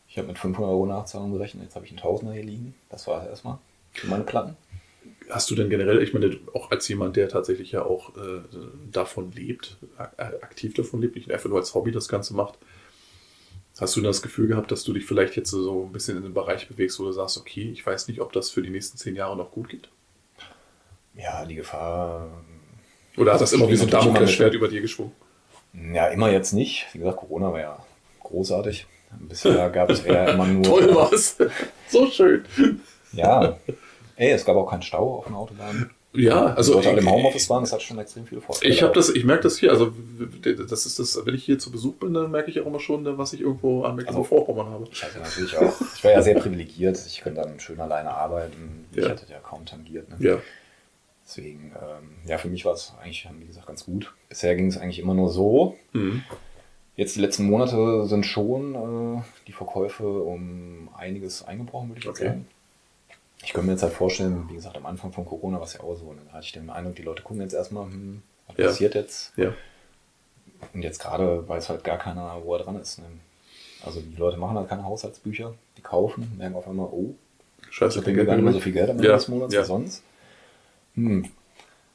ich 0.07 0.17
habe 0.17 0.27
mit 0.27 0.37
500 0.37 0.69
Euro 0.71 0.85
Nachzahlung 0.85 1.31
gerechnet, 1.33 1.63
jetzt 1.63 1.75
habe 1.75 1.85
ich 1.85 1.91
einen 1.91 1.99
Tausender 1.99 2.33
hier 2.33 2.43
liegen. 2.43 2.75
Das 2.89 3.07
war 3.07 3.23
es 3.23 3.29
erstmal 3.29 3.57
für 3.93 4.07
meine 4.07 4.23
Platten. 4.23 4.55
Hast 5.29 5.49
du 5.49 5.55
denn 5.55 5.69
generell, 5.69 6.01
ich 6.01 6.13
meine, 6.13 6.37
auch 6.53 6.71
als 6.71 6.87
jemand, 6.87 7.15
der 7.15 7.29
tatsächlich 7.29 7.71
ja 7.71 7.83
auch 7.83 8.15
äh, 8.17 8.41
davon 8.91 9.31
lebt, 9.31 9.77
äh, 9.97 10.23
aktiv 10.41 10.73
davon 10.73 11.01
lebt, 11.01 11.15
nicht 11.15 11.31
einfach 11.31 11.49
nur 11.49 11.59
als 11.59 11.73
Hobby 11.73 11.91
das 11.91 12.07
Ganze 12.07 12.35
macht, 12.35 12.57
hast 13.79 13.95
du 13.95 14.01
das 14.01 14.21
Gefühl 14.21 14.47
gehabt, 14.47 14.71
dass 14.71 14.83
du 14.83 14.93
dich 14.93 15.05
vielleicht 15.05 15.35
jetzt 15.35 15.49
so 15.49 15.85
ein 15.85 15.91
bisschen 15.91 16.17
in 16.17 16.23
den 16.23 16.33
Bereich 16.33 16.67
bewegst, 16.67 16.99
wo 16.99 17.05
du 17.05 17.11
sagst, 17.11 17.37
okay, 17.37 17.69
ich 17.71 17.85
weiß 17.85 18.07
nicht, 18.07 18.21
ob 18.21 18.33
das 18.33 18.49
für 18.49 18.61
die 18.61 18.69
nächsten 18.69 18.97
zehn 18.97 19.15
Jahre 19.15 19.35
noch 19.35 19.51
gut 19.51 19.69
geht? 19.69 19.89
Ja, 21.15 21.45
die 21.45 21.55
Gefahr, 21.55 22.29
Oder 23.17 23.33
hat 23.33 23.41
das 23.41 23.53
immer 23.53 23.69
wie 23.69 23.75
so 23.75 23.83
ein 23.83 23.89
Damoklesschwert 23.89 24.53
über 24.53 24.67
dir 24.67 24.81
geschwungen? 24.81 25.13
ja, 25.93 26.07
immer 26.07 26.31
jetzt 26.31 26.53
nicht. 26.53 26.87
Wie 26.93 26.99
gesagt, 26.99 27.17
Corona 27.17 27.51
war 27.51 27.59
ja 27.59 27.85
großartig. 28.21 28.85
Bisher 29.19 29.69
gab 29.69 29.89
es 29.89 30.01
eher 30.01 30.33
immer 30.33 30.47
nur. 30.47 30.63
Toll 30.63 30.95
war's. 30.95 31.37
so 31.89 32.07
schön. 32.07 32.45
Ja. 33.11 33.59
Ey, 34.23 34.31
es 34.31 34.45
gab 34.45 34.55
auch 34.55 34.69
keinen 34.69 34.81
Stau 34.83 35.15
auf 35.15 35.25
den 35.25 35.35
Autobahnen. 35.35 35.89
Ja, 36.13 36.51
Die 36.51 36.57
also 36.57 36.73
Leute 36.75 36.89
alle 36.91 37.01
im 37.01 37.11
Homeoffice 37.11 37.49
waren, 37.49 37.63
das 37.63 37.73
hat 37.73 37.81
schon 37.81 37.97
extrem 37.99 38.25
viele 38.25 38.39
Vorteile. 38.39 38.71
Ich 38.71 38.83
habe 38.83 38.93
das, 38.93 39.09
ich 39.09 39.25
merke 39.25 39.43
das 39.43 39.57
hier, 39.57 39.71
also 39.71 39.91
das 40.69 40.85
ist 40.85 40.99
das, 40.99 41.25
wenn 41.25 41.33
ich 41.35 41.43
hier 41.43 41.57
zu 41.59 41.71
Besuch 41.71 41.95
bin, 41.95 42.13
dann 42.13 42.29
merke 42.31 42.51
ich 42.51 42.61
auch 42.61 42.67
immer 42.67 42.79
schon, 42.79 43.17
was 43.17 43.33
ich 43.33 43.41
irgendwo 43.41 43.83
an 43.83 43.95
Mecklenburg-Vorpommern 43.95 44.67
habe. 44.67 44.87
Ich 44.91 45.03
hatte 45.03 45.17
natürlich 45.19 45.57
auch, 45.57 45.73
ich 45.95 46.03
war 46.03 46.11
ja 46.11 46.21
sehr 46.21 46.35
privilegiert, 46.39 47.03
ich 47.05 47.21
konnte 47.21 47.41
dann 47.41 47.59
schön 47.59 47.79
alleine 47.81 48.11
arbeiten. 48.11 48.85
Ich 48.95 49.03
Ja. 49.03 49.09
hatte 49.09 49.25
ja 49.29 49.39
kaum 49.39 49.65
tangiert. 49.65 50.07
Ne? 50.09 50.15
Ja, 50.19 50.37
Deswegen, 51.25 51.73
ähm, 51.81 52.09
ja, 52.29 52.37
für 52.37 52.47
mich 52.49 52.63
war 52.63 52.73
es 52.73 52.93
eigentlich, 53.01 53.27
wie 53.39 53.45
gesagt, 53.47 53.65
ganz 53.67 53.85
gut. 53.85 54.13
Bisher 54.29 54.55
ging 54.55 54.67
es 54.67 54.77
eigentlich 54.77 54.99
immer 54.99 55.13
nur 55.15 55.29
so. 55.29 55.75
mhm. 55.93 56.23
Jetzt 56.95 57.15
die 57.15 57.21
letzten 57.21 57.45
Monate 57.49 58.05
sind 58.05 58.23
schon 58.23 58.75
äh, 59.17 59.21
die 59.47 59.51
Verkäufe 59.51 60.05
um 60.07 60.89
einiges 60.95 61.43
eingebrochen, 61.43 61.89
würde 61.89 62.01
ich 62.01 62.07
Okay. 62.07 62.25
sagen. 62.27 62.45
Ich 63.43 63.53
könnte 63.53 63.67
mir 63.67 63.73
jetzt 63.73 63.83
halt 63.83 63.93
vorstellen, 63.93 64.45
wie 64.49 64.55
gesagt, 64.55 64.75
am 64.77 64.85
Anfang 64.85 65.11
von 65.11 65.25
Corona 65.25 65.57
war 65.57 65.65
es 65.65 65.73
ja 65.73 65.81
auch 65.81 65.95
so. 65.95 66.13
Ne? 66.13 66.21
Da 66.27 66.33
hatte 66.33 66.45
ich 66.45 66.51
den 66.53 66.69
Eindruck, 66.69 66.95
die 66.95 67.01
Leute 67.01 67.23
gucken 67.23 67.41
jetzt 67.41 67.53
erstmal, 67.53 67.85
hm, 67.85 68.21
was 68.47 68.57
Ja. 68.57 68.67
passiert 68.67 68.95
jetzt? 68.95 69.33
ja, 69.37 69.53
Und 70.73 70.81
jetzt 70.81 70.99
gerade 70.99 71.47
weiß 71.47 71.69
halt 71.69 71.83
gar 71.83 71.97
keiner, 71.97 72.37
wo 72.43 72.53
er 72.55 72.63
dran 72.63 72.79
ist. 72.79 72.99
Ne? 72.99 73.05
Also 73.85 73.99
die 73.99 74.15
Leute 74.15 74.37
machen 74.37 74.57
halt 74.57 74.69
keine 74.69 74.85
Haushaltsbücher, 74.85 75.53
die 75.77 75.81
kaufen, 75.81 76.33
merken 76.37 76.55
auf 76.55 76.67
einmal, 76.67 76.87
oh, 76.87 77.13
ich 77.69 77.75
scheiße. 77.75 77.99
habe 78.01 78.13
gar 78.25 78.35
nicht 78.35 78.43
mehr 78.43 78.53
so 78.53 78.59
viel 78.61 78.71
Geld 78.73 78.89
am 78.89 78.95
Ende 78.97 79.09
Ja, 79.09 79.15
des 79.15 79.27
Monats 79.27 79.53
ja. 79.53 79.61
wie 79.61 79.65
sonst. 79.65 80.03
Hm. 80.95 81.29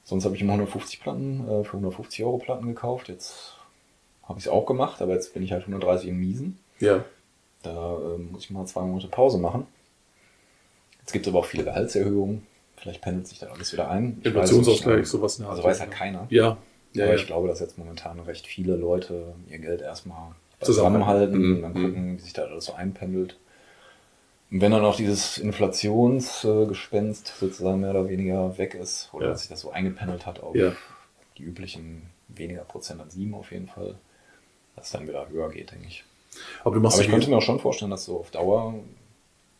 Sonst 0.04 0.24
habe 0.24 0.34
ich 0.34 0.42
immer 0.42 0.52
150 0.54 1.00
Platten, 1.00 1.40
äh, 1.48 1.64
für 1.64 1.72
150 1.76 2.24
Euro 2.24 2.38
Platten 2.38 2.66
gekauft. 2.66 3.08
Jetzt 3.08 3.54
habe 4.24 4.38
ich 4.38 4.46
es 4.46 4.50
auch 4.52 4.66
gemacht, 4.66 5.00
aber 5.00 5.12
jetzt 5.14 5.32
bin 5.34 5.42
ich 5.42 5.52
halt 5.52 5.62
130 5.62 6.08
im 6.10 6.18
Miesen. 6.18 6.58
Ja, 6.80 7.04
Da 7.62 7.96
ähm, 7.98 8.32
muss 8.32 8.44
ich 8.44 8.50
mal 8.50 8.66
zwei 8.66 8.82
Monate 8.82 9.08
Pause 9.08 9.38
machen. 9.38 9.66
Jetzt 11.08 11.14
gibt 11.14 11.26
es 11.26 11.32
aber 11.32 11.38
auch 11.38 11.46
viele 11.46 11.64
Gehaltserhöhungen. 11.64 12.46
Vielleicht 12.76 13.00
pendelt 13.00 13.26
sich 13.26 13.38
da 13.38 13.46
alles 13.46 13.72
wieder 13.72 13.88
ein. 13.90 14.18
Es 14.20 14.26
Inflationsausgleich, 14.26 15.06
sowas. 15.06 15.38
in 15.38 15.46
Also 15.46 15.64
weiß 15.64 15.80
halt 15.80 15.90
keiner. 15.90 16.26
Ja, 16.28 16.58
ja, 16.92 17.04
aber 17.04 17.14
ja. 17.14 17.18
ich 17.18 17.26
glaube, 17.26 17.48
dass 17.48 17.60
jetzt 17.60 17.78
momentan 17.78 18.20
recht 18.20 18.46
viele 18.46 18.76
Leute 18.76 19.32
ihr 19.48 19.58
Geld 19.58 19.80
erstmal 19.80 20.32
Zusammenhalten. 20.60 21.38
Mhm. 21.38 21.56
und 21.56 21.62
dann 21.62 21.72
gucken, 21.72 22.18
wie 22.18 22.20
sich 22.20 22.34
da 22.34 22.42
alles 22.44 22.66
so 22.66 22.74
einpendelt. 22.74 23.38
Und 24.50 24.60
wenn 24.60 24.70
dann 24.70 24.84
auch 24.84 24.96
dieses 24.96 25.38
Inflationsgespenst 25.38 27.32
sozusagen 27.40 27.80
mehr 27.80 27.90
oder 27.92 28.06
weniger 28.10 28.58
weg 28.58 28.74
ist, 28.74 29.08
oder 29.14 29.24
Ja. 29.26 29.30
dass 29.32 29.40
sich 29.40 29.48
das 29.48 29.60
so 29.62 29.70
eingependelt 29.70 30.26
hat 30.26 30.40
auf 30.42 30.54
Ja. 30.54 30.72
die 31.38 31.42
üblichen 31.44 32.02
weniger 32.28 32.64
Prozent 32.64 33.00
an 33.00 33.08
sieben 33.08 33.32
auf 33.34 33.50
jeden 33.50 33.68
Fall, 33.68 33.94
dass 34.76 34.86
es 34.88 34.92
dann 34.92 35.08
wieder 35.08 35.26
höher 35.30 35.48
geht, 35.48 35.70
denke 35.70 35.86
ich. 35.86 36.04
aber 36.64 36.74
du 36.74 36.82
machst 36.82 36.98
Aber 36.98 37.04
ich 37.06 37.10
könnte 37.10 37.30
mir 37.30 37.38
auch 37.38 37.42
schon 37.42 37.60
vorstellen, 37.60 37.90
dass 37.90 38.04
so 38.04 38.20
auf 38.20 38.30
Dauer 38.30 38.74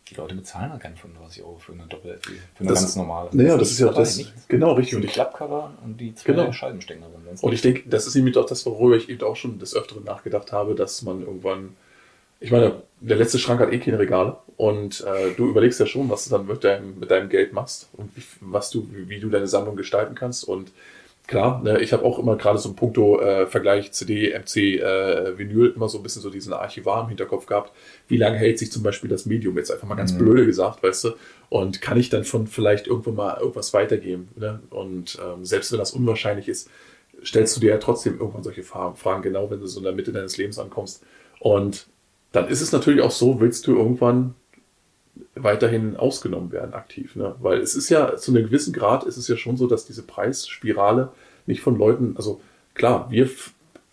die 0.09 0.15
Leute 0.15 0.35
bezahlen 0.35 0.71
halt 0.71 0.81
keine 0.81 0.95
35 0.95 1.43
Euro 1.43 1.57
für 1.57 1.73
eine 1.73 1.83
Doppel 1.83 2.19
für 2.23 2.31
eine 2.61 2.69
Das- 2.69 2.79
ganz 2.81 2.95
normale. 2.95 3.29
Naja, 3.33 3.57
das 3.57 3.71
ist 3.71 3.79
ja 3.79 3.89
auch 3.89 3.93
das. 3.95 4.17
nichts. 4.17 4.47
Genau, 4.47 4.73
richtig. 4.73 4.95
Und 4.95 5.01
die 5.03 5.07
Klappcover 5.07 5.71
und 5.83 5.97
die 5.99 6.15
zwei 6.15 6.33
Genau. 6.33 6.51
Sonst 6.51 7.43
und 7.43 7.53
ich 7.53 7.61
denke, 7.61 7.83
das 7.89 8.07
ist 8.07 8.15
nämlich 8.15 8.35
auch 8.37 8.45
das, 8.45 8.65
worüber 8.65 8.95
ich 8.95 9.09
eben 9.09 9.21
auch 9.23 9.35
schon 9.35 9.59
des 9.59 9.75
Öfteren 9.75 10.03
nachgedacht 10.03 10.51
habe, 10.51 10.75
dass 10.75 11.01
man 11.03 11.21
irgendwann. 11.21 11.75
Ich 12.39 12.51
meine, 12.51 12.81
der 13.01 13.17
letzte 13.17 13.37
Schrank 13.37 13.59
hat 13.59 13.71
eh 13.73 13.79
keine 13.79 13.99
Regale 13.99 14.37
und 14.55 15.01
äh, 15.01 15.31
du 15.35 15.49
überlegst 15.49 15.79
ja 15.79 15.85
schon, 15.85 16.09
was 16.09 16.23
du 16.25 16.31
dann 16.31 16.47
mit 16.47 16.63
deinem, 16.63 16.97
mit 16.97 17.11
deinem 17.11 17.27
Geld 17.29 17.51
machst 17.53 17.89
und 17.93 18.15
wie, 18.15 18.23
was 18.39 18.69
du, 18.71 18.87
wie 18.91 19.19
du 19.19 19.29
deine 19.29 19.47
Sammlung 19.47 19.75
gestalten 19.75 20.15
kannst. 20.15 20.45
Und 20.45 20.71
klar, 21.29 21.61
ne, 21.63 21.79
ich 21.79 21.93
habe 21.93 22.03
auch 22.03 22.19
immer 22.19 22.35
gerade 22.35 22.57
so 22.57 22.69
ein 22.69 22.75
Punkto 22.75 23.21
äh, 23.21 23.45
Vergleich 23.47 23.91
CD, 23.91 24.33
MC, 24.37 24.79
äh, 24.81 25.37
Vinyl 25.37 25.73
immer 25.75 25.87
so 25.87 25.97
ein 25.99 26.03
bisschen 26.03 26.21
so 26.21 26.29
diesen 26.29 26.51
Archivar 26.53 27.03
im 27.03 27.09
Hinterkopf 27.09 27.45
gehabt. 27.45 27.71
Wie 28.07 28.17
lange 28.17 28.37
hält 28.37 28.59
sich 28.59 28.71
zum 28.71 28.83
Beispiel 28.83 29.09
das 29.09 29.25
Medium 29.25 29.55
jetzt 29.57 29.71
einfach 29.71 29.87
mal 29.87 29.95
ganz 29.95 30.13
Mhm. 30.13 30.17
blöde 30.17 30.45
gesagt, 30.45 30.83
weißt 30.83 31.03
du? 31.05 31.09
Und 31.49 31.81
kann 31.81 31.97
ich 31.97 32.09
dann 32.09 32.23
von 32.25 32.47
vielleicht 32.47 32.87
irgendwo 32.87 33.11
mal 33.11 33.37
irgendwas 33.39 33.73
weitergeben? 33.73 34.29
Ne? 34.35 34.59
Und 34.71 35.17
ähm, 35.23 35.45
selbst 35.45 35.71
wenn 35.71 35.79
das 35.79 35.91
unwahrscheinlich 35.91 36.47
ist, 36.49 36.69
stellst 37.23 37.55
du 37.55 37.59
dir 37.61 37.69
ja 37.71 37.77
trotzdem 37.77 38.19
irgendwann 38.19 38.43
solche 38.43 38.63
Fra- 38.63 38.93
Fragen, 38.95 39.21
genau 39.21 39.49
wenn 39.51 39.59
du 39.59 39.67
so 39.67 39.79
in 39.79 39.83
der 39.85 39.93
Mitte 39.93 40.11
deines 40.11 40.37
Lebens 40.37 40.57
ankommst. 40.59 41.03
Und 41.39 41.87
dann 42.31 42.47
ist 42.47 42.61
es 42.61 42.71
natürlich 42.71 43.01
auch 43.01 43.11
so, 43.11 43.39
willst 43.39 43.65
du 43.67 43.75
irgendwann 43.75 44.35
weiterhin 45.35 45.97
ausgenommen 45.97 46.51
werden 46.51 46.73
aktiv. 46.73 47.15
Ne? 47.15 47.35
Weil 47.39 47.59
es 47.59 47.75
ist 47.75 47.89
ja 47.89 48.15
zu 48.15 48.31
einem 48.31 48.45
gewissen 48.45 48.73
Grad 48.73 49.03
ist 49.03 49.17
es 49.17 49.27
ja 49.27 49.37
schon 49.37 49.57
so, 49.57 49.67
dass 49.67 49.85
diese 49.85 50.03
Preisspirale 50.03 51.11
nicht 51.45 51.61
von 51.61 51.77
Leuten, 51.77 52.15
also 52.17 52.41
klar, 52.73 53.07
wir 53.09 53.29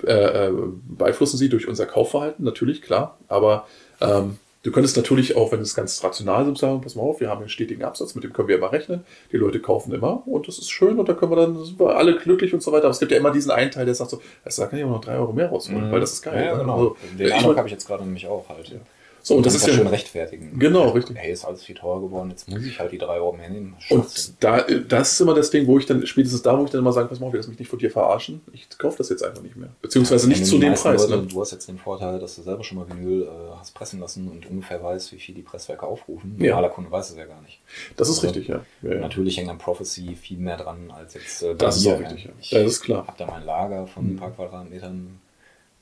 äh, 0.04 0.48
äh, 0.48 0.52
beeinflussen 0.88 1.38
sie 1.38 1.48
durch 1.48 1.68
unser 1.68 1.86
Kaufverhalten, 1.86 2.44
natürlich, 2.44 2.82
klar, 2.82 3.16
aber 3.28 3.66
ähm, 4.00 4.36
du 4.62 4.70
könntest 4.70 4.96
natürlich 4.96 5.36
auch, 5.36 5.52
wenn 5.52 5.60
es 5.60 5.74
ganz 5.74 6.02
rational 6.04 6.50
ist, 6.52 6.58
sagen, 6.58 6.82
pass 6.82 6.96
mal 6.96 7.02
auf, 7.02 7.20
wir 7.20 7.30
haben 7.30 7.40
einen 7.40 7.48
stetigen 7.48 7.82
Absatz, 7.82 8.14
mit 8.14 8.22
dem 8.22 8.32
können 8.32 8.48
wir 8.48 8.58
immer 8.58 8.72
rechnen, 8.72 9.04
die 9.32 9.38
Leute 9.38 9.58
kaufen 9.60 9.94
immer 9.94 10.26
und 10.26 10.48
das 10.48 10.58
ist 10.58 10.70
schön 10.70 10.98
und 10.98 11.08
da 11.08 11.14
können 11.14 11.32
wir 11.32 11.36
dann, 11.36 11.64
sind 11.64 11.80
wir 11.80 11.96
alle 11.96 12.16
glücklich 12.18 12.52
und 12.52 12.62
so 12.62 12.72
weiter, 12.72 12.84
aber 12.84 12.92
es 12.92 12.98
gibt 12.98 13.10
ja 13.10 13.16
immer 13.16 13.30
diesen 13.30 13.50
einen 13.50 13.70
Teil, 13.70 13.86
der 13.86 13.94
sagt 13.94 14.10
so, 14.10 14.20
da 14.44 14.66
kann 14.66 14.78
ich 14.78 14.84
auch 14.84 14.90
noch 14.90 15.00
drei 15.00 15.16
Euro 15.16 15.32
mehr 15.32 15.48
rausholen, 15.48 15.90
weil 15.90 16.00
das 16.00 16.12
ist 16.12 16.22
geil. 16.22 16.44
Ja, 16.44 16.52
ne? 16.54 16.60
genau. 16.60 16.74
Also, 16.74 16.96
Den 17.18 17.32
Eindruck 17.32 17.56
habe 17.56 17.68
ich 17.68 17.72
jetzt 17.72 17.86
gerade 17.86 18.04
nämlich 18.04 18.26
auch 18.26 18.48
halt. 18.48 18.78
So, 19.26 19.34
und 19.34 19.44
das 19.44 19.56
ist 19.56 19.66
ja 19.66 19.72
schön 19.72 19.88
rechtfertigen. 19.88 20.56
Genau, 20.56 20.90
richtig. 20.90 21.16
Hey, 21.18 21.32
ist 21.32 21.44
alles 21.44 21.64
viel 21.64 21.74
teurer 21.74 22.00
geworden, 22.00 22.30
jetzt 22.30 22.48
muss 22.48 22.64
ich 22.64 22.78
halt 22.78 22.92
die 22.92 22.98
drei 22.98 23.16
Euro 23.16 23.32
mehr 23.32 23.50
nehmen. 23.50 23.76
Und 23.90 24.34
da, 24.44 24.60
das 24.62 25.12
ist 25.14 25.20
immer 25.20 25.34
das 25.34 25.50
Ding, 25.50 25.66
wo 25.66 25.78
ich 25.80 25.86
dann, 25.86 26.06
spätestens 26.06 26.42
da, 26.42 26.56
wo 26.56 26.64
ich 26.64 26.70
dann 26.70 26.78
immer 26.80 26.92
sage, 26.92 27.08
pass 27.08 27.18
mal 27.18 27.26
auf, 27.26 27.34
ich 27.34 27.38
lass 27.38 27.48
mich 27.48 27.58
nicht 27.58 27.68
von 27.68 27.80
dir 27.80 27.90
verarschen. 27.90 28.40
Ich 28.52 28.68
kaufe 28.78 28.98
das 28.98 29.08
jetzt 29.08 29.24
einfach 29.24 29.42
nicht 29.42 29.56
mehr. 29.56 29.70
Beziehungsweise 29.82 30.28
nicht 30.28 30.38
Ja, 30.40 30.44
zu 30.46 30.54
die 30.54 30.60
dem 30.60 30.74
Preis. 30.74 31.08
Leute, 31.08 31.22
Ne? 31.22 31.26
Du 31.28 31.40
hast 31.40 31.50
jetzt 31.50 31.66
den 31.66 31.78
Vorteil, 31.78 32.20
dass 32.20 32.36
du 32.36 32.42
selber 32.42 32.62
schon 32.62 32.78
mal 32.78 32.88
Vinyl 32.88 33.22
äh, 33.24 33.26
hast 33.58 33.74
pressen 33.74 33.98
lassen 33.98 34.28
und 34.28 34.48
ungefähr 34.48 34.80
weißt, 34.80 35.10
wie 35.12 35.18
viel 35.18 35.34
die 35.34 35.42
Presswerke 35.42 35.84
aufrufen. 35.84 36.36
Ja. 36.38 36.50
Normaler 36.50 36.68
Kunde 36.72 36.90
weiß 36.92 37.10
es 37.10 37.16
ja 37.16 37.24
gar 37.24 37.42
nicht. 37.42 37.58
Das 37.96 38.08
ist 38.08 38.18
Also, 38.18 38.28
richtig, 38.28 38.46
ja. 38.46 38.60
ja. 38.82 38.94
Natürlich 39.00 39.36
hängt 39.38 39.50
an 39.50 39.58
Prophecy 39.58 40.14
viel 40.14 40.38
mehr 40.38 40.56
dran 40.56 40.92
als 40.96 41.14
jetzt 41.14 41.42
äh, 41.42 41.56
Das 41.56 41.76
ist 41.78 41.86
auch 41.88 41.98
richtig, 41.98 42.24
ja. 42.26 42.30
Ich 42.40 42.50
das 42.50 42.62
ist 42.62 42.80
klar. 42.82 43.04
habe 43.08 43.18
da 43.18 43.26
mein 43.26 43.44
Lager 43.44 43.88
von 43.88 44.04
Mhm. 44.04 44.10
ein 44.12 44.16
paar 44.18 44.30
Quadratmetern 44.30 45.18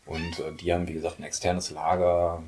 und 0.06 0.16
äh, 0.40 0.52
die 0.62 0.72
haben, 0.72 0.88
wie 0.88 0.94
gesagt, 0.94 1.18
ein 1.18 1.24
externes 1.24 1.70
Lager. 1.70 2.42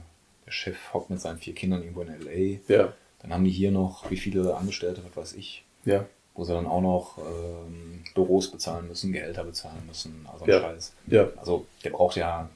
Der 0.46 0.52
Chef 0.52 0.76
hockt 0.94 1.10
mit 1.10 1.20
seinen 1.20 1.38
vier 1.38 1.54
Kindern 1.54 1.82
irgendwo 1.82 2.02
in 2.02 2.08
L.A. 2.08 2.60
Ja, 2.72 2.92
Dann 3.20 3.32
haben 3.32 3.44
die 3.44 3.50
hier 3.50 3.70
noch, 3.72 4.08
wie 4.10 4.16
viele 4.16 4.54
Angestellte, 4.56 5.02
was 5.04 5.16
weiß 5.16 5.32
ich, 5.34 5.64
ja, 5.84 6.04
wo 6.34 6.44
sie 6.44 6.52
dann 6.52 6.66
auch 6.66 6.80
noch 6.82 7.18
ähm, 7.18 8.04
Büros 8.14 8.50
bezahlen 8.50 8.86
müssen, 8.88 9.12
Gehälter 9.12 9.42
bezahlen 9.44 9.82
müssen, 9.86 10.26
also 10.32 10.46
Ja. 10.46 10.60
Scheiß. 10.60 10.92
ja. 11.08 11.28
Also 11.36 11.66
der 11.82 11.90
braucht 11.90 12.16
ja 12.16 12.48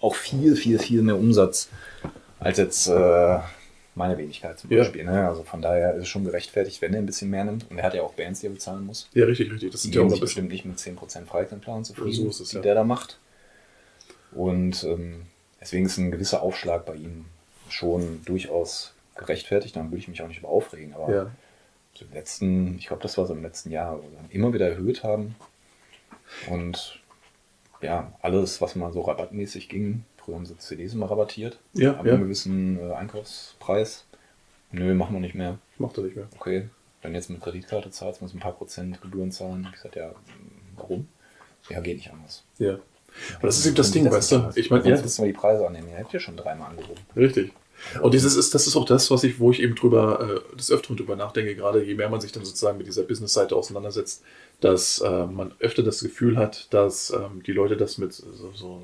auch 0.00 0.14
viel, 0.14 0.56
viel, 0.56 0.78
viel 0.78 1.02
mehr 1.02 1.16
Umsatz 1.16 1.68
als 2.38 2.58
jetzt 2.58 2.86
äh, 2.88 3.38
meine 3.94 4.18
Wenigkeit 4.18 4.58
zum 4.58 4.70
Ja. 4.70 4.78
Beispiel. 4.78 5.04
Ne? 5.04 5.26
Also 5.28 5.42
von 5.42 5.62
daher 5.62 5.94
ist 5.94 6.02
es 6.02 6.08
schon 6.08 6.24
gerechtfertigt, 6.24 6.82
wenn 6.82 6.92
er 6.94 6.98
ein 7.00 7.06
bisschen 7.06 7.30
mehr 7.30 7.44
nimmt. 7.44 7.70
Und 7.70 7.78
er 7.78 7.84
hat 7.84 7.94
ja 7.94 8.02
auch 8.02 8.12
Bands, 8.14 8.40
die 8.40 8.46
er 8.46 8.52
bezahlen 8.52 8.84
muss. 8.84 9.08
Ja, 9.14 9.24
richtig, 9.24 9.50
richtig. 9.52 9.70
Das 9.72 9.82
Die 9.82 9.88
sind 9.88 9.94
ja 9.94 10.02
auch 10.02 10.10
sich 10.10 10.20
bestimmt 10.20 10.50
nicht 10.50 10.64
mit 10.64 10.78
10% 10.78 11.24
Freikantplan 11.26 11.84
zufrieden, 11.84 12.12
So 12.12 12.28
ist 12.28 12.40
es, 12.40 12.48
die 12.50 12.56
ja. 12.56 12.62
der 12.62 12.74
da 12.74 12.84
macht. 12.84 13.18
Und 14.32 14.84
ähm, 14.84 15.22
deswegen 15.60 15.86
ist 15.86 15.96
ein 15.98 16.10
gewisser 16.10 16.42
Aufschlag 16.42 16.84
bei 16.84 16.94
ihm 16.94 17.24
schon 17.68 18.22
durchaus 18.24 18.94
gerechtfertigt. 19.14 19.76
Dann 19.76 19.90
würde 19.90 19.98
ich 19.98 20.08
mich 20.08 20.22
auch 20.22 20.28
nicht 20.28 20.38
über 20.38 20.48
aufregen. 20.48 20.94
Aber 20.94 21.12
Ja, 21.12 21.30
so 21.94 22.04
im 22.04 22.12
letzten, 22.12 22.78
ich 22.78 22.86
glaube, 22.86 23.02
das 23.02 23.16
war 23.16 23.26
so 23.26 23.34
im 23.34 23.42
letzten 23.42 23.70
Jahr, 23.70 23.98
dann 24.16 24.30
immer 24.30 24.52
wieder 24.52 24.68
erhöht 24.68 25.02
haben. 25.02 25.34
Und 26.50 27.00
ja, 27.80 28.12
alles, 28.20 28.60
was 28.60 28.76
mal 28.76 28.92
so 28.92 29.02
rabattmäßig 29.02 29.68
ging, 29.68 30.04
früher 30.16 30.36
haben 30.36 30.46
sie 30.46 30.58
CDs 30.58 30.94
immer 30.94 31.10
rabattiert, 31.10 31.58
ja, 31.72 31.92
ab 31.92 32.00
einem 32.00 32.08
ja. 32.08 32.16
gewissen 32.16 32.78
äh, 32.78 32.92
Einkaufspreis. 32.92 34.04
Nö, 34.72 34.94
machen 34.94 35.14
wir 35.14 35.20
nicht 35.20 35.34
mehr. 35.34 35.58
Macht 35.78 35.96
er 35.96 36.04
nicht 36.04 36.16
mehr. 36.16 36.28
Okay, 36.36 36.68
wenn 37.02 37.12
du 37.12 37.18
jetzt 37.18 37.30
mit 37.30 37.40
Kreditkarte 37.40 37.90
zahlst, 37.90 38.20
musst 38.20 38.34
du 38.34 38.38
ein 38.38 38.40
paar 38.40 38.52
Prozent 38.52 39.00
Gebühren 39.00 39.30
zahlen. 39.30 39.64
Ich 39.66 39.72
gesagt, 39.72 39.96
ja, 39.96 40.12
warum? 40.74 41.08
Ja, 41.68 41.80
geht 41.80 41.96
nicht 41.96 42.12
anders. 42.12 42.44
Ja. 42.58 42.78
Aber 43.38 43.46
das 43.46 43.58
ist 43.58 43.66
eben 43.66 43.76
das 43.76 43.90
Ding, 43.90 44.10
weißt 44.10 44.32
du? 44.32 44.50
Ich 44.54 44.70
meine, 44.70 44.84
Sonst 44.84 45.02
müssen 45.02 45.24
wir 45.24 45.32
die 45.32 45.38
Preise 45.38 45.66
annehmen. 45.66 45.88
Ihr 45.90 45.98
habt 45.98 46.12
ja 46.12 46.20
schon 46.20 46.36
dreimal 46.36 46.70
angehoben. 46.70 47.00
Richtig. 47.16 47.52
Und 48.00 48.14
dieses 48.14 48.36
ist, 48.36 48.54
das 48.54 48.66
ist 48.66 48.76
auch 48.76 48.84
das, 48.84 49.10
was 49.10 49.22
ich, 49.24 49.38
wo 49.38 49.50
ich 49.50 49.60
eben 49.60 49.74
drüber, 49.74 50.42
äh, 50.52 50.56
des 50.56 50.70
Öfteren 50.70 50.96
drüber 50.96 51.16
nachdenke, 51.16 51.54
gerade 51.54 51.82
je 51.82 51.94
mehr 51.94 52.08
man 52.08 52.20
sich 52.20 52.32
dann 52.32 52.44
sozusagen 52.44 52.78
mit 52.78 52.86
dieser 52.86 53.02
Business-Seite 53.02 53.54
auseinandersetzt, 53.54 54.22
dass 54.60 54.98
äh, 54.98 55.26
man 55.26 55.52
öfter 55.60 55.82
das 55.82 56.00
Gefühl 56.00 56.36
hat, 56.36 56.72
dass 56.72 57.10
ähm, 57.10 57.42
die 57.46 57.52
Leute 57.52 57.76
das 57.76 57.98
mit 57.98 58.12
so, 58.12 58.24
so, 58.32 58.52
so, 58.54 58.82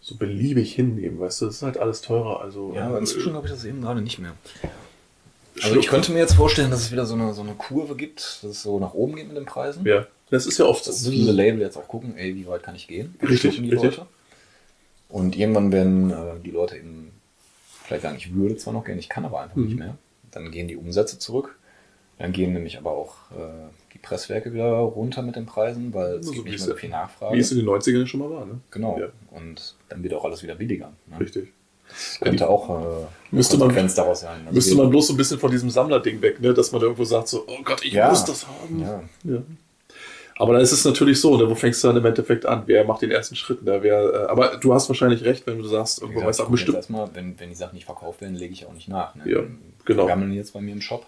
so 0.00 0.14
beliebig 0.16 0.74
hinnehmen, 0.74 1.20
weißt 1.20 1.42
du, 1.42 1.46
das 1.46 1.56
ist 1.56 1.62
halt 1.62 1.76
alles 1.76 2.00
teurer, 2.00 2.40
also. 2.40 2.72
Ja, 2.74 2.86
aber 2.86 2.96
äh, 2.96 3.00
inzwischen 3.00 3.32
glaube 3.32 3.46
ich 3.46 3.52
das 3.52 3.64
eben 3.64 3.82
gerade 3.82 4.00
nicht 4.00 4.18
mehr. 4.18 4.34
Also 5.62 5.78
ich 5.78 5.88
könnte 5.88 6.12
mir 6.12 6.20
jetzt 6.20 6.34
vorstellen, 6.34 6.70
dass 6.70 6.80
es 6.80 6.92
wieder 6.92 7.04
so 7.04 7.14
eine, 7.14 7.34
so 7.34 7.42
eine 7.42 7.54
Kurve 7.54 7.94
gibt, 7.94 8.20
dass 8.42 8.50
es 8.50 8.62
so 8.62 8.78
nach 8.78 8.94
oben 8.94 9.16
geht 9.16 9.28
mit 9.28 9.36
den 9.36 9.44
Preisen. 9.44 9.84
Ja, 9.84 10.06
das 10.30 10.46
ist 10.46 10.58
ja 10.58 10.64
oft 10.66 10.86
Dass 10.86 11.06
viele 11.06 11.32
Label 11.32 11.60
jetzt 11.60 11.76
auch 11.76 11.88
gucken, 11.88 12.16
ey, 12.16 12.34
wie 12.36 12.46
weit 12.46 12.62
kann 12.62 12.74
ich 12.76 12.86
gehen? 12.88 13.14
Richtig, 13.22 13.40
Schlucken 13.54 13.62
die 13.64 13.70
richtig. 13.70 13.96
Leute. 13.98 14.06
Und 15.08 15.36
irgendwann 15.36 15.72
werden 15.72 16.10
äh, 16.10 16.38
die 16.44 16.50
Leute 16.50 16.76
eben 16.76 17.10
vielleicht 17.84 18.02
sagen, 18.02 18.16
ich 18.16 18.32
würde 18.34 18.56
zwar 18.56 18.72
noch 18.72 18.84
gerne, 18.84 19.00
ich 19.00 19.08
kann 19.08 19.24
aber 19.24 19.40
einfach 19.42 19.56
Mhm. 19.56 19.64
nicht 19.64 19.78
mehr. 19.78 19.96
Dann 20.30 20.50
gehen 20.52 20.68
die 20.68 20.76
Umsätze 20.76 21.18
zurück. 21.18 21.56
Dann 22.18 22.32
gehen 22.32 22.52
nämlich 22.52 22.76
aber 22.78 22.90
auch 22.92 23.14
äh, 23.32 23.68
die 23.94 23.98
Presswerke 23.98 24.52
wieder 24.52 24.70
runter 24.70 25.22
mit 25.22 25.36
den 25.36 25.46
Preisen, 25.46 25.92
weil 25.94 26.16
es 26.16 26.26
So 26.26 26.32
gibt 26.32 26.44
nicht 26.44 26.58
mehr 26.60 26.68
so 26.68 26.74
viel 26.76 26.90
Nachfrage. 26.90 27.34
Wie 27.34 27.40
es 27.40 27.50
in 27.50 27.58
den 27.58 27.66
90ern 27.66 28.06
schon 28.06 28.20
mal 28.20 28.30
war, 28.30 28.44
ne? 28.46 28.60
genau. 28.70 28.98
Ja. 29.00 29.06
Und 29.30 29.74
dann 29.88 30.02
wird 30.02 30.14
auch 30.14 30.24
alles 30.24 30.42
wieder 30.42 30.54
billiger. 30.54 30.92
Ne? 31.06 31.18
Richtig. 31.18 31.52
Das 31.88 32.18
könnte 32.20 32.48
auch 32.48 32.68
äh, 33.02 33.06
Müsste 33.32 33.56
man- 33.58 33.74
daraus 33.96 34.20
sein. 34.20 34.42
Also 34.42 34.54
Müsste 34.54 34.74
man 34.76 34.90
bloß 34.90 35.08
so 35.08 35.14
ein 35.14 35.16
bisschen 35.16 35.40
von 35.40 35.50
diesem 35.50 35.70
Sammlerding 35.70 36.20
weg, 36.22 36.40
ne? 36.40 36.54
dass 36.54 36.70
man 36.70 36.80
irgendwo 36.82 37.02
sagt, 37.04 37.26
so, 37.26 37.44
oh 37.48 37.62
Gott, 37.64 37.84
ich 37.84 37.94
Ja. 37.94 38.10
muss 38.10 38.24
das 38.24 38.46
haben. 38.46 38.80
Ja. 38.80 39.02
Aber 40.40 40.54
dann 40.54 40.62
ist 40.62 40.72
es 40.72 40.86
natürlich 40.86 41.20
so, 41.20 41.36
ne? 41.36 41.50
wo 41.50 41.54
fängst 41.54 41.84
du 41.84 41.88
dann 41.88 41.98
im 41.98 42.06
Endeffekt 42.06 42.46
an? 42.46 42.62
Wer 42.64 42.82
macht 42.86 43.02
den 43.02 43.10
ersten 43.10 43.36
Schritt? 43.36 43.62
Ne? 43.62 43.82
Wer, 43.82 44.00
äh, 44.00 44.26
aber 44.28 44.56
du 44.56 44.72
hast 44.72 44.88
wahrscheinlich 44.88 45.22
recht, 45.22 45.46
wenn 45.46 45.58
du 45.58 45.64
sagst, 45.64 46.00
irgendwo 46.00 46.24
weißt 46.24 46.38
du 46.38 46.44
auch 46.44 46.50
bestimmt. 46.50 46.76
Erstmal, 46.76 47.10
wenn, 47.12 47.38
wenn 47.38 47.50
die 47.50 47.54
Sachen 47.54 47.74
nicht 47.74 47.84
verkauft 47.84 48.22
werden, 48.22 48.36
lege 48.36 48.54
ich 48.54 48.64
auch 48.64 48.72
nicht 48.72 48.88
nach. 48.88 49.14
Ne? 49.16 49.30
Ja, 49.30 49.42
genau. 49.84 50.06
Gammeln 50.06 50.32
jetzt 50.32 50.54
bei 50.54 50.62
mir 50.62 50.72
im 50.72 50.80
Shop. 50.80 51.04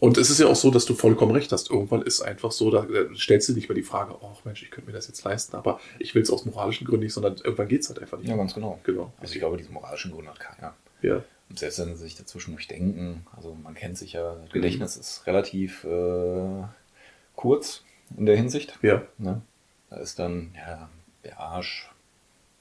Und 0.00 0.18
es 0.18 0.30
ist 0.30 0.40
ja 0.40 0.48
auch 0.48 0.56
so, 0.56 0.72
dass 0.72 0.84
du 0.84 0.94
vollkommen 0.94 1.30
recht 1.30 1.52
hast. 1.52 1.70
Irgendwann 1.70 2.02
ist 2.02 2.22
einfach 2.22 2.50
so, 2.50 2.72
da 2.72 2.86
äh, 2.86 3.14
stellst 3.14 3.48
du 3.50 3.52
nicht 3.52 3.68
mehr 3.68 3.76
die 3.76 3.84
Frage, 3.84 4.16
oh 4.20 4.32
Mensch, 4.42 4.64
ich 4.64 4.72
könnte 4.72 4.90
mir 4.90 4.96
das 4.96 5.06
jetzt 5.06 5.22
leisten, 5.22 5.54
aber 5.54 5.78
ich 6.00 6.16
will 6.16 6.22
es 6.22 6.30
aus 6.32 6.44
moralischen 6.44 6.88
Gründen 6.88 7.04
nicht, 7.04 7.14
sondern 7.14 7.36
irgendwann 7.36 7.68
geht 7.68 7.82
es 7.82 7.88
halt 7.88 8.00
einfach 8.00 8.18
nicht. 8.18 8.30
Ja, 8.30 8.36
ganz 8.36 8.54
genau. 8.54 8.80
Genau. 8.82 9.12
Also 9.20 9.32
ich 9.32 9.38
glaube, 9.38 9.58
diesen 9.58 9.74
moralischen 9.74 10.10
Grund 10.10 10.26
hat 10.26 10.40
keiner. 10.40 10.74
Ja. 11.02 11.22
Und 11.48 11.56
selbst 11.56 11.78
wenn 11.78 11.94
sie 11.94 12.02
sich 12.02 12.16
dazwischen 12.16 12.56
nicht 12.56 12.68
denken, 12.68 13.24
also 13.36 13.56
man 13.62 13.74
kennt 13.74 13.96
sich 13.96 14.14
ja, 14.14 14.34
das 14.42 14.50
Gedächtnis 14.50 14.96
ist 14.96 15.24
relativ 15.28 15.84
äh, 15.84 16.64
kurz 17.36 17.84
in 18.16 18.26
der 18.26 18.36
Hinsicht. 18.36 18.78
Ja. 18.82 19.02
Ne? 19.18 19.42
Da 19.90 19.96
ist 19.96 20.18
dann, 20.18 20.52
ja, 20.56 20.88
der 21.24 21.40
Arsch, 21.40 21.90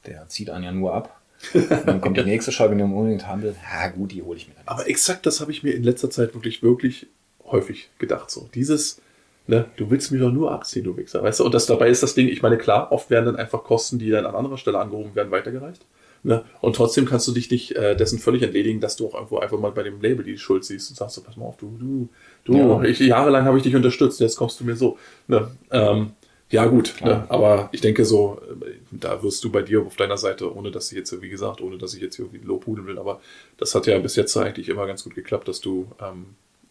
der 0.06 0.28
zieht 0.30 0.50
einen 0.50 0.64
ja 0.64 0.72
nur 0.72 0.94
ab. 0.94 1.20
Und 1.54 1.88
dann 1.88 2.02
kommt 2.02 2.18
die 2.18 2.24
nächste 2.26 2.52
Scheibe 2.52 2.74
in 2.74 2.80
den 2.80 2.92
unbedingt 2.92 3.28
Handel. 3.28 3.56
Ja, 3.72 3.88
gut, 3.90 4.12
die 4.12 4.22
hole 4.22 4.38
ich 4.38 4.48
mir 4.48 4.56
dann. 4.56 4.68
Aber 4.68 4.88
exakt 4.88 5.26
das 5.26 5.40
habe 5.40 5.52
ich 5.52 5.64
mir 5.64 5.74
in 5.74 5.84
letzter 5.84 6.10
Zeit 6.10 6.34
wirklich, 6.34 6.64
wirklich 6.64 7.08
häufig 7.46 7.90
gedacht. 7.98 8.30
So, 8.30 8.50
dieses, 8.54 9.02
ne, 9.48 9.66
du 9.78 9.90
willst 9.90 10.12
mir 10.12 10.20
doch 10.20 10.32
nur 10.32 10.52
abziehen, 10.52 10.84
du 10.84 10.98
Wichser, 10.98 11.24
weißt 11.24 11.40
du? 11.40 11.46
Und 11.46 11.54
das 11.54 11.66
dabei 11.66 11.90
ist 11.90 12.04
das 12.04 12.14
Ding, 12.14 12.28
ich 12.28 12.42
meine, 12.42 12.58
klar, 12.58 12.92
oft 12.92 13.10
werden 13.10 13.26
dann 13.26 13.36
einfach 13.38 13.64
Kosten, 13.64 14.00
die 14.00 14.10
dann 14.10 14.26
an 14.26 14.36
anderer 14.36 14.58
Stelle 14.58 14.80
angehoben 14.80 15.16
werden, 15.16 15.32
weitergereicht. 15.32 15.86
Ne? 16.22 16.44
Und 16.60 16.76
trotzdem 16.76 17.06
kannst 17.06 17.28
du 17.28 17.32
dich 17.32 17.50
nicht 17.50 17.76
äh, 17.76 17.96
dessen 17.96 18.20
völlig 18.20 18.42
entledigen, 18.44 18.82
dass 18.82 18.98
du 18.98 19.08
auch 19.08 19.14
irgendwo 19.14 19.40
einfach 19.40 19.58
mal 19.58 19.72
bei 19.72 19.84
dem 19.84 20.02
Label 20.02 20.26
die 20.26 20.38
Schuld 20.38 20.66
siehst 20.66 20.90
und 20.90 20.98
sagst 20.98 21.16
so, 21.16 21.22
pass 21.22 21.38
mal 21.38 21.46
auf, 21.46 21.58
du, 21.58 21.78
du, 21.80 22.10
du, 22.50 22.58
Ja. 22.58 22.84
ich, 22.84 23.00
jahrelang 23.00 23.46
habe 23.46 23.58
ich 23.58 23.64
dich 23.64 23.76
unterstützt, 23.76 24.20
jetzt 24.20 24.38
kommst 24.38 24.60
du 24.60 24.66
mir 24.66 24.76
so. 24.76 24.98
Ne? 25.28 25.50
Ähm, 25.72 26.12
ja, 26.52 26.66
gut, 26.66 26.96
ne? 27.04 27.26
Aber 27.30 27.70
ich 27.72 27.82
denke 27.82 28.06
so, 28.06 28.42
äh, 28.66 28.72
da 28.92 29.22
wirst 29.22 29.44
du 29.44 29.52
bei 29.52 29.62
dir 29.62 29.82
auf 29.86 29.96
deiner 29.96 30.18
Seite, 30.18 30.54
ohne 30.56 30.72
dass 30.72 30.92
ich 30.92 30.98
jetzt, 30.98 31.22
wie 31.22 31.30
gesagt, 31.30 31.62
ohne 31.62 31.78
dass 31.78 31.94
ich 31.94 32.02
jetzt 32.02 32.18
irgendwie 32.18 32.40
Lob 32.40 32.66
hudeln 32.66 32.88
will, 32.88 32.98
aber 32.98 33.22
das 33.58 33.76
hat 33.76 33.86
ja 33.88 33.98
bis 34.00 34.16
jetzt 34.16 34.36
eigentlich 34.36 34.68
immer 34.70 34.88
ganz 34.88 35.04
gut 35.04 35.14
geklappt, 35.16 35.48
dass 35.48 35.62
du 35.62 35.88
ähm, 36.02 36.26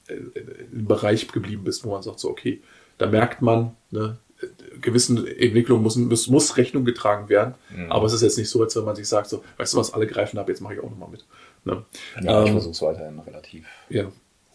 äh, 0.08 0.14
im 0.72 0.86
Bereich 0.86 1.28
geblieben 1.28 1.62
bist, 1.64 1.84
wo 1.84 1.90
man 1.92 2.02
sagt 2.02 2.18
so, 2.18 2.28
okay, 2.28 2.60
da 2.98 3.06
merkt 3.06 3.40
man, 3.40 3.76
ne, 3.92 4.18
gewissen 4.80 5.26
Entwicklungen 5.26 5.82
muss, 5.82 5.96
muss, 5.96 6.26
muss 6.28 6.56
Rechnung 6.56 6.84
getragen 6.84 7.28
werden, 7.28 7.54
Mhm. 7.74 7.90
aber 7.92 8.06
es 8.06 8.12
ist 8.12 8.22
jetzt 8.22 8.38
nicht 8.38 8.48
so, 8.50 8.60
als 8.62 8.74
wenn 8.76 8.84
man 8.84 8.96
sich 8.96 9.06
sagt 9.08 9.28
so, 9.28 9.42
weißt 9.58 9.74
du 9.74 9.78
was, 9.78 9.92
alle 9.94 10.06
greifen 10.08 10.38
ab, 10.38 10.48
jetzt 10.48 10.60
mache 10.60 10.74
ich 10.74 10.80
auch 10.80 10.90
nochmal 10.90 11.08
mit. 11.08 11.24
Ne? 11.64 11.84
Ja, 12.22 12.42
ich 12.42 12.48
Ähm, 12.48 12.52
versuche 12.54 12.72
es 12.72 12.82
weiterhin 12.82 13.18
relativ 13.20 13.64
ja. 13.90 14.04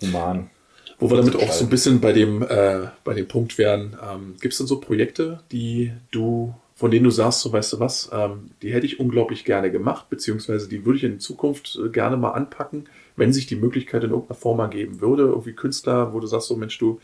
human. 0.02 0.50
Wo 1.00 1.10
wir 1.10 1.18
damit 1.18 1.36
auch 1.36 1.52
so 1.52 1.66
ein 1.66 1.70
bisschen 1.70 2.00
bei 2.00 2.14
dem, 2.14 2.44
äh, 2.44 2.88
bei 3.04 3.14
dem 3.14 3.28
Punkt 3.28 3.58
wären, 3.58 3.98
ähm, 4.02 4.36
gibt 4.40 4.54
es 4.54 4.58
denn 4.60 4.68
so 4.68 4.80
Projekte, 4.80 5.42
die 5.52 5.92
du, 6.12 6.54
von 6.76 6.92
denen 6.92 7.04
du 7.04 7.12
sagst, 7.12 7.42
so 7.42 7.52
weißt 7.52 7.74
du 7.74 7.80
was, 7.80 8.10
ähm, 8.14 8.52
die 8.62 8.74
hätte 8.74 8.86
ich 8.86 9.00
unglaublich 9.00 9.44
gerne 9.46 9.72
gemacht, 9.72 10.10
beziehungsweise 10.10 10.70
die 10.70 10.86
würde 10.86 10.98
ich 10.98 11.04
in 11.04 11.20
Zukunft 11.20 11.78
äh, 11.84 11.90
gerne 11.90 12.16
mal 12.18 12.32
anpacken, 12.32 12.86
wenn 13.16 13.34
sich 13.34 13.46
die 13.48 13.56
Möglichkeit 13.56 14.04
in 14.04 14.12
irgendeiner 14.12 14.40
Form 14.40 14.60
ergeben 14.60 15.02
würde, 15.02 15.24
irgendwie 15.24 15.54
Künstler, 15.54 16.14
wo 16.14 16.20
du 16.20 16.28
sagst, 16.28 16.48
so 16.48 16.56
Mensch, 16.56 16.78
du, 16.78 17.00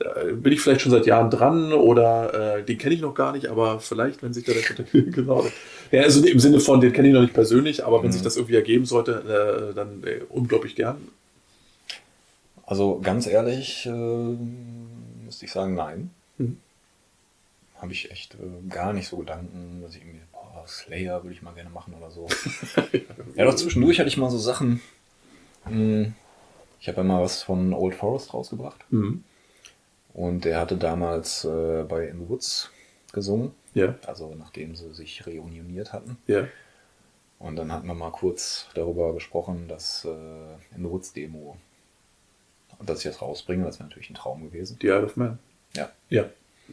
äh, 0.00 0.32
bin 0.32 0.52
ich 0.52 0.60
vielleicht 0.60 0.82
schon 0.82 0.92
seit 0.92 1.06
Jahren 1.06 1.30
dran 1.30 1.72
oder 1.72 2.58
äh, 2.58 2.64
den 2.64 2.78
kenne 2.78 2.94
ich 2.94 3.00
noch 3.00 3.14
gar 3.14 3.32
nicht, 3.32 3.46
aber 3.48 3.80
vielleicht, 3.80 4.22
wenn 4.22 4.32
sich 4.34 4.44
da 4.44 4.52
der 4.52 4.62
Kontakt, 4.62 4.90
genau. 4.92 5.46
Ja, 5.90 6.02
also 6.02 6.24
im 6.24 6.38
Sinne 6.40 6.60
von, 6.60 6.80
den 6.80 6.92
kenne 6.92 7.08
ich 7.08 7.14
noch 7.14 7.22
nicht 7.22 7.34
persönlich, 7.34 7.84
aber 7.84 8.02
wenn 8.02 8.08
Mhm. 8.08 8.12
sich 8.12 8.22
das 8.22 8.36
irgendwie 8.36 8.56
ergeben 8.56 8.84
sollte, 8.84 9.70
äh, 9.72 9.74
dann 9.74 10.02
äh, 10.04 10.20
unglaublich 10.28 10.74
gern. 10.76 10.96
Also 12.68 13.00
ganz 13.00 13.26
ehrlich, 13.26 13.86
äh, 13.86 13.90
müsste 15.24 15.46
ich 15.46 15.52
sagen, 15.52 15.74
nein. 15.74 16.10
Mhm. 16.36 16.58
Habe 17.76 17.92
ich 17.92 18.10
echt 18.10 18.34
äh, 18.34 18.68
gar 18.68 18.92
nicht 18.92 19.08
so 19.08 19.16
Gedanken, 19.18 19.80
dass 19.82 19.94
ich 19.94 20.02
irgendwie, 20.02 20.20
boah, 20.32 20.64
Slayer 20.66 21.22
würde 21.22 21.34
ich 21.34 21.42
mal 21.42 21.54
gerne 21.54 21.70
machen 21.70 21.94
oder 21.94 22.10
so. 22.10 22.26
ja, 23.36 23.44
doch 23.44 23.54
zwischendurch 23.54 23.98
hatte 23.98 24.08
ich 24.08 24.16
mal 24.18 24.30
so 24.30 24.38
Sachen. 24.38 24.80
Mh, 25.64 26.12
ich 26.80 26.88
habe 26.88 26.98
ja 26.98 27.04
mal 27.04 27.22
was 27.22 27.42
von 27.42 27.72
Old 27.72 27.94
Forest 27.94 28.34
rausgebracht. 28.34 28.84
Mhm. 28.90 29.24
Und 30.12 30.44
der 30.44 30.58
hatte 30.60 30.76
damals 30.76 31.44
äh, 31.44 31.84
bei 31.88 32.06
In 32.08 32.20
the 32.20 32.28
Woods 32.28 32.70
gesungen. 33.12 33.52
Ja, 33.74 33.94
Also 34.06 34.34
nachdem 34.36 34.74
sie 34.74 34.92
sich 34.92 35.26
reunioniert 35.26 35.92
hatten. 35.92 36.18
ja. 36.26 36.46
Und 37.40 37.54
dann 37.54 37.70
hatten 37.70 37.86
wir 37.86 37.94
mal 37.94 38.10
kurz 38.10 38.66
darüber 38.74 39.14
gesprochen, 39.14 39.68
dass 39.68 40.04
äh, 40.04 40.08
In 40.74 40.82
the 40.82 40.90
Woods 40.90 41.12
Demo, 41.12 41.56
und 42.78 42.88
dass 42.88 42.98
ich 42.98 43.04
das 43.04 43.20
rausbringe, 43.22 43.64
das 43.64 43.78
wäre 43.78 43.88
natürlich 43.88 44.10
ein 44.10 44.14
Traum 44.14 44.42
gewesen. 44.44 44.78
The 44.80 44.86
Isle 44.88 45.04
of 45.04 45.16
Man. 45.16 45.38
Ja. 45.74 45.90
Ja. 46.08 46.24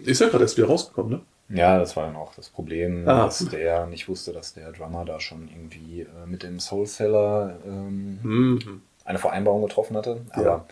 Ist 0.03 0.21
ja 0.21 0.27
gerade 0.29 0.43
erst 0.43 0.57
wieder 0.57 0.67
rausgekommen, 0.67 1.11
ne? 1.11 1.21
Ja, 1.57 1.77
das 1.77 1.95
war 1.95 2.05
dann 2.07 2.15
auch 2.15 2.33
das 2.33 2.49
Problem, 2.49 3.07
Ah. 3.07 3.25
dass 3.25 3.39
der 3.49 3.85
nicht 3.85 4.07
wusste, 4.09 4.33
dass 4.33 4.53
der 4.55 4.71
Drummer 4.71 5.05
da 5.05 5.19
schon 5.19 5.47
irgendwie 5.47 6.01
äh, 6.01 6.25
mit 6.25 6.41
dem 6.43 6.59
Soul 6.59 6.87
Seller 6.87 7.57
ähm, 7.65 8.19
Mhm. 8.23 8.81
eine 9.05 9.19
Vereinbarung 9.19 9.61
getroffen 9.61 9.95
hatte. 9.95 10.21
Aber 10.31 10.65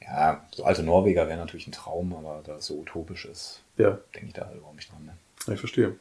ja, 0.00 0.42
so 0.54 0.64
alte 0.64 0.82
Norweger 0.82 1.28
wäre 1.28 1.38
natürlich 1.38 1.66
ein 1.66 1.72
Traum, 1.72 2.14
aber 2.14 2.40
da 2.44 2.56
es 2.56 2.66
so 2.66 2.74
utopisch 2.78 3.26
ist, 3.26 3.60
Ja, 3.76 3.98
denke 4.14 4.28
ich 4.28 4.32
da 4.32 4.46
halt 4.46 4.56
überhaupt 4.56 4.76
nicht 4.76 4.90
dran. 4.90 5.04
Ne? 5.04 5.52
ich 5.54 5.60
verstehe. 5.60 5.94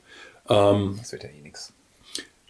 Ähm, 0.50 0.96
Das 0.98 1.12
wird 1.12 1.24
ja 1.24 1.30
eh 1.30 1.42
nichts. 1.42 1.74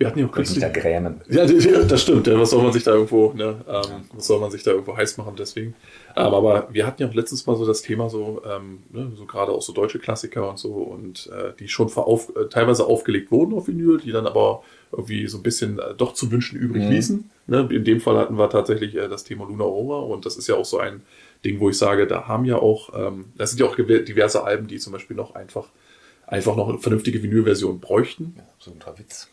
Wir 0.04 0.08
hatten 0.10 0.20
ja 0.20 0.26
auch 0.28 0.32
kürzlich. 0.32 0.60
da 0.60 0.70
grämen. 0.70 1.22
Ja, 1.30 1.46
das 1.88 2.02
stimmt. 2.02 2.28
Was 2.28 2.50
soll 2.52 2.62
man 2.64 2.72
sich 2.74 2.84
da 2.84 2.92
irgendwo, 2.94 3.34
ne, 3.34 3.56
ähm, 3.68 3.84
was 4.14 4.28
soll 4.28 4.40
man 4.40 4.52
sich 4.52 4.64
da 4.64 4.72
irgendwo 4.72 4.96
heiß 4.96 5.18
machen 5.18 5.34
deswegen? 5.38 5.76
Ähm, 6.16 6.24
aber 6.24 6.68
wir 6.72 6.86
hatten 6.86 7.02
ja 7.02 7.08
auch 7.10 7.14
letztens 7.14 7.46
mal 7.48 7.56
so 7.56 7.66
das 7.66 7.82
Thema 7.82 8.10
so, 8.10 8.42
ähm, 8.46 8.84
ne, 8.92 9.12
so 9.16 9.26
gerade 9.26 9.52
auch 9.52 9.62
so 9.62 9.74
deutsche 9.74 10.00
Klassiker 10.00 10.50
und 10.50 10.60
so 10.60 10.72
und 10.74 11.28
äh, 11.34 11.54
die 11.60 11.68
schon 11.68 11.90
verauf, 11.90 12.32
äh, 12.36 12.46
teilweise 12.50 12.86
aufgelegt 12.86 13.32
wurden 13.32 13.54
auf 13.54 13.68
Vinyl, 13.68 13.98
die 14.00 14.12
dann 14.12 14.28
aber 14.28 14.64
irgendwie 14.92 15.28
so 15.28 15.38
ein 15.38 15.44
bisschen 15.44 15.80
äh, 15.80 15.94
doch 15.98 16.14
zu 16.14 16.32
wünschen 16.32 16.60
übrig 16.60 16.84
Mhm. 16.84 16.92
ließen. 16.92 17.30
Ne? 17.48 17.68
In 17.72 17.84
dem 17.84 18.00
Fall 18.00 18.18
hatten 18.18 18.38
wir 18.38 18.50
tatsächlich 18.50 18.96
äh, 18.96 19.08
das 19.10 19.24
Thema 19.24 19.46
Luna 19.48 19.64
Over 19.66 20.06
und 20.06 20.26
das 20.26 20.38
ist 20.38 20.48
ja 20.48 20.56
auch 20.56 20.66
so 20.66 20.78
ein 20.78 21.02
Ding, 21.44 21.60
wo 21.60 21.70
ich 21.70 21.78
sage, 21.78 22.08
da 22.08 22.28
haben 22.28 22.46
ja 22.46 22.58
auch, 22.58 22.92
ähm, 22.96 23.26
das 23.36 23.50
sind 23.52 23.60
ja 23.60 23.66
auch 23.66 23.76
diverse 23.76 24.44
Alben, 24.44 24.68
die 24.68 24.78
zum 24.78 24.94
Beispiel 24.94 25.16
noch 25.16 25.36
einfach 25.36 25.68
einfach 26.26 26.56
noch 26.56 26.70
eine 26.70 26.80
vernünftige 26.80 27.22
Vinylversion 27.22 27.80
bräuchten. 27.82 28.34
Ja, 28.38 28.44
absoluter 28.56 28.98
Witz. 28.98 29.28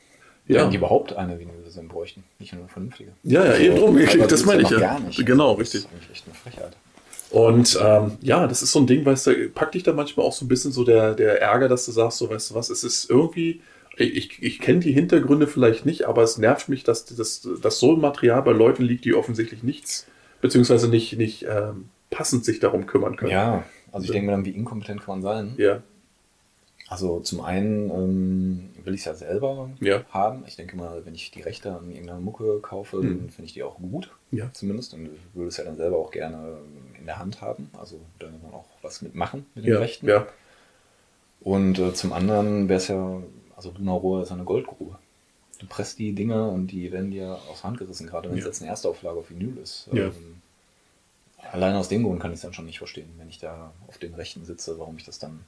Ja. 0.51 0.64
Wenn 0.64 0.70
die 0.70 0.78
überhaupt 0.78 1.12
eine 1.12 1.39
Vinylversion 1.39 1.86
bräuchten, 1.86 2.24
nicht 2.40 2.52
nur 2.52 2.62
eine 2.62 2.68
vernünftige. 2.68 3.12
Ja, 3.22 3.44
ja, 3.44 3.56
eben 3.56 3.77
drum. 3.77 3.97
Aber 3.97 4.27
Das 4.27 4.44
meine 4.44 4.62
ich 4.62 4.70
ja. 4.70 4.81
Gar 4.81 5.01
nicht. 5.01 5.24
Genau, 5.24 5.51
das 5.52 5.60
richtig. 5.60 5.81
ist 5.82 5.89
eigentlich 5.93 6.10
echt 6.10 6.24
eine 6.27 6.35
Frechheit. 6.35 6.77
Und 7.31 7.78
ähm, 7.81 8.12
ja, 8.20 8.48
das 8.48 8.60
ist 8.60 8.72
so 8.72 8.81
ein 8.81 8.89
Ding, 8.89 9.05
weißt 9.05 9.28
du, 9.28 9.48
packt 9.51 9.74
dich 9.74 9.85
da 9.85 9.93
manchmal 9.93 10.27
auch 10.27 10.32
so 10.32 10.44
ein 10.44 10.48
bisschen 10.48 10.72
so 10.72 10.82
der, 10.82 11.14
der 11.14 11.40
Ärger, 11.40 11.68
dass 11.68 11.86
du 11.86 11.93
sagst, 11.93 12.18
so, 12.18 12.28
weißt 12.28 12.51
du 12.51 12.55
was, 12.56 12.70
es 12.70 12.82
ist 12.82 13.09
irgendwie, 13.09 13.60
ich, 13.97 14.43
ich 14.43 14.59
kenne 14.59 14.81
die 14.81 14.90
Hintergründe 14.93 15.47
vielleicht 15.47 15.86
nicht, 15.86 16.09
aber 16.09 16.22
es 16.24 16.39
nervt 16.39 16.68
mich, 16.68 16.82
dass, 16.82 17.05
dass, 17.05 17.48
dass 17.62 17.78
so 17.78 17.94
ein 17.94 18.01
Material 18.01 18.43
bei 18.43 18.51
Leuten 18.51 18.82
liegt, 18.82 19.05
die 19.05 19.14
offensichtlich 19.14 19.62
nichts, 19.62 20.09
beziehungsweise 20.40 20.89
nicht, 20.89 21.16
nicht 21.16 21.47
ähm, 21.48 21.90
passend 22.10 22.44
sich 22.44 22.59
darum 22.59 22.86
kümmern 22.86 23.14
können. 23.14 23.31
Ja, 23.31 23.62
also 23.93 24.06
ich 24.06 24.10
denke 24.10 24.27
mir 24.27 24.32
dann, 24.32 24.44
wie 24.44 24.51
inkompetent 24.51 25.05
kann 25.05 25.20
man 25.20 25.22
sein? 25.22 25.55
Ja, 25.56 25.82
Also 26.91 27.21
zum 27.21 27.41
einen 27.41 27.89
ähm, 27.89 28.71
will 28.85 28.95
ich 28.95 29.03
es 29.03 29.05
ja 29.07 29.15
selber 29.15 29.71
Ja. 29.81 30.03
haben. 30.11 30.43
Ich 30.49 30.57
denke 30.57 30.77
mal, 30.77 31.07
wenn 31.07 31.15
ich 31.15 31.31
die 31.31 31.41
Rechte 31.41 31.73
an 31.73 31.89
irgendeiner 31.89 32.19
Mucke 32.19 32.59
kaufe, 32.61 32.97
dann 33.01 33.23
Mhm. 33.27 33.29
finde 33.31 33.45
ich 33.47 33.53
die 33.55 33.62
auch 33.62 33.77
gut. 33.79 34.11
Ja. 34.33 34.51
Zumindest. 34.53 34.93
Und 34.95 35.07
ich 35.07 35.21
würde 35.35 35.49
es 35.51 35.57
ja 35.57 35.62
dann 35.65 35.77
selber 35.77 35.99
auch 35.99 36.11
gerne 36.11 36.59
in 36.99 37.07
der 37.07 37.21
Hand 37.21 37.41
haben. 37.41 37.71
Also 37.79 38.01
da 38.19 38.27
dann 38.27 38.53
auch 38.53 38.65
was 38.83 39.03
mitmachen 39.03 39.47
mit 39.55 39.65
den 39.67 39.75
Ja, 39.75 39.79
Rechten. 39.79 40.09
ja. 40.09 40.27
Und 41.43 41.79
äh, 41.79 41.95
zum 41.95 42.12
anderen 42.12 42.69
wäre 42.69 42.79
es 42.79 42.89
ja, 42.89 43.23
also 43.57 43.73
Luna 43.79 43.93
Rohr 43.93 44.23
ist 44.25 44.33
eine 44.33 44.45
Goldgrube. 44.45 44.99
Du 45.61 45.67
presst 45.67 45.99
die 46.01 46.12
Dinger 46.12 46.49
und 46.51 46.67
die 46.69 46.91
werden 46.91 47.12
dir 47.12 47.39
aus 47.53 47.62
Hand 47.62 47.79
gerissen, 47.79 48.09
gerade 48.09 48.29
wenn 48.31 48.39
es 48.39 48.45
jetzt 48.45 48.62
eine 48.62 48.71
Erstauflage 48.71 49.19
auf 49.21 49.31
Vinyl 49.31 49.59
ist. 49.59 49.89
Ähm, 49.93 50.43
allein 51.53 51.77
aus 51.77 51.89
dem 51.89 52.03
Grund 52.03 52.19
kann 52.21 52.33
ich 52.33 52.37
es 52.39 52.43
dann 52.43 52.53
schon 52.53 52.67
nicht 52.67 52.79
verstehen, 52.79 53.11
wenn 53.17 53.29
ich 53.29 53.39
da 53.39 53.73
auf 53.87 53.99
den 53.99 54.15
Rechten 54.15 54.45
sitze, 54.45 54.79
warum 54.79 54.97
ich 54.97 55.05
das 55.05 55.19
dann 55.21 55.45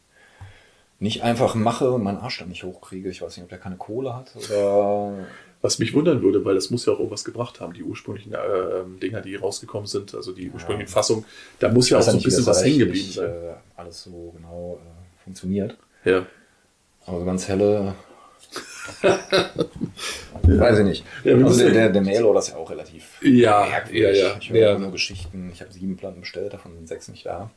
nicht 1.03 1.23
einfach 1.23 1.55
mache 1.55 1.91
und 1.91 2.03
meinen 2.03 2.19
Arsch 2.19 2.39
dann 2.39 2.49
nicht 2.49 2.63
hochkriege. 2.65 3.11
Ich 3.11 3.21
weiß 3.23 3.37
nicht, 3.37 3.43
ob 3.45 3.51
der 3.51 3.59
keine 3.59 3.77
Kohle 3.77 4.15
hat 4.15 4.33
oder. 4.37 5.27
Was 5.65 5.79
mich 5.79 5.95
wundern 5.95 6.23
würde, 6.23 6.45
weil 6.45 6.57
das 6.57 6.71
muss 6.71 6.87
ja 6.87 6.93
auch 6.93 6.99
irgendwas 6.99 7.25
gebracht 7.25 7.61
haben, 7.61 7.73
die 7.73 7.85
ursprünglichen 7.85 8.35
äh, 8.35 8.39
Dinger, 9.01 9.21
die 9.21 9.37
rausgekommen 9.37 9.87
sind, 9.87 10.13
also 10.13 10.33
die 10.33 10.51
ursprünglichen 10.51 10.91
Fassungen, 10.93 11.25
da 11.61 11.69
muss 11.69 11.89
ja 11.89 11.99
auch 11.99 12.01
Ich 12.01 12.07
so 12.07 12.11
ein 12.11 12.15
nicht, 12.17 12.25
bisschen 12.25 12.45
das 12.45 12.57
was 12.57 12.65
hängen 12.65 12.81
geblieben 12.81 13.13
sein. 13.13 13.31
Äh, 13.31 13.55
alles 13.77 14.03
so 14.03 14.33
genau 14.37 14.81
äh, 14.83 15.23
funktioniert. 15.23 15.77
Ja. 16.05 16.27
Aber 17.07 17.21
so 17.21 17.25
ganz 17.25 17.47
helle. 17.47 17.95
Weiß 20.43 20.79
ich 20.81 20.85
nicht. 20.85 21.05
Ja, 21.25 21.37
also 21.37 21.63
der, 21.63 21.71
der, 21.73 21.89
der 21.91 22.03
Mail-Order 22.03 22.41
ist 22.41 22.49
ja 22.49 22.57
auch 22.57 22.69
relativ 22.71 23.21
Ja, 23.23 23.65
merkwürdig. 23.69 24.19
ja, 24.19 24.29
ja. 24.31 24.37
Ich 24.41 24.51
höre 24.51 24.73
Ja. 24.73 24.79
nur 24.79 24.91
Geschichten. 24.91 25.51
Ich 25.53 25.61
habe 25.61 25.73
sieben 25.73 25.97
Platten 25.97 26.21
bestellt, 26.21 26.53
davon 26.53 26.75
sind 26.75 26.89
sechs 26.89 27.07
nicht 27.09 27.25
da. 27.27 27.51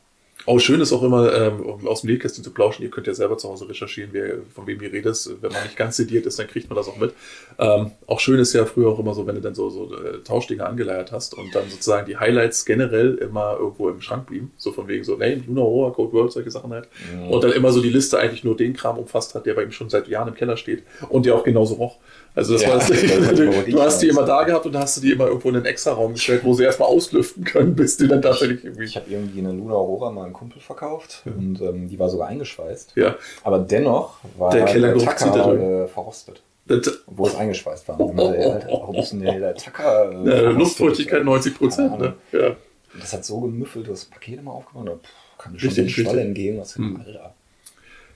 Auch 0.44 0.60
schön 0.60 0.80
ist 0.80 0.92
auch 0.92 1.02
immer, 1.02 1.32
ähm, 1.34 1.60
um 1.60 1.88
aus 1.88 2.02
dem 2.02 2.10
Nähkästchen 2.10 2.44
zu 2.44 2.52
plauschen, 2.52 2.82
ihr 2.82 2.90
könnt 2.90 3.06
ja 3.06 3.14
selber 3.14 3.36
zu 3.36 3.48
Hause 3.48 3.68
recherchieren, 3.68 4.10
wer, 4.12 4.38
von 4.54 4.66
wem 4.66 4.80
ihr 4.80 4.92
redet. 4.92 5.28
Wenn 5.40 5.50
man 5.50 5.62
nicht 5.64 5.76
ganz 5.76 5.96
sediert 5.96 6.26
ist, 6.26 6.38
dann 6.38 6.46
kriegt 6.46 6.68
man 6.68 6.76
das 6.76 6.88
auch 6.88 6.98
mit. 6.98 7.14
Ähm, 7.58 7.92
auch 8.06 8.20
schön 8.20 8.38
ist 8.38 8.52
ja 8.52 8.64
früher 8.64 8.88
auch 8.90 8.98
immer 8.98 9.14
so, 9.14 9.26
wenn 9.26 9.34
du 9.34 9.40
dann 9.40 9.54
so, 9.54 9.70
so 9.70 9.92
äh, 9.96 10.22
Tauschdinge 10.22 10.64
angeleiert 10.64 11.10
hast 11.10 11.34
und 11.34 11.52
dann 11.54 11.68
sozusagen 11.68 12.06
die 12.06 12.16
Highlights 12.16 12.64
generell 12.64 13.14
immer 13.14 13.56
irgendwo 13.58 13.88
im 13.88 14.00
Schrank 14.00 14.26
blieben. 14.26 14.52
So 14.56 14.72
von 14.72 14.86
wegen 14.86 15.02
so, 15.02 15.16
nee, 15.16 15.42
Luna 15.46 15.62
Roar, 15.62 15.92
Code 15.92 16.12
World, 16.12 16.32
solche 16.32 16.50
Sachen 16.50 16.70
halt. 16.70 16.88
Mhm. 17.12 17.30
Und 17.30 17.42
dann 17.42 17.52
immer 17.52 17.72
so 17.72 17.80
die 17.80 17.90
Liste 17.90 18.18
eigentlich 18.18 18.44
nur 18.44 18.56
den 18.56 18.74
Kram 18.74 18.98
umfasst 18.98 19.34
hat, 19.34 19.46
der 19.46 19.54
bei 19.54 19.64
ihm 19.64 19.72
schon 19.72 19.90
seit 19.90 20.06
Jahren 20.06 20.28
im 20.28 20.34
Keller 20.34 20.56
steht 20.56 20.84
und 21.08 21.26
der 21.26 21.34
auch 21.34 21.44
genauso 21.44 21.74
roch. 21.74 21.98
Also 22.36 22.52
das 22.52 22.62
Ja, 22.62 22.68
war 22.68 22.78
das, 22.78 22.88
du, 22.88 23.62
du 23.72 23.82
hast 23.82 24.02
die 24.02 24.08
immer 24.08 24.22
da 24.24 24.44
gehabt 24.44 24.66
und 24.66 24.76
hast 24.76 24.98
du 24.98 25.00
die 25.00 25.10
immer 25.12 25.26
irgendwo 25.26 25.48
in 25.48 25.56
einen 25.56 25.64
Extra-Raum 25.64 26.12
gestellt, 26.12 26.42
wo 26.44 26.52
sie 26.52 26.64
erstmal 26.64 26.88
auslüften 26.88 27.44
können, 27.44 27.74
bis 27.74 27.96
die 27.96 28.06
dann 28.06 28.20
tatsächlich 28.20 28.62
irgendwie. 28.62 28.84
Ich 28.84 28.94
habe 28.94 29.10
irgendwie 29.10 29.38
eine 29.40 29.52
Luna 29.52 29.74
Aurora 29.74 30.10
mal 30.10 30.24
einem 30.24 30.34
Kumpel 30.34 30.60
verkauft 30.60 31.22
und 31.24 31.60
ähm, 31.62 31.88
die 31.88 31.98
war 31.98 32.10
sogar 32.10 32.28
eingeschweißt. 32.28 32.92
Ja. 32.94 33.16
Aber 33.42 33.58
dennoch 33.58 34.18
war 34.36 34.50
Der 34.52 34.66
Kellergeruch 34.66 35.14
da 35.14 35.54
äh, 35.54 35.88
verrostet. 35.88 36.42
Das, 36.66 37.00
Obwohl 37.06 37.28
es 37.30 37.36
eingeschweißt 37.36 37.88
war. 37.88 37.98
Alter, 38.00 38.66
warum 38.70 38.96
ist 38.96 39.12
denn 39.12 39.20
der, 39.20 39.54
Tacker? 39.54 40.10
Äh, 40.26 40.42
Ja? 40.44 40.50
Luftfeuchtigkeit 40.50 41.24
90 41.24 41.56
Prozent. 41.56 41.98
Ne? 41.98 42.14
Ja. 42.32 42.56
Das 43.00 43.12
hat 43.14 43.24
so 43.24 43.40
gemüffelt, 43.40 43.88
das 43.88 44.04
Paket 44.04 44.40
immer 44.40 44.52
aufgemacht. 44.52 44.88
Und, 44.88 45.02
pff, 45.02 45.10
kann 45.38 45.52
mir 45.52 45.58
schon 45.60 45.74
den 45.74 45.88
Schwall 45.88 46.04
richtig. 46.06 46.22
entgehen. 46.26 46.58
Was 46.60 46.76
Hm. 46.76 47.00
Alter. 47.02 47.34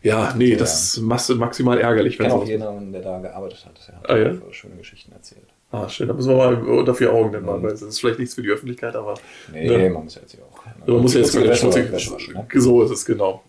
Ja, 0.02 0.34
nee, 0.36 0.52
Ja. 0.52 0.56
das 0.58 0.96
ist 0.96 1.00
maximal 1.00 1.78
ärgerlich. 1.80 2.14
Ich 2.14 2.18
kenne 2.18 2.34
auch 2.34 2.46
jemanden, 2.46 2.92
der 2.92 3.02
da 3.02 3.18
gearbeitet 3.18 3.64
hat. 3.66 3.80
Der 3.88 3.96
hat 3.96 4.10
Ah, 4.10 4.16
ja? 4.46 4.52
schöne 4.52 4.76
Geschichten 4.76 5.12
erzählt. 5.12 5.42
Ah, 5.72 5.88
schön, 5.88 6.08
da 6.08 6.14
müssen 6.14 6.30
wir 6.30 6.36
mal 6.36 6.54
unter 6.56 6.94
vier 6.94 7.12
Augen 7.12 7.32
dann 7.32 7.44
mal, 7.44 7.62
weil 7.62 7.70
es 7.72 7.80
ist 7.82 8.00
vielleicht 8.00 8.18
nichts 8.18 8.34
für 8.34 8.42
die 8.42 8.48
Öffentlichkeit, 8.48 8.96
aber 8.96 9.14
Nee, 9.52 9.84
Ja. 9.84 9.90
man 9.90 10.04
muss 10.04 10.16
ja 10.16 10.22
jetzt 10.22 10.32
hier 10.32 10.40
auch. 10.42 10.66
Also 10.80 10.92
man 10.94 11.02
muss 11.02 11.14
ja 11.14 11.20
jetzt 11.20 11.34
Wäsche, 11.34 11.56
schmutzig, 11.56 12.34
ne? 12.34 12.46
So 12.60 12.82
ist 12.82 12.90
es, 12.90 13.04
genau. 13.04 13.42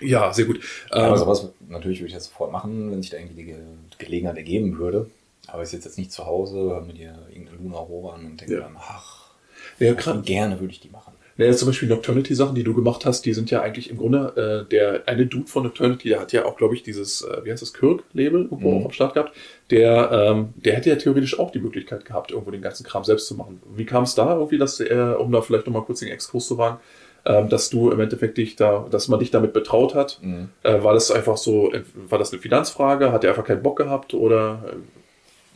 Ja, 0.00 0.32
sehr 0.32 0.44
gut. 0.44 0.60
Ja, 0.92 1.08
Ähm, 1.10 1.16
sowas 1.16 1.48
natürlich 1.68 2.00
würde 2.00 2.08
ich 2.08 2.14
das 2.14 2.26
sofort 2.26 2.52
machen, 2.52 2.90
wenn 2.92 3.00
sich 3.02 3.10
da 3.10 3.16
irgendwie 3.16 3.36
die 3.36 3.44
Ge 3.44 3.56
Gelegenheit 3.98 4.36
ergeben 4.36 4.78
würde. 4.78 5.10
Aber 5.46 5.62
ich 5.62 5.70
sitze 5.70 5.88
jetzt 5.88 5.96
nicht 5.98 6.12
zu 6.12 6.26
Hause, 6.26 6.56
höre 6.56 6.82
mir 6.82 6.92
dir 6.92 7.18
irgendeine 7.30 7.56
Luna 7.58 7.78
Rohre 7.78 8.12
an 8.14 8.26
und 8.26 8.40
denke 8.40 8.54
Ja. 8.54 8.60
dann, 8.60 8.76
ach, 8.78 9.30
ja, 9.78 9.94
gerne 9.94 10.60
würde 10.60 10.72
ich 10.72 10.80
die 10.80 10.90
machen. 10.90 11.14
Ja, 11.38 11.52
zum 11.52 11.68
Beispiel 11.68 11.88
Nocturnity-Sachen, 11.88 12.56
die 12.56 12.64
du 12.64 12.74
gemacht 12.74 13.06
hast, 13.06 13.24
die 13.24 13.32
sind 13.32 13.50
ja 13.52 13.62
eigentlich 13.62 13.90
im 13.90 13.96
Grunde, 13.96 14.64
äh, 14.66 14.68
der 14.68 15.02
eine 15.06 15.24
Dude 15.24 15.46
von 15.46 15.62
Nocturnity, 15.62 16.08
der 16.08 16.20
hat 16.20 16.32
ja 16.32 16.44
auch, 16.44 16.56
glaube 16.56 16.74
ich, 16.74 16.82
dieses, 16.82 17.22
äh, 17.22 17.44
wie 17.44 17.52
heißt 17.52 17.62
das, 17.62 17.72
Kirk-Label 17.72 18.42
irgendwo 18.42 18.70
Mhm. 18.72 18.80
auch 18.80 18.84
am 18.86 18.90
Start 18.90 19.14
gehabt. 19.14 19.32
Der, 19.70 20.10
ähm, 20.10 20.48
der 20.56 20.74
hätte 20.74 20.90
ja 20.90 20.96
theoretisch 20.96 21.38
auch 21.38 21.52
die 21.52 21.60
Möglichkeit 21.60 22.04
gehabt, 22.04 22.32
irgendwo 22.32 22.50
den 22.50 22.60
ganzen 22.60 22.84
Kram 22.84 23.04
selbst 23.04 23.28
zu 23.28 23.36
machen. 23.36 23.62
Wie 23.76 23.86
kam 23.86 24.02
es 24.02 24.16
da 24.16 24.34
irgendwie, 24.34 24.58
dass 24.58 24.80
er, 24.80 25.20
um 25.20 25.30
da 25.30 25.40
vielleicht 25.40 25.66
nochmal 25.66 25.84
kurz 25.84 26.00
den 26.00 26.08
Exkurs 26.08 26.48
zu 26.48 26.58
wagen, 26.58 26.78
ähm, 27.24 27.48
dass 27.48 27.70
du 27.70 27.90
im 27.90 28.00
Endeffekt 28.00 28.36
dich 28.36 28.56
da, 28.56 28.86
dass 28.90 29.06
man 29.06 29.20
dich 29.20 29.30
damit 29.30 29.52
betraut 29.52 29.94
hat? 29.94 30.18
Mhm. 30.20 30.48
Äh, 30.64 30.82
war 30.82 30.92
das 30.94 31.12
einfach 31.12 31.36
so, 31.36 31.72
äh, 31.72 31.82
war 31.94 32.18
das 32.18 32.32
eine 32.32 32.42
Finanzfrage? 32.42 33.12
Hat 33.12 33.22
er 33.22 33.30
einfach 33.30 33.44
keinen 33.44 33.62
Bock 33.62 33.78
gehabt 33.78 34.12
oder? 34.12 34.64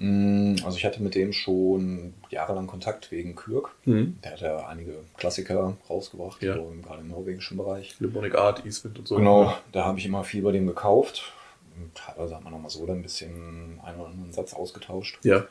Mm, 0.04 0.56
Also 0.64 0.76
ich 0.78 0.84
hatte 0.84 1.00
mit 1.02 1.14
dem 1.14 1.32
schon 1.32 2.12
jahrelang 2.28 2.66
Kontakt 2.66 3.10
wegen 3.12 3.36
Kürk. 3.36 3.70
hm. 3.84 4.18
Der 4.24 4.32
hat 4.32 4.40
ja 4.40 4.66
einige 4.66 4.94
Klassiker 5.16 5.76
rausgebracht, 5.88 6.42
Ja. 6.42 6.54
so 6.56 6.72
gerade 6.82 7.00
im 7.02 7.08
norwegischen 7.08 7.56
Bereich. 7.56 7.94
Limonic 8.00 8.34
Art, 8.34 8.66
Eastwind 8.66 8.98
und 8.98 9.06
so. 9.06 9.16
Genau, 9.16 9.54
da 9.70 9.84
habe 9.84 9.98
ich 9.98 10.06
immer 10.06 10.24
viel 10.24 10.42
bei 10.42 10.50
dem 10.52 10.66
gekauft. 10.66 11.32
Und 11.76 11.94
teilweise 11.94 12.34
hat 12.36 12.42
man 12.44 12.52
auch 12.52 12.58
mal 12.60 12.68
so 12.68 12.84
dann 12.84 12.96
ein 12.98 13.02
bisschen 13.02 13.80
einen 13.84 14.00
oder 14.00 14.10
anderen 14.10 14.32
Satz 14.32 14.54
ausgetauscht. 14.54 15.18
Ja. 15.24 15.46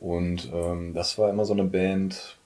Und 0.00 0.50
ähm, 0.52 0.94
das 0.94 1.18
war 1.18 1.28
immer 1.30 1.44
so 1.44 1.52
eine 1.52 1.64
Band, 1.64 2.36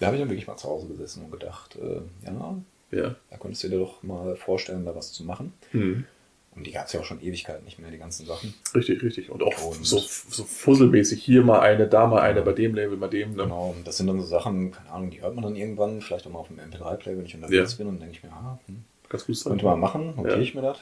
da 0.00 0.06
habe 0.06 0.16
ich 0.16 0.22
dann 0.22 0.28
wirklich 0.30 0.46
mal 0.46 0.56
zu 0.56 0.68
Hause 0.68 0.88
gesessen 0.88 1.24
und 1.24 1.30
gedacht, 1.30 1.76
äh, 1.76 2.00
ja, 2.26 2.56
Ja. 2.90 3.14
da 3.30 3.36
könntest 3.36 3.62
du 3.64 3.68
dir 3.68 3.78
doch 3.78 4.02
mal 4.02 4.36
vorstellen, 4.36 4.84
da 4.84 4.94
was 4.94 5.12
zu 5.12 5.24
machen. 5.24 5.52
Hm. 5.70 6.04
Und 6.56 6.66
die 6.66 6.70
gab 6.72 6.86
es 6.86 6.92
ja 6.92 7.00
auch 7.00 7.04
schon 7.04 7.20
Ewigkeiten 7.20 7.64
nicht 7.64 7.78
mehr, 7.80 7.90
die 7.90 7.98
ganzen 7.98 8.26
Sachen. 8.26 8.54
Richtig, 8.74 9.02
richtig. 9.02 9.30
Und 9.30 9.42
auch 9.42 9.60
Und- 9.64 9.84
so, 9.84 9.98
so 9.98 10.44
fusselmäßig. 10.44 11.22
Hier 11.22 11.42
mal 11.42 11.58
eine, 11.60 11.88
da 11.88 12.06
mal 12.06 12.20
eine, 12.22 12.42
bei 12.42 12.52
dem 12.52 12.74
Label, 12.74 12.96
bei 12.96 13.08
dem. 13.08 13.30
Ne? 13.34 13.42
Genau, 13.42 13.74
und 13.76 13.86
das 13.86 13.96
sind 13.96 14.06
dann 14.06 14.20
so 14.20 14.26
Sachen, 14.26 14.70
keine 14.70 14.90
Ahnung, 14.90 15.10
die 15.10 15.20
hört 15.20 15.34
man 15.34 15.42
dann 15.42 15.56
irgendwann, 15.56 16.00
vielleicht 16.00 16.26
auch 16.26 16.30
mal 16.30 16.38
auf 16.38 16.48
dem 16.48 16.58
MP3-Player, 16.60 17.16
wenn 17.18 17.26
ich 17.26 17.34
unterwegs 17.34 17.72
Ja. 17.72 17.78
bin 17.78 17.88
und 17.88 17.98
denke 18.00 18.14
ich 18.14 18.22
mir, 18.22 18.30
ah, 18.32 18.58
hm, 18.66 18.84
Ganz 19.08 19.26
gut 19.26 19.36
sein. 19.36 19.50
könnte 19.52 19.64
man 19.64 19.80
machen, 19.80 20.14
notiere 20.16 20.36
Ja. 20.36 20.40
ich 20.42 20.54
mir 20.54 20.62
das. 20.62 20.78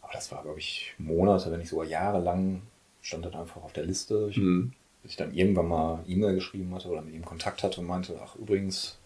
Aber 0.00 0.12
das 0.14 0.32
war, 0.32 0.42
glaube 0.42 0.58
ich, 0.58 0.94
Monate, 0.96 1.50
wenn 1.52 1.58
nicht 1.60 1.68
sogar 1.68 1.86
jahrelang, 1.86 2.62
stand 3.02 3.26
das 3.26 3.34
einfach 3.34 3.62
auf 3.62 3.72
der 3.74 3.84
Liste. 3.84 4.28
Ich, 4.30 4.36
Hm. 4.36 4.72
Bis 5.02 5.12
ich 5.12 5.16
dann 5.16 5.32
irgendwann 5.32 5.68
mal 5.68 6.02
E-Mail 6.08 6.34
geschrieben 6.34 6.74
hatte 6.74 6.88
oder 6.88 7.02
mit 7.02 7.14
ihm 7.14 7.24
Kontakt 7.24 7.62
hatte 7.62 7.80
und 7.80 7.86
meinte, 7.86 8.18
ach 8.24 8.34
übrigens, 8.36 8.98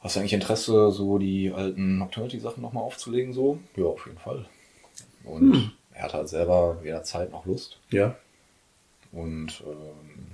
hast 0.00 0.16
du 0.16 0.20
eigentlich 0.20 0.32
Interesse, 0.32 0.90
so 0.90 1.18
die 1.18 1.52
alten 1.52 1.98
Nocturnity-Sachen 1.98 2.62
nochmal 2.62 2.84
aufzulegen? 2.84 3.34
So? 3.34 3.58
Ja, 3.76 3.84
auf 3.84 4.06
jeden 4.06 4.18
Fall. 4.18 4.46
Und 5.24 5.52
Hm. 5.54 5.70
er 5.94 6.02
hatte 6.04 6.14
halt 6.18 6.28
selber 6.28 6.78
weder 6.82 7.02
Zeit 7.02 7.30
noch 7.30 7.46
Lust. 7.46 7.78
Ja. 7.90 8.16
Und, 9.12 9.62
ähm, 9.66 10.26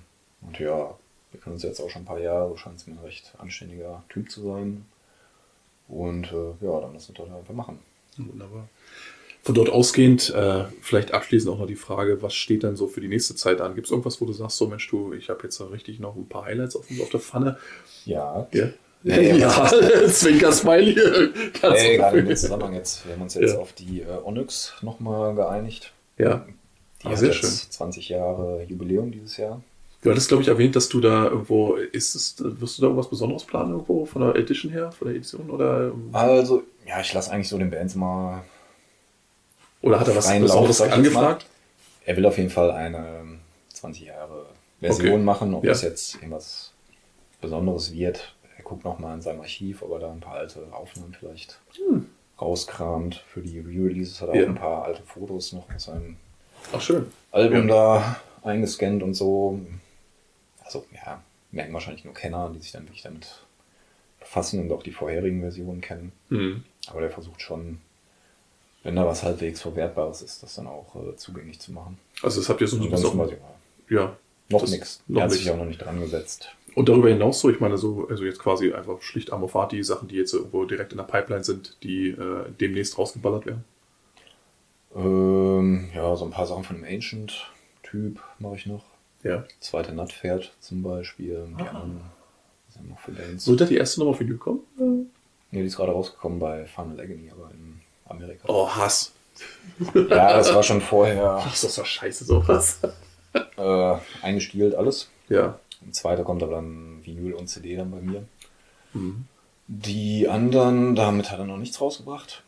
und 0.43 0.59
ja, 0.59 0.95
wir 1.33 1.41
kennen 1.41 1.55
uns 1.55 1.63
jetzt 1.63 1.81
auch 1.81 1.91
schon 1.91 2.03
ein 2.03 2.07
paar 2.07 2.21
Jahre, 2.21 2.51
du 2.51 2.57
scheinst 2.57 2.87
mir 2.87 2.95
ein 2.95 3.05
recht 3.05 3.33
anständiger 3.39 4.03
Typ 4.09 4.31
zu 4.31 4.43
sein. 4.43 4.85
Und 5.89 6.33
äh, 6.33 6.65
ja, 6.65 6.81
dann 6.81 6.93
lass 6.95 7.09
uns 7.09 7.17
doch 7.19 7.31
einfach 7.31 7.55
machen. 7.55 7.79
Wunderbar. 8.17 8.69
Von 9.43 9.55
dort 9.55 9.69
ausgehend, 9.71 10.31
äh, 10.31 10.65
vielleicht 10.81 11.13
abschließend 11.15 11.53
auch 11.55 11.59
noch 11.61 11.67
die 11.69 11.77
Frage, 11.77 12.21
was 12.21 12.35
steht 12.35 12.65
dann 12.65 12.75
so 12.75 12.89
für 12.89 13.01
die 13.01 13.07
nächste 13.09 13.37
Zeit 13.37 13.61
an? 13.61 13.77
Gibt 13.77 13.87
es 13.87 13.93
irgendwas, 13.93 14.21
wo 14.21 14.25
du 14.27 14.33
sagst, 14.33 14.57
so 14.57 14.67
Mensch, 14.67 14.89
du, 14.89 15.13
ich 15.13 15.29
habe 15.31 15.45
jetzt 15.45 15.61
da 15.61 15.67
richtig 15.67 16.01
noch 16.01 16.17
ein 16.17 16.29
paar 16.29 16.47
Highlights 16.47 16.75
auf, 16.75 16.87
auf 17.01 17.11
der 17.11 17.21
Pfanne? 17.21 17.57
Ja, 18.05 18.49
Ja. 18.53 18.71
Nee, 19.02 19.39
ja, 19.39 19.66
Zwinker 20.09 20.51
Smiley. 20.52 20.94
Ganz 21.60 21.78
Ey, 21.81 21.97
gerade 21.97 22.18
in 22.18 22.27
dem 22.27 22.36
Zusammenhang 22.36 22.74
jetzt, 22.74 23.06
wir 23.06 23.14
haben 23.14 23.23
uns 23.23 23.35
jetzt 23.35 23.52
Ja. 23.55 23.59
auf 23.59 23.73
die 23.73 24.01
äh, 24.02 24.06
Onyx 24.24 24.74
nochmal 24.82 25.35
geeinigt. 25.35 25.93
Ja. 26.18 26.44
Die 27.02 27.06
Ah, 27.06 27.10
hat 27.10 27.18
sehr 27.18 27.28
jetzt 27.28 27.39
schön. 27.40 27.51
20 27.70 28.09
Jahre 28.09 28.64
Jubiläum 28.64 29.10
dieses 29.12 29.36
Jahr. 29.36 29.60
Du 30.02 30.10
hattest, 30.10 30.28
glaube 30.28 30.43
ich, 30.43 30.48
erwähnt, 30.48 30.74
dass 30.77 30.89
du 30.89 31.01
da 31.01 31.24
irgendwo, 31.24 31.74
ist 31.74 32.14
es, 32.14 32.36
wirst 32.39 32.78
du 32.78 32.82
da 32.82 32.86
irgendwas 32.89 33.10
Besonderes 33.10 33.44
planen 33.44 33.73
irgendwo 33.73 34.06
von 34.06 34.23
der 34.23 34.36
Edition 34.36 34.70
her, 34.73 34.93
von 34.93 35.09
der 35.09 35.16
Edition? 35.16 35.51
Oder, 35.51 35.93
Also, 36.12 36.62
ja, 36.86 37.01
ich 37.01 37.12
lasse 37.12 37.32
eigentlich 37.32 37.48
so 37.48 37.59
den 37.59 37.70
Bands 37.70 37.94
mal. 37.97 38.43
oder 39.82 40.01
hat 40.01 40.09
er 40.09 40.16
was 40.16 40.27
Besonderes 40.39 40.81
angefragt? 40.81 41.47
Er 42.05 42.16
will 42.16 42.27
auf 42.27 42.36
jeden 42.39 42.51
Fall 42.51 42.70
eine 42.70 42.98
ähm, 43.20 43.39
20 43.73 44.05
Jahre 44.06 44.47
Version 44.81 45.09
Okay. 45.14 45.23
machen. 45.23 45.55
Ob 45.55 45.64
Ja. 45.64 45.70
das 45.70 45.82
jetzt 45.82 46.14
irgendwas 46.16 46.73
Besonderes 47.40 47.93
wird, 47.93 48.36
guckt 48.66 48.84
nochmal 48.84 49.14
in 49.14 49.22
seinem 49.22 49.40
Archiv, 49.40 49.80
ob 49.82 49.93
er 49.93 49.98
da 50.01 50.10
ein 50.10 50.18
paar 50.20 50.34
alte 50.34 50.66
Aufnahmen 50.72 51.14
vielleicht 51.18 51.60
rauskramt. 52.40 53.14
Für 53.28 53.40
die 53.40 53.60
Re-Releases 53.60 54.20
hat 54.20 54.30
er 54.30 54.34
Ja. 54.36 54.43
auch 54.44 54.48
ein 54.48 54.55
paar 54.56 54.84
alte 54.84 55.02
Fotos 55.05 55.52
noch 55.52 55.72
aus 55.72 55.84
seinem 55.84 56.16
Ach, 56.72 56.80
schön. 56.80 57.06
Album 57.30 57.68
da 57.68 58.20
eingescannt 58.43 59.02
und 59.05 59.14
so. 59.14 59.60
Also, 60.64 60.84
ja, 60.93 61.22
merken 61.52 61.72
wahrscheinlich 61.72 62.05
nur 62.05 62.12
Kenner, 62.12 62.51
die 62.52 62.59
sich 62.60 62.72
dann 62.72 62.82
wirklich 62.86 63.02
damit 63.02 63.28
befassen 64.18 64.60
und 64.60 64.72
auch 64.72 64.82
die 64.82 64.90
vorherigen 64.90 65.40
Versionen 65.43 65.80
kennen. 65.80 66.10
Mhm. 66.30 66.64
Aber 66.88 67.01
der 67.02 67.10
versucht 67.10 67.40
schon, 67.40 67.80
wenn 68.82 68.97
da 68.97 69.06
was 69.06 69.22
halbwegs 69.22 69.62
Verwertbares 69.62 70.22
ist, 70.22 70.43
das 70.43 70.56
dann 70.56 70.66
auch 70.66 70.97
äh, 70.97 71.14
zugänglich 71.16 71.60
zu 71.60 71.70
machen. 71.70 71.98
Also, 72.20 72.40
das 72.40 72.48
habt 72.48 72.60
ihr 72.60 72.66
so 72.66 72.82
ein 72.82 72.90
bisschen. 72.90 73.30
Ja. 73.88 74.16
noch 74.48 74.66
nichts. 74.66 75.02
noch 75.06 75.20
Er 75.20 75.24
hat 75.24 75.30
sich 75.32 75.48
auch 75.52 75.56
noch 75.56 75.64
nicht 75.66 75.80
dran 75.80 76.01
gesetzt. 76.01 76.51
Und 76.77 76.89
darüber 76.90 77.09
hinaus 77.09 77.40
so, 77.40 77.48
ich 77.51 77.59
meine, 77.59 77.77
so, 77.78 78.07
also 78.09 78.23
jetzt 78.24 78.39
quasi 78.39 78.73
einfach 78.73 79.01
schlicht 79.03 79.32
Amorphati, 79.32 79.82
Sachen, 79.82 80.09
die 80.09 80.16
jetzt 80.16 80.35
irgendwo 80.35 80.65
direkt 80.66 80.93
in 80.93 80.98
der 80.98 81.05
Pipeline 81.05 81.43
sind, 81.43 81.77
die 81.82 82.11
äh, 82.11 82.44
demnächst 82.61 82.98
rausgeballert 82.98 83.47
werden. 83.47 83.65
Ähm, 84.94 85.89
ja, 85.94 86.15
so 86.16 86.24
ein 86.24 86.31
paar 86.31 86.47
Sachen 86.47 86.65
von 86.65 86.77
dem 86.77 86.85
Ancient-Typ 86.85 88.20
mache 88.39 88.57
ich 88.57 88.66
noch. 88.66 88.85
Ja. 89.23 89.44
Zweite 89.61 89.93
Nutpferd 89.93 90.53
zum 90.61 90.82
Beispiel. 90.82 91.47
Die 91.59 91.62
Ah. 91.62 91.66
anderen 91.69 92.01
sind 92.69 92.89
noch 92.90 92.98
für 93.01 93.12
Bands. 93.12 93.44
So, 93.44 93.53
ist 93.53 93.61
da 93.61 93.65
die 93.65 93.77
erste 93.77 94.01
Nummer 94.01 94.11
auf 94.12 94.20
Video 94.20 94.35
gekommen? 94.36 94.61
Ja, 95.53 95.61
die 95.61 95.66
ist 95.66 95.77
gerade 95.77 95.93
rausgekommen 95.93 96.39
bei 96.39 96.66
Final 96.66 97.01
Agony, 97.01 97.31
aber 97.31 97.51
in 97.53 97.81
Amerika. 98.09 98.44
Oh, 98.48 98.69
Hass. 98.69 99.12
Ja, 99.94 100.36
das 100.36 100.55
war 100.55 100.62
schon 100.62 100.81
vorher 100.81 101.39
Ach, 101.40 101.51
das 101.61 101.77
war 101.77 101.85
scheiße, 101.85 102.24
sowas. 102.24 102.81
äh, 103.57 103.94
eingestielt 104.23 104.74
alles. 104.74 105.09
Ja. 105.28 105.59
Ein 105.87 105.93
zweiter 105.93 106.25
kommt 106.25 106.43
aber 106.43 106.57
dann 106.57 107.05
Vinyl 107.05 107.33
und 107.35 107.47
CD 107.49 107.77
dann 107.77 107.91
bei 107.91 108.01
mir. 108.01 108.25
Mhm. 108.93 109.27
Die 109.69 110.29
anderen, 110.29 110.95
damit 110.95 111.31
hat 111.31 111.39
er 111.39 111.45
noch 111.47 111.57
nichts 111.59 111.81
rausgebracht. 111.81 112.43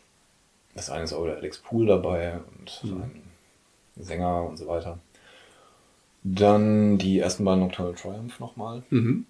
Das 0.74 0.90
eine 0.90 1.04
ist 1.04 1.12
auch 1.12 1.24
der 1.24 1.36
Alex 1.36 1.58
Pool 1.58 1.86
dabei 1.86 2.40
und 2.58 2.84
Mhm. 2.84 3.02
ein 3.02 3.22
Sänger 3.96 4.42
und 4.44 4.56
so 4.56 4.66
weiter. 4.66 4.98
Dann 6.24 6.98
die 6.98 7.18
ersten 7.20 7.44
beiden 7.44 7.60
Nocturnal 7.60 7.94
Triumph 7.94 8.38
nochmal. 8.40 8.82
Mhm. 8.90 9.24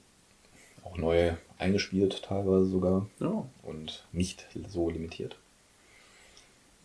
Auch 0.85 0.97
neu 0.97 1.33
eingespielt 1.59 2.23
teilweise 2.23 2.67
sogar 2.67 3.07
Ja. 3.21 3.45
und 3.63 4.05
nicht 4.13 4.47
so 4.69 4.89
limitiert. 4.91 5.37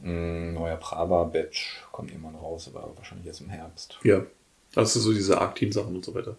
Ein 0.03 0.53
neuer 0.53 0.75
Prava 0.75 1.23
Batch 1.23 1.83
kommt 1.91 2.11
irgendwann 2.11 2.35
raus, 2.35 2.69
aber 2.73 2.91
wahrscheinlich 2.97 3.27
erst 3.27 3.41
im 3.41 3.49
Herbst. 3.49 3.97
Ja. 4.03 4.25
Ist 4.75 4.93
so 4.93 5.13
diese 5.13 5.39
Arcteam-Sachen 5.39 5.95
und 5.95 6.03
so 6.03 6.13
weiter. 6.15 6.35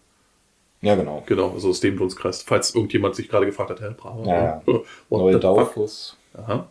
Ja, 0.81 0.95
genau. 0.95 1.23
Genau, 1.25 1.51
also 1.51 1.69
aus 1.69 1.79
dem 1.79 1.97
Dunstkreis. 1.97 2.43
Falls 2.43 2.75
irgendjemand 2.75 3.15
sich 3.15 3.29
gerade 3.29 3.45
gefragt 3.45 3.71
hat, 3.71 3.81
Herr 3.81 3.91
Bravo. 3.91 4.23
Ja, 4.27 4.43
ja. 4.43 4.61
What 5.09 5.21
Neue? 5.21 5.39
Dauerfluss. 5.39 6.17
Aha. 6.33 6.69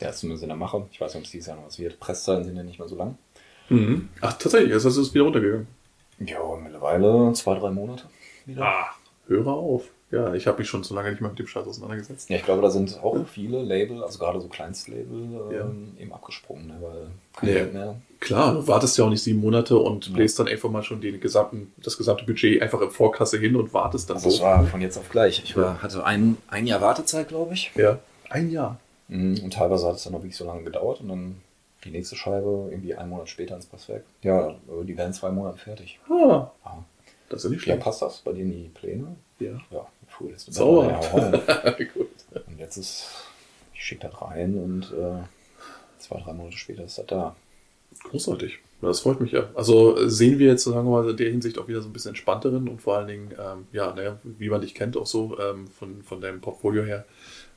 Der 0.00 0.10
ist 0.10 0.18
zumindest 0.18 0.42
in 0.42 0.48
der 0.48 0.56
Mache. 0.56 0.86
Ich 0.90 1.00
weiß 1.00 1.14
nicht, 1.14 1.20
ob 1.22 1.24
es 1.26 1.30
dieses 1.30 1.46
Jahr 1.46 1.56
noch 1.56 1.66
was 1.66 1.78
wird. 1.78 2.00
Presszeiten 2.00 2.44
sind 2.44 2.56
ja 2.56 2.62
nicht 2.62 2.78
mehr 2.78 2.88
so 2.88 2.96
lang. 2.96 3.16
Mhm. 3.68 4.08
Ach, 4.20 4.32
tatsächlich, 4.34 4.72
jetzt 4.72 4.84
ist 4.84 4.96
es 4.96 5.14
wieder 5.14 5.24
runtergegangen. 5.24 5.68
Ja, 6.18 6.38
mittlerweile 6.62 7.32
zwei, 7.34 7.54
drei 7.58 7.70
Monate 7.70 8.04
wieder. 8.44 8.64
Ah, 8.64 8.86
höre 9.28 9.46
auf. 9.46 9.84
Ja, 10.12 10.34
ich 10.34 10.46
habe 10.46 10.58
mich 10.58 10.68
schon 10.68 10.84
so 10.84 10.94
lange 10.94 11.10
nicht 11.10 11.20
mehr 11.20 11.30
mit 11.30 11.38
dem 11.38 11.46
Scheiß 11.46 11.66
auseinandergesetzt. 11.66 12.28
Ja, 12.30 12.36
ich 12.36 12.44
glaube, 12.44 12.60
da 12.62 12.70
sind 12.70 13.00
auch 13.02 13.26
viele 13.26 13.62
Label, 13.62 14.04
also 14.04 14.18
gerade 14.18 14.40
so 14.40 14.46
Kleinstlabel, 14.48 15.28
Ja. 15.50 15.60
ähm, 15.62 15.96
eben 15.98 16.12
abgesprungen, 16.12 16.66
ne, 16.66 16.76
weil 16.82 17.06
kein 17.34 17.48
Ja. 17.48 17.54
Geld 17.56 17.72
mehr. 17.72 17.96
Klar, 18.20 18.52
du 18.54 18.68
wartest 18.68 18.98
ja 18.98 19.04
auch 19.06 19.10
nicht 19.10 19.22
sieben 19.22 19.40
Monate 19.40 19.76
und 19.78 20.08
Ja. 20.08 20.14
bläst 20.14 20.38
dann 20.38 20.48
einfach 20.48 20.70
mal 20.70 20.82
schon 20.82 21.00
den 21.00 21.18
gesamten, 21.18 21.72
das 21.82 21.96
gesamte 21.96 22.24
Budget 22.24 22.60
einfach 22.62 22.80
in 22.82 22.90
Vorkasse 22.90 23.38
hin 23.38 23.56
und 23.56 23.72
wartest 23.74 24.10
dann 24.10 24.18
Also 24.18 24.30
so. 24.30 24.42
war 24.42 24.62
von 24.66 24.80
jetzt 24.82 24.98
auf 24.98 25.08
gleich. 25.08 25.42
Ich 25.44 25.56
war, 25.56 25.82
hatte 25.82 26.04
ein, 26.04 26.36
ein 26.48 26.66
Jahr 26.66 26.80
Wartezeit, 26.82 27.28
glaube 27.28 27.54
ich. 27.54 27.72
Ja, 27.74 27.98
ein 28.28 28.50
Jahr. 28.50 28.78
Mhm, 29.08 29.40
Und 29.42 29.54
teilweise 29.54 29.86
hat 29.88 29.96
es 29.96 30.04
dann 30.04 30.12
noch 30.12 30.20
wirklich 30.20 30.36
so 30.36 30.44
lange 30.44 30.62
gedauert 30.62 31.00
und 31.00 31.08
dann 31.08 31.36
die 31.84 31.90
nächste 31.90 32.16
Scheibe 32.16 32.68
irgendwie 32.70 32.94
einen 32.94 33.08
Monat 33.10 33.28
später 33.30 33.56
ins 33.56 33.66
Passwerk. 33.66 34.04
Ja, 34.22 34.54
die 34.84 34.96
werden 34.96 35.12
zwei 35.14 35.30
Monate 35.30 35.56
fertig. 35.58 35.98
Ah, 36.08 36.50
Ah. 36.64 36.76
das 37.30 37.38
ist 37.40 37.44
ja 37.44 37.50
nicht 37.50 37.60
Ja, 37.60 37.64
schlecht. 37.72 37.80
passt 37.80 38.02
das 38.02 38.18
bei 38.20 38.30
in 38.32 38.50
die 38.52 38.70
Pläne? 38.74 39.16
Ja. 39.40 39.58
Ja, 39.72 39.86
cool. 40.22 40.32
Ist 40.32 40.52
Sauber. 40.52 41.00
Ja. 41.14 41.70
Gut. 41.94 42.08
und 42.46 42.58
jetzt 42.58 42.76
ist, 42.76 43.06
ich 43.74 43.84
schicke 43.84 44.08
das 44.08 44.20
rein 44.22 44.56
und 44.56 44.92
äh, 44.92 45.22
zwei, 45.98 46.20
drei 46.20 46.32
Monate 46.32 46.56
später 46.56 46.84
ist 46.84 46.98
das 46.98 47.06
da. 47.06 47.36
Großartig. 48.04 48.58
Das 48.80 49.00
freut 49.00 49.20
mich 49.20 49.30
ja. 49.30 49.48
Also 49.54 50.08
sehen 50.08 50.40
wir 50.40 50.48
jetzt, 50.48 50.64
sagen 50.64 50.86
wir 50.86 51.02
mal, 51.02 51.10
in 51.10 51.16
der 51.16 51.30
Hinsicht 51.30 51.56
auch 51.58 51.68
wieder 51.68 51.80
so 51.80 51.88
ein 51.88 51.92
bisschen 51.92 52.10
entspannteren 52.10 52.68
und 52.68 52.82
vor 52.82 52.96
allen 52.96 53.06
Dingen, 53.06 53.30
ähm, 53.38 53.66
ja, 53.72 53.94
naja, 53.94 54.18
wie 54.24 54.50
man 54.50 54.60
dich 54.60 54.74
kennt, 54.74 54.96
auch 54.96 55.06
so 55.06 55.38
ähm, 55.38 55.68
von, 55.68 56.02
von 56.02 56.20
deinem 56.20 56.40
Portfolio 56.40 56.82
her, 56.82 57.04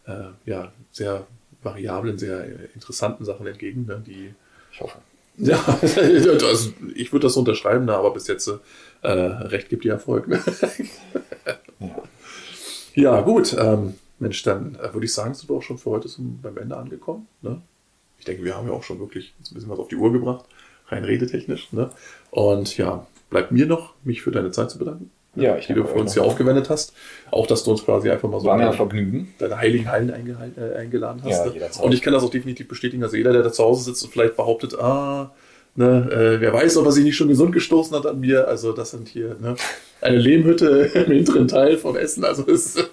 äh, 0.06 0.26
ja, 0.46 0.72
sehr 0.92 1.26
variablen, 1.64 2.20
sehr 2.20 2.46
interessanten 2.76 3.26
Sachen 3.26 3.48
entgegen, 3.48 3.88
ne, 3.88 4.04
die 4.06 4.34
Ich 4.72 4.82
hoffe. 4.82 5.00
Ja, 5.38 5.62
also 5.68 6.72
ich 6.96 7.12
würde 7.12 7.28
das 7.28 7.36
unterschreiben, 7.36 7.84
ne, 7.84 7.94
aber 7.94 8.14
bis 8.14 8.28
jetzt 8.28 8.50
äh, 9.02 9.10
recht 9.10 9.68
gibt 9.68 9.84
die 9.84 9.90
Erfolg. 9.90 10.30
Ne? 10.30 10.42
Ja. 11.80 12.04
Ja, 12.96 13.22
gut. 13.22 13.56
Ähm, 13.58 13.96
Mensch, 14.20 14.44
dann 14.44 14.76
äh, 14.76 14.94
würde 14.94 15.06
ich 15.06 15.14
sagen, 15.14 15.34
sind 15.34 15.50
wir 15.50 15.58
auch 15.58 15.62
schon 15.62 15.78
für 15.78 15.92
heute 15.92 16.08
zum, 16.08 16.40
beim 16.42 16.58
Ende 16.58 16.78
angekommen. 16.78 17.28
Ne? 17.42 17.62
Ich 18.18 18.26
denke, 18.26 18.44
wir 18.44 18.56
haben 18.56 18.68
ja 18.68 18.74
auch 18.74 18.84
schon 18.84 19.00
wirklich 19.00 19.34
ein 19.40 19.54
bisschen 19.54 19.70
was 19.70 19.80
auf 19.80 19.90
die 19.90 19.98
Uhr 19.98 20.12
gebracht, 20.12 20.46
rein 20.88 21.04
redetechnisch. 21.04 21.74
Ne? 21.74 21.90
Und 22.32 22.78
ja, 22.78 23.06
bleibt 23.30 23.52
mir 23.52 23.66
noch, 23.66 23.94
mich 24.04 24.22
für 24.22 24.32
deine 24.32 24.52
Zeit 24.52 24.72
zu 24.72 24.80
bedanken. 24.80 25.12
Ja, 25.36 25.58
ich 25.58 25.68
die 25.68 25.74
du 25.74 25.84
für 25.84 25.96
uns 25.96 26.14
hier 26.14 26.24
aufgewendet 26.24 26.70
hast. 26.70 26.94
Auch, 27.30 27.46
dass 27.46 27.66
du 27.66 27.72
uns 27.72 27.84
quasi 27.84 28.10
einfach 28.10 28.30
mal 28.30 28.40
so 28.40 28.48
War 28.48 28.56
mir 28.56 28.64
ein 28.64 28.68
deine, 28.68 28.78
Vergnügen. 28.78 29.34
deine 29.38 29.58
heiligen 29.58 29.92
Hallen 29.92 30.10
äh, 30.10 30.78
eingeladen 30.78 31.22
hast. 31.26 31.46
Ja, 31.46 31.46
ne? 31.46 31.70
Und 31.82 31.94
ich 31.94 32.02
kann 32.02 32.14
das 32.14 32.24
auch 32.24 32.30
definitiv 32.30 32.70
bestätigen. 32.70 33.04
Also 33.04 33.18
jeder, 33.18 33.34
der 33.34 33.44
da 33.44 33.52
zu 33.52 33.64
Hause 33.64 33.84
sitzt 33.84 34.04
und 34.06 34.12
vielleicht 34.12 34.38
behauptet, 34.38 34.80
ah, 34.80 35.34
ne, 35.76 36.10
äh, 36.12 36.42
wer 36.42 36.54
weiß, 36.54 36.78
ob 36.78 36.86
er 36.86 36.92
sich 36.92 37.04
nicht 37.04 37.16
schon 37.16 37.28
gesund 37.28 37.54
gestoßen 37.54 37.96
hat 37.96 38.06
an 38.06 38.20
mir. 38.20 38.48
Also 38.48 38.72
das 38.74 38.92
sind 38.92 39.08
hier 39.08 39.36
ne, 39.40 39.56
eine 40.02 40.18
Lehmhütte 40.18 40.68
im 40.96 41.12
hinteren 41.12 41.48
Teil 41.48 41.78
von 41.78 41.96
Essen. 41.96 42.24
Also 42.24 42.44
es, 42.48 42.76
ist- 42.76 42.90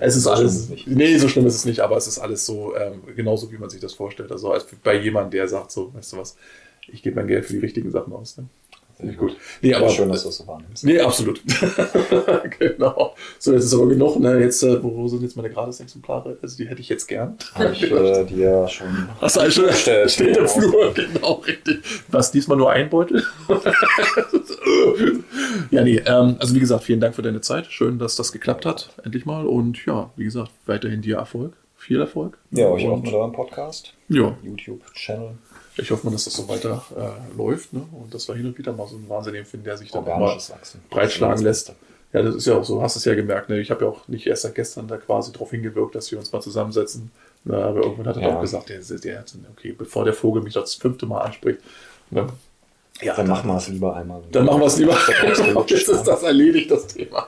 es 0.00 0.16
ist 0.16 0.22
So 0.24 0.30
alles. 0.30 0.56
ist 0.56 0.70
nicht. 0.70 0.86
Nee, 0.86 1.18
so 1.18 1.28
schlimm 1.28 1.46
ist 1.46 1.54
es 1.56 1.64
nicht, 1.64 1.80
aber 1.80 1.96
es 1.96 2.06
ist 2.06 2.18
alles 2.18 2.46
so 2.46 2.74
ähm, 2.76 3.02
genauso, 3.14 3.50
wie 3.52 3.58
man 3.58 3.70
sich 3.70 3.80
das 3.80 3.94
vorstellt. 3.94 4.32
Also 4.32 4.50
als 4.52 4.66
bei 4.82 4.96
jemandem, 4.98 5.32
der 5.32 5.48
sagt 5.48 5.70
so, 5.72 5.92
weißt 5.94 6.12
du 6.14 6.16
was, 6.18 6.36
ich 6.88 7.02
gebe 7.02 7.16
mein 7.16 7.26
Geld 7.26 7.44
für 7.46 7.52
die 7.54 7.58
richtigen 7.60 7.90
Sachen 7.90 8.12
aus. 8.12 8.36
Ne? 8.38 8.44
Finde 8.96 9.12
ich 9.12 9.18
gut. 9.18 9.36
Nee, 9.60 9.74
aber 9.74 9.90
schön, 9.90 10.08
dass 10.08 10.22
du 10.22 10.28
das 10.28 10.38
so 10.38 10.46
wahrnimmst. 10.46 10.82
Nee, 10.84 10.98
absolut. 11.00 11.42
genau. 12.58 13.14
So, 13.38 13.52
jetzt 13.52 13.64
ist 13.64 13.74
aber 13.74 13.88
genug. 13.88 14.18
Ne? 14.18 14.40
Jetzt, 14.40 14.62
äh, 14.62 14.82
wo 14.82 15.06
sind 15.06 15.20
jetzt 15.22 15.36
meine 15.36 15.50
Grades-Exemplare? 15.50 16.38
Also 16.40 16.56
die 16.56 16.66
hätte 16.66 16.80
ich 16.80 16.88
jetzt 16.88 17.06
gern. 17.06 17.36
Habe 17.54 17.72
ich 17.72 17.82
äh, 17.82 18.24
dir 18.24 18.66
schon 18.68 18.86
Hast 19.20 19.36
du 19.36 19.40
alles 19.40 19.54
schon 19.54 19.70
Steht- 19.72 20.10
steht 20.10 20.36
im 20.38 20.48
Flur, 20.48 20.94
genau, 20.94 21.34
richtig. 21.46 21.80
Was, 22.08 22.30
diesmal 22.30 22.56
nur 22.56 22.70
ein 22.70 22.88
Beutel? 22.88 23.22
ja, 25.70 25.82
nee, 25.84 26.00
ähm, 26.06 26.36
also 26.38 26.54
wie 26.54 26.60
gesagt, 26.60 26.84
vielen 26.84 27.00
Dank 27.00 27.14
für 27.14 27.22
deine 27.22 27.40
Zeit. 27.40 27.66
Schön, 27.66 27.98
dass 27.98 28.16
das 28.16 28.32
geklappt 28.32 28.64
hat, 28.66 28.90
endlich 29.04 29.26
mal. 29.26 29.46
Und 29.46 29.84
ja, 29.86 30.10
wie 30.16 30.24
gesagt, 30.24 30.50
weiterhin 30.66 31.02
dir 31.02 31.16
Erfolg. 31.16 31.52
Viel 31.76 32.00
Erfolg. 32.00 32.38
Ja, 32.50 32.68
euch 32.68 32.86
auch 32.88 33.00
mit 33.00 33.12
eurem 33.12 33.32
Podcast, 33.32 33.92
Ja, 34.08 34.36
YouTube-Channel. 34.42 35.32
Ich 35.76 35.90
hoffe 35.90 36.06
mal, 36.06 36.12
dass 36.12 36.24
das 36.24 36.34
so 36.34 36.48
weiter 36.48 36.82
äh, 36.96 37.36
läuft. 37.36 37.72
Ne? 37.72 37.82
Und 37.92 38.12
dass 38.14 38.26
wir 38.28 38.34
hin 38.34 38.46
und 38.46 38.56
wieder 38.58 38.72
mal 38.72 38.86
so 38.86 38.96
einen 38.96 39.08
Wahnsinnigen 39.08 39.46
finden, 39.46 39.64
der 39.64 39.76
sich 39.76 39.90
dann 39.90 40.04
mal 40.04 40.36
breitschlagen 40.90 41.42
lässt. 41.44 41.74
Ja, 42.12 42.22
das 42.22 42.34
ist 42.36 42.46
ja 42.46 42.54
auch 42.56 42.64
so, 42.64 42.80
hast 42.82 42.96
es 42.96 43.04
ja 43.04 43.14
gemerkt. 43.14 43.48
Ne? 43.50 43.60
Ich 43.60 43.70
habe 43.70 43.84
ja 43.84 43.90
auch 43.90 44.08
nicht 44.08 44.26
erst 44.26 44.42
seit 44.42 44.54
gestern 44.54 44.88
da 44.88 44.96
quasi 44.96 45.32
drauf 45.32 45.50
hingewirkt, 45.50 45.94
dass 45.94 46.10
wir 46.10 46.18
uns 46.18 46.32
mal 46.32 46.40
zusammensetzen. 46.40 47.10
Na, 47.44 47.58
aber 47.64 47.82
irgendwann 47.82 48.06
hat 48.06 48.16
er 48.16 48.22
Ja. 48.28 48.36
auch 48.36 48.40
gesagt, 48.40 48.68
der, 48.70 48.78
der, 48.80 49.24
okay, 49.52 49.72
bevor 49.76 50.04
der 50.04 50.14
Vogel 50.14 50.42
mich 50.42 50.54
das 50.54 50.74
fünfte 50.76 51.04
Mal 51.06 51.20
anspricht, 51.20 51.60
ne? 52.10 52.26
ja, 53.02 53.14
Dann 53.14 53.26
machen 53.28 53.48
wir 53.48 53.56
es 53.56 53.68
lieber 53.68 53.94
einmal. 53.94 54.22
dann 54.32 54.46
machen 54.46 54.60
wir 54.60 54.66
es 54.66 54.78
lieber. 54.78 54.96
Genau, 55.36 55.64
Jetzt 55.68 55.88
ist 55.88 56.04
das 56.04 56.22
erledigt, 56.22 56.70
das 56.70 56.86
Thema. 56.86 57.26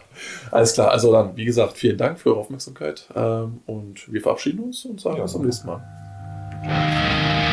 Alles 0.51 0.73
klar, 0.73 0.91
also 0.91 1.13
dann, 1.13 1.37
wie 1.37 1.45
gesagt, 1.45 1.77
vielen 1.77 1.99
Dank 1.99 2.19
für 2.19 2.31
eure 2.31 2.41
Aufmerksamkeit 2.41 3.07
ähm, 3.15 3.61
und 3.67 4.11
wir 4.11 4.23
verabschieden 4.23 4.61
uns 4.61 4.85
und 4.87 5.01
sagen 5.01 5.17
Ja. 5.19 5.25
bis 5.25 5.33
zum 5.33 5.45
nächsten 5.45 5.67
Mal. 5.67 7.48